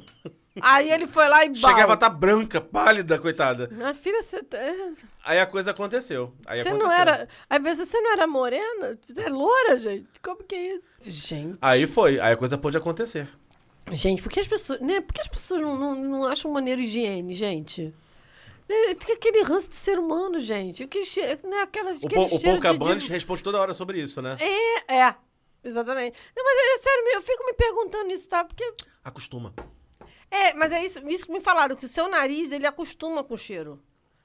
aí 0.60 0.90
ele 0.90 1.06
foi 1.06 1.28
lá 1.28 1.44
e 1.44 1.48
bal. 1.50 1.70
Chegava 1.72 1.92
a 1.92 1.94
estar 1.94 2.08
branca, 2.10 2.60
pálida, 2.60 3.18
coitada. 3.18 3.68
Minha 3.70 3.94
filha, 3.94 4.22
você... 4.22 4.42
tá- 4.42 4.58
Aí 5.24 5.38
a 5.38 5.46
coisa 5.46 5.70
aconteceu. 5.70 6.34
Aí 6.46 6.60
Você 6.62 6.68
aconteceu. 6.68 6.88
não 6.88 6.92
era... 6.94 7.28
Às 7.48 7.62
vezes 7.62 7.88
você 7.88 8.00
não 8.00 8.12
era 8.12 8.26
morena? 8.26 8.98
Você 9.06 9.20
é 9.20 9.28
loura, 9.28 9.78
gente. 9.78 10.08
Como 10.20 10.42
que 10.42 10.54
é 10.54 10.74
isso? 10.76 10.92
Gente... 11.04 11.58
Aí 11.62 11.86
foi, 11.86 12.18
aí 12.18 12.32
a 12.32 12.36
coisa 12.36 12.58
pôde 12.58 12.76
acontecer. 12.76 13.28
Gente, 13.92 14.20
por 14.20 14.30
que 14.32 14.40
as 14.40 14.46
pessoas... 14.48 14.80
Né? 14.80 15.00
Por 15.00 15.12
que 15.12 15.20
as 15.20 15.28
pessoas 15.28 15.60
não, 15.60 15.76
não, 15.78 15.94
não 15.94 16.26
acham 16.28 16.50
maneiro 16.50 16.80
higiene, 16.80 17.34
gente? 17.34 17.94
É, 18.68 18.88
Fica 18.94 19.12
aquele 19.14 19.42
ranço 19.42 19.68
de 19.68 19.74
ser 19.74 19.98
humano, 19.98 20.40
gente. 20.40 20.86
Que 20.86 21.04
che... 21.04 21.20
né? 21.44 21.62
Aquela, 21.62 21.92
O, 21.92 22.08
Paul- 22.08 22.26
o 22.34 22.40
Paul 22.42 22.60
Cabanes 22.60 23.04
de... 23.04 23.10
responde 23.10 23.42
toda 23.42 23.60
hora 23.60 23.74
sobre 23.74 24.00
isso, 24.00 24.20
né? 24.22 24.36
É, 24.40 24.94
é. 24.94 25.14
Exatamente. 25.64 26.16
Não, 26.36 26.44
mas 26.44 26.56
é 26.58 26.82
sério, 26.82 27.04
eu 27.14 27.22
fico 27.22 27.44
me 27.46 27.52
perguntando 27.52 28.10
isso, 28.10 28.28
tá? 28.28 28.44
Porque... 28.44 28.74
Acostuma. 29.04 29.54
É, 30.30 30.54
mas 30.54 30.72
é 30.72 30.84
isso, 30.84 30.98
isso 31.08 31.26
que 31.26 31.32
me 31.32 31.40
falaram, 31.40 31.76
que 31.76 31.86
o 31.86 31.88
seu 31.88 32.08
nariz, 32.08 32.50
ele 32.52 32.66
acostuma 32.66 33.22
com 33.22 33.34
o 33.34 33.38
cheiro. 33.38 33.80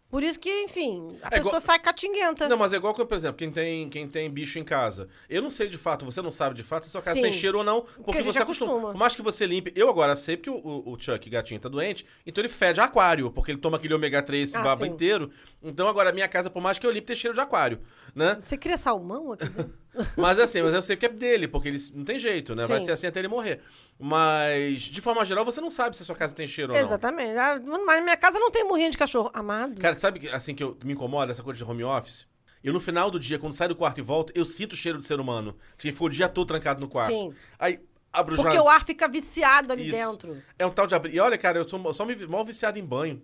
Por 0.10 0.24
isso 0.24 0.40
que, 0.40 0.50
enfim, 0.64 1.18
a 1.22 1.28
É 1.28 1.30
pessoa 1.32 1.50
igual- 1.50 1.62
sai 1.62 1.80
catinguenta. 1.80 2.48
Não, 2.48 2.56
mas 2.58 2.72
é 2.72 2.78
igual 2.78 2.94
que, 2.94 3.04
por 3.06 3.14
exemplo, 3.16 3.38
quem 3.38 3.52
tem, 3.52 3.90
quem 3.90 4.08
tem 4.08 4.30
bicho 4.32 4.58
em 4.58 4.64
casa. 4.64 5.10
Eu 5.30 5.42
não 5.42 5.50
sei 5.52 5.68
de 5.68 5.78
fato, 5.78 6.06
você 6.06 6.22
não 6.22 6.32
sabe 6.32 6.56
de 6.56 6.64
fato 6.64 6.86
se 6.86 6.92
sua 6.92 7.02
casa 7.02 7.18
Sim. 7.18 7.24
tem 7.24 7.32
cheiro 7.34 7.58
ou 7.58 7.64
não, 7.64 7.82
Porque 7.82 8.04
porque 8.04 8.24
você 8.24 8.40
acostuma. 8.40 8.72
acostuma. 8.72 8.94
Por 8.94 8.98
mais 9.00 9.16
que 9.18 9.22
você 9.22 9.46
limpe. 9.46 9.74
Eu 9.76 9.90
agora 9.90 10.16
sei 10.16 10.38
porque 10.38 10.50
o, 10.50 10.56
o, 10.56 10.94
o 10.94 10.98
Chuck, 11.00 11.30
gatinho, 11.30 11.60
tá 11.60 11.68
doente, 11.68 12.06
então 12.26 12.42
ele 12.42 12.48
fede 12.50 12.80
aquário, 12.80 13.30
porque 13.32 13.52
ele 13.52 13.60
toma 13.60 13.76
aquele 13.76 13.94
ômega 13.94 14.22
3 14.24 14.50
esse 14.50 14.58
Ah, 14.58 14.64
baba 14.64 14.86
sim. 14.86 14.92
inteiro. 14.92 15.30
Então 15.62 15.90
agora 15.90 16.10
a 16.10 16.14
minha 16.14 16.28
casa, 16.30 16.50
por 16.50 16.62
mais 16.62 16.80
que 16.80 16.88
eu 16.88 16.92
limpe, 16.92 17.08
tem 17.08 17.16
cheiro 17.16 17.36
de 17.36 17.42
aquário, 17.42 17.80
né? 18.16 18.40
Você 18.46 18.58
cria 18.58 18.78
salmão 18.78 19.34
aqui? 19.34 19.46
Mas 20.18 20.40
assim, 20.40 20.62
mas 20.62 20.74
eu 20.74 20.82
sei 20.82 20.96
que 20.96 21.06
é 21.06 21.10
dele, 21.10 21.48
porque 21.48 21.68
ele 21.68 21.78
não 21.94 22.04
tem 22.04 22.20
jeito, 22.20 22.56
né? 22.56 22.66
Vai 22.66 22.80
Sim. 22.80 22.86
ser 22.86 22.92
assim 22.94 23.08
até 23.08 23.20
ele 23.20 23.28
morrer. 23.28 23.62
Mas, 24.00 24.82
de 24.84 25.02
forma 25.02 25.24
geral, 25.26 25.44
você 25.44 25.60
não 25.60 25.70
sabe 25.70 25.96
se 25.96 26.04
a 26.04 26.06
sua 26.06 26.16
casa 26.16 26.36
tem 26.36 26.48
cheiro 26.48 26.72
ou 26.72 26.80
não. 26.80 26.86
Exatamente. 26.86 27.38
Ah, 27.38 27.60
Mas 27.64 27.98
na 27.98 28.02
minha 28.02 28.18
casa 28.18 28.40
não 28.40 28.52
tem 28.52 28.64
morrinho 28.64 28.92
de 28.92 28.98
cachorro. 28.98 29.32
Amado. 29.34 29.80
Cara, 29.82 29.96
sabe 29.96 30.20
que, 30.20 30.30
assim 30.30 30.54
que 30.54 30.64
eu, 30.64 30.78
me 30.84 30.94
incomoda 30.94 31.32
essa 31.32 31.44
coisa 31.44 31.58
de 31.58 31.64
home 31.70 31.84
office? 31.84 32.28
Eu, 32.64 32.74
no 32.74 32.80
final 32.80 33.10
do 33.10 33.20
dia, 33.20 33.40
quando 33.40 33.54
saio 33.54 33.70
do 33.70 33.76
quarto 33.76 34.00
e 34.00 34.02
volto, 34.02 34.34
eu 34.36 34.46
sinto 34.46 34.74
o 34.74 34.76
cheiro 34.76 34.98
de 34.98 35.06
ser 35.06 35.20
humano. 35.20 35.56
Quem 35.78 35.92
ficou 35.92 36.08
o 36.08 36.10
dia 36.10 36.28
todo 36.28 36.48
trancado 36.48 36.82
no 36.82 36.88
quarto. 36.88 37.12
Sim. 37.12 37.34
Aí, 37.58 37.80
abro 38.12 38.36
o 38.36 38.38
Porque 38.38 38.60
o 38.60 38.68
ar 38.68 38.86
fica 38.86 39.08
viciado 39.08 39.74
ali 39.74 39.84
Isso. 39.84 39.92
dentro. 39.92 40.44
É 40.58 40.66
um 40.66 40.72
tal 40.72 40.88
de 40.88 40.96
abrir. 40.96 41.14
E 41.14 41.20
olha, 41.20 41.38
cara, 41.38 41.60
eu 41.60 41.68
sou 41.68 41.94
só 41.94 42.06
me, 42.06 42.16
mal 42.28 42.44
viciado 42.44 42.78
em 42.78 42.86
banho. 42.86 43.22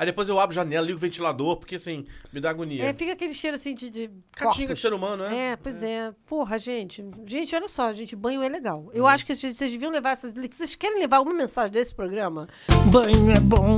Aí 0.00 0.06
depois 0.06 0.30
eu 0.30 0.40
abro 0.40 0.54
a 0.54 0.54
janela, 0.54 0.86
ligo 0.86 0.96
o 0.96 1.00
ventilador, 1.00 1.58
porque 1.58 1.74
assim, 1.74 2.06
me 2.32 2.40
dá 2.40 2.48
agonia. 2.48 2.82
É, 2.86 2.94
fica 2.94 3.12
aquele 3.12 3.34
cheiro 3.34 3.56
assim 3.56 3.74
de. 3.74 3.90
de 3.90 4.10
Catinga 4.34 4.72
de 4.72 4.80
ser 4.80 4.94
humano, 4.94 5.24
é? 5.24 5.50
É, 5.52 5.56
pois 5.56 5.82
é. 5.82 6.10
Porra, 6.24 6.58
gente. 6.58 7.04
Gente, 7.26 7.54
olha 7.54 7.68
só, 7.68 7.92
gente, 7.92 8.16
banho 8.16 8.42
é 8.42 8.48
legal. 8.48 8.88
Eu 8.94 9.02
Uhum. 9.02 9.08
acho 9.10 9.26
que 9.26 9.36
vocês 9.36 9.58
deviam 9.58 9.92
levar 9.92 10.12
essas. 10.12 10.32
Vocês 10.32 10.74
querem 10.74 11.00
levar 11.00 11.20
uma 11.20 11.34
mensagem 11.34 11.70
desse 11.70 11.94
programa? 11.94 12.48
Banho 12.90 13.30
é 13.30 13.40
bom, 13.40 13.76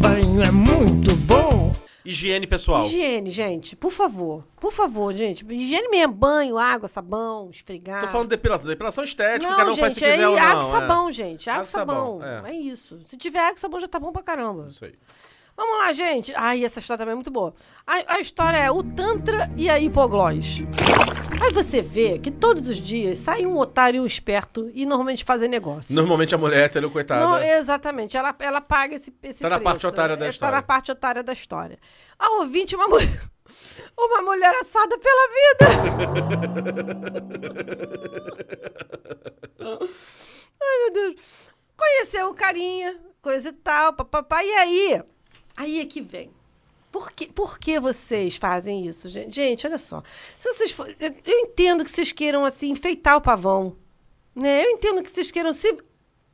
banho 0.00 0.42
é 0.42 0.50
muito 0.50 1.14
bom. 1.26 1.72
Higiene 2.04 2.46
pessoal. 2.46 2.86
Higiene, 2.86 3.28
gente, 3.30 3.76
por 3.76 3.92
favor. 3.92 4.44
Por 4.58 4.72
favor, 4.72 5.12
gente. 5.12 5.44
Higiene 5.48 5.88
mesmo, 5.88 6.14
banho, 6.14 6.56
água, 6.56 6.88
sabão, 6.88 7.50
esfregar. 7.50 8.00
Tô 8.00 8.08
falando 8.08 8.28
de 8.28 8.36
depilação. 8.36 8.66
Depilação 8.66 9.04
estética, 9.04 9.48
Não, 9.48 9.56
cada 9.56 9.70
um 9.70 9.74
gente, 9.74 9.80
faz 9.80 9.94
se 9.94 10.04
é 10.04 10.10
quiser 10.12 10.26
ou 10.28 10.34
não. 10.36 10.42
água 10.42 10.62
e 10.62 10.66
é. 10.66 10.70
sabão, 10.70 11.10
gente. 11.12 11.50
Água 11.50 11.62
e 11.62 11.66
e 11.66 11.68
sabão. 11.70 12.18
sabão, 12.20 12.46
É. 12.46 12.50
é. 12.50 12.54
isso. 12.56 12.98
Se 13.06 13.16
tiver 13.16 13.40
água 13.40 13.54
e 13.56 13.60
sabão, 13.60 13.78
já 13.78 13.86
tá 13.86 14.00
bom 14.00 14.10
pra 14.10 14.22
caramba. 14.22 14.64
Isso 14.68 14.84
aí. 14.86 14.94
Vamos 15.58 15.76
lá, 15.78 15.92
gente. 15.92 16.32
Ai, 16.36 16.64
essa 16.64 16.78
história 16.78 16.98
também 16.98 17.10
é 17.12 17.14
muito 17.16 17.32
boa. 17.32 17.52
A, 17.84 18.14
a 18.14 18.20
história 18.20 18.58
é 18.58 18.70
o 18.70 18.80
Tantra 18.84 19.50
e 19.56 19.68
a 19.68 19.76
hipoglós. 19.76 20.62
Aí 21.42 21.52
você 21.52 21.82
vê 21.82 22.16
que 22.20 22.30
todos 22.30 22.68
os 22.68 22.76
dias 22.76 23.18
sai 23.18 23.44
um 23.44 23.58
otário 23.58 23.98
e 23.98 24.00
um 24.00 24.06
esperto 24.06 24.70
e 24.72 24.86
normalmente 24.86 25.24
fazem 25.24 25.48
negócio. 25.48 25.92
Normalmente 25.96 26.32
a 26.32 26.38
mulher, 26.38 26.68
entendeu, 26.70 26.90
coitada. 26.92 27.24
Não, 27.24 27.38
exatamente. 27.40 28.16
Ela, 28.16 28.32
ela 28.38 28.60
paga 28.60 28.94
esse, 28.94 29.12
esse 29.20 29.40
Tá 29.42 29.48
na 29.48 29.56
preço. 29.56 29.64
parte 29.72 29.84
otária 29.88 30.16
da 30.16 30.26
Está 30.26 30.30
história. 30.30 30.54
na 30.56 30.62
parte 30.62 30.92
otária 30.92 31.22
da 31.24 31.32
história. 31.32 31.76
A 32.16 32.30
ouvinte, 32.38 32.76
uma 32.76 32.86
mulher... 32.86 33.20
Uma 33.96 34.22
mulher 34.22 34.54
assada 34.60 34.96
pela 34.98 35.28
vida. 35.28 35.66
Ai, 40.60 40.78
meu 40.84 40.92
Deus. 40.92 41.14
Conheceu 41.76 42.28
o 42.28 42.34
carinha, 42.34 43.00
coisa 43.22 43.48
e 43.48 43.52
tal, 43.52 43.92
papapá. 43.92 44.44
E 44.44 44.50
aí? 44.54 45.02
Aí 45.58 45.80
é 45.80 45.84
que 45.84 46.00
vem. 46.00 46.30
Por 46.92 47.10
que, 47.10 47.26
por 47.26 47.58
que 47.58 47.80
vocês 47.80 48.36
fazem 48.36 48.86
isso, 48.86 49.08
gente? 49.08 49.34
Gente, 49.34 49.66
olha 49.66 49.76
só. 49.76 50.04
Se 50.38 50.54
vocês 50.54 50.70
for, 50.70 50.88
eu 51.00 51.12
entendo 51.26 51.84
que 51.84 51.90
vocês 51.90 52.12
queiram, 52.12 52.44
assim, 52.44 52.70
enfeitar 52.70 53.16
o 53.16 53.20
pavão. 53.20 53.76
Né? 54.36 54.64
Eu 54.64 54.70
entendo 54.70 55.02
que 55.02 55.10
vocês 55.10 55.32
queiram 55.32 55.52
se 55.52 55.76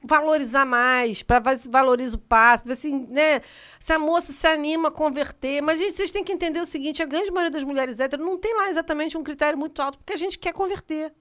valorizar 0.03 0.66
mais, 0.66 1.22
para 1.22 1.43
valoriza 1.66 2.16
o 2.16 2.18
passo, 2.18 2.64
se, 2.77 2.93
né, 2.93 3.41
se 3.81 3.95
a 3.95 3.99
moça 3.99 4.31
se 4.31 4.47
anima 4.47 4.89
a 4.89 4.93
converter. 4.93 5.62
Mas, 5.62 5.79
gente, 5.79 5.95
vocês 5.95 6.11
têm 6.11 6.22
que 6.22 6.33
entender 6.33 6.61
o 6.61 6.66
seguinte: 6.66 7.03
a 7.03 7.07
grande 7.07 7.31
maioria 7.31 7.51
das 7.51 7.64
mulheres 7.64 7.99
héteras 7.99 8.25
não 8.25 8.39
tem 8.39 8.55
lá 8.55 8.68
exatamente 8.68 9.16
um 9.16 9.25
critério 9.25 9.59
muito 9.59 9.81
alto, 9.81 9.97
porque 9.97 10.12
a 10.12 10.18
gente 10.18 10.39
quer 10.39 10.53
converter. 10.53 11.14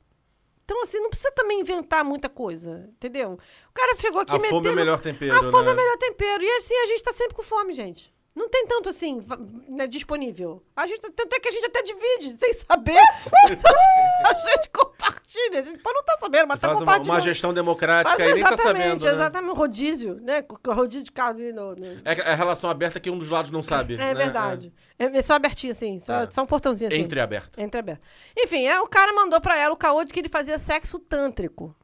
Então, 0.65 0.81
assim, 0.83 0.99
não 0.99 1.09
precisa 1.09 1.31
também 1.31 1.59
inventar 1.59 2.05
muita 2.05 2.29
coisa, 2.29 2.89
entendeu? 2.95 3.33
O 3.69 3.73
cara 3.73 3.95
chegou 3.97 4.21
aqui 4.21 4.31
A 4.31 4.35
fome 4.35 4.47
é 4.47 4.51
o 4.51 4.55
metendo- 4.61 4.75
melhor 4.75 4.99
tempero, 5.01 5.35
A 5.35 5.51
fome 5.51 5.63
né? 5.65 5.69
é 5.71 5.73
o 5.73 5.77
melhor 5.77 5.97
tempero. 5.97 6.43
E 6.43 6.49
assim, 6.57 6.73
a 6.75 6.85
gente 6.85 7.03
tá 7.03 7.11
sempre 7.11 7.35
com 7.35 7.43
fome, 7.43 7.73
gente. 7.73 8.13
Não 8.35 8.49
tem 8.49 8.65
tanto 8.65 8.89
assim, 8.89 9.23
né, 9.69 9.85
disponível. 9.85 10.63
A 10.75 10.87
gente, 10.87 11.01
tanto 11.11 11.35
é 11.35 11.39
que 11.39 11.47
a 11.49 11.51
gente 11.51 11.65
até 11.67 11.83
divide, 11.83 12.31
sem 12.39 12.51
saber. 12.53 12.97
a 14.25 14.33
gente 14.33 14.69
compartilha. 14.69 15.59
A 15.59 15.61
gente 15.61 15.79
pode 15.79 15.93
não 15.93 16.01
estar 16.01 16.17
sabendo, 16.17 16.47
mas 16.47 16.55
Você 16.59 16.61
tá 16.61 16.67
faz 16.67 16.79
uma, 16.79 16.85
compartilhando. 16.85 17.15
uma 17.15 17.21
gestão 17.21 17.53
democrática 17.53 18.09
Mas 18.17 18.27
aí 18.27 18.33
nem 18.33 18.43
tá 18.43 18.53
exatamente, 18.53 18.81
sabendo, 18.83 19.05
né? 19.05 19.11
exatamente. 19.11 19.55
Rodízio, 19.55 20.15
né? 20.21 20.43
Rodízio 20.67 21.05
de 21.05 21.11
casa 21.11 21.39
no... 21.53 21.75
no- 21.75 22.01
É 22.05 22.31
a 22.31 22.35
relação 22.35 22.69
aberta 22.69 22.99
que 22.99 23.09
um 23.09 23.17
dos 23.17 23.29
lados 23.29 23.51
não 23.51 23.61
sabe. 23.61 23.95
É 23.95 23.97
né? 23.97 24.13
verdade. 24.15 24.73
É. 24.97 25.05
é 25.05 25.21
só 25.21 25.33
abertinho, 25.35 25.71
assim. 25.71 25.99
Só, 25.99 26.21
É. 26.21 26.31
só 26.31 26.41
um 26.41 26.45
portãozinho 26.47 26.89
assim. 26.91 26.99
Entreaberto. 27.01 27.59
Entreaberto. 27.61 28.01
Enfim, 28.37 28.65
é, 28.67 28.79
o 28.81 28.87
cara 28.87 29.13
mandou 29.13 29.39
pra 29.41 29.57
ela 29.57 29.73
o 29.73 29.77
caô 29.77 30.03
de 30.03 30.11
que 30.11 30.19
ele 30.19 30.29
fazia 30.29 30.57
sexo 30.57 30.97
tântrico. 30.97 31.75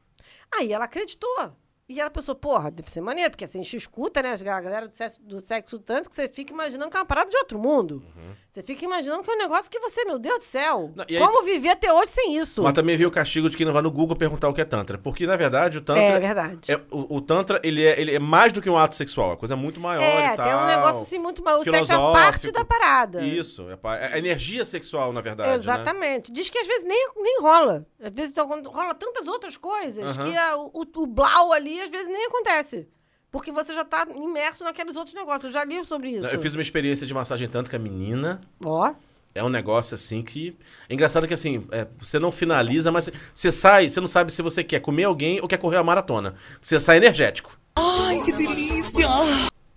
Aí 0.52 0.72
ela 0.72 0.86
acreditou. 0.86 1.52
E 1.92 2.00
ela 2.00 2.08
pensou, 2.08 2.36
porra, 2.36 2.70
deve 2.70 2.88
ser 2.88 3.00
maneiro, 3.00 3.30
porque 3.32 3.44
assim, 3.44 3.58
a 3.60 3.64
gente 3.64 3.76
escuta, 3.76 4.22
né, 4.22 4.32
a 4.32 4.60
galera 4.60 4.86
do 4.86 4.96
sexo, 4.96 5.20
do 5.22 5.40
sexo 5.40 5.76
tântrico, 5.80 6.14
você 6.14 6.28
fica 6.28 6.52
imaginando 6.52 6.88
que 6.88 6.96
é 6.96 7.00
uma 7.00 7.04
parada 7.06 7.28
de 7.28 7.36
outro 7.36 7.58
mundo. 7.58 8.00
Você 8.48 8.62
fica 8.62 8.84
imaginando 8.84 9.22
que 9.24 9.30
é 9.30 9.34
um 9.34 9.38
negócio 9.38 9.70
que 9.70 9.78
você, 9.80 10.04
meu 10.04 10.18
Deus 10.18 10.38
do 10.38 10.44
céu, 10.44 10.78
Uhum. 10.80 10.92
Não, 10.96 11.04
aí- 11.08 11.18
como 11.18 11.42
viver 11.44 11.70
até 11.70 11.92
hoje 11.92 12.10
sem 12.12 12.36
isso? 12.36 12.62
Mas 12.62 12.72
também 12.74 12.96
viu 12.96 13.08
o 13.08 13.12
castigo 13.12 13.48
de 13.50 13.56
quem 13.56 13.66
não 13.66 13.72
vai 13.72 13.82
no 13.82 13.90
Google 13.90 14.16
perguntar 14.16 14.48
o 14.48 14.54
que 14.54 14.60
é 14.60 14.64
Tantra. 14.64 14.98
Porque, 14.98 15.26
na 15.26 15.34
verdade, 15.36 15.78
o 15.78 15.80
Tantra. 15.80 16.02
É 16.02 16.20
verdade. 16.20 16.72
é- 16.72 16.80
o, 16.92 17.16
o 17.16 17.20
Tantra, 17.20 17.60
ele 17.64 17.84
é, 17.84 18.00
ele 18.00 18.14
é 18.14 18.18
mais 18.20 18.52
do 18.52 18.62
que 18.62 18.70
um 18.70 18.76
ato 18.78 18.94
sexual. 18.94 19.32
É 19.32 19.36
coisa 19.36 19.56
muito 19.56 19.80
maior 19.80 20.00
É, 20.02 20.32
e 20.32 20.36
tal. 20.36 20.46
tem 20.46 20.54
um 20.56 20.66
negócio 20.66 21.02
assim 21.02 21.18
muito 21.18 21.42
maior. 21.44 21.60
O 21.60 21.64
sexo 21.64 21.92
é 21.92 21.96
parte 21.96 22.50
da 22.52 22.64
parada. 22.64 23.20
Isso. 23.24 23.66
É 23.68 23.78
é 23.96 24.14
a 24.14 24.18
energia 24.18 24.64
sexual, 24.64 25.12
na 25.12 25.20
verdade. 25.20 25.48
né? 25.50 25.56
Exatamente. 25.56 26.30
Diz 26.32 26.48
que 26.50 26.58
às 26.58 26.66
vezes 26.68 26.86
nem, 26.86 27.08
nem 27.16 27.40
rola. 27.40 27.84
Às 28.00 28.14
vezes 28.14 28.30
então, 28.30 28.48
rola 28.64 28.94
tantas 28.94 29.26
outras 29.28 29.56
coisas 29.56 30.04
Aham. 30.04 30.24
que 30.24 30.36
a- 30.36 30.56
o, 30.56 30.70
o 30.96 31.06
blau 31.06 31.52
ali 31.52 31.79
às 31.80 31.90
vezes 31.90 32.08
nem 32.08 32.26
acontece. 32.26 32.88
Porque 33.30 33.52
você 33.52 33.72
já 33.72 33.84
tá 33.84 34.06
imerso 34.14 34.64
naqueles 34.64 34.96
outros 34.96 35.14
negócios. 35.14 35.44
Eu 35.44 35.50
já 35.52 35.64
li 35.64 35.84
sobre 35.84 36.10
isso. 36.10 36.26
Eu 36.26 36.40
fiz 36.40 36.54
uma 36.54 36.62
experiência 36.62 37.06
de 37.06 37.14
massagem 37.14 37.48
tântrica 37.48 37.78
menina. 37.78 38.40
Ó. 38.64 38.92
É 39.32 39.44
um 39.44 39.48
negócio 39.48 39.94
assim 39.94 40.22
que. 40.22 40.56
É 40.88 40.94
engraçado 40.94 41.28
que 41.28 41.34
assim, 41.34 41.64
é, 41.70 41.86
você 42.00 42.18
não 42.18 42.32
finaliza, 42.32 42.90
mas 42.90 43.08
você 43.32 43.52
sai, 43.52 43.88
você 43.88 44.00
não 44.00 44.08
sabe 44.08 44.32
se 44.32 44.42
você 44.42 44.64
quer 44.64 44.80
comer 44.80 45.04
alguém 45.04 45.40
ou 45.40 45.46
quer 45.46 45.58
correr 45.58 45.76
a 45.76 45.84
maratona. 45.84 46.34
Você 46.60 46.80
sai 46.80 46.96
energético. 46.96 47.56
Ai, 47.76 48.20
que 48.24 48.32
delícia! 48.32 49.06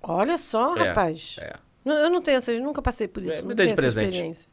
Olha 0.01 0.38
só, 0.39 0.76
É, 0.76 0.89
rapaz. 0.89 1.36
é. 1.39 1.54
Não, 1.86 1.95
eu 1.95 2.10
não 2.10 2.22
tenho 2.22 2.38
essa, 2.38 2.51
nunca 2.60 2.82
passei 2.82 3.08
por 3.08 3.22
isso. 3.22 3.34
É, 3.34 3.41
me 3.41 3.49
não 3.49 3.56
dê 3.56 3.64
tenho 3.64 3.68
de 3.68 3.74
essa 3.74 3.82
presente. 4.01 4.49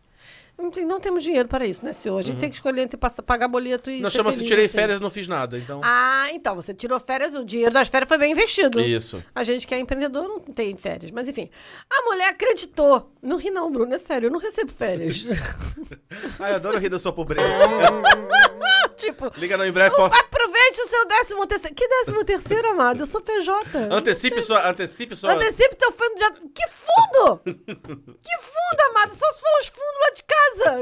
Não, 0.61 0.71
tem- 0.71 0.85
não 0.85 1.01
temos 1.01 1.23
dinheiro 1.25 1.49
para 1.49 1.65
isso, 1.67 1.85
né, 1.85 1.93
senhor? 1.93 2.19
A 2.19 2.23
gente 2.23 2.35
Uhum. 2.35 2.41
tem 2.41 2.49
que 2.51 2.57
escolher 2.57 2.83
entre 2.83 2.97
passar, 2.97 3.23
pagar 3.23 3.49
boleto 3.49 3.91
e. 3.91 4.01
Não 4.01 4.11
chama-se 4.11 4.45
tirei 4.45 4.67
assim. 4.67 4.75
férias 4.75 5.01
e 5.01 5.03
não 5.03 5.11
fiz 5.11 5.27
nada. 5.27 5.57
Então. 5.59 5.81
Ah, 5.83 6.29
então, 6.33 6.55
você 6.55 6.75
tirou 6.75 6.99
férias, 7.01 7.35
o 7.35 7.45
dinheiro 7.45 7.73
das 7.73 7.89
férias 7.89 8.09
foi 8.09 8.19
bem 8.19 8.33
investido. 8.33 8.81
Isso. 8.81 9.23
A 9.35 9.43
gente 9.45 9.67
que 9.67 9.75
é 9.75 9.79
empreendedor 9.79 10.25
não 10.29 10.41
tem 10.41 10.77
férias. 10.77 11.11
Mas 11.11 11.29
enfim, 11.29 11.49
a 11.91 12.03
mulher 12.03 12.29
acreditou. 12.31 13.11
Não 13.23 13.37
ri 13.37 13.51
não, 13.51 13.71
Bruno, 13.71 13.95
é 13.95 13.99
sério, 13.99 14.27
eu 14.27 14.31
não 14.31 14.39
recebo 14.39 14.73
férias. 14.73 15.25
Ai, 16.39 16.53
eu 16.53 16.57
adoro 16.57 16.79
rir 16.79 16.89
da 16.89 16.99
sua 16.99 17.13
pobreza. 17.13 17.47
tipo, 18.97 19.31
Liga 19.39 19.57
não 19.57 19.65
em 19.67 19.73
breve. 19.73 19.95
aproveite 19.95 20.81
o 20.81 20.87
seu 20.87 21.07
décimo 21.07 21.47
terceiro. 21.47 21.75
Que 21.75 21.89
décimo 21.89 22.25
terceiro, 22.25 22.69
amado? 22.71 23.01
Eu 23.03 23.07
sou 23.07 23.21
PJ. 23.21 23.79
Antecipe 23.91 24.43
sua. 24.43 24.69
Antecipe 24.69 25.17
sua. 25.17 25.33
Antecipe 25.33 25.75
teu 25.77 25.93
fundo 25.93 26.15
de... 26.17 26.49
Que 26.49 26.69
fundo? 26.69 27.41
que 27.45 28.37
fundo, 28.39 28.81
amado? 28.91 29.13
Só 29.13 29.31
se 29.33 29.41
for 29.41 29.61
os 29.61 29.67
fundos 29.69 30.01
lá 30.03 30.11
de 30.15 30.23
casa. 30.23 30.41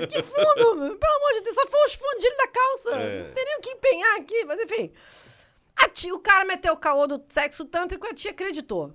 Que 0.09 0.23
fundo? 0.23 0.97
Pelo 0.97 1.17
amor 1.17 1.33
de 1.35 1.41
Deus, 1.43 1.55
só 1.55 1.67
for 1.67 1.85
os 1.87 1.95
fundilhos 1.95 2.37
da 2.37 2.49
calça. 2.49 2.97
É. 2.97 3.23
Não 3.23 3.33
tem 3.33 3.45
nem 3.45 3.59
o 3.59 3.61
que 3.61 3.71
empenhar 3.71 4.17
aqui, 4.17 4.45
mas 4.45 4.61
enfim. 4.61 4.93
A 5.77 5.89
tia, 5.89 6.15
o 6.15 6.19
cara 6.19 6.45
meteu 6.45 6.73
o 6.73 6.77
caô 6.77 7.07
do 7.07 7.23
sexo 7.29 7.65
tântrico 7.65 8.07
e 8.07 8.11
a 8.11 8.15
tia 8.15 8.33
acreditou. 8.33 8.93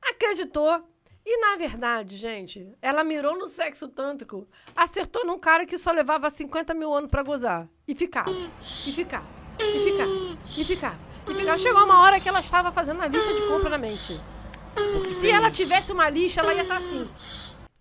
Acreditou. 0.00 0.82
E, 1.24 1.38
na 1.38 1.56
verdade, 1.56 2.16
gente, 2.16 2.72
ela 2.82 3.04
mirou 3.04 3.38
no 3.38 3.46
sexo 3.46 3.86
tântrico, 3.86 4.48
acertou 4.74 5.24
num 5.24 5.38
cara 5.38 5.64
que 5.64 5.78
só 5.78 5.92
levava 5.92 6.28
50 6.28 6.74
mil 6.74 6.92
anos 6.92 7.08
pra 7.08 7.22
gozar. 7.22 7.68
E 7.86 7.94
ficava. 7.94 8.28
E 8.30 8.92
ficava. 8.92 9.24
E 9.60 9.84
ficava. 9.84 10.10
E 10.58 10.64
ficava. 10.64 10.98
E 11.28 11.34
ficava. 11.34 11.58
Chegou 11.58 11.84
uma 11.84 12.00
hora 12.00 12.18
que 12.18 12.28
ela 12.28 12.40
estava 12.40 12.72
fazendo 12.72 13.00
a 13.00 13.06
lista 13.06 13.32
de 13.34 13.46
compra 13.46 13.70
na 13.70 13.78
mente. 13.78 14.20
Se 15.20 15.30
ela 15.30 15.50
tivesse 15.50 15.92
uma 15.92 16.08
lixa, 16.08 16.40
ela 16.40 16.52
ia 16.54 16.62
estar 16.62 16.78
assim. 16.78 17.08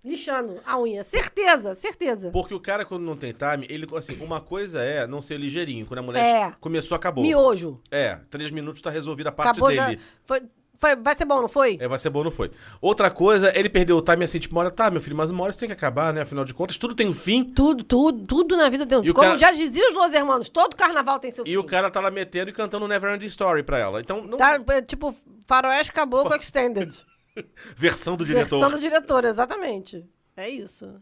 Lixando 0.03 0.59
a 0.65 0.79
unha. 0.79 1.03
Certeza, 1.03 1.75
certeza. 1.75 2.31
Porque 2.31 2.53
o 2.55 2.59
cara, 2.59 2.83
quando 2.85 3.03
não 3.03 3.15
tem 3.15 3.31
time, 3.33 3.67
ele, 3.69 3.87
assim, 3.95 4.17
uma 4.23 4.41
coisa 4.41 4.81
é 4.81 5.05
não 5.05 5.21
ser 5.21 5.37
ligeirinho. 5.37 5.85
Quando 5.85 5.99
a 5.99 6.03
mulher 6.03 6.25
É. 6.25 6.53
começou, 6.59 6.95
acabou. 6.95 7.23
Miojo. 7.23 7.79
É, 7.91 8.17
três 8.29 8.49
minutos 8.49 8.81
tá 8.81 8.89
resolvida 8.89 9.29
a 9.29 9.31
parte 9.31 9.49
Acabou 9.51 9.71
já. 9.71 9.89
dele. 9.89 10.01
Foi, 10.25 10.41
foi, 10.79 10.95
vai 10.95 11.13
ser 11.15 11.25
bom, 11.25 11.39
não 11.39 11.47
foi? 11.47 11.77
É, 11.79 11.87
vai 11.87 11.99
ser 11.99 12.09
bom, 12.09 12.23
não 12.23 12.31
foi. 12.31 12.49
Outra 12.81 13.11
coisa, 13.11 13.51
ele 13.55 13.69
perdeu 13.69 13.95
o 13.97 14.01
time 14.01 14.23
assim, 14.25 14.39
tipo, 14.39 14.55
uma 14.55 14.61
hora, 14.61 14.71
tá, 14.71 14.89
meu 14.89 14.99
filho, 14.99 15.15
mas 15.15 15.29
uma 15.29 15.43
hora 15.43 15.51
isso 15.51 15.59
tem 15.59 15.69
que 15.69 15.73
acabar, 15.73 16.11
né? 16.11 16.21
Afinal 16.21 16.43
de 16.45 16.53
contas, 16.55 16.79
tudo 16.79 16.95
tem 16.95 17.07
um 17.07 17.13
fim. 17.13 17.43
Tudo, 17.43 17.83
tudo, 17.83 18.25
tudo 18.25 18.57
na 18.57 18.67
vida 18.69 18.87
tem 18.87 18.97
um. 18.97 19.03
E 19.03 19.11
o 19.11 19.13
Como 19.13 19.27
cara- 19.27 19.37
já 19.37 19.51
dizia 19.51 19.87
os 19.87 19.93
Los 19.93 20.13
Hermanos, 20.13 20.49
todo 20.49 20.75
carnaval 20.75 21.19
tem 21.19 21.29
seu 21.29 21.43
E 21.45 21.49
fim. 21.51 21.57
o 21.57 21.63
cara 21.63 21.91
tá 21.91 21.99
lá 21.99 22.09
metendo 22.09 22.49
e 22.49 22.53
cantando 22.53 22.87
Never 22.87 23.13
Ending 23.13 23.27
Story 23.27 23.61
pra 23.61 23.77
ela. 23.77 24.01
Então, 24.01 24.23
não... 24.25 24.39
Tá, 24.39 24.59
é, 24.69 24.81
tipo, 24.81 25.15
Faroeste 25.45 25.93
Caboclo 25.93 26.35
Extended. 26.35 26.89
versão 27.75 28.15
do 28.15 28.25
diretor. 28.25 28.59
Versão 28.59 28.71
do 28.71 28.79
diretor, 28.79 29.25
exatamente. 29.25 30.05
É 30.35 30.49
isso. 30.49 30.93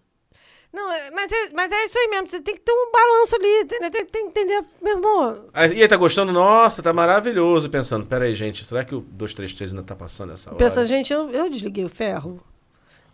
Não, 0.72 0.92
é- 0.92 1.10
mas, 1.12 1.32
é, 1.32 1.50
mas 1.52 1.72
é 1.72 1.86
isso 1.86 1.98
aí 1.98 2.08
mesmo. 2.10 2.30
Você 2.30 2.40
tem 2.42 2.54
que 2.56 2.62
ter 2.62 2.72
um 2.72 2.92
balanço 2.92 3.36
ali, 3.36 3.62
entendeu? 3.62 3.90
Tem, 3.90 4.06
tem 4.06 4.30
que 4.30 4.40
entender, 4.40 4.64
meu 4.82 4.96
irmão. 4.98 5.46
Aí, 5.54 5.74
e 5.78 5.82
aí, 5.82 5.88
tá 5.88 5.98
gostando? 5.98 6.32
Nossa, 6.32 6.84
tá 6.84 6.94
maravilhoso. 6.94 7.70
Pensando, 7.70 8.06
pera 8.06 8.26
aí, 8.26 8.36
gente, 8.36 8.64
será 8.64 8.86
que 8.86 8.94
o 8.94 9.02
233 9.02 9.72
ainda 9.74 9.84
tá 9.84 9.96
passando 9.96 10.34
essa 10.34 10.50
hora? 10.52 10.60
Pensa, 10.60 10.86
gente, 10.86 11.12
eu, 11.12 11.30
eu 11.32 11.50
desliguei 11.50 11.84
o 11.86 11.90
ferro. 11.90 12.40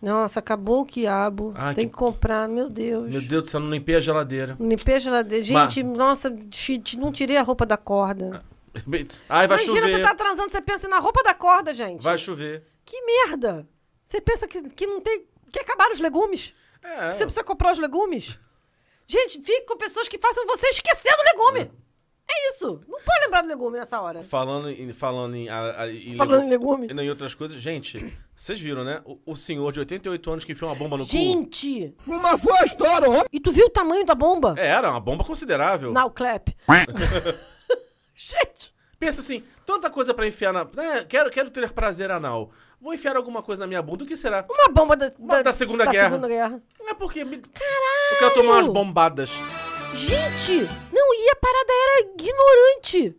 Nossa, 0.02 0.40
acabou 0.40 0.82
o 0.82 0.84
quiabo. 0.86 1.54
Ah, 1.56 1.72
tem 1.72 1.86
que- 1.86 1.92
que... 1.92 1.98
comprar, 1.98 2.46
meu 2.46 2.68
Deus. 2.68 3.08
Meu 3.10 3.22
Deus 3.22 3.44
do 3.44 3.48
céu, 3.48 3.58
não 3.60 3.70
limpei 3.70 3.94
a 3.96 4.00
geladeira. 4.00 4.54
Limpei 4.60 4.96
a 4.96 4.98
geladeira. 4.98 5.42
Gente, 5.42 5.82
nossa, 5.82 6.30
ti- 6.50 6.78
ti- 6.78 6.98
não 6.98 7.10
tirei 7.10 7.38
a 7.38 7.42
roupa 7.42 7.64
da 7.64 7.78
corda. 7.78 8.44
Ai, 9.28 9.46
vai 9.46 9.58
Imagina, 9.58 9.80
chover. 9.86 9.96
você 9.96 10.02
tá 10.02 10.14
transando, 10.14 10.50
você 10.50 10.60
pensa 10.62 10.88
na 10.88 10.98
roupa 10.98 11.22
da 11.22 11.34
corda, 11.34 11.72
gente. 11.74 12.02
Vai 12.02 12.18
chover. 12.18 12.64
Que 12.84 13.00
merda! 13.02 13.66
Você 14.04 14.20
pensa 14.20 14.46
que, 14.46 14.62
que 14.70 14.86
não 14.86 15.00
tem. 15.00 15.24
que 15.52 15.58
acabaram 15.58 15.92
os 15.92 16.00
legumes? 16.00 16.54
É. 16.82 17.12
Você 17.12 17.24
precisa 17.24 17.42
comprar 17.44 17.72
os 17.72 17.78
legumes? 17.78 18.38
Gente, 19.08 19.40
fique 19.40 19.62
com 19.66 19.76
pessoas 19.76 20.08
que 20.08 20.18
façam 20.18 20.46
você 20.46 20.66
esquecer 20.68 21.12
do 21.16 21.22
legume. 21.36 21.70
É 22.28 22.50
isso. 22.50 22.80
Não 22.88 22.98
pode 23.04 23.20
lembrar 23.24 23.42
do 23.42 23.48
legume 23.48 23.78
nessa 23.78 24.00
hora. 24.00 24.24
Falando 24.24 24.68
em. 24.68 24.92
Falando 24.92 25.36
em, 25.36 25.48
a- 25.48 25.82
a- 25.82 25.88
em 25.92 26.16
Falando 26.16 26.40
legu- 26.40 26.46
em 26.46 26.50
legume. 26.50 26.86
e 27.02 27.04
em 27.06 27.08
outras 27.10 27.34
coisas. 27.34 27.60
Gente, 27.62 28.12
vocês 28.34 28.58
viram, 28.60 28.82
né? 28.82 29.00
O, 29.04 29.18
o 29.26 29.36
senhor 29.36 29.70
de 29.72 29.78
88 29.78 30.30
anos 30.32 30.44
que 30.44 30.50
enfiou 30.52 30.68
uma 30.70 30.76
bomba 30.76 30.96
no 30.96 31.04
cu. 31.04 31.10
Gente! 31.10 31.94
Uma 32.04 32.36
foi 32.36 32.58
a 32.58 32.64
história, 32.64 33.08
ó. 33.08 33.24
E 33.32 33.38
tu 33.38 33.52
viu 33.52 33.66
o 33.66 33.70
tamanho 33.70 34.04
da 34.04 34.14
bomba? 34.16 34.54
É, 34.58 34.66
era 34.66 34.90
uma 34.90 34.98
bomba 34.98 35.22
considerável. 35.22 35.92
Now 35.92 36.10
clap. 36.10 36.48
Gente! 38.16 38.74
Pensa 38.98 39.20
assim, 39.20 39.44
tanta 39.66 39.90
coisa 39.90 40.14
pra 40.14 40.26
enfiar 40.26 40.52
na. 40.52 40.64
né, 40.64 41.04
quero, 41.06 41.30
quero 41.30 41.50
ter 41.50 41.70
prazer 41.70 42.10
anal. 42.10 42.50
Vou 42.80 42.94
enfiar 42.94 43.16
alguma 43.16 43.42
coisa 43.42 43.60
na 43.60 43.66
minha 43.66 43.82
bunda. 43.82 44.04
O 44.04 44.06
que 44.06 44.16
será? 44.16 44.44
Uma 44.48 44.68
bomba 44.68 44.96
da, 44.96 45.12
Uma 45.18 45.42
da 45.42 45.52
Segunda 45.52 45.84
Guerra. 45.84 46.10
Segunda 46.10 46.28
Guerra. 46.28 46.62
Não 46.78 46.88
é 46.88 46.94
porque. 46.94 47.24
Me... 47.24 47.36
Eu 47.36 48.18
quero 48.18 48.34
tomar 48.34 48.52
umas 48.54 48.68
bombadas. 48.68 49.30
Gente! 49.94 50.68
Não, 50.92 51.14
e 51.14 51.30
a 51.30 51.36
parada 51.36 51.72
era 51.72 52.00
ignorante. 52.00 53.16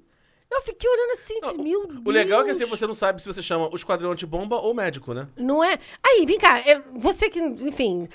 Eu 0.50 0.62
fiquei 0.62 0.90
olhando 0.90 1.12
assim, 1.20 1.40
meu 1.42 1.88
Deus. 1.88 2.02
O 2.06 2.10
legal 2.10 2.42
é 2.42 2.46
que 2.46 2.52
assim 2.52 2.66
você 2.66 2.88
não 2.88 2.94
sabe 2.94 3.22
se 3.22 3.28
você 3.28 3.42
chama 3.44 3.70
o 3.70 3.76
esquadrão 3.76 4.12
antibomba 4.12 4.56
ou 4.56 4.74
médico, 4.74 5.14
né? 5.14 5.28
Não 5.36 5.62
é? 5.64 5.78
Aí, 6.02 6.26
vem 6.26 6.38
cá, 6.38 6.60
é, 6.60 6.82
você 6.96 7.30
que, 7.30 7.40
enfim, 7.40 8.08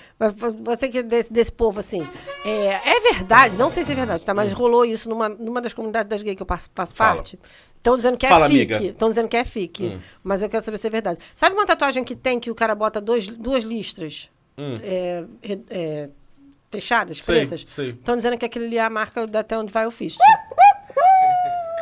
você 0.64 0.88
que 0.88 0.98
é 0.98 1.02
desse, 1.02 1.30
desse 1.32 1.52
povo, 1.52 1.78
assim, 1.80 2.06
é, 2.44 2.90
é 2.96 3.00
verdade, 3.12 3.54
não 3.56 3.70
sei 3.70 3.84
se 3.84 3.92
é 3.92 3.94
verdade, 3.94 4.24
tá? 4.24 4.32
Mas 4.32 4.50
rolou 4.52 4.84
isso 4.84 5.08
numa, 5.10 5.28
numa 5.28 5.60
das 5.60 5.74
comunidades 5.74 6.08
das 6.08 6.22
gays 6.22 6.34
que 6.34 6.42
eu 6.42 6.46
faço, 6.46 6.70
faço 6.74 6.92
Hum. 6.92 6.96
Parte. 6.96 7.38
Estão 7.76 7.96
dizendo 7.96 8.16
que 8.16 8.24
é 8.24 8.28
Fala, 8.30 8.48
fique. 8.48 8.74
amiga. 8.74 8.90
Estão 8.92 9.08
dizendo 9.10 9.28
que 9.28 9.36
é 9.36 9.44
fique. 9.44 9.84
Hum. 9.86 10.00
Mas 10.24 10.40
eu 10.40 10.48
quero 10.48 10.64
saber 10.64 10.78
se 10.78 10.86
é 10.86 10.90
verdade. 10.90 11.18
Sabe 11.36 11.54
uma 11.54 11.66
tatuagem 11.66 12.02
que 12.02 12.16
tem 12.16 12.40
que 12.40 12.50
o 12.50 12.54
cara 12.54 12.74
bota 12.74 13.00
dois, 13.00 13.26
duas 13.28 13.62
listras 13.62 14.30
Hum. 14.56 14.78
é, 14.82 15.24
é, 15.70 16.08
fechadas, 16.70 17.22
Sei, 17.22 17.46
pretas? 17.46 17.60
Estão 17.78 18.16
dizendo 18.16 18.38
que 18.38 18.46
aquilo 18.46 18.64
ali 18.64 18.78
é 18.78 18.82
a 18.82 18.88
marca 18.90 19.26
da- 19.26 19.40
até 19.40 19.58
onde 19.58 19.70
vai 19.72 19.86
o 19.86 19.90
fist. 19.90 20.16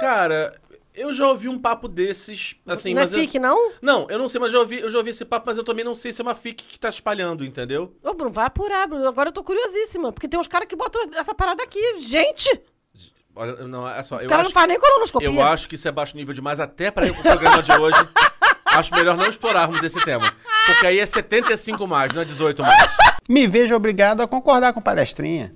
Cara, 0.00 0.58
eu 0.94 1.12
já 1.12 1.28
ouvi 1.28 1.48
um 1.48 1.58
papo 1.58 1.86
desses, 1.86 2.56
assim, 2.66 2.94
não 2.94 3.02
é 3.02 3.04
mas. 3.04 3.12
eu- 3.12 3.20
fique, 3.20 3.38
não? 3.38 3.72
Não, 3.80 4.06
eu 4.10 4.18
não 4.18 4.28
sei, 4.28 4.40
mas 4.40 4.50
já 4.52 4.58
ouvi, 4.58 4.80
eu 4.80 4.90
já 4.90 4.98
ouvi 4.98 5.10
esse 5.10 5.24
papo, 5.24 5.46
mas 5.46 5.56
eu 5.58 5.64
também 5.64 5.84
não 5.84 5.94
sei 5.94 6.12
se 6.12 6.20
é 6.20 6.24
uma 6.24 6.34
fic 6.34 6.62
que 6.64 6.78
tá 6.78 6.88
espalhando, 6.88 7.44
entendeu? 7.44 7.94
Ô, 8.02 8.14
Bruno, 8.14 8.32
vai 8.32 8.46
apurar, 8.46 8.86
Bruno. 8.88 9.06
Agora 9.06 9.28
eu 9.28 9.32
tô 9.32 9.44
curiosíssima, 9.44 10.12
porque 10.12 10.26
tem 10.28 10.38
uns 10.40 10.48
caras 10.48 10.66
que 10.66 10.74
botam 10.76 11.02
essa 11.16 11.34
parada 11.34 11.62
aqui. 11.62 12.00
Gente! 12.00 12.60
Olha, 13.34 13.54
não, 13.66 13.88
é 13.88 14.02
só. 14.02 14.16
O 14.16 14.20
eu 14.20 14.28
cara 14.28 14.42
não 14.42 14.50
faz 14.50 14.66
nem 14.68 14.78
colonoscopia. 14.78 15.28
Eu 15.28 15.42
acho 15.42 15.68
que 15.68 15.76
isso 15.76 15.86
é 15.86 15.92
baixo 15.92 16.16
nível 16.16 16.34
demais 16.34 16.58
até 16.58 16.90
para 16.90 17.06
o 17.10 17.22
programa 17.22 17.62
de 17.62 17.72
hoje. 17.72 17.96
acho 18.66 18.94
melhor 18.94 19.16
não 19.16 19.26
explorarmos 19.26 19.82
esse 19.82 20.00
tema. 20.00 20.32
Porque 20.66 20.86
aí 20.86 20.98
é 20.98 21.06
75 21.06 21.86
mais, 21.86 22.12
não 22.12 22.22
é 22.22 22.24
18 22.24 22.62
mais. 22.62 22.96
Me 23.28 23.46
vejo 23.46 23.74
obrigado 23.74 24.20
a 24.20 24.28
concordar 24.28 24.72
com 24.72 24.80
palestrinha. 24.80 25.54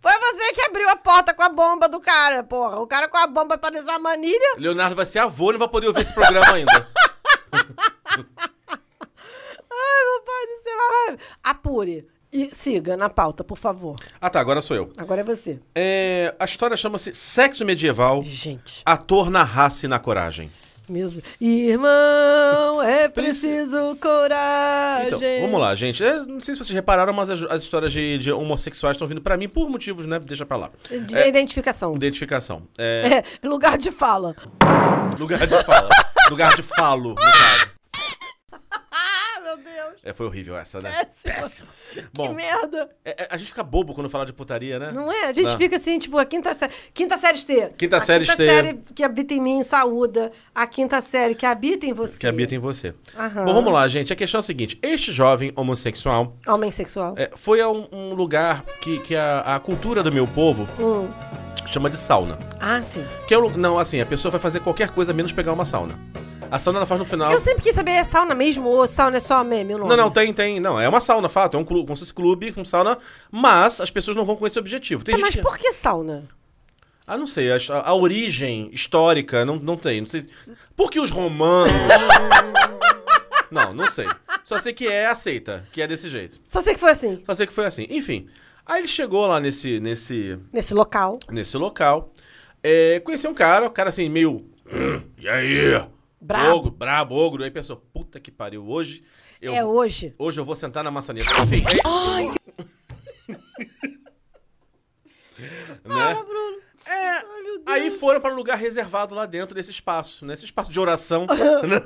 Foi 0.00 0.12
você 0.12 0.52
que 0.52 0.60
abriu 0.76 0.90
a 0.90 0.96
porta 0.96 1.32
com 1.32 1.42
a 1.42 1.48
bomba 1.48 1.88
do 1.88 1.98
cara, 1.98 2.42
porra. 2.42 2.78
O 2.80 2.86
cara 2.86 3.08
com 3.08 3.16
a 3.16 3.26
bomba 3.26 3.56
pra 3.56 3.70
desar 3.70 3.96
a 3.96 3.98
manilha. 3.98 4.56
Leonardo 4.58 4.94
vai 4.94 5.06
ser 5.06 5.20
avô 5.20 5.48
e 5.50 5.52
não 5.52 5.58
vai 5.58 5.68
poder 5.68 5.88
ouvir 5.88 6.02
esse 6.02 6.12
programa 6.12 6.52
ainda. 6.52 6.72
Ai, 9.78 10.02
meu 10.04 10.22
pai 10.24 10.46
do 10.46 10.62
céu. 10.62 11.18
Apure. 11.42 12.06
E 12.32 12.50
siga 12.50 12.96
na 12.96 13.08
pauta, 13.08 13.42
por 13.42 13.56
favor. 13.56 13.96
Ah 14.20 14.28
tá, 14.28 14.40
agora 14.40 14.60
sou 14.60 14.76
eu. 14.76 14.92
Agora 14.98 15.22
é 15.22 15.24
você. 15.24 15.58
É, 15.74 16.34
a 16.38 16.44
história 16.44 16.76
chama-se 16.76 17.14
Sexo 17.14 17.64
Medieval. 17.64 18.22
Gente. 18.22 18.82
Ator 18.84 19.30
na 19.30 19.42
raça 19.42 19.86
e 19.86 19.88
na 19.88 19.98
coragem. 19.98 20.50
Deus. 20.88 21.14
Irmão, 21.40 22.82
é 22.82 23.08
preciso 23.08 23.96
coragem. 24.00 25.06
Então, 25.08 25.20
vamos 25.42 25.60
lá, 25.60 25.74
gente. 25.74 26.02
É, 26.04 26.16
não 26.24 26.40
sei 26.40 26.54
se 26.54 26.58
vocês 26.64 26.70
repararam, 26.74 27.12
mas 27.12 27.30
as, 27.30 27.42
as 27.44 27.62
histórias 27.62 27.92
de, 27.92 28.18
de 28.18 28.32
homossexuais 28.32 28.94
estão 28.96 29.06
vindo 29.08 29.20
pra 29.20 29.36
mim 29.36 29.48
por 29.48 29.68
motivos, 29.68 30.06
né? 30.06 30.18
Deixa 30.18 30.44
pra 30.46 30.56
lá. 30.56 30.70
De 31.06 31.16
É, 31.16 31.28
identificação. 31.28 31.94
identificação. 31.94 32.62
É, 32.78 33.22
É, 33.42 33.48
lugar 33.48 33.78
de 33.78 33.90
fala. 33.90 34.34
Lugar 35.18 35.46
de 35.46 35.64
fala. 35.64 35.88
lugar 36.30 36.54
de 36.56 36.62
falo, 36.62 37.10
no 37.10 37.14
caso. 37.14 37.75
É, 40.06 40.12
foi 40.12 40.24
horrível 40.26 40.56
essa, 40.56 40.80
né? 40.80 40.92
Péssimo. 41.22 41.68
Bom, 42.14 42.28
que 42.28 42.34
merda. 42.34 42.88
é- 43.04 43.24
é- 43.24 43.28
a 43.30 43.36
gente 43.36 43.48
fica 43.48 43.62
bobo 43.64 43.92
quando 43.92 44.08
fala 44.08 44.24
de 44.24 44.32
putaria, 44.32 44.78
né? 44.78 44.92
Não 44.92 45.10
é? 45.10 45.24
A 45.26 45.32
gente 45.32 45.48
Não. 45.50 45.58
fica 45.58 45.74
assim, 45.76 45.98
tipo, 45.98 46.16
a 46.16 46.24
quinta 46.24 46.54
série. 46.54 46.72
Quinta 46.94 47.18
série 47.18 47.44
T. 47.44 47.72
Quinta 47.76 47.96
a 47.96 48.00
série 48.00 48.24
quinta 48.24 48.36
T. 48.36 48.46
série 48.48 48.78
que 48.94 49.02
habita 49.02 49.34
em 49.34 49.40
mim, 49.40 49.62
saúda. 49.64 50.30
A 50.54 50.66
quinta 50.66 51.00
série 51.00 51.34
que 51.34 51.44
habita 51.44 51.86
em 51.86 51.92
você. 51.92 52.18
Que 52.18 52.26
habita 52.28 52.54
em 52.54 52.58
você. 52.58 52.94
Aham. 53.18 53.44
Bom, 53.46 53.54
vamos 53.54 53.72
lá, 53.72 53.88
gente. 53.88 54.12
A 54.12 54.16
questão 54.16 54.38
é 54.38 54.40
a 54.40 54.42
seguinte: 54.42 54.78
este 54.82 55.10
jovem 55.10 55.52
homossexual 55.56 56.36
Homem 56.46 56.70
sexual. 56.70 57.14
é, 57.16 57.32
foi 57.34 57.60
a 57.60 57.68
um, 57.68 57.88
um 57.90 58.14
lugar 58.14 58.64
que, 58.80 59.00
que 59.00 59.16
a, 59.16 59.56
a 59.56 59.58
cultura 59.60 60.02
do 60.04 60.12
meu 60.12 60.26
povo 60.28 60.68
Hum. 60.78 61.08
chama 61.66 61.90
de 61.90 61.96
sauna. 61.96 62.38
Ah, 62.60 62.80
sim. 62.82 63.04
Que 63.26 63.34
é 63.34 63.38
o 63.38 63.50
não, 63.56 63.76
assim, 63.76 64.00
a 64.00 64.06
pessoa 64.06 64.30
vai 64.30 64.40
fazer 64.40 64.60
qualquer 64.60 64.90
coisa 64.90 65.12
menos 65.12 65.32
pegar 65.32 65.52
uma 65.52 65.64
sauna. 65.64 65.98
A 66.50 66.58
sauna 66.58 66.78
ela 66.78 66.86
faz 66.86 66.98
no 66.98 67.04
final. 67.04 67.30
Eu 67.30 67.40
sempre 67.40 67.62
quis 67.62 67.74
saber, 67.74 67.92
é 67.92 68.04
sauna 68.04 68.34
mesmo 68.34 68.68
ou 68.68 68.86
sauna 68.86 69.16
é 69.16 69.20
só 69.20 69.42
meme 69.44 69.74
o 69.74 69.78
nome? 69.78 69.90
Não, 69.90 69.96
não, 69.96 70.10
tem, 70.10 70.32
tem. 70.32 70.60
Não, 70.60 70.80
é 70.80 70.88
uma 70.88 71.00
sauna, 71.00 71.28
fato. 71.28 71.56
É 71.56 71.60
um 71.60 71.64
clube, 71.64 71.84
como 71.86 71.96
se 71.96 72.00
fosse 72.02 72.14
clube 72.14 72.52
com 72.52 72.64
sauna, 72.64 72.98
mas 73.30 73.80
as 73.80 73.90
pessoas 73.90 74.16
não 74.16 74.24
vão 74.24 74.36
com 74.36 74.46
esse 74.46 74.58
objetivo. 74.58 75.04
Tem 75.04 75.14
Tá, 75.14 75.18
gente 75.18 75.26
mas 75.26 75.36
que- 75.36 75.42
por 75.42 75.58
que 75.58 75.72
sauna? 75.72 76.24
Ah, 77.06 77.16
não 77.16 77.26
sei. 77.26 77.50
A, 77.52 77.56
a 77.84 77.94
origem 77.94 78.68
histórica, 78.72 79.44
não, 79.44 79.56
não 79.56 79.76
tem. 79.76 80.00
Não 80.00 80.08
sei. 80.08 80.26
Por 80.76 80.90
que 80.90 80.98
os 81.00 81.10
romanos. 81.10 81.72
não, 83.50 83.72
não 83.72 83.86
sei. 83.88 84.06
Só 84.44 84.58
sei 84.58 84.72
que 84.72 84.86
é 84.88 85.06
aceita, 85.06 85.64
que 85.72 85.80
é 85.82 85.86
desse 85.86 86.08
jeito. 86.08 86.40
Só 86.44 86.60
sei 86.60 86.74
que 86.74 86.80
foi 86.80 86.90
assim, 86.90 87.22
Só 87.24 87.34
sei 87.34 87.46
que 87.46 87.52
foi 87.52 87.66
assim. 87.66 87.86
Enfim. 87.90 88.26
Aí 88.64 88.80
ele 88.80 88.88
chegou 88.88 89.26
lá 89.26 89.38
nesse, 89.38 89.78
nesse, 89.80 90.38
nesse 90.52 90.74
local. 90.74 91.18
nesse 91.30 91.56
local. 91.56 92.12
É, 92.62 93.00
conheceu 93.00 93.30
um 93.30 93.34
cara, 93.34 93.66
o 93.66 93.70
cara 93.70 93.90
assim, 93.90 94.08
meio. 94.08 94.44
"Hum, 94.72 95.02
E 95.18 95.28
aí? 95.28 95.80
Brabo. 96.20 96.56
Ogro, 96.56 96.70
brabo, 96.70 97.14
ogro. 97.14 97.44
Aí 97.44 97.50
pensou, 97.50 97.76
puta 97.76 98.18
que 98.18 98.30
pariu, 98.30 98.66
hoje. 98.66 99.04
Eu, 99.40 99.54
É 99.54 99.64
hoje. 99.64 100.14
Hoje 100.18 100.40
eu 100.40 100.44
vou 100.44 100.54
sentar 100.56 100.82
na 100.82 100.90
maçaneta. 100.90 101.30
Enfim. 101.42 101.62
Ai, 101.84 102.28
né? 105.84 106.14
Bruno. 106.14 106.56
É, 106.88 107.24
aí 107.66 107.90
foram 107.90 108.20
para 108.20 108.32
um 108.32 108.36
lugar 108.36 108.56
reservado 108.56 109.12
lá 109.14 109.26
dentro 109.26 109.56
desse 109.56 109.72
espaço, 109.72 110.24
nesse 110.24 110.44
espaço 110.44 110.70
de 110.70 110.78
oração, 110.78 111.26
né? 111.26 111.82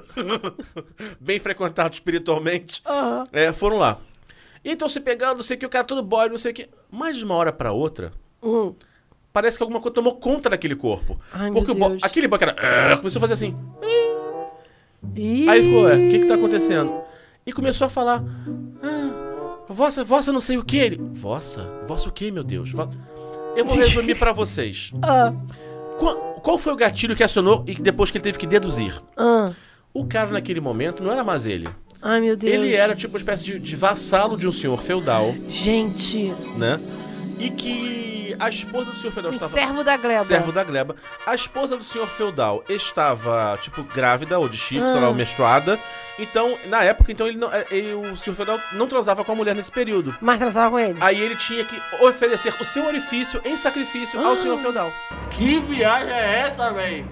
bem 1.19 1.41
frequentado 1.41 1.95
espiritualmente. 1.95 2.83
Aham. 2.85 3.27
É, 3.33 3.51
foram 3.53 3.79
lá. 3.79 3.99
E 4.63 4.71
então 4.71 4.91
se 4.91 5.01
pegando, 5.01 5.37
não 5.39 5.43
sei 5.43 5.57
o 5.57 5.61
que, 5.61 5.65
o 5.67 5.71
cara 5.71 5.85
todo 5.85 6.03
boy, 6.03 6.29
não 6.29 6.37
sei 6.37 6.53
o 6.53 6.55
que. 6.55 6.69
Mais 6.91 7.17
de 7.17 7.25
uma 7.25 7.35
hora 7.35 7.51
pra 7.53 7.73
outra, 7.73 8.13
Hum. 8.43 8.75
Parece 9.33 9.57
que 9.57 9.63
alguma 9.63 9.81
coisa 9.81 9.95
tomou 9.95 10.17
conta 10.17 10.49
daquele 10.51 10.75
corpo. 10.77 11.19
Ai, 11.33 11.51
Porque 11.51 11.73
bo- 11.75 11.97
aquele 12.03 12.29
que 12.29 12.45
era. 12.45 12.57
"Ah", 12.93 12.97
começou 12.97 13.19
a 13.19 13.21
fazer 13.21 13.35
assim. 13.35 13.55
Ih. 15.17 15.49
Aí 15.49 15.63
ficou, 15.63 15.83
ué, 15.85 15.95
o 15.95 16.11
que 16.11 16.19
que 16.21 16.27
tá 16.27 16.35
acontecendo? 16.35 17.01
E 17.47 17.53
começou 17.53 17.87
a 17.87 17.91
falar. 17.91 18.23
Ah, 18.83 19.57
vossa, 19.69 20.05
vossa 20.05 20.33
não 20.33 20.41
sei 20.41 20.59
o 20.59 20.65
que. 20.65 20.77
Ele. 20.77 21.01
Vossa? 21.15 21.69
Vossa 21.87 22.09
o 22.09 22.13
que, 22.13 22.31
meu 22.31 22.45
Deus? 22.45 22.71
Vo- 22.71 22.89
Eu 23.57 23.65
vou 23.65 23.77
resumir 23.79 24.17
pra 24.19 24.33
vocês. 24.33 24.93
Ah, 25.03 25.33
Qual, 25.99 26.17
qual 26.43 26.59
foi 26.59 26.73
o 26.73 26.77
gatilho 26.77 27.15
que 27.17 27.23
acionou 27.23 27.65
e 27.67 27.75
depois 27.75 28.11
que 28.11 28.17
ele 28.19 28.25
teve 28.25 28.39
que 28.39 28.47
deduzir? 28.47 29.01
ah. 29.17 29.53
O 29.93 30.07
cara 30.07 30.31
naquele 30.31 30.61
momento 30.61 31.03
não 31.03 31.11
era 31.11 31.25
mais 31.25 31.47
ele. 31.47 31.69
Ai, 32.01 32.21
meu 32.21 32.37
Deus. 32.37 32.53
Ele 32.55 32.73
era 32.77 32.95
tipo 32.95 33.13
uma 33.13 33.19
espécie 33.19 33.43
de, 33.45 33.59
de 33.59 33.75
vassalo 33.75 34.37
de 34.39 34.47
um 34.47 34.53
senhor 34.53 34.81
feudal, 34.81 35.33
Gente, 35.49 36.33
né? 36.57 36.79
E 37.37 37.51
que 37.51 38.20
a 38.41 38.49
esposa 38.49 38.91
do 38.91 38.97
senhor 38.97 39.13
feudal 39.13 39.31
um 39.33 39.35
estava. 39.35 39.53
servo 39.53 39.85
da 39.85 39.97
gleba. 39.97 40.25
Servo 40.25 40.53
da 40.53 40.65
gleba. 40.65 40.97
A 41.27 41.35
esposa 41.35 41.77
do 41.77 41.85
senhor 41.85 42.09
feudal 42.09 42.65
estava, 42.69 43.59
tipo, 43.63 43.83
grávida 43.85 44.39
ou 44.39 44.49
de 44.49 44.57
chifre, 44.57 44.89
sei 44.89 44.99
Ah. 44.99 45.01
lá, 45.03 45.09
ou 45.09 45.15
menstruada. 45.15 45.79
Então, 46.19 46.57
na 46.67 46.83
época, 46.83 47.11
então 47.13 47.27
ele 47.27 47.39
não, 47.39 47.53
eh, 47.53 47.67
ele- 47.71 47.95
o 47.95 48.17
senhor 48.17 48.35
feudal 48.37 48.59
não 48.73 48.87
transava 48.87 49.25
com 49.25 49.33
a 49.33 49.35
mulher 49.35 49.55
nesse 49.55 49.71
período. 49.71 50.15
Mas 50.21 50.39
transava 50.39 50.71
com 50.71 50.79
ele. 50.79 50.99
Aí 51.01 51.19
ele 51.21 51.37
tinha 51.37 51.65
que 51.65 51.81
oferecer 52.05 52.55
o 52.61 52.65
seu 52.65 52.85
orifício 52.87 53.41
em 53.45 53.57
sacrifício 53.57 54.21
ao 54.25 54.33
Ah. 54.33 54.37
senhor 54.37 54.59
feudal. 54.59 54.93
Que 55.31 55.59
viagem 55.61 56.11
é 56.13 56.41
essa, 56.49 56.73
véi? 56.73 57.05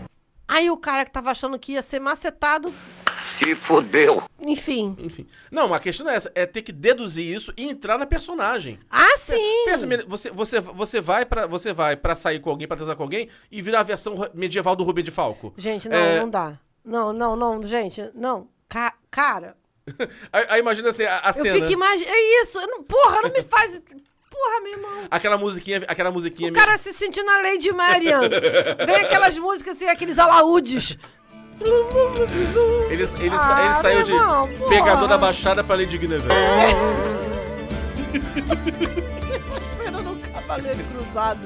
Aí 0.47 0.71
o 0.71 0.77
cara 0.79 1.05
que 1.05 1.11
tava 1.11 1.31
achando 1.31 1.59
que 1.59 1.73
ia 1.73 1.83
ser 1.83 2.01
macetado, 2.01 2.73
Se 3.21 3.55
fudeu. 3.55 4.23
enfim. 4.41 4.97
Enfim. 4.99 5.27
Não, 5.51 5.73
a 5.75 5.79
questão 5.81 6.07
não 6.07 6.13
é 6.13 6.17
essa. 6.17 6.31
É 6.35 6.47
ter 6.47 6.63
que 6.63 6.73
deduzir 6.73 7.25
isso 7.27 7.53
e 7.57 7.65
entrar 7.65 7.99
na 7.99 8.07
personagem. 8.07 8.79
Ah, 8.91 9.17
sim! 9.19 9.65
Pensa, 9.65 9.87
você, 10.07 10.31
você, 10.31 10.61
você 10.61 11.01
vai 11.01 11.25
para 11.27 11.47
você 11.47 11.73
vai 11.73 11.97
para 11.97 12.15
sair 12.15 12.41
com 12.41 12.51
alguém, 12.51 12.67
pra 12.69 12.77
transar 12.77 12.97
com 12.97 13.03
alguém 13.03 13.29
e 13.51 13.61
virar 13.63 13.81
a 13.81 13.85
versão 13.85 14.15
medieval 14.35 14.75
do 14.77 14.85
Rubem 14.85 15.05
de 15.05 15.11
Falco. 15.11 15.53
Gente, 15.57 15.89
não, 15.89 15.97
É, 15.99 16.21
não 16.21 16.31
dá. 16.31 16.59
Não, 16.85 17.13
não, 17.13 17.37
não, 17.37 17.63
gente, 17.65 18.03
não. 18.15 18.49
Ca- 18.69 18.95
cara, 19.11 19.57
Aí, 20.33 20.47
aí 20.51 20.61
imagina 20.61 20.91
assim, 20.91 21.05
a, 21.05 21.21
a 21.25 21.29
eu 21.31 21.35
cena. 21.35 21.55
fico 21.55 21.73
imaginando. 21.73 22.15
É 22.15 22.43
isso! 22.43 22.59
eu 22.59 22.67
não- 22.67 22.83
porra, 22.83 23.23
não 23.23 23.31
me 23.31 23.43
faz. 23.43 23.81
Porra, 24.31 24.61
meu 24.63 24.73
irmão. 24.73 25.09
Aquela 25.11 25.37
musiquinha, 25.39 25.83
aquela 25.89 26.11
musiquinha. 26.11 26.51
O 26.51 26.55
cara 26.55 26.77
se 26.77 26.93
sentindo 26.93 27.29
a 27.31 27.39
Lady 27.43 27.73
Marian. 27.73 28.21
Vem 28.87 28.97
aquelas 28.97 29.37
músicas 29.39 29.77
assim, 29.77 29.89
aqueles 29.89 30.19
alaúdes. 30.19 30.97
Ele, 32.91 33.03
ele, 33.03 33.35
Ah, 33.39 33.65
ele 33.65 33.75
saiu 33.75 34.03
de 34.05 34.13
irmão, 34.13 34.49
pegador 34.69 35.09
da 35.09 35.19
Baixada 35.19 35.63
pra 35.65 35.77
Lady 35.77 35.99
Guinevere. 35.99 36.29
Esperando 39.79 40.11
um 40.11 40.19
cavaleiro 40.21 40.85
cruzado 40.85 41.41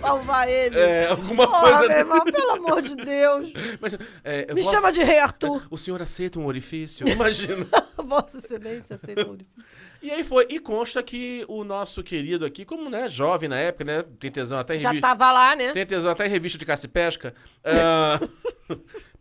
salvar 0.00 0.48
ele. 0.48 0.78
É, 0.78 1.08
alguma 1.08 1.46
Porra, 1.46 1.60
coisa 1.60 1.88
meu 1.88 1.98
irmão, 1.98 2.20
pelo 2.24 2.50
amor 2.52 2.82
de 2.82 2.96
Deus. 2.96 3.52
Mas, 3.80 3.96
é, 4.24 4.52
Me 4.54 4.62
chama 4.62 4.92
de 4.92 5.02
rei 5.02 5.18
Arthur. 5.18 5.66
O 5.70 5.76
senhor 5.78 6.00
aceita 6.02 6.38
um 6.38 6.46
orifício? 6.46 7.06
Imagina. 7.08 7.66
Vossa 7.96 8.38
Excelência, 8.38 8.96
aceita 8.96 9.26
o 9.26 9.30
orifício. 9.32 9.64
E 10.02 10.10
aí 10.10 10.22
foi. 10.22 10.46
E 10.50 10.58
consta 10.60 11.02
que 11.02 11.44
o 11.48 11.64
nosso 11.64 12.02
querido 12.02 12.44
aqui, 12.44 12.64
como 12.64 12.88
né, 12.90 13.08
jovem 13.08 13.48
na 13.48 13.56
época, 13.56 13.84
né? 13.84 14.04
Tem 14.20 14.30
tesão 14.30 14.58
até 14.58 14.76
em 14.76 14.80
Já 14.80 14.90
revista. 14.90 15.08
tava 15.08 15.32
lá, 15.32 15.56
né? 15.56 15.72
Tem 15.72 15.86
tesão 15.86 16.12
até 16.12 16.26
em 16.26 16.30
revista 16.30 16.58
de 16.58 16.66
caça 16.66 16.86
e 16.86 16.88
pesca. 16.88 17.34
ah, 17.64 18.20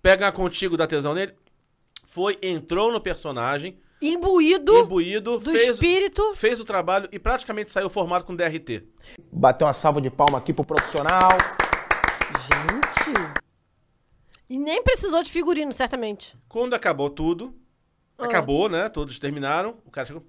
pega 0.05 0.31
contigo 0.31 0.77
da 0.77 0.85
tesão 0.85 1.15
nele. 1.15 1.33
Foi, 2.03 2.37
entrou 2.43 2.91
no 2.91 3.01
personagem, 3.01 3.75
Imbuído 3.99 4.77
imbuído, 4.77 5.39
do 5.39 5.49
fez, 5.51 5.69
espírito. 5.69 6.35
fez 6.35 6.59
o 6.59 6.63
trabalho 6.65 7.09
e 7.11 7.17
praticamente 7.17 7.71
saiu 7.71 7.89
formado 7.89 8.23
com 8.23 8.35
DRT. 8.35 8.83
Bateu 9.31 9.65
uma 9.65 9.73
salva 9.73 9.99
de 9.99 10.11
palma 10.11 10.37
aqui 10.37 10.53
pro 10.53 10.63
profissional. 10.63 11.31
Gente. 12.39 13.17
E 14.47 14.59
nem 14.59 14.83
precisou 14.83 15.23
de 15.23 15.31
figurino, 15.31 15.73
certamente. 15.73 16.37
Quando 16.47 16.75
acabou 16.75 17.09
tudo, 17.09 17.55
Ah. 18.15 18.25
acabou, 18.25 18.69
né? 18.69 18.87
Todos 18.89 19.17
terminaram. 19.17 19.75
O 19.83 19.89
cara 19.89 20.05
chegou. 20.05 20.23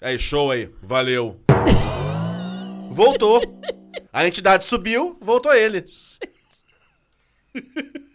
Aí, 0.00 0.18
show 0.18 0.50
aí, 0.50 0.72
valeu. 0.82 1.38
Voltou. 2.90 3.42
A 4.10 4.26
entidade 4.26 4.64
subiu, 4.64 5.18
voltou 5.20 5.52
ele. 5.52 5.84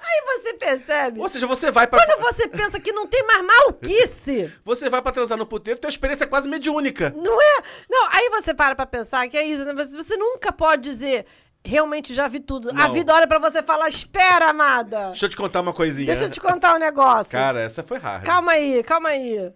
Aí 0.00 0.22
você 0.26 0.54
percebe. 0.54 1.20
Ou 1.20 1.28
seja, 1.28 1.46
você 1.46 1.70
vai 1.70 1.86
pra. 1.86 2.04
Quando 2.04 2.20
você 2.20 2.48
pensa 2.48 2.80
que 2.80 2.92
não 2.92 3.06
tem 3.06 3.22
mais 3.26 3.44
maluquice. 3.44 4.52
Você 4.64 4.88
vai 4.88 5.00
pra 5.02 5.12
transar 5.12 5.36
no 5.38 5.46
puteiro, 5.46 5.78
tua 5.80 5.88
experiência 5.88 6.24
é 6.24 6.26
quase 6.26 6.48
mediúnica. 6.48 7.12
Não 7.16 7.40
é? 7.40 7.62
Não, 7.90 8.08
aí 8.10 8.30
você 8.30 8.54
para 8.54 8.74
pra 8.74 8.86
pensar 8.86 9.28
que 9.28 9.36
é 9.36 9.44
isso, 9.44 9.64
né? 9.64 9.72
Você, 9.74 9.92
você 9.96 10.16
nunca 10.16 10.52
pode 10.52 10.82
dizer, 10.82 11.26
realmente 11.64 12.14
já 12.14 12.28
vi 12.28 12.40
tudo. 12.40 12.70
A 12.70 12.72
Não. 12.72 12.92
vida 12.92 13.14
olha 13.14 13.26
pra 13.26 13.38
você 13.38 13.58
e 13.58 13.62
fala, 13.62 13.88
espera, 13.88 14.50
amada. 14.50 15.06
Deixa 15.08 15.26
eu 15.26 15.30
te 15.30 15.36
contar 15.36 15.60
uma 15.60 15.72
coisinha. 15.72 16.06
Deixa 16.06 16.24
eu 16.24 16.30
te 16.30 16.40
contar 16.40 16.74
um 16.74 16.78
negócio. 16.78 17.32
Cara, 17.32 17.60
essa 17.60 17.82
foi 17.82 17.98
rara. 17.98 18.22
Calma 18.24 18.52
aí, 18.52 18.82
calma 18.82 19.10
aí. 19.10 19.52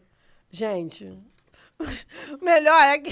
Gente, 0.50 1.18
melhor 2.40 2.80
é 2.82 2.98
que 2.98 3.10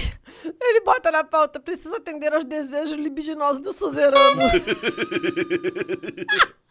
ele 0.61 0.81
bota 0.81 1.11
na 1.11 1.25
pauta, 1.25 1.61
precisa 1.61 1.97
atender 1.97 2.33
aos 2.33 2.45
desejos 2.45 2.93
libidinosos 2.93 3.61
do 3.61 3.73
suzerano. 3.73 4.43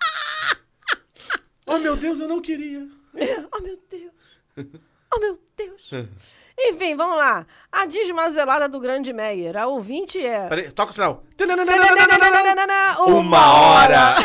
Oh, 1.65 1.77
meu 1.77 1.95
Deus, 1.95 2.19
eu 2.19 2.27
não 2.27 2.41
queria. 2.41 2.87
oh, 3.51 3.61
meu 3.61 3.79
Deus. 3.89 4.11
Oh, 5.15 5.19
meu 5.19 5.39
Deus. 5.55 5.89
Enfim, 6.59 6.95
vamos 6.95 7.17
lá. 7.17 7.45
A 7.71 7.85
desmazelada 7.85 8.67
do 8.67 8.79
Grande 8.79 9.13
Meyer. 9.13 9.57
A 9.57 9.67
ouvinte 9.67 10.23
é... 10.23 10.47
Peraí, 10.47 10.71
toca 10.71 10.91
o 10.91 10.93
sinal. 10.93 11.23
Uma 13.07 13.53
hora. 13.53 14.15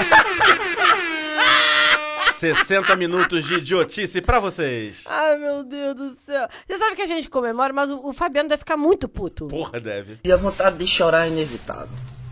60 2.38 2.94
minutos 2.96 3.44
de 3.44 3.54
idiotice 3.54 4.20
pra 4.20 4.38
vocês. 4.38 5.02
Ai, 5.06 5.36
meu 5.38 5.64
Deus 5.64 5.94
do 5.94 6.16
céu. 6.24 6.48
Você 6.66 6.78
sabe 6.78 6.96
que 6.96 7.02
a 7.02 7.06
gente 7.06 7.28
comemora, 7.28 7.72
mas 7.72 7.90
o, 7.90 8.00
o 8.08 8.12
Fabiano 8.12 8.48
deve 8.48 8.60
ficar 8.60 8.76
muito 8.76 9.08
puto. 9.08 9.48
Porra, 9.48 9.80
deve. 9.80 10.20
E 10.24 10.32
a 10.32 10.36
vontade 10.36 10.78
de 10.78 10.86
chorar 10.86 11.26
é 11.26 11.28
inevitável. 11.28 11.88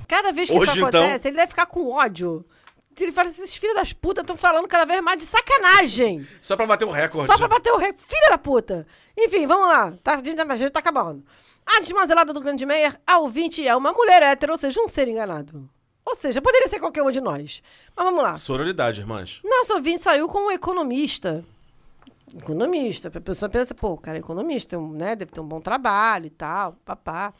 Cada 0.08 0.32
vez 0.32 0.48
que 0.48 0.56
Hoje, 0.56 0.70
isso 0.70 0.86
então? 0.86 1.02
acontece, 1.02 1.28
ele 1.28 1.36
deve 1.36 1.48
ficar 1.48 1.66
com 1.66 1.90
ódio. 1.90 2.44
Que 2.94 3.02
Ele 3.02 3.12
fala, 3.12 3.28
esses 3.28 3.54
filhos 3.54 3.74
das 3.76 3.92
putas 3.92 4.22
estão 4.22 4.38
falando 4.38 4.66
cada 4.66 4.86
vez 4.86 5.02
mais 5.02 5.18
de 5.18 5.26
sacanagem. 5.26 6.26
Só 6.40 6.56
pra 6.56 6.66
bater 6.66 6.86
o 6.86 6.90
recorde. 6.90 7.26
Só 7.26 7.36
pra 7.36 7.48
bater 7.48 7.70
o 7.70 7.76
recorde. 7.76 8.00
Filha 8.08 8.30
da 8.30 8.38
puta. 8.38 8.86
Enfim, 9.18 9.46
vamos 9.46 9.68
lá. 9.68 9.92
Tá, 10.02 10.14
a, 10.14 10.24
gente, 10.24 10.40
a 10.40 10.56
gente 10.56 10.70
tá 10.70 10.78
acabando. 10.78 11.22
A 11.66 11.80
desmazelada 11.80 12.32
do 12.32 12.40
Grande 12.40 12.64
Meyer, 12.64 12.98
a 13.06 13.18
ouvinte 13.18 13.66
é 13.66 13.76
uma 13.76 13.92
mulher 13.92 14.22
hétero, 14.22 14.52
ou 14.52 14.58
seja, 14.58 14.80
um 14.80 14.88
ser 14.88 15.08
enganado. 15.08 15.68
Ou 16.06 16.14
seja, 16.14 16.40
poderia 16.40 16.68
ser 16.68 16.78
qualquer 16.78 17.02
um 17.02 17.10
de 17.10 17.20
nós. 17.20 17.60
Mas 17.96 18.06
vamos 18.06 18.22
lá. 18.22 18.36
Sororidade, 18.36 19.00
irmãs. 19.00 19.40
Nosso 19.44 19.74
ouvinte 19.74 20.02
saiu 20.02 20.28
com 20.28 20.46
um 20.46 20.50
economista. 20.52 21.44
Economista. 22.38 23.08
A 23.08 23.20
pessoa 23.20 23.48
pensa, 23.48 23.74
pô, 23.74 23.94
o 23.94 23.98
cara 23.98 24.16
é 24.16 24.20
economista, 24.20 24.78
um, 24.78 24.92
né? 24.92 25.16
Deve 25.16 25.32
ter 25.32 25.40
um 25.40 25.48
bom 25.48 25.60
trabalho 25.60 26.26
e 26.26 26.30
tal, 26.30 26.74
papá. 26.84 27.34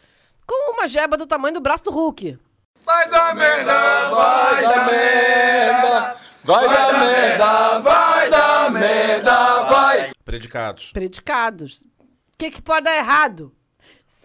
Com 0.45 0.73
uma 0.73 0.89
jeba 0.89 1.17
do 1.17 1.27
tamanho 1.27 1.55
do 1.55 1.61
braço 1.61 1.85
do 1.85 1.93
Hulk. 1.93 2.39
Vai 2.85 3.09
dar 3.09 3.35
merda, 3.35 4.11
vai 4.11 4.63
dar 4.63 4.87
merda. 4.87 6.17
Vai 6.45 6.69
dar 6.69 6.93
merda, 7.01 7.79
vai 7.81 8.31
dar 8.31 8.71
merda, 8.71 9.63
vai. 9.65 10.13
Predicados. 10.25 10.93
Predicados. 10.93 11.81
O 11.81 12.39
que, 12.39 12.51
que 12.51 12.63
pode 12.63 12.85
dar 12.85 12.97
errado? 12.97 13.53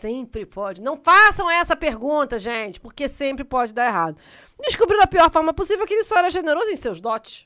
Sempre 0.02 0.46
pode. 0.48 0.82
Não 0.82 0.98
façam 0.98 1.50
essa 1.50 1.76
pergunta, 1.76 2.40
gente, 2.40 2.80
porque 2.80 3.08
sempre 3.08 3.44
pode 3.44 3.72
dar 3.72 3.86
errado. 3.88 4.18
Descobriu 4.60 5.00
da 5.00 5.06
pior 5.06 5.30
forma 5.30 5.54
possível 5.54 5.86
que 5.86 5.94
ele 5.94 6.04
só 6.04 6.18
era 6.18 6.30
generoso 6.30 6.70
em 6.72 6.76
seus 6.76 7.00
dotes. 7.00 7.46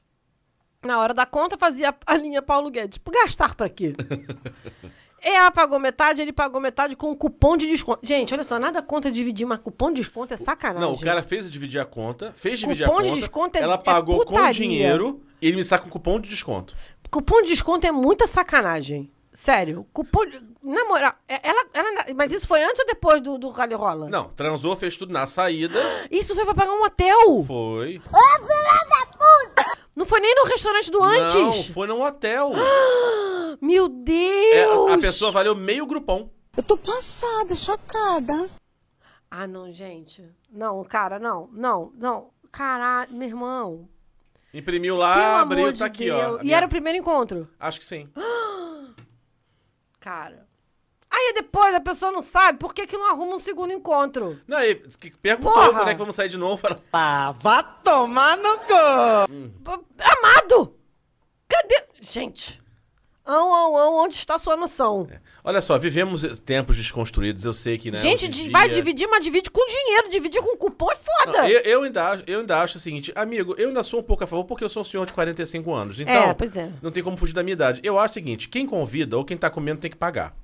Na 0.83 0.99
hora 0.99 1.13
da 1.13 1.25
conta, 1.25 1.57
fazia 1.57 1.93
a 2.05 2.15
linha 2.15 2.41
Paulo 2.41 2.69
Guedes. 2.71 2.95
Tipo, 2.97 3.11
gastar 3.11 3.55
pra 3.55 3.67
quê? 3.67 3.93
Ela 5.21 5.49
pagou 5.49 5.79
metade, 5.79 6.21
ele 6.21 6.31
pagou 6.31 6.61
metade 6.61 6.95
com 6.95 7.09
um 7.09 7.15
cupom 7.15 7.57
de 7.57 7.65
desconto. 7.67 7.99
Gente, 8.05 8.31
olha 8.31 8.43
só, 8.43 8.59
nada 8.59 8.83
contra 8.83 9.09
dividir, 9.11 9.45
mas 9.47 9.59
cupom 9.59 9.89
de 9.91 10.01
desconto 10.01 10.33
é 10.35 10.37
sacanagem. 10.37 10.87
Não, 10.87 10.93
o 10.95 10.99
cara 11.01 11.23
fez 11.23 11.49
dividir 11.49 11.81
a 11.81 11.85
conta, 11.85 12.31
fez 12.35 12.59
dividir 12.59 12.85
Cupom 12.85 12.99
a 12.99 13.01
de 13.01 13.07
conta. 13.09 13.19
desconto 13.21 13.57
é- 13.57 13.61
ela 13.61 13.73
é 13.73 13.77
pagou 13.77 14.19
com 14.19 14.25
putaria. 14.25 14.53
dinheiro 14.53 15.21
e 15.41 15.47
ele 15.47 15.57
me 15.57 15.63
saca 15.65 15.87
um 15.87 15.89
cupom 15.89 16.19
de 16.19 16.29
desconto. 16.29 16.75
Cupom 17.09 17.41
de 17.41 17.47
desconto 17.49 17.87
é 17.87 17.91
muita 17.91 18.27
sacanagem. 18.27 19.11
Sério, 19.35 19.85
cupom 19.91 20.25
de... 20.25 20.39
Na 20.63 20.85
moral, 20.85 21.13
é- 21.27 21.41
ela, 21.47 21.65
ela- 21.73 22.05
mas 22.15 22.31
isso 22.31 22.47
foi 22.47 22.63
antes 22.63 22.79
ou 22.79 22.85
depois 22.87 23.21
do, 23.21 23.37
do 23.37 23.49
Rally 23.49 23.73
Rola? 23.75 24.09
Não, 24.09 24.29
transou, 24.29 24.75
fez 24.77 24.95
tudo 24.97 25.11
na 25.11 25.27
saída. 25.27 25.77
Isso 26.09 26.33
foi 26.33 26.45
pra 26.45 26.53
pagar 26.55 26.71
um 26.71 26.81
hotel. 26.83 27.43
Foi. 27.45 28.01
Não 29.95 30.05
foi 30.05 30.19
nem 30.19 30.35
no 30.35 30.45
restaurante 30.45 30.91
do 30.91 30.99
Não, 30.99 31.05
antes. 31.07 31.67
foi 31.67 31.87
num 31.87 32.01
hotel. 32.01 32.51
Meu 33.61 33.85
É, 33.85 33.89
Deus! 33.89 34.91
a 34.91 34.97
pessoa 34.97 35.31
valeu 35.31 35.55
meio 35.55 35.85
grupão. 35.85 36.29
Eu 36.55 36.63
tô 36.63 36.77
passada, 36.77 37.55
chocada. 37.55 38.49
Ah, 39.31 39.47
não, 39.47 39.71
gente. 39.71 40.23
Não, 40.51 40.83
cara, 40.83 41.19
não, 41.19 41.49
não, 41.51 41.91
não. 41.99 42.29
Caralho, 42.51 43.13
meu 43.13 43.27
irmão. 43.27 43.89
Imprimiu 44.53 44.93
Pelo 44.95 44.99
lá, 44.99 45.39
amor 45.41 45.51
abriu, 45.53 45.71
de 45.73 45.79
tá 45.79 45.85
aqui, 45.85 46.05
Deus. 46.05 46.35
ó. 46.35 46.37
E 46.39 46.43
minha- 46.45 46.55
era 46.57 46.65
o 46.65 46.69
primeiro 46.69 46.97
encontro. 46.99 47.47
Acho 47.59 47.79
que 47.79 47.85
sim. 47.85 48.09
Cara. 50.05 50.45
Aí 51.09 51.33
depois 51.33 51.73
a 51.73 51.79
pessoa 51.79 52.11
não 52.11 52.21
sabe 52.21 52.59
por 52.59 52.75
que, 52.75 52.85
que 52.85 52.95
não 52.95 53.09
arruma 53.09 53.37
um 53.37 53.39
segundo 53.39 53.73
encontro. 53.73 54.39
Não, 54.47 54.55
aí, 54.57 54.75
que 54.75 55.09
perguntou 55.09 55.51
Porra! 55.51 55.73
quando 55.73 55.87
é 55.87 55.93
que 55.93 55.97
vamos 55.97 56.15
sair 56.15 56.29
de 56.29 56.37
novo. 56.37 56.57
Fala, 56.57 56.79
Ah, 56.93 57.33
vá 57.39 57.63
tomar 57.63 58.37
no 58.37 58.59
cu! 58.59 59.81
Amado! 59.97 60.77
Cadê? 61.49 61.85
Gente. 61.99 62.61
Ão, 63.25 63.53
ão, 63.53 63.75
ão, 63.77 63.95
onde 64.03 64.15
está 64.15 64.37
sua 64.37 64.55
noção? 64.55 65.07
Olha 65.43 65.59
só, 65.61 65.77
vivemos 65.79 66.39
tempos 66.41 66.77
desconstruídos, 66.77 67.43
eu 67.43 67.53
sei 67.53 67.77
que, 67.77 67.89
né? 67.89 67.99
Gente, 67.99 68.27
hoje 68.29 68.41
em 68.43 68.45
di- 68.45 68.51
vai 68.51 68.65
dia- 68.69 68.75
dividir, 68.75 69.07
mas 69.07 69.23
divide 69.23 69.49
com 69.49 69.65
dinheiro. 69.65 70.09
Dividir 70.09 70.41
com 70.43 70.55
cupom 70.55 70.91
é 70.91 70.95
foda. 70.95 71.41
Não, 71.41 71.47
eu, 71.49 71.59
eu 71.61 71.83
ainda 71.83 72.07
acho, 72.09 72.23
eu 72.27 72.39
ainda 72.41 72.61
acho 72.61 72.77
o 72.77 72.79
seguinte, 72.79 73.11
amigo, 73.15 73.55
eu 73.57 73.69
ainda 73.69 73.81
sou 73.81 73.99
um 73.99 74.03
pouco 74.03 74.23
a 74.23 74.27
favor 74.27 74.45
porque 74.45 74.63
eu 74.63 74.69
sou 74.69 74.81
um 74.81 74.85
senhor 74.85 75.05
de 75.07 75.13
45 75.13 75.73
anos. 75.73 75.99
Então, 75.99 76.13
É, 76.13 76.33
pois 76.35 76.55
é. 76.55 76.71
não 76.81 76.91
tem 76.91 77.01
como 77.03 77.17
fugir 77.17 77.33
da 77.33 77.41
minha 77.41 77.53
idade. 77.53 77.81
Eu 77.83 77.97
acho 77.97 78.11
o 78.11 78.13
seguinte, 78.13 78.47
quem 78.47 78.67
convida 78.67 79.17
ou 79.17 79.25
quem 79.25 79.35
tá 79.37 79.49
comendo 79.49 79.81
tem 79.81 79.89
que 79.89 79.97
pagar. 79.97 80.35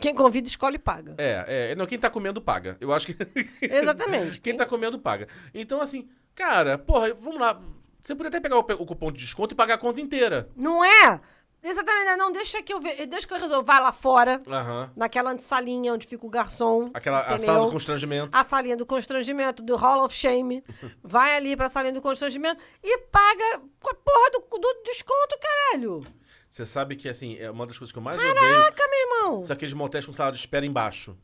Quem 0.00 0.14
convida, 0.14 0.48
escolhe 0.48 0.76
e 0.76 0.78
paga. 0.80 1.14
É, 1.18 1.70
é, 1.70 1.74
não, 1.74 1.86
quem 1.86 1.98
tá 1.98 2.08
comendo 2.10 2.40
paga. 2.40 2.76
Eu 2.80 2.92
acho 2.92 3.06
que. 3.06 3.16
Exatamente. 3.60 4.40
quem 4.40 4.56
tá 4.56 4.66
comendo 4.66 4.98
paga. 4.98 5.28
Então, 5.54 5.80
assim, 5.80 6.08
cara, 6.34 6.76
porra, 6.78 7.14
vamos 7.20 7.40
lá. 7.40 7.60
Você 8.02 8.14
podia 8.14 8.28
até 8.28 8.40
pegar 8.40 8.56
o, 8.56 8.60
o 8.60 8.86
cupom 8.86 9.12
de 9.12 9.20
desconto 9.20 9.54
e 9.54 9.56
pagar 9.56 9.74
a 9.74 9.78
conta 9.78 10.00
inteira. 10.00 10.48
Não 10.56 10.84
é? 10.84 11.20
Exatamente. 11.62 12.16
Não, 12.16 12.32
deixa 12.32 12.62
que 12.62 12.72
eu 12.72 12.80
ver. 12.80 13.06
Deixa 13.06 13.26
que 13.26 13.32
eu 13.34 13.38
resolvo. 13.38 13.64
Vai 13.64 13.80
lá 13.80 13.92
fora. 13.92 14.42
Aham. 14.48 14.90
Naquela 14.96 15.36
salinha 15.38 15.92
onde 15.94 16.06
fica 16.06 16.26
o 16.26 16.30
garçom. 16.30 16.90
Aquela 16.92 17.20
a 17.20 17.38
sala 17.38 17.66
do 17.66 17.72
constrangimento. 17.72 18.36
A 18.36 18.44
salinha 18.44 18.76
do 18.76 18.84
constrangimento, 18.84 19.62
do 19.62 19.76
Hall 19.76 20.04
of 20.04 20.14
Shame. 20.14 20.64
Vai 21.02 21.36
ali 21.36 21.56
pra 21.56 21.68
salinha 21.68 21.92
do 21.92 22.02
constrangimento 22.02 22.62
e 22.82 22.98
paga 22.98 23.60
com 23.80 23.90
a 23.90 23.94
porra 23.94 24.30
do, 24.32 24.58
do 24.58 24.82
desconto, 24.84 25.38
caralho. 25.40 26.04
Você 26.50 26.66
sabe 26.66 26.96
que, 26.96 27.08
assim, 27.08 27.38
é 27.38 27.50
uma 27.50 27.66
das 27.66 27.78
coisas 27.78 27.92
que 27.92 27.98
eu 27.98 28.02
mais 28.02 28.16
Caraca, 28.16 28.38
odeio. 28.38 28.90
meu 28.90 29.00
irmão. 29.00 29.44
São 29.46 29.54
aqueles 29.54 29.72
motéis 29.72 30.04
com 30.04 30.12
sala 30.12 30.32
de 30.32 30.38
espera 30.38 30.66
embaixo. 30.66 31.16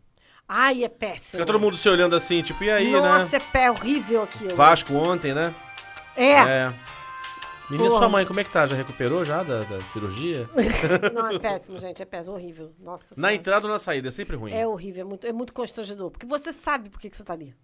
Ai, 0.49 0.83
é 0.83 0.89
péssimo. 0.89 1.33
Fica 1.33 1.45
todo 1.45 1.61
mundo 1.61 1.77
se 1.77 1.87
olhando 1.87 2.17
assim, 2.17 2.43
tipo, 2.43 2.65
e 2.65 2.71
aí, 2.71 2.91
Nossa, 2.91 3.39
né? 3.39 3.45
é 3.47 3.53
pé 3.53 3.71
horrível 3.71 4.23
aquilo. 4.23 4.57
Vasco 4.57 4.95
ontem, 4.95 5.35
né? 5.35 5.55
É. 6.17 6.33
É. 6.33 6.75
Menina, 7.71 7.91
sua 7.91 8.09
mãe, 8.09 8.25
como 8.25 8.41
é 8.41 8.45
que 8.45 8.51
tá? 8.51 8.67
Já 8.67 8.75
recuperou 8.75 9.25
já 9.25 9.43
da, 9.43 9.63
da 9.63 9.81
cirurgia? 9.81 10.49
Não, 11.13 11.31
é 11.31 11.39
péssimo, 11.39 11.79
gente. 11.79 12.03
É 12.03 12.05
péssimo, 12.07 12.35
horrível. 12.35 12.73
Nossa 12.79 13.11
na 13.11 13.29
Senhora. 13.29 13.35
entrada 13.35 13.67
ou 13.67 13.73
na 13.73 13.79
saída? 13.79 14.09
É 14.09 14.11
sempre 14.11 14.37
ruim. 14.37 14.53
É 14.53 14.67
horrível, 14.67 15.03
é 15.03 15.05
muito, 15.05 15.27
é 15.27 15.33
muito 15.33 15.53
constrangedor. 15.53 16.11
Porque 16.11 16.27
você 16.27 16.53
sabe 16.53 16.89
por 16.89 16.99
que, 16.99 17.11
que 17.11 17.17
você 17.17 17.25
tá 17.25 17.35
ali. 17.35 17.55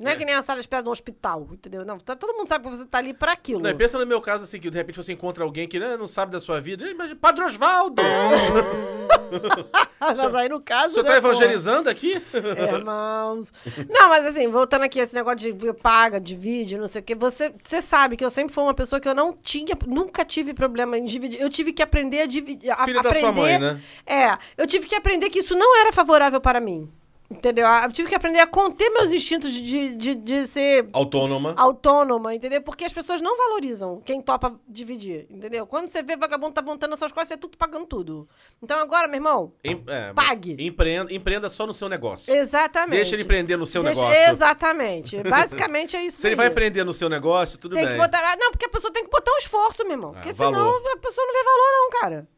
Não 0.00 0.10
é, 0.10 0.16
que 0.16 0.24
nem 0.24 0.34
a 0.34 0.42
sala 0.42 0.56
de 0.58 0.62
espera 0.64 0.82
de 0.82 0.88
um 0.88 0.92
hospital, 0.92 1.46
entendeu? 1.52 1.84
Não, 1.84 1.96
tá- 1.98 2.16
todo 2.16 2.34
mundo 2.36 2.48
sabe 2.48 2.68
que 2.68 2.76
você 2.76 2.84
tá 2.86 2.98
ali 2.98 3.14
pra 3.14 3.32
aquilo. 3.32 3.60
Não, 3.60 3.76
pensa 3.76 3.98
no 3.98 4.06
meu 4.06 4.20
caso, 4.20 4.42
assim, 4.44 4.58
que 4.58 4.68
de 4.68 4.76
repente 4.76 4.96
você 4.96 5.12
encontra 5.12 5.44
alguém 5.44 5.68
que 5.68 5.78
né, 5.78 5.96
não 5.96 6.06
sabe 6.08 6.32
da 6.32 6.40
sua 6.40 6.60
vida. 6.60 6.84
Ei, 6.84 6.94
Mas 6.94 7.12
Padre 7.14 7.44
Osvaldo! 7.44 8.02
Mas 10.00 10.34
aí 10.34 10.48
no 10.48 10.60
caso. 10.60 10.94
Você 10.94 11.02
né, 11.02 11.08
tá 11.10 11.16
evangelizando 11.16 11.88
aqui? 11.88 12.20
É, 12.32 12.74
Irmãos. 12.74 13.52
Não, 13.88 14.08
mas 14.08 14.26
assim, 14.26 14.48
voltando 14.48 14.82
aqui 14.82 14.98
esse 14.98 15.14
negócio 15.14 15.38
de 15.38 15.72
paga, 15.74 16.20
divide, 16.20 16.76
não 16.76 16.88
sei 16.88 17.00
o 17.00 17.04
quê. 17.04 17.14
Você, 17.14 17.54
você 17.62 17.80
sabe 17.80 18.16
que 18.16 18.24
eu 18.24 18.30
sempre 18.30 18.52
fui 18.52 18.64
uma 18.64 18.74
pessoa 18.74 19.00
que 19.00 19.08
eu 19.08 19.14
não 19.14 19.32
tinha, 19.32 19.76
nunca 19.86 20.24
tive 20.24 20.52
problema 20.52 20.98
em 20.98 21.04
dividir. 21.04 21.40
Eu 21.40 21.48
tive 21.48 21.72
que 21.72 21.82
aprender 21.82 22.22
a 22.22 22.26
dividir. 22.26 22.70
a- 22.70 22.84
Filha 22.84 23.00
da 23.00 23.10
aprender, 23.10 23.20
sua 23.26 23.32
mãe, 23.32 23.58
né? 23.58 23.80
É, 24.04 24.36
eu 24.56 24.66
tive 24.66 24.86
que 24.86 24.94
aprender 24.96 25.30
que 25.30 25.38
isso 25.38 25.54
não 25.56 25.78
era 25.80 25.92
favorável 25.92 26.40
para 26.40 26.58
mim. 26.60 26.90
Entendeu? 27.32 27.66
Eu 27.66 27.90
tive 27.92 28.08
que 28.08 28.14
aprender 28.14 28.40
a 28.40 28.46
conter 28.46 28.90
meus 28.90 29.10
instintos 29.10 29.52
de, 29.52 29.96
de, 29.96 30.14
de, 30.14 30.46
ser 30.46 30.88
Autônoma. 30.92 31.54
autônoma, 31.56 32.34
entendeu? 32.34 32.60
Porque 32.62 32.84
as 32.84 32.92
pessoas 32.92 33.20
não 33.20 33.36
valorizam 33.36 34.00
quem 34.04 34.20
topa 34.20 34.58
dividir, 34.68 35.26
entendeu? 35.30 35.66
Quando 35.66 35.88
você 35.88 36.02
vê 36.02 36.16
vagabundo 36.16 36.52
tá 36.52 36.62
montando 36.62 36.94
essas 36.94 37.10
coisas, 37.10 37.28
você 37.28 37.34
é 37.34 37.36
tudo 37.38 37.56
pagando 37.56 37.86
tudo. 37.86 38.28
Então 38.62 38.78
agora, 38.78 39.08
meu 39.08 39.16
irmão, 39.16 39.52
Em- 39.64 39.82
é, 39.86 40.12
Pague. 40.12 40.56
Empreenda, 40.58 41.12
empreenda 41.12 41.48
só 41.48 41.66
no 41.66 41.72
seu 41.74 41.88
negócio. 41.88 42.32
exatamente. 42.34 42.96
Deixa 42.96 43.14
ele 43.16 43.22
empreender 43.22 43.56
no 43.56 43.66
seu 43.66 43.82
Deixa- 43.82 44.00
negócio. 44.00 44.30
Exatamente. 44.30 45.16
Basicamente 45.24 45.96
é 45.96 46.04
isso 46.04 46.20
Se 46.20 46.26
ele 46.28 46.36
vai 46.36 46.48
empreender 46.48 46.84
no 46.84 46.92
seu 46.92 47.08
negócio, 47.08 47.58
tudo 47.58 47.74
Tem 47.74 47.86
bem. 47.86 47.96
botar. 47.96 48.36
Não, 48.36 48.50
porque 48.50 48.66
a 48.66 48.68
pessoa 48.68 48.92
tem 48.92 49.04
que 49.04 49.10
botar 49.10 49.32
um 49.32 49.38
esforço, 49.38 49.82
meu 49.84 49.92
irmão. 49.92 50.10
Ah, 50.10 50.14
porque 50.14 50.32
valor. 50.32 50.54
senão 50.54 50.92
a 50.92 50.96
pessoa 50.98 51.26
não 51.26 51.32
vê 51.32 51.42
valor, 51.44 51.72
não, 51.72 52.00
cara. 52.00 52.28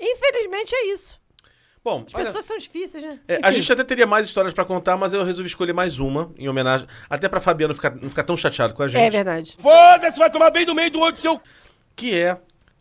Infelizmente 0.00 0.74
é 0.74 0.86
isso. 0.92 1.20
Bom, 1.84 2.04
As 2.06 2.14
olha- 2.14 2.24
pessoas 2.24 2.44
são 2.46 2.56
difíceis, 2.56 3.04
né? 3.04 3.18
É, 3.28 3.40
a 3.42 3.50
gente 3.50 3.70
até 3.70 3.84
teria 3.84 4.06
mais 4.06 4.26
histórias 4.26 4.54
pra 4.54 4.64
contar, 4.64 4.96
mas 4.96 5.12
eu 5.12 5.22
resolvi 5.22 5.48
escolher 5.48 5.74
mais 5.74 5.98
uma, 5.98 6.32
em 6.38 6.48
homenagem. 6.48 6.86
Até 7.10 7.28
pra 7.28 7.40
Fabiano 7.40 7.74
ficar, 7.74 7.94
não 7.94 8.08
ficar 8.08 8.22
tão 8.24 8.36
chateado 8.36 8.72
com 8.72 8.82
a 8.82 8.88
gente. 8.88 9.02
É 9.02 9.10
verdade. 9.10 9.54
Foda-se, 9.58 10.18
vai 10.18 10.30
tomar 10.30 10.48
bem 10.50 10.64
do 10.64 10.74
meio 10.74 10.90
do 10.90 11.00
olho 11.00 11.12
do 11.12 11.18
seu. 11.20 11.38
Que 11.94 12.14
é 12.18 12.38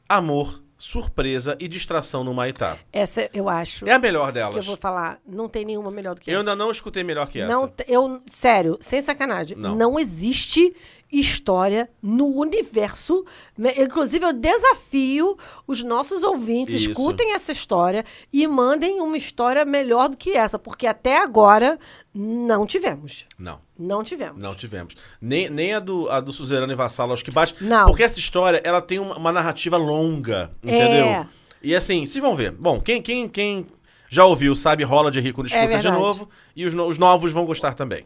amor, 0.07 0.63
surpresa 0.77 1.55
e 1.59 1.67
distração 1.67 2.23
no 2.23 2.33
Maitá. 2.33 2.77
Essa 2.91 3.29
eu 3.33 3.49
acho. 3.49 3.87
É 3.87 3.91
a 3.91 3.99
melhor 3.99 4.23
Que 4.23 4.29
eu 4.29 4.33
delas. 4.33 4.65
vou 4.65 4.77
falar. 4.77 5.19
Não 5.27 5.49
tem 5.49 5.65
nenhuma 5.65 5.91
melhor 5.91 6.15
do 6.15 6.21
que 6.21 6.29
Eu 6.31 6.35
essa. 6.35 6.41
ainda 6.41 6.55
não 6.55 6.71
escutei 6.71 7.03
melhor 7.03 7.27
que 7.27 7.39
essa. 7.39 7.51
Não, 7.51 7.67
te- 7.67 7.85
eu, 7.87 8.21
sério, 8.31 8.77
sem 8.81 9.01
sacanagem, 9.01 9.57
Não. 9.57 9.75
não, 9.75 9.99
existe 9.99 10.73
história 11.20 11.89
no 12.01 12.28
universo. 12.28 13.26
né? 13.57 13.74
Inclusive, 13.78 14.26
eu 14.26 14.34
desafio 14.34 15.38
os 15.68 15.84
nossos 15.84 16.24
ouvintes, 16.24 16.76
Isso. 16.82 16.91
escutem 16.91 17.34
essa 17.34 17.51
história 17.51 18.03
e 18.32 18.47
mandem 18.47 18.99
uma 19.01 19.18
história 19.18 19.64
melhor 19.66 20.09
do 20.09 20.18
que 20.18 20.32
essa, 20.32 20.57
porque 20.57 20.88
até 20.88 21.18
agora 21.18 21.80
não 22.14 22.66
tivemos. 22.66 23.26
Não. 23.38 23.59
Não 23.78 24.03
tivemos. 24.03 24.41
Não 24.41 24.53
tivemos. 24.55 24.95
Nem, 25.22 25.49
nem 25.49 25.74
a 25.74 25.80
do, 25.80 26.09
a 26.09 26.20
do 26.20 26.32
Suzerano 26.32 26.72
e 26.72 26.76
Vassalo, 26.76 27.14
acho 27.14 27.26
que 27.26 27.32
bate. 27.32 27.55
Não. 27.61 27.86
Porque 27.88 28.03
essa 28.03 28.20
história, 28.20 28.61
ela 28.64 28.82
tem 28.82 28.99
uma, 28.99 29.18
uma 29.18 29.32
narrativa 29.32 29.78
longa, 29.78 30.51
entendeu? 30.64 31.05
É. 31.05 31.28
E 31.61 31.76
assim, 31.76 32.05
vocês 32.05 32.22
vão 32.22 32.36
ver. 32.36 32.51
Bom, 32.51 32.80
quem, 32.82 33.01
quem, 33.01 33.28
quem 33.30 33.66
já 34.09 34.26
ouviu, 34.26 34.55
sabe, 34.55 34.84
rola 34.84 35.09
de 35.09 35.20
rir 35.20 35.34
quando 35.34 35.47
escuta 35.47 35.66
de 35.68 35.74
É 35.74 35.76
verdade. 35.78 35.97
novo. 35.97 36.30
E 36.55 36.66
os, 36.66 36.74
no- 36.74 36.88
os 36.88 36.97
novos 36.97 37.32
vão 37.32 37.45
gostar 37.45 37.74
também. 37.74 38.05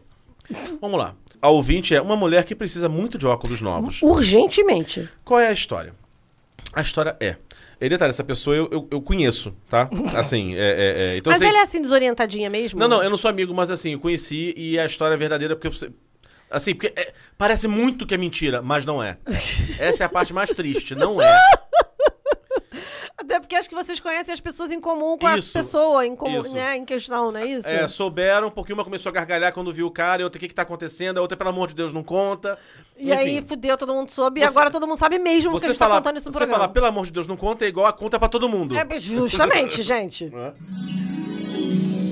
Vamos 0.80 0.98
lá. 0.98 1.14
A 1.40 1.48
ouvinte 1.48 1.94
é 1.94 2.00
uma 2.00 2.16
mulher 2.16 2.44
que 2.44 2.54
precisa 2.54 2.88
muito 2.88 3.16
de 3.16 3.26
óculos 3.26 3.60
novos. 3.60 4.02
Urgentemente. 4.02 5.08
Qual 5.24 5.38
é 5.38 5.48
a 5.48 5.52
história? 5.52 5.94
A 6.72 6.82
história 6.82 7.16
é. 7.20 7.36
E 7.80 7.88
detalhe, 7.88 8.10
essa 8.10 8.24
pessoa 8.24 8.56
eu, 8.56 8.68
eu, 8.72 8.88
eu 8.90 9.00
conheço, 9.00 9.54
tá? 9.68 9.88
Assim, 10.16 10.54
é. 10.54 10.58
é, 10.58 11.02
é, 11.14 11.16
então, 11.16 11.30
Mas 11.30 11.40
assim, 11.40 11.48
ela 11.50 11.58
é 11.58 11.62
assim, 11.62 11.80
desorientadinha 11.80 12.50
mesmo? 12.50 12.78
Não, 12.80 12.88
não, 12.88 13.02
eu 13.02 13.08
não 13.08 13.16
sou 13.16 13.30
amigo, 13.30 13.54
mas 13.54 13.70
assim, 13.70 13.92
eu 13.92 14.00
conheci 14.00 14.52
e 14.56 14.78
a 14.78 14.84
história 14.84 15.14
é 15.14 15.16
verdadeira 15.16 15.54
porque 15.54 15.68
você. 15.68 15.90
Assim, 16.50 16.74
porque 16.74 16.92
é- 16.96 17.12
parece 17.36 17.68
muito 17.68 18.06
que 18.06 18.14
é 18.14 18.18
mentira, 18.18 18.60
mas 18.60 18.84
não 18.84 19.02
é. 19.02 19.18
Essa 19.78 20.04
é 20.04 20.06
a 20.06 20.08
parte 20.08 20.32
mais 20.34 20.50
triste, 20.50 20.94
não 20.94 21.22
é. 21.22 21.40
Até 23.28 23.40
porque 23.40 23.56
acho 23.56 23.68
que 23.68 23.74
vocês 23.74 24.00
conhecem 24.00 24.32
as 24.32 24.40
pessoas 24.40 24.70
em 24.72 24.80
comum 24.80 25.18
com 25.18 25.28
Isso, 25.36 25.56
a 25.58 25.60
pessoa 25.60 26.06
em, 26.06 26.16
comum, 26.16 26.40
né, 26.54 26.78
em 26.78 26.84
questão, 26.86 27.30
não 27.30 27.38
é 27.38 27.44
isso? 27.46 27.68
É, 27.68 27.86
souberam, 27.86 28.50
porque 28.50 28.72
uma 28.72 28.82
começou 28.82 29.10
a 29.10 29.12
gargalhar 29.12 29.52
quando 29.52 29.70
viu 29.70 29.86
o 29.86 29.90
cara, 29.90 30.22
e 30.22 30.24
outra, 30.24 30.38
o 30.38 30.40
que 30.40 30.48
que 30.48 30.54
tá 30.54 30.62
acontecendo? 30.62 31.18
A 31.18 31.20
outra, 31.20 31.36
pelo 31.36 31.50
amor 31.50 31.68
de 31.68 31.74
Deus, 31.74 31.92
não 31.92 32.02
conta. 32.02 32.58
E 32.96 33.12
aí 33.12 33.42
fudeu, 33.42 33.76
todo 33.76 33.92
mundo 33.92 34.10
soube, 34.10 34.40
e 34.40 34.42
Você- 34.44 34.48
agora 34.48 34.70
todo 34.70 34.86
mundo 34.86 34.98
sabe 34.98 35.18
mesmo 35.18 35.50
que 35.50 35.56
a 35.58 35.60
Você 35.60 35.66
gente 35.68 35.78
tá 35.78 35.84
falar, 35.84 35.96
contando 35.98 36.16
isso 36.16 36.26
no 36.26 36.32
você 36.32 36.38
programa. 36.38 36.58
falar, 36.62 36.72
pelo 36.72 36.86
amor 36.86 37.04
de 37.04 37.12
Deus, 37.12 37.26
não 37.26 37.36
conta, 37.36 37.66
é 37.66 37.68
igual 37.68 37.84
a 37.86 37.92
conta 37.92 38.18
pra 38.18 38.28
todo 38.30 38.48
mundo. 38.48 38.74
É, 38.74 38.86
justamente, 38.98 39.82
gente. 39.82 40.32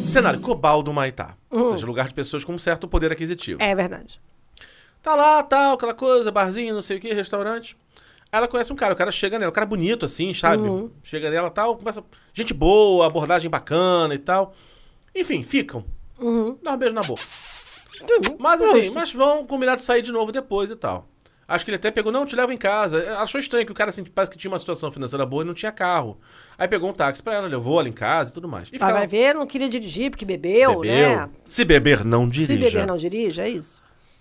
Cenário, 0.07 0.39
Cobaldo 0.41 0.93
Maitá. 0.93 1.35
Hum. 1.51 1.61
Ou 1.63 1.71
seja, 1.73 1.87
lugar 1.87 2.09
de 2.09 2.15
pessoas 2.15 2.45
com 2.45 2.53
um 2.53 2.59
certo 2.59 2.87
poder 2.87 3.11
aquisitivo. 3.11 3.63
É 3.63 3.75
verdade. 3.75 4.21
Tá 5.03 5.15
lá, 5.15 5.43
tal, 5.43 5.75
aquela 5.77 5.95
coisa, 5.95 6.31
barzinho, 6.31 6.75
não 6.75 6.83
sei 6.83 6.99
o 6.99 7.01
que, 7.01 7.13
restaurante. 7.15 7.75
Ela 8.37 8.49
conhece 8.49 8.73
um 8.73 8.77
cara, 8.77 8.95
o 8.95 8.97
cara 8.97 9.11
chega 9.11 9.39
nela, 9.39 9.51
um 9.51 9.55
cara 9.55 9.67
bonito 9.67 10.05
assim, 10.05 10.33
sabe? 10.35 10.63
Uhum. 10.63 10.91
Chega 11.03 11.31
nela 11.31 11.51
tal, 11.51 11.77
começa. 11.77 12.03
Gente 12.33 12.53
boa, 12.55 13.07
abordagem 13.07 13.51
bacana 13.51 14.15
e 14.15 14.19
tal. 14.19 14.55
Enfim, 15.15 15.43
ficam. 15.43 15.85
Uhum. 16.21 16.59
Dá 16.63 16.73
um 16.73 16.77
beijo 16.77 16.95
na 16.95 17.03
boca. 17.03 17.23
Mas 18.39 18.61
assim, 18.61 18.91
mas 18.91 19.13
vão 19.13 19.47
combinar 19.47 19.77
de 19.77 19.83
sair 19.83 20.03
de 20.03 20.13
novo 20.13 20.31
depois 20.31 20.71
e 20.71 20.77
tal. 20.77 21.09
Acho 21.49 21.65
que 21.65 21.71
ele 21.71 21.77
até 21.77 21.93
pegou, 21.93 22.11
não, 22.11 22.27
te 22.27 22.35
levo 22.35 22.51
em 22.53 22.57
casa. 22.59 23.19
Achou 23.19 23.41
estranho 23.41 23.65
que 23.65 23.71
o 23.71 23.75
cara 23.75 23.91
assim, 23.91 24.03
parece 24.05 24.33
que 24.33 24.37
tinha 24.37 24.51
uma 24.51 24.59
situação 24.59 24.91
financeira 24.91 25.25
boa 25.25 25.45
e 25.45 25.47
não 25.47 25.55
tinha 25.55 25.71
carro. 25.71 26.19
Aí 26.59 26.67
pegou 26.67 26.91
um 26.91 26.93
táxi 26.93 27.23
pra 27.23 27.35
ela, 27.35 27.47
levou 27.47 27.79
ela 27.79 27.89
em 27.89 27.93
casa 27.93 28.31
e 28.31 28.35
tudo 28.35 28.49
mais. 28.49 28.67
E 28.69 28.73
ficava- 28.73 28.93
vai 28.95 29.07
ver, 29.07 29.33
não 29.35 29.47
queria 29.47 29.69
dirigir 29.69 30.11
porque 30.11 30.25
bebeu, 30.25 30.81
bebeu. 30.81 31.09
né? 31.19 31.31
Se 31.47 31.65
beber, 31.65 32.05
não 32.05 32.29
dirija. 32.29 32.53
Se 32.53 32.59
beber 32.59 32.87
não 32.87 32.97
dirige, 32.97 33.41
é 33.41 33.49
isso. 33.49 33.81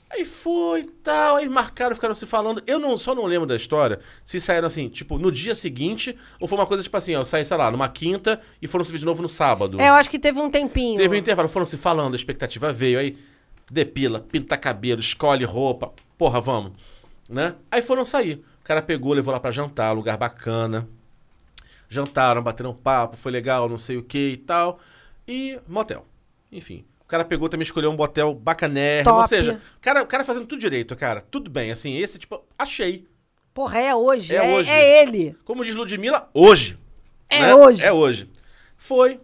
Aí 0.09 0.23
foi 0.23 0.81
e 0.81 0.85
tal, 0.85 1.35
aí 1.37 1.49
marcaram, 1.49 1.95
ficaram 1.95 2.13
se 2.13 2.25
falando. 2.25 2.61
Eu 2.67 2.79
não, 2.79 2.97
só 2.97 3.15
não 3.15 3.25
lembro 3.25 3.47
da 3.47 3.55
história 3.55 3.99
se 4.23 4.39
saíram 4.39 4.67
assim, 4.67 4.87
tipo, 4.87 5.17
no 5.17 5.31
dia 5.31 5.55
seguinte, 5.55 6.17
ou 6.39 6.47
foi 6.47 6.57
uma 6.57 6.65
coisa 6.65 6.83
tipo 6.83 6.95
assim, 6.95 7.15
ó, 7.15 7.23
saí, 7.23 7.43
sei 7.43 7.57
lá, 7.57 7.71
numa 7.71 7.89
quinta 7.89 8.39
e 8.61 8.67
foram 8.67 8.85
se 8.85 8.91
ver 8.91 8.99
de 8.99 9.05
novo 9.05 9.21
no 9.21 9.29
sábado. 9.29 9.81
É, 9.81 9.89
eu 9.89 9.93
acho 9.93 10.09
que 10.09 10.19
teve 10.19 10.39
um 10.39 10.49
tempinho. 10.49 10.97
Teve 10.97 11.15
um 11.15 11.19
intervalo, 11.19 11.49
foram 11.49 11.65
se 11.65 11.77
falando, 11.77 12.13
a 12.13 12.15
expectativa 12.15 12.71
veio, 12.71 12.99
aí 12.99 13.17
depila, 13.69 14.19
pinta 14.19 14.55
cabelo, 14.57 15.01
escolhe 15.01 15.43
roupa, 15.43 15.91
porra, 16.17 16.39
vamos, 16.39 16.73
né? 17.27 17.55
Aí 17.71 17.81
foram 17.81 18.05
sair. 18.05 18.43
O 18.61 18.63
cara 18.63 18.81
pegou, 18.81 19.13
levou 19.13 19.33
lá 19.33 19.39
pra 19.39 19.51
jantar, 19.51 19.91
lugar 19.91 20.17
bacana. 20.17 20.87
Jantaram, 21.87 22.41
bateram 22.41 22.73
papo, 22.73 23.15
foi 23.17 23.31
legal, 23.31 23.69
não 23.69 23.77
sei 23.77 23.97
o 23.97 24.03
que 24.03 24.31
e 24.31 24.37
tal. 24.37 24.79
E 25.27 25.59
motel. 25.67 26.05
Enfim. 26.51 26.83
O 27.05 27.07
cara 27.07 27.23
pegou 27.23 27.47
também, 27.47 27.63
escolheu 27.63 27.91
um 27.91 27.95
motel 27.95 28.33
bacanérrimo. 28.33 29.15
Ou 29.15 29.27
seja, 29.27 29.61
o 29.77 29.79
cara, 29.79 30.01
o 30.01 30.07
cara 30.07 30.23
fazendo 30.25 30.47
tudo 30.47 30.59
direito, 30.59 30.95
cara. 30.95 31.21
Tudo 31.29 31.51
bem, 31.51 31.71
assim, 31.71 31.95
esse 31.97 32.17
tipo, 32.17 32.43
achei. 32.57 33.05
Porra, 33.53 33.79
é 33.79 33.95
hoje. 33.95 34.35
É 34.35 34.39
É, 34.43 34.55
hoje. 34.55 34.69
é 34.69 35.01
ele. 35.03 35.35
Como 35.45 35.63
diz 35.63 35.75
Ludmilla, 35.75 36.27
hoje. 36.33 36.77
É 37.29 37.41
né? 37.41 37.55
hoje. 37.55 37.85
É 37.85 37.91
hoje. 37.93 38.29
Foi. 38.75 39.19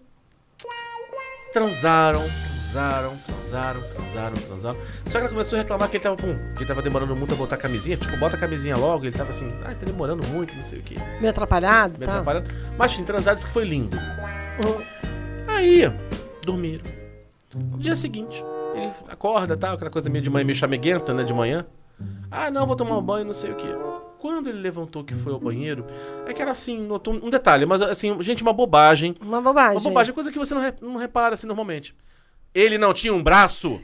Transaram, 1.51 2.21
transaram, 2.21 3.17
transaram, 3.17 3.81
transaram, 3.89 4.33
transaram. 4.35 4.79
Só 5.05 5.11
que 5.11 5.17
ela 5.17 5.29
começou 5.29 5.57
a 5.57 5.61
reclamar 5.63 5.89
que 5.89 5.97
ele 5.97 6.03
tava, 6.03 6.15
que 6.15 6.25
ele 6.59 6.65
tava 6.65 6.81
demorando 6.81 7.15
muito 7.15 7.33
a 7.33 7.37
botar 7.37 7.55
a 7.55 7.57
camisinha. 7.57 7.97
Tipo, 7.97 8.15
bota 8.17 8.37
a 8.37 8.39
camisinha 8.39 8.77
logo. 8.77 9.03
Ele 9.05 9.17
tava 9.17 9.31
assim, 9.31 9.47
ah, 9.65 9.73
tá 9.75 9.85
demorando 9.85 10.25
muito, 10.29 10.55
não 10.55 10.63
sei 10.63 10.79
o 10.79 10.81
quê. 10.83 10.95
Meio 11.19 11.29
atrapalhado, 11.31 11.99
Me 11.99 12.05
tá? 12.05 12.13
atrapalhando. 12.13 12.49
Mas, 12.77 12.93
enfim, 12.93 13.03
transaram, 13.03 13.35
disse 13.35 13.47
que 13.47 13.53
foi 13.53 13.65
lindo. 13.65 13.97
Uhum. 13.97 14.81
Aí, 15.47 15.81
dormiram. 16.45 17.00
No 17.53 17.77
dia 17.77 17.95
seguinte, 17.95 18.43
ele 18.75 18.91
acorda, 19.09 19.57
tal, 19.57 19.75
aquela 19.75 19.91
coisa 19.91 20.09
meio 20.09 20.23
de 20.23 20.29
manhã, 20.29 20.45
meio 20.45 20.55
chameguenta, 20.57 21.13
né, 21.13 21.23
de 21.23 21.33
manhã. 21.33 21.65
Ah, 22.31 22.49
não, 22.49 22.65
vou 22.65 22.75
tomar 22.75 22.97
um 22.97 23.01
banho, 23.01 23.25
não 23.25 23.33
sei 23.33 23.51
o 23.51 23.55
quê. 23.55 23.67
Quando 24.19 24.49
ele 24.49 24.59
levantou 24.59 25.03
que 25.03 25.13
foi 25.15 25.33
ao 25.33 25.39
banheiro, 25.39 25.85
é 26.27 26.33
que 26.33 26.41
era 26.41 26.51
assim, 26.51 26.79
notou 26.79 27.13
um 27.13 27.29
detalhe, 27.29 27.65
mas 27.65 27.81
assim, 27.81 28.21
gente, 28.21 28.41
uma 28.43 28.53
bobagem. 28.53 29.15
Uma 29.21 29.41
bobagem. 29.41 29.77
Uma 29.77 29.81
bobagem, 29.83 30.13
coisa 30.13 30.31
que 30.31 30.37
você 30.39 30.53
não, 30.53 30.61
re- 30.61 30.73
não 30.81 30.95
repara 30.95 31.33
assim 31.33 31.47
normalmente. 31.47 31.95
Ele 32.53 32.77
não 32.77 32.93
tinha 32.93 33.13
um 33.13 33.21
braço? 33.23 33.81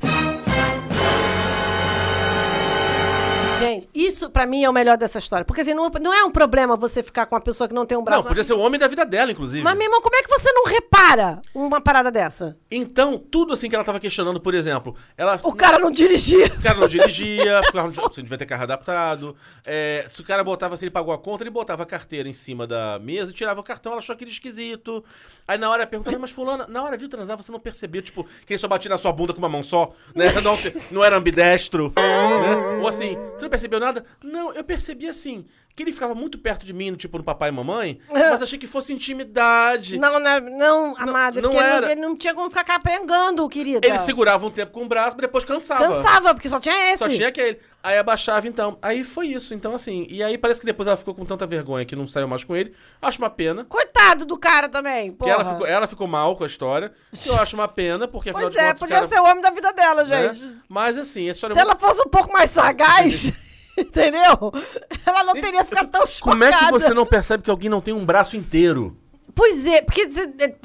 Isso 4.05 4.29
pra 4.29 4.45
mim 4.45 4.63
é 4.63 4.69
o 4.69 4.73
melhor 4.73 4.97
dessa 4.97 5.19
história. 5.19 5.45
Porque 5.45 5.61
assim, 5.61 5.73
não, 5.73 5.89
não 6.01 6.13
é 6.13 6.23
um 6.23 6.31
problema 6.31 6.75
você 6.75 7.01
ficar 7.01 7.25
com 7.25 7.35
uma 7.35 7.41
pessoa 7.41 7.67
que 7.67 7.73
não 7.73 7.85
tem 7.85 7.97
um 7.97 8.03
braço. 8.03 8.21
Não, 8.23 8.27
podia 8.27 8.43
ser 8.43 8.53
o 8.53 8.59
homem 8.59 8.79
da 8.79 8.87
vida 8.87 9.05
dela, 9.05 9.31
inclusive. 9.31 9.63
Mas, 9.63 9.75
meu 9.75 9.85
irmão, 9.85 10.01
como 10.01 10.15
é 10.15 10.21
que 10.23 10.29
você 10.29 10.51
não 10.51 10.65
repara 10.65 11.41
uma 11.53 11.79
parada 11.81 12.11
dessa? 12.11 12.57
Então, 12.69 13.17
tudo 13.17 13.53
assim 13.53 13.69
que 13.69 13.75
ela 13.75 13.83
tava 13.83 13.99
questionando, 13.99 14.39
por 14.39 14.53
exemplo, 14.53 14.95
ela. 15.17 15.39
O 15.43 15.53
cara 15.53 15.79
não 15.79 15.89
dirigia. 15.91 16.47
O 16.47 16.61
cara 16.61 16.79
não 16.79 16.87
dirigia, 16.87 17.59
o 17.61 17.71
carro 17.73 17.91
não- 17.95 18.03
você 18.03 18.21
devia 18.21 18.37
ter 18.37 18.45
carro 18.45 18.63
adaptado. 18.63 19.35
É, 19.65 20.05
se 20.09 20.21
o 20.21 20.23
cara 20.23 20.43
botava, 20.43 20.75
se 20.77 20.85
ele 20.85 20.91
pagou 20.91 21.13
a 21.13 21.17
conta, 21.17 21.43
ele 21.43 21.49
botava 21.49 21.83
a 21.83 21.85
carteira 21.85 22.27
em 22.27 22.33
cima 22.33 22.67
da 22.67 22.99
mesa 22.99 23.31
e 23.31 23.33
tirava 23.33 23.59
o 23.59 23.63
cartão, 23.63 23.91
ela 23.93 23.99
achou 23.99 24.13
aquele 24.13 24.31
esquisito. 24.31 25.03
Aí 25.47 25.57
na 25.57 25.69
hora 25.69 25.87
perguntava, 25.87 26.17
mas 26.19 26.31
fulana, 26.31 26.65
na 26.67 26.83
hora 26.83 26.97
de 26.97 27.07
transar 27.07 27.37
você 27.37 27.51
não 27.51 27.59
percebeu, 27.59 28.01
tipo, 28.01 28.25
que 28.45 28.53
ele 28.53 28.57
só 28.59 28.67
batia 28.67 28.89
na 28.89 28.97
sua 28.97 29.11
bunda 29.11 29.33
com 29.33 29.39
uma 29.39 29.49
mão 29.49 29.63
só, 29.63 29.91
né? 30.13 30.25
Não, 30.41 30.57
não 30.91 31.03
era 31.03 31.17
ambidestro, 31.17 31.91
né? 31.95 32.77
Ou 32.81 32.87
assim, 32.87 33.17
você 33.35 33.43
não 33.43 33.49
percebeu 33.49 33.79
nada. 33.79 33.86
Não, 34.23 34.53
eu 34.53 34.63
percebi 34.63 35.07
assim, 35.07 35.45
que 35.75 35.83
ele 35.83 35.91
ficava 35.91 36.15
muito 36.15 36.37
perto 36.39 36.65
de 36.65 36.73
mim, 36.73 36.93
tipo 36.95 37.17
no 37.17 37.23
papai 37.23 37.49
e 37.49 37.51
mamãe, 37.51 37.99
É. 38.09 38.29
mas 38.31 38.41
achei 38.41 38.57
que 38.57 38.65
fosse 38.67 38.91
intimidade. 38.93 39.97
Não, 39.97 40.19
não, 40.19 40.39
não, 40.39 40.95
amado, 40.97 41.41
não 41.41 41.49
porque 41.49 41.57
ele, 41.63 41.65
era. 41.73 41.81
não, 41.81 41.89
ele 41.89 42.01
não 42.01 42.15
tinha 42.17 42.33
como 42.33 42.49
ficar 42.49 42.63
capengando, 42.63 43.47
querido. 43.47 43.85
Ele 43.85 43.97
segurava 43.99 44.45
um 44.45 44.51
tempo 44.51 44.71
com 44.71 44.83
o 44.83 44.87
braço, 44.87 45.15
mas 45.15 45.21
depois 45.21 45.43
cansava. 45.43 45.87
Cansava, 45.87 46.33
porque 46.33 46.49
só 46.49 46.59
tinha 46.59 46.89
esse. 46.93 46.97
Só 46.97 47.09
tinha 47.09 47.27
aquele. 47.27 47.59
Aí 47.83 47.97
abaixava, 47.97 48.47
então. 48.47 48.77
Aí 48.81 49.03
foi 49.03 49.27
isso. 49.27 49.53
Então, 49.53 49.73
assim. 49.73 50.07
E 50.09 50.21
aí 50.21 50.37
parece 50.37 50.59
que 50.59 50.65
depois 50.65 50.87
ela 50.87 50.97
ficou 50.97 51.13
com 51.15 51.23
tanta 51.23 51.45
vergonha 51.45 51.85
que 51.85 51.95
não 51.95 52.07
saiu 52.07 52.27
mais 52.27 52.43
com 52.43 52.55
ele. 52.55 52.73
Acho 53.01 53.19
uma 53.19 53.29
pena. 53.29 53.63
Coitado 53.65 54.25
do 54.25 54.37
cara 54.37 54.67
também, 54.67 55.11
porra. 55.11 55.31
ela 55.31 55.45
ficou, 55.53 55.67
ela 55.67 55.87
ficou 55.87 56.07
mal 56.07 56.35
com 56.35 56.43
a 56.43 56.47
história. 56.47 56.91
Eu 57.25 57.37
acho 57.39 57.55
uma 57.55 57.67
pena, 57.67 58.07
porque 58.07 58.29
afinal 58.31 58.49
Pois 58.49 58.53
de 58.55 58.59
é, 58.59 58.67
contas. 58.67 58.81
o 58.81 58.83
podia 58.85 58.95
cara- 58.97 59.07
ser 59.07 59.19
o 59.19 59.23
homem 59.23 59.41
da 59.41 59.51
vida 59.51 59.71
dela, 59.71 60.03
né? 60.03 60.33
gente. 60.33 60.57
Mas 60.67 60.97
assim, 60.97 61.27
a 61.29 61.31
história 61.31 61.55
Se 61.55 61.61
ela 61.61 61.75
fosse 61.75 62.01
um 62.01 62.09
pouco 62.09 62.33
mais 62.33 62.49
sagaz, 62.49 63.31
entendeu? 63.81 64.51
Ela 65.05 65.23
não 65.23 65.33
teria 65.33 65.63
ficado 65.63 65.89
tão 65.89 66.07
chocada. 66.07 66.31
Como 66.31 66.43
é 66.43 66.51
que 66.51 66.71
você 66.71 66.93
não 66.93 67.05
percebe 67.05 67.43
que 67.43 67.49
alguém 67.49 67.69
não 67.69 67.81
tem 67.81 67.93
um 67.93 68.05
braço 68.05 68.35
inteiro? 68.35 68.97
Pois 69.35 69.65
é, 69.67 69.81
porque 69.83 70.01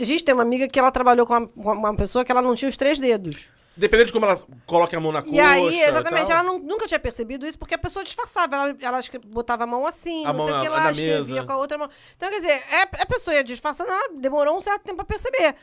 a 0.00 0.04
gente 0.04 0.24
tem 0.24 0.32
uma 0.32 0.42
amiga 0.42 0.66
que 0.66 0.78
ela 0.78 0.90
trabalhou 0.90 1.26
com 1.26 1.34
uma, 1.34 1.46
com 1.46 1.72
uma 1.72 1.94
pessoa 1.96 2.24
que 2.24 2.32
ela 2.32 2.40
não 2.40 2.54
tinha 2.54 2.68
os 2.70 2.76
três 2.76 2.98
dedos. 2.98 3.46
Dependendo 3.76 4.06
de 4.08 4.12
como 4.12 4.26
ela 4.26 4.38
coloca 4.66 4.94
a 4.96 5.00
mão 5.00 5.12
na 5.12 5.22
coxa. 5.22 5.34
E 5.34 5.40
aí, 5.40 5.80
exatamente, 5.82 6.30
ela 6.30 6.42
não- 6.42 6.58
nunca 6.58 6.86
tinha 6.86 7.00
percebido 7.00 7.46
isso 7.46 7.58
porque 7.58 7.74
a 7.74 7.78
pessoa 7.78 8.04
disfarçava. 8.04 8.54
Ela, 8.54 8.76
ela 8.80 9.00
botava 9.26 9.64
a 9.64 9.66
mão 9.66 9.86
assim, 9.86 10.26
A 10.26 10.32
não 10.32 10.44
sei 10.44 10.52
mão 10.52 10.60
o 10.60 10.64
que 10.64 10.68
lá, 10.68 10.90
escrevia 10.90 11.18
mesa. 11.34 11.44
com 11.46 11.52
a 11.52 11.56
outra 11.56 11.78
mão. 11.78 11.88
Então, 12.16 12.28
quer 12.28 12.36
dizer, 12.40 12.62
é, 12.70 12.82
a 12.82 13.06
pessoa 13.06 13.34
ia 13.34 13.42
disfarçando, 13.44 13.90
ela 13.90 14.10
demorou 14.14 14.56
um 14.58 14.60
certo 14.60 14.82
tempo 14.82 14.96
pra 14.96 15.04
perceber. 15.06 15.54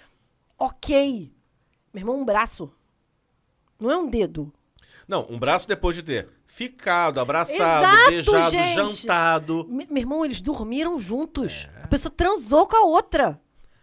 Ok. 0.57 1.31
Meu 1.93 2.01
irmão, 2.01 2.19
um 2.19 2.25
braço. 2.25 2.71
Não 3.79 3.91
é 3.91 3.97
um 3.97 4.07
dedo. 4.07 4.51
Não, 5.07 5.25
um 5.29 5.37
braço 5.39 5.67
depois 5.67 5.95
de 5.95 6.03
ter 6.03 6.29
ficado, 6.59 7.21
abraçado, 7.21 7.85
Exato, 7.85 8.09
beijado, 8.09 8.51
gente. 8.51 8.75
jantado. 8.75 9.65
Me- 9.69 9.87
meu 9.89 10.01
irmão, 10.01 10.25
eles 10.25 10.41
dormiram 10.41 10.99
juntos. 10.99 11.69
A 11.81 11.87
pessoa 11.87 12.11
transou 12.15 12.67
com 12.67 12.75
a 12.75 12.81
outra. 12.81 13.39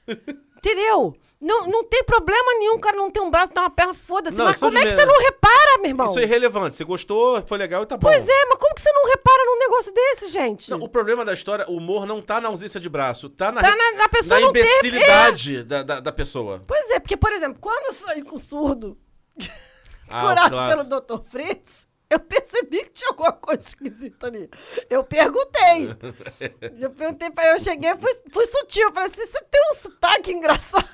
Entendeu? 0.58 1.16
Não, 1.40 1.66
não 1.66 1.84
tem 1.84 2.02
problema 2.04 2.52
nenhum, 2.58 2.74
o 2.74 2.78
cara 2.78 2.96
não 2.96 3.10
tem 3.10 3.22
um 3.22 3.30
braço, 3.30 3.52
tem 3.52 3.62
uma 3.62 3.70
perna, 3.70 3.92
foda-se. 3.94 4.36
Não, 4.38 4.46
Mas 4.46 4.56
é 4.56 4.66
como 4.66 4.78
é 4.78 4.84
que 4.86 4.92
você 4.92 5.04
não 5.06 5.18
repara, 5.20 5.78
meu 5.78 5.86
irmão? 5.90 6.06
Isso 6.06 6.18
é 6.18 6.22
irrelevante. 6.22 6.74
Você 6.76 6.84
gostou, 6.84 7.42
foi 7.46 7.56
legal 7.58 7.82
e 7.82 7.86
tá 7.86 7.96
bom. 7.96 8.08
Pois 8.08 8.26
é, 8.28 8.44
mas 8.46 8.58
como 8.58 8.74
que 8.74 8.80
você 8.80 8.90
não 8.92 9.06
repara 9.06 9.44
num 9.44 9.58
negócio 9.58 9.92
desse, 9.92 10.28
gente? 10.28 10.70
Não, 10.70 10.78
o 10.78 10.88
problema 10.88 11.24
da 11.24 11.32
história, 11.34 11.66
o 11.68 11.76
humor 11.76 12.06
não 12.06 12.20
tá 12.22 12.40
na 12.40 12.48
ausência 12.48 12.80
de 12.80 12.88
braço, 12.88 13.28
tá 13.30 13.52
na, 13.52 13.60
Tá 13.60 13.74
na- 13.76 13.92
na 13.92 14.08
pessoa 14.08 14.40
na 14.40 14.46
não 14.46 14.52
ter- 14.52 14.60
imbecilidade 14.60 15.62
da, 15.62 15.82
da, 15.82 16.00
da 16.00 16.12
pessoa. 16.12 16.62
Pois 16.66 16.90
é, 16.90 16.98
porque, 17.00 17.16
por 17.18 17.32
exemplo, 17.32 17.58
quando 17.60 17.84
eu 17.86 17.92
saí 17.92 18.22
com 18.22 18.36
o 18.36 18.38
surdo, 18.38 18.98
Ah, 20.08 20.20
curado 20.20 20.56
pelo. 20.86 21.00
Dr. 21.00 21.22
Fritz, 21.28 21.86
eu 22.10 22.20
percebi 22.20 22.84
que 22.84 22.90
tinha 22.90 23.10
alguma 23.10 23.32
coisa 23.32 23.62
esquisita 23.62 24.26
ali. 24.28 24.48
Eu 24.88 25.02
perguntei. 25.04 25.96
Eu 26.80 26.90
perguntei 26.90 27.30
pra 27.30 27.46
eu 27.48 27.58
cheguei, 27.58 27.96
fui, 27.96 28.12
fui 28.30 28.46
sutil. 28.46 28.88
Eu 28.88 28.92
falei 28.92 29.10
assim: 29.10 29.26
você 29.26 29.42
tem 29.50 29.60
um 29.70 29.74
sotaque 29.74 30.32
engraçado? 30.32 30.86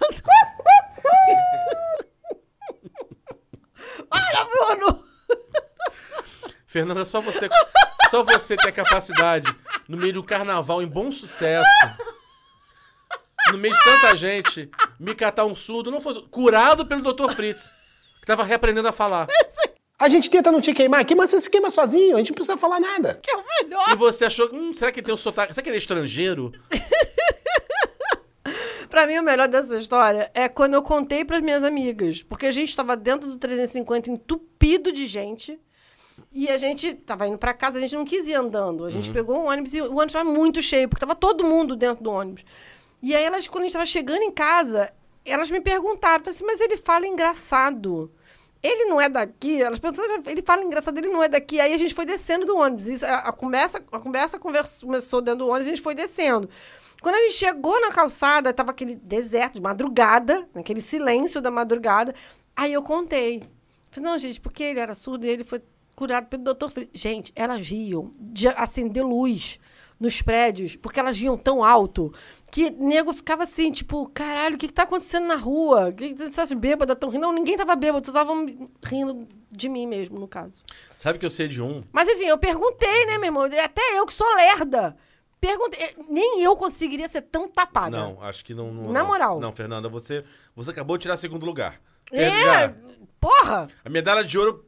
Para, 4.08 4.44
Bruno! 4.44 5.04
Fernanda, 6.66 7.04
só 7.04 7.20
você, 7.20 7.48
só 8.10 8.22
você 8.22 8.56
tem 8.56 8.70
a 8.70 8.72
capacidade, 8.72 9.54
no 9.86 9.98
meio 9.98 10.14
de 10.14 10.18
um 10.18 10.22
carnaval 10.22 10.80
em 10.82 10.86
bom 10.86 11.12
sucesso, 11.12 11.68
no 13.50 13.58
meio 13.58 13.74
de 13.74 13.84
tanta 13.84 14.16
gente, 14.16 14.70
me 14.98 15.14
catar 15.14 15.44
um 15.44 15.54
surdo, 15.54 15.90
não 15.90 16.00
fosse 16.00 16.22
curado 16.28 16.86
pelo 16.86 17.02
Dr. 17.12 17.30
Fritz, 17.34 17.70
que 18.20 18.26
tava 18.26 18.42
reaprendendo 18.44 18.88
a 18.88 18.92
falar. 18.92 19.26
A 20.02 20.08
gente 20.08 20.28
tenta 20.28 20.50
não 20.50 20.60
te 20.60 20.74
queimar 20.74 21.00
aqui, 21.00 21.14
mas 21.14 21.30
você 21.30 21.40
se 21.40 21.48
queima 21.50 21.70
sozinho, 21.70 22.16
a 22.16 22.18
gente 22.18 22.30
não 22.30 22.34
precisa 22.34 22.56
falar 22.56 22.80
nada. 22.80 23.20
Que 23.22 23.30
é 23.30 23.36
o 23.36 23.44
melhor. 23.62 23.84
E 23.90 23.94
você 23.94 24.24
achou, 24.24 24.50
hum, 24.52 24.74
será 24.74 24.90
que 24.90 24.98
ele 24.98 25.06
tem 25.06 25.14
um 25.14 25.18
sotaque? 25.18 25.54
Será 25.54 25.62
que 25.62 25.68
ele 25.68 25.76
é 25.76 25.78
estrangeiro? 25.78 26.50
Pra 28.90 29.06
mim, 29.06 29.18
o 29.18 29.22
melhor 29.22 29.48
dessa 29.48 29.78
história 29.78 30.30
é 30.34 30.48
quando 30.48 30.74
eu 30.74 30.82
contei 30.82 31.24
pras 31.24 31.40
minhas 31.40 31.64
amigas. 31.64 32.22
Porque 32.22 32.46
a 32.46 32.50
gente 32.50 32.74
tava 32.76 32.96
dentro 32.96 33.28
do 33.28 33.38
350 33.38 34.10
entupido 34.10 34.92
de 34.92 35.06
gente. 35.06 35.58
E 36.30 36.48
a 36.48 36.58
gente 36.58 36.94
tava 36.94 37.26
indo 37.26 37.38
pra 37.38 37.54
casa, 37.54 37.78
a 37.78 37.80
gente 37.80 37.94
não 37.94 38.04
quis 38.04 38.26
ir 38.26 38.34
andando. 38.34 38.84
A 38.84 38.90
gente 38.90 39.08
Uhum. 39.08 39.14
pegou 39.14 39.38
um 39.38 39.46
ônibus 39.48 39.72
e 39.72 39.80
o 39.80 39.92
ônibus 39.94 40.12
tava 40.12 40.28
muito 40.30 40.60
cheio, 40.60 40.88
porque 40.88 41.00
tava 41.00 41.14
todo 41.14 41.44
mundo 41.44 41.74
dentro 41.74 42.04
do 42.04 42.10
ônibus. 42.10 42.44
E 43.02 43.14
aí, 43.14 43.24
elas, 43.24 43.46
quando 43.48 43.62
a 43.62 43.66
gente 43.66 43.72
tava 43.74 43.86
chegando 43.86 44.22
em 44.22 44.30
casa, 44.30 44.92
elas 45.24 45.50
me 45.50 45.60
perguntaram, 45.60 46.22
falaram 46.24 46.30
assim, 46.30 46.44
mas 46.44 46.60
ele 46.60 46.76
fala 46.76 47.06
engraçado. 47.06 48.12
Ele 48.62 48.84
não 48.84 49.00
é 49.00 49.08
daqui? 49.08 49.60
Elas 49.60 49.78
pensaram, 49.78 50.22
ele 50.26 50.42
fala 50.42 50.62
engraçado, 50.62 50.96
ele 50.96 51.08
não 51.08 51.22
é 51.22 51.28
daqui. 51.28 51.58
Aí 51.60 51.74
a 51.74 51.78
gente 51.78 51.94
foi 51.94 52.06
descendo 52.06 52.46
do 52.46 52.56
ônibus. 52.56 52.86
Isso, 52.86 53.04
a, 53.04 53.16
a 53.16 53.32
conversa, 53.32 53.82
a 53.90 53.98
conversa 53.98 54.38
conversa- 54.38 54.86
começou 54.86 55.20
dentro 55.20 55.40
do 55.40 55.48
ônibus 55.48 55.66
a 55.66 55.70
gente 55.70 55.82
foi 55.82 55.94
descendo. 55.94 56.48
Quando 57.00 57.16
a 57.16 57.18
gente 57.22 57.34
chegou 57.34 57.80
na 57.80 57.90
calçada, 57.90 58.52
tava 58.52 58.70
aquele 58.70 58.94
deserto 58.94 59.54
de 59.54 59.60
madrugada, 59.60 60.46
aquele 60.54 60.80
silêncio 60.80 61.40
da 61.40 61.50
madrugada. 61.50 62.14
Aí 62.54 62.72
eu 62.72 62.82
contei. 62.82 63.42
Falei, 63.90 64.10
não, 64.10 64.18
gente, 64.18 64.40
porque 64.40 64.62
ele 64.62 64.78
era 64.78 64.94
surdo 64.94 65.26
e 65.26 65.28
ele 65.28 65.42
foi 65.42 65.60
curado 65.96 66.28
pelo 66.28 66.44
doutor 66.44 66.70
Fritz. 66.70 66.90
Gente, 66.94 67.32
elas 67.34 67.66
riam 67.66 68.12
de 68.16 68.46
acender 68.46 69.04
luz 69.04 69.58
nos 69.98 70.22
prédios, 70.22 70.76
porque 70.76 71.00
elas 71.00 71.18
riam 71.18 71.36
tão 71.36 71.62
alto 71.64 72.12
que 72.52 72.70
nego 72.70 73.14
ficava 73.14 73.44
assim, 73.44 73.72
tipo, 73.72 74.08
caralho, 74.10 74.56
o 74.56 74.58
que, 74.58 74.66
que 74.68 74.72
tá 74.74 74.82
acontecendo 74.82 75.26
na 75.26 75.36
rua? 75.36 75.90
Que, 75.90 76.14
que 76.14 76.22
essas 76.22 76.52
bêbadas 76.52 76.96
tão 77.00 77.08
rindo? 77.08 77.22
Não, 77.22 77.32
ninguém 77.32 77.56
tava 77.56 77.74
bêbado, 77.74 78.06
estavam 78.06 78.68
rindo 78.84 79.26
de 79.50 79.68
mim 79.70 79.86
mesmo, 79.86 80.18
no 80.20 80.28
caso. 80.28 80.62
Sabe 80.98 81.18
que 81.18 81.24
eu 81.24 81.30
sei 81.30 81.48
de 81.48 81.62
um? 81.62 81.80
Mas 81.90 82.06
enfim, 82.08 82.24
eu 82.26 82.36
perguntei, 82.36 83.06
né, 83.06 83.16
meu 83.16 83.24
irmão? 83.28 83.44
Até 83.44 83.98
eu 83.98 84.04
que 84.06 84.12
sou 84.12 84.26
lerda. 84.36 84.94
Perguntei. 85.40 85.96
Nem 86.10 86.42
eu 86.42 86.54
conseguiria 86.54 87.08
ser 87.08 87.22
tão 87.22 87.48
tapada. 87.48 87.96
Não, 87.96 88.22
acho 88.22 88.44
que 88.44 88.52
não. 88.54 88.70
não 88.70 88.92
Na 88.92 89.02
moral. 89.02 89.40
Não, 89.40 89.50
Fernanda, 89.50 89.88
você, 89.88 90.22
você 90.54 90.70
acabou 90.70 90.98
de 90.98 91.02
tirar 91.02 91.16
segundo 91.16 91.46
lugar. 91.46 91.80
É, 92.12 92.30
Já. 92.42 92.74
porra! 93.18 93.68
A 93.84 93.88
medalha 93.88 94.22
de 94.22 94.38
ouro 94.38 94.64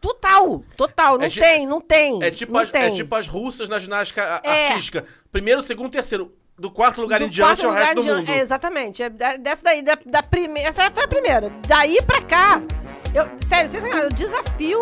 Total, 0.00 0.64
total. 0.76 1.18
Não 1.18 1.24
É 1.26 1.30
tem, 1.30 1.66
não 1.66 1.80
tem. 1.80 2.22
é 2.22 2.30
tipo, 2.30 2.56
as, 2.56 2.70
tem. 2.70 2.82
é 2.82 2.90
tipo 2.92 3.14
as 3.14 3.26
russas 3.26 3.68
na 3.68 3.78
ginástica 3.78 4.40
É. 4.44 4.68
artística. 4.68 5.04
Primeiro, 5.32 5.62
segundo, 5.62 5.90
terceiro. 5.90 6.32
Do 6.56 6.70
quarto 6.70 7.00
lugar 7.00 7.18
Do 7.18 7.26
em 7.26 7.28
diante 7.28 7.62
quarto 7.62 7.66
é 7.66 7.68
o 7.68 7.72
resto 7.72 7.94
do 7.96 8.02
mundo. 8.04 8.14
diante- 8.24 8.32
É, 8.32 8.40
exatamente. 8.42 9.02
É 9.02 9.10
da- 9.10 9.36
dessa 9.36 9.62
daí, 9.64 9.82
da, 9.82 9.98
da 10.06 10.22
primeira. 10.22 10.68
Essa 10.68 10.88
foi 10.90 11.02
a 11.04 11.08
primeira. 11.08 11.50
Daí 11.66 12.00
pra 12.02 12.22
cá. 12.22 12.62
Eu, 13.14 13.28
sério, 13.46 13.68
sem 13.70 13.80
sacanagem, 13.80 14.08
eu 14.10 14.12
desafio. 14.12 14.78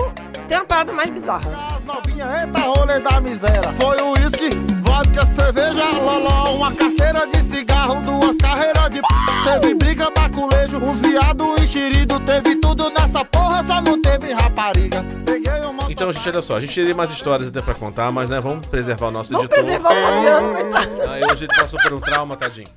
Tem 0.49 0.57
uma 0.59 0.65
parada 0.65 0.93
mais 0.93 1.11
bizarra. 1.11 1.43
Novinha, 1.85 2.27
eita 2.47 2.59
rolê 2.61 2.99
da 2.99 3.21
miséria. 3.21 3.71
Foi 3.75 4.01
o 4.01 4.13
uísque, 4.13 4.51
vodka, 4.83 5.27
cerveja, 5.27 5.85
loló, 5.91 6.55
uma 6.57 6.73
carteira 6.73 7.27
de 7.27 7.41
cigarro, 7.43 8.01
duas 8.03 8.37
carreiras 8.39 8.91
de 8.91 9.01
p. 9.03 9.09
Teve 9.45 9.75
briga, 9.75 10.11
baculejo, 10.11 10.79
uns 10.79 10.99
viado 11.01 11.55
enxerido. 11.63 12.19
Teve 12.21 12.57
tudo 12.57 12.89
nessa 12.91 13.23
porra, 13.25 13.63
só 13.65 13.83
não 13.83 14.01
teve 14.01 14.33
rapariga. 14.33 15.05
Peguei 15.27 15.61
uma. 15.61 15.91
Então, 15.93 16.11
gente, 16.11 16.27
olha 16.29 16.41
só. 16.41 16.57
A 16.57 16.61
gente 16.61 16.75
teria 16.75 16.95
mais 16.95 17.11
histórias 17.11 17.49
até 17.51 17.61
pra 17.61 17.75
contar, 17.75 18.11
mas, 18.11 18.31
né, 18.31 18.41
vamos 18.41 18.67
preservar 18.67 19.09
o 19.09 19.11
nosso 19.11 19.31
Vamos 19.33 19.47
editor. 19.47 19.63
preservar 19.65 19.91
o 19.91 19.95
Fabiano, 19.95 20.55
coitado. 20.55 21.11
Aí 21.11 21.25
hoje 21.25 21.45
ele 21.45 21.55
passou 21.55 21.79
por 21.83 21.93
um 21.93 22.01
trauma, 22.01 22.35
tadinho. 22.37 22.69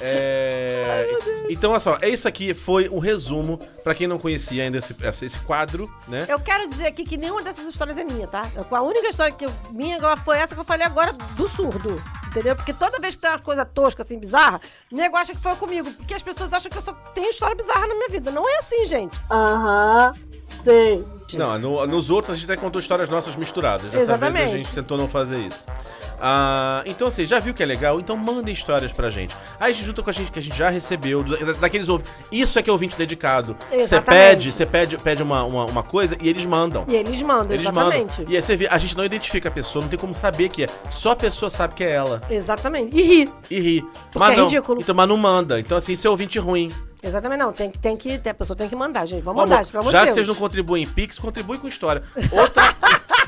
É... 0.00 1.06
Então, 1.48 1.70
olha 1.70 1.80
só, 1.80 1.98
é 2.00 2.08
isso 2.08 2.26
aqui 2.26 2.54
foi 2.54 2.88
um 2.88 2.98
resumo, 2.98 3.58
pra 3.82 3.94
quem 3.94 4.06
não 4.06 4.18
conhecia 4.18 4.62
ainda 4.62 4.78
esse, 4.78 4.94
esse 5.24 5.38
quadro, 5.40 5.88
né? 6.08 6.24
Eu 6.28 6.40
quero 6.40 6.68
dizer 6.68 6.86
aqui 6.86 7.04
que 7.04 7.16
nenhuma 7.16 7.42
dessas 7.42 7.66
histórias 7.68 7.96
é 7.98 8.04
minha, 8.04 8.26
tá? 8.26 8.50
A 8.70 8.82
única 8.82 9.08
história 9.08 9.32
que 9.34 9.44
eu, 9.44 9.52
minha 9.72 9.96
agora 9.96 10.16
foi 10.16 10.38
essa 10.38 10.54
que 10.54 10.60
eu 10.60 10.64
falei 10.64 10.86
agora 10.86 11.12
do 11.12 11.48
surdo. 11.48 12.02
Entendeu? 12.28 12.56
Porque 12.56 12.72
toda 12.72 12.98
vez 12.98 13.14
que 13.14 13.22
tem 13.22 13.30
uma 13.30 13.38
coisa 13.38 13.64
tosca, 13.64 14.02
assim, 14.02 14.18
bizarra, 14.18 14.60
o 14.90 14.96
nego 14.96 15.16
acha 15.16 15.32
que 15.32 15.40
foi 15.40 15.54
comigo. 15.54 15.88
Porque 15.92 16.14
as 16.14 16.22
pessoas 16.22 16.52
acham 16.52 16.68
que 16.68 16.76
eu 16.76 16.82
só 16.82 16.92
tenho 17.14 17.30
história 17.30 17.54
bizarra 17.54 17.86
na 17.86 17.94
minha 17.94 18.08
vida. 18.08 18.30
Não 18.32 18.48
é 18.48 18.58
assim, 18.58 18.84
gente. 18.86 19.16
Aham, 19.30 20.12
sei. 20.64 21.04
Não, 21.34 21.56
no- 21.58 21.86
nos 21.86 22.10
outros 22.10 22.36
a 22.36 22.38
gente 22.38 22.50
até 22.50 22.60
contou 22.60 22.80
histórias 22.80 23.08
nossas 23.08 23.36
misturadas. 23.36 23.86
Dessa 23.90 24.02
Exatamente. 24.02 24.42
vez 24.42 24.54
a 24.54 24.56
gente 24.56 24.72
tentou 24.74 24.98
não 24.98 25.08
fazer 25.08 25.38
isso. 25.38 25.64
Ah, 26.26 26.82
então, 26.86 27.08
assim, 27.08 27.26
já 27.26 27.38
viu 27.38 27.52
que 27.52 27.62
é 27.62 27.66
legal? 27.66 28.00
Então 28.00 28.16
mandem 28.16 28.54
histórias 28.54 28.90
pra 28.92 29.10
gente. 29.10 29.36
Aí 29.60 29.74
gente 29.74 29.84
junta 29.84 30.02
com 30.02 30.08
a 30.08 30.12
gente 30.12 30.30
que 30.30 30.38
a 30.38 30.42
gente 30.42 30.56
já 30.56 30.70
recebeu, 30.70 31.22
da- 31.22 31.52
daqueles 31.52 31.86
ouvintes. 31.90 32.10
Isso 32.32 32.58
é 32.58 32.62
que 32.62 32.70
é 32.70 32.72
ouvinte 32.72 32.96
dedicado. 32.96 33.54
Você 33.68 33.76
Exatamente. 33.76 34.08
pede, 34.36 34.52
você 34.52 34.64
pede, 34.64 34.96
pede 34.96 35.22
uma, 35.22 35.44
uma, 35.44 35.64
uma 35.66 35.82
coisa 35.82 36.16
e 36.18 36.26
eles 36.28 36.46
mandam. 36.46 36.86
E 36.88 36.94
eles 36.94 37.20
mandam, 37.20 37.52
Eles 37.52 37.60
exatamente. 37.60 38.18
mandam. 38.20 38.32
E 38.32 38.36
aí 38.36 38.42
você 38.42 38.56
vê, 38.56 38.66
a 38.70 38.78
gente 38.78 38.96
não 38.96 39.04
identifica 39.04 39.50
a 39.50 39.52
pessoa, 39.52 39.82
não 39.82 39.88
tem 39.90 39.98
como 39.98 40.14
saber 40.14 40.48
que 40.48 40.64
é. 40.64 40.68
Só 40.90 41.10
a 41.10 41.16
pessoa 41.16 41.50
sabe 41.50 41.74
que 41.74 41.84
é 41.84 41.90
ela. 41.90 42.22
Exatamente. 42.30 42.96
E 42.96 43.02
ri. 43.02 43.32
E 43.50 43.60
ri. 43.60 43.84
É 44.14 44.18
não, 44.36 44.44
ridículo. 44.46 44.80
Então, 44.80 44.94
mas 44.94 45.06
não 45.06 45.18
manda. 45.18 45.60
Então, 45.60 45.76
assim, 45.76 45.92
isso 45.92 46.06
é 46.06 46.10
ouvinte 46.10 46.38
ruim. 46.38 46.72
Exatamente, 47.02 47.38
não. 47.38 47.52
Tem, 47.52 47.70
que- 47.70 47.78
tem 47.78 47.96
que. 47.98 48.18
A 48.26 48.32
pessoa 48.32 48.56
tem 48.56 48.66
que 48.66 48.74
mandar, 48.74 49.04
gente. 49.04 49.20
Vamos 49.20 49.42
Vamos, 49.42 49.50
mandar, 49.50 49.66
pelo 49.70 49.80
amor 49.82 49.92
já 49.92 49.98
que 50.00 50.04
Deus. 50.06 50.14
vocês 50.14 50.26
não 50.26 50.34
contribuem 50.34 50.84
em 50.84 50.86
Pix, 50.86 51.18
contribui 51.18 51.58
com 51.58 51.68
história. 51.68 52.02
Outra, 52.32 52.74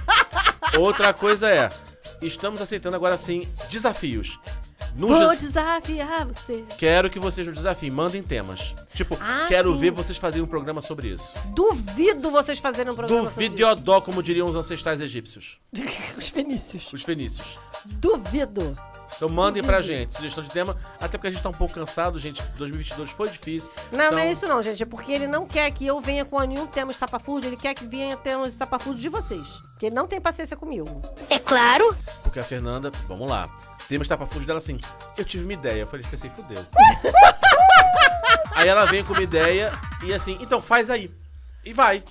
outra 0.78 1.12
coisa 1.12 1.48
é, 1.50 1.68
estamos 2.22 2.60
aceitando 2.60 2.96
agora 2.96 3.16
sim 3.18 3.46
desafios. 3.70 4.38
No 4.96 5.08
Vou 5.08 5.30
ge- 5.34 5.40
desafiar 5.40 6.26
você. 6.26 6.64
Quero 6.78 7.10
que 7.10 7.18
vocês 7.18 7.46
nos 7.46 7.56
desafiem, 7.56 7.90
mandem 7.90 8.22
temas. 8.22 8.74
Tipo, 8.94 9.16
Ah, 9.20 9.44
quero 9.46 9.72
sim. 9.74 9.78
ver 9.78 9.90
vocês 9.90 10.16
fazerem 10.16 10.42
um 10.42 10.46
programa 10.48 10.80
sobre 10.80 11.08
isso. 11.08 11.28
Duvido 11.54 12.30
vocês 12.30 12.58
fazerem 12.58 12.90
um 12.92 12.96
programa 12.96 13.28
sobre 13.28 13.48
Duvidiodó, 13.48 14.00
como 14.00 14.22
diriam 14.22 14.48
os 14.48 14.56
ancestrais 14.56 15.02
egípcios. 15.02 15.58
isso. 15.72 15.86
Os 16.16 16.28
fenícios. 16.28 16.92
Os 16.94 17.02
fenícios. 17.02 17.46
Duvido. 17.84 18.74
Então 19.16 19.28
mandem 19.28 19.62
pra 19.62 19.80
gente 19.80 20.14
sugestão 20.14 20.44
de 20.44 20.50
tema, 20.50 20.76
até 21.00 21.16
porque 21.16 21.28
a 21.28 21.30
gente 21.30 21.42
tá 21.42 21.48
um 21.48 21.52
pouco 21.52 21.74
cansado, 21.74 22.18
gente. 22.18 22.42
2022 22.56 23.10
foi 23.10 23.28
difícil. 23.30 23.70
Não, 23.90 23.98
então, 23.98 24.10
não 24.12 24.18
é 24.18 24.30
isso 24.30 24.46
não, 24.46 24.62
gente. 24.62 24.82
É 24.82 24.86
porque 24.86 25.10
ele 25.10 25.26
não 25.26 25.46
quer 25.46 25.70
que 25.70 25.86
eu 25.86 26.00
venha 26.00 26.24
com 26.24 26.38
nenhum 26.40 26.66
tema 26.66 26.92
estapafúrdio, 26.92 27.48
ele 27.48 27.56
quer 27.56 27.74
que 27.74 27.86
venha 27.86 28.16
temas 28.16 28.50
estapafúrdio 28.50 29.00
de 29.00 29.08
vocês. 29.08 29.48
Porque 29.72 29.86
ele 29.86 29.94
não 29.94 30.06
tem 30.06 30.20
paciência 30.20 30.56
comigo. 30.56 31.00
É 31.30 31.38
claro. 31.38 31.96
Porque 32.22 32.38
a 32.38 32.44
Fernanda, 32.44 32.92
vamos 33.08 33.28
lá. 33.28 33.48
Tema 33.88 34.02
estapafúrdio 34.02 34.46
dela 34.46 34.58
assim, 34.58 34.78
eu 35.16 35.24
tive 35.24 35.44
uma 35.44 35.52
ideia. 35.54 35.80
Eu 35.80 35.86
falei, 35.86 36.04
pensei, 36.10 36.28
fudeu. 36.30 36.64
aí 38.54 38.68
ela 38.68 38.84
vem 38.84 39.02
com 39.02 39.12
uma 39.14 39.22
ideia 39.22 39.72
e 40.04 40.12
assim, 40.12 40.36
então 40.40 40.60
faz 40.60 40.90
aí. 40.90 41.10
E 41.64 41.72
vai. 41.72 42.02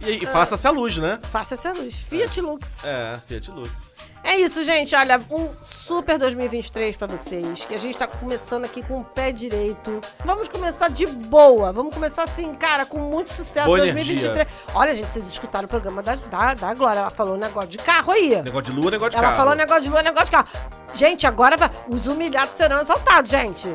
E, 0.00 0.22
e 0.22 0.26
faça 0.26 0.54
essa 0.54 0.70
luz, 0.70 0.96
né? 0.96 1.18
Faça 1.30 1.54
essa 1.54 1.72
luz. 1.72 1.96
Fiat 1.96 2.40
Lux. 2.40 2.84
É, 2.84 3.20
Fiat 3.26 3.50
Lux. 3.50 3.87
É 4.24 4.36
isso, 4.36 4.62
gente. 4.64 4.94
Olha, 4.94 5.18
um 5.30 5.48
super 5.62 6.18
2023 6.18 6.96
pra 6.96 7.06
vocês. 7.06 7.64
Que 7.64 7.74
a 7.74 7.78
gente 7.78 7.96
tá 7.96 8.06
começando 8.06 8.64
aqui 8.64 8.82
com 8.82 9.00
o 9.00 9.04
pé 9.04 9.32
direito. 9.32 10.00
Vamos 10.24 10.48
começar 10.48 10.90
de 10.90 11.06
boa. 11.06 11.72
Vamos 11.72 11.94
começar 11.94 12.24
assim, 12.24 12.54
cara, 12.54 12.84
com 12.84 12.98
muito 12.98 13.32
sucesso. 13.32 13.66
Boa 13.66 13.78
2023. 13.78 14.34
energia. 14.34 14.46
Olha, 14.74 14.94
gente, 14.94 15.06
vocês 15.12 15.26
escutaram 15.26 15.64
o 15.66 15.68
programa 15.68 16.02
da, 16.02 16.16
da, 16.16 16.54
da 16.54 16.74
Glória. 16.74 17.00
Ela 17.00 17.10
falou 17.10 17.36
um 17.36 17.38
negócio 17.38 17.70
de 17.70 17.78
carro 17.78 18.12
aí. 18.12 18.42
Negócio 18.42 18.72
de 18.72 18.72
lua, 18.72 18.90
negócio 18.90 19.12
de 19.12 19.16
Ela 19.16 19.26
carro. 19.28 19.38
falou 19.38 19.54
negócio 19.54 19.82
de 19.82 19.88
lua, 19.88 20.02
negócio 20.02 20.26
de 20.26 20.32
carro. 20.32 20.48
Gente, 20.94 21.26
agora 21.26 21.56
os 21.88 22.06
humilhados 22.06 22.54
serão 22.56 22.80
exaltados, 22.80 23.30
gente. 23.30 23.66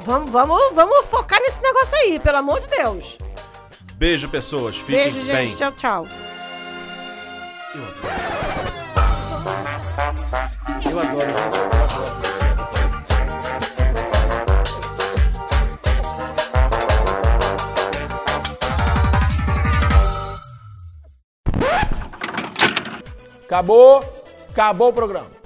Vamos, 0.00 0.30
vamos, 0.30 0.60
vamos 0.74 1.06
focar 1.06 1.40
nesse 1.40 1.62
negócio 1.62 1.94
aí, 1.96 2.18
pelo 2.18 2.38
amor 2.38 2.60
de 2.60 2.66
Deus. 2.68 3.16
Beijo, 3.94 4.28
pessoas. 4.28 4.76
Fiquem 4.76 4.96
Beijo, 4.96 5.22
bem. 5.22 5.48
gente. 5.48 5.56
Tchau, 5.56 5.72
tchau. 5.72 6.06
Eu 7.74 9.83
adoro, 11.00 11.30
gente. 11.30 12.34
Acabou, 23.44 24.04
acabou 24.50 24.88
o 24.88 24.92
programa. 24.92 25.43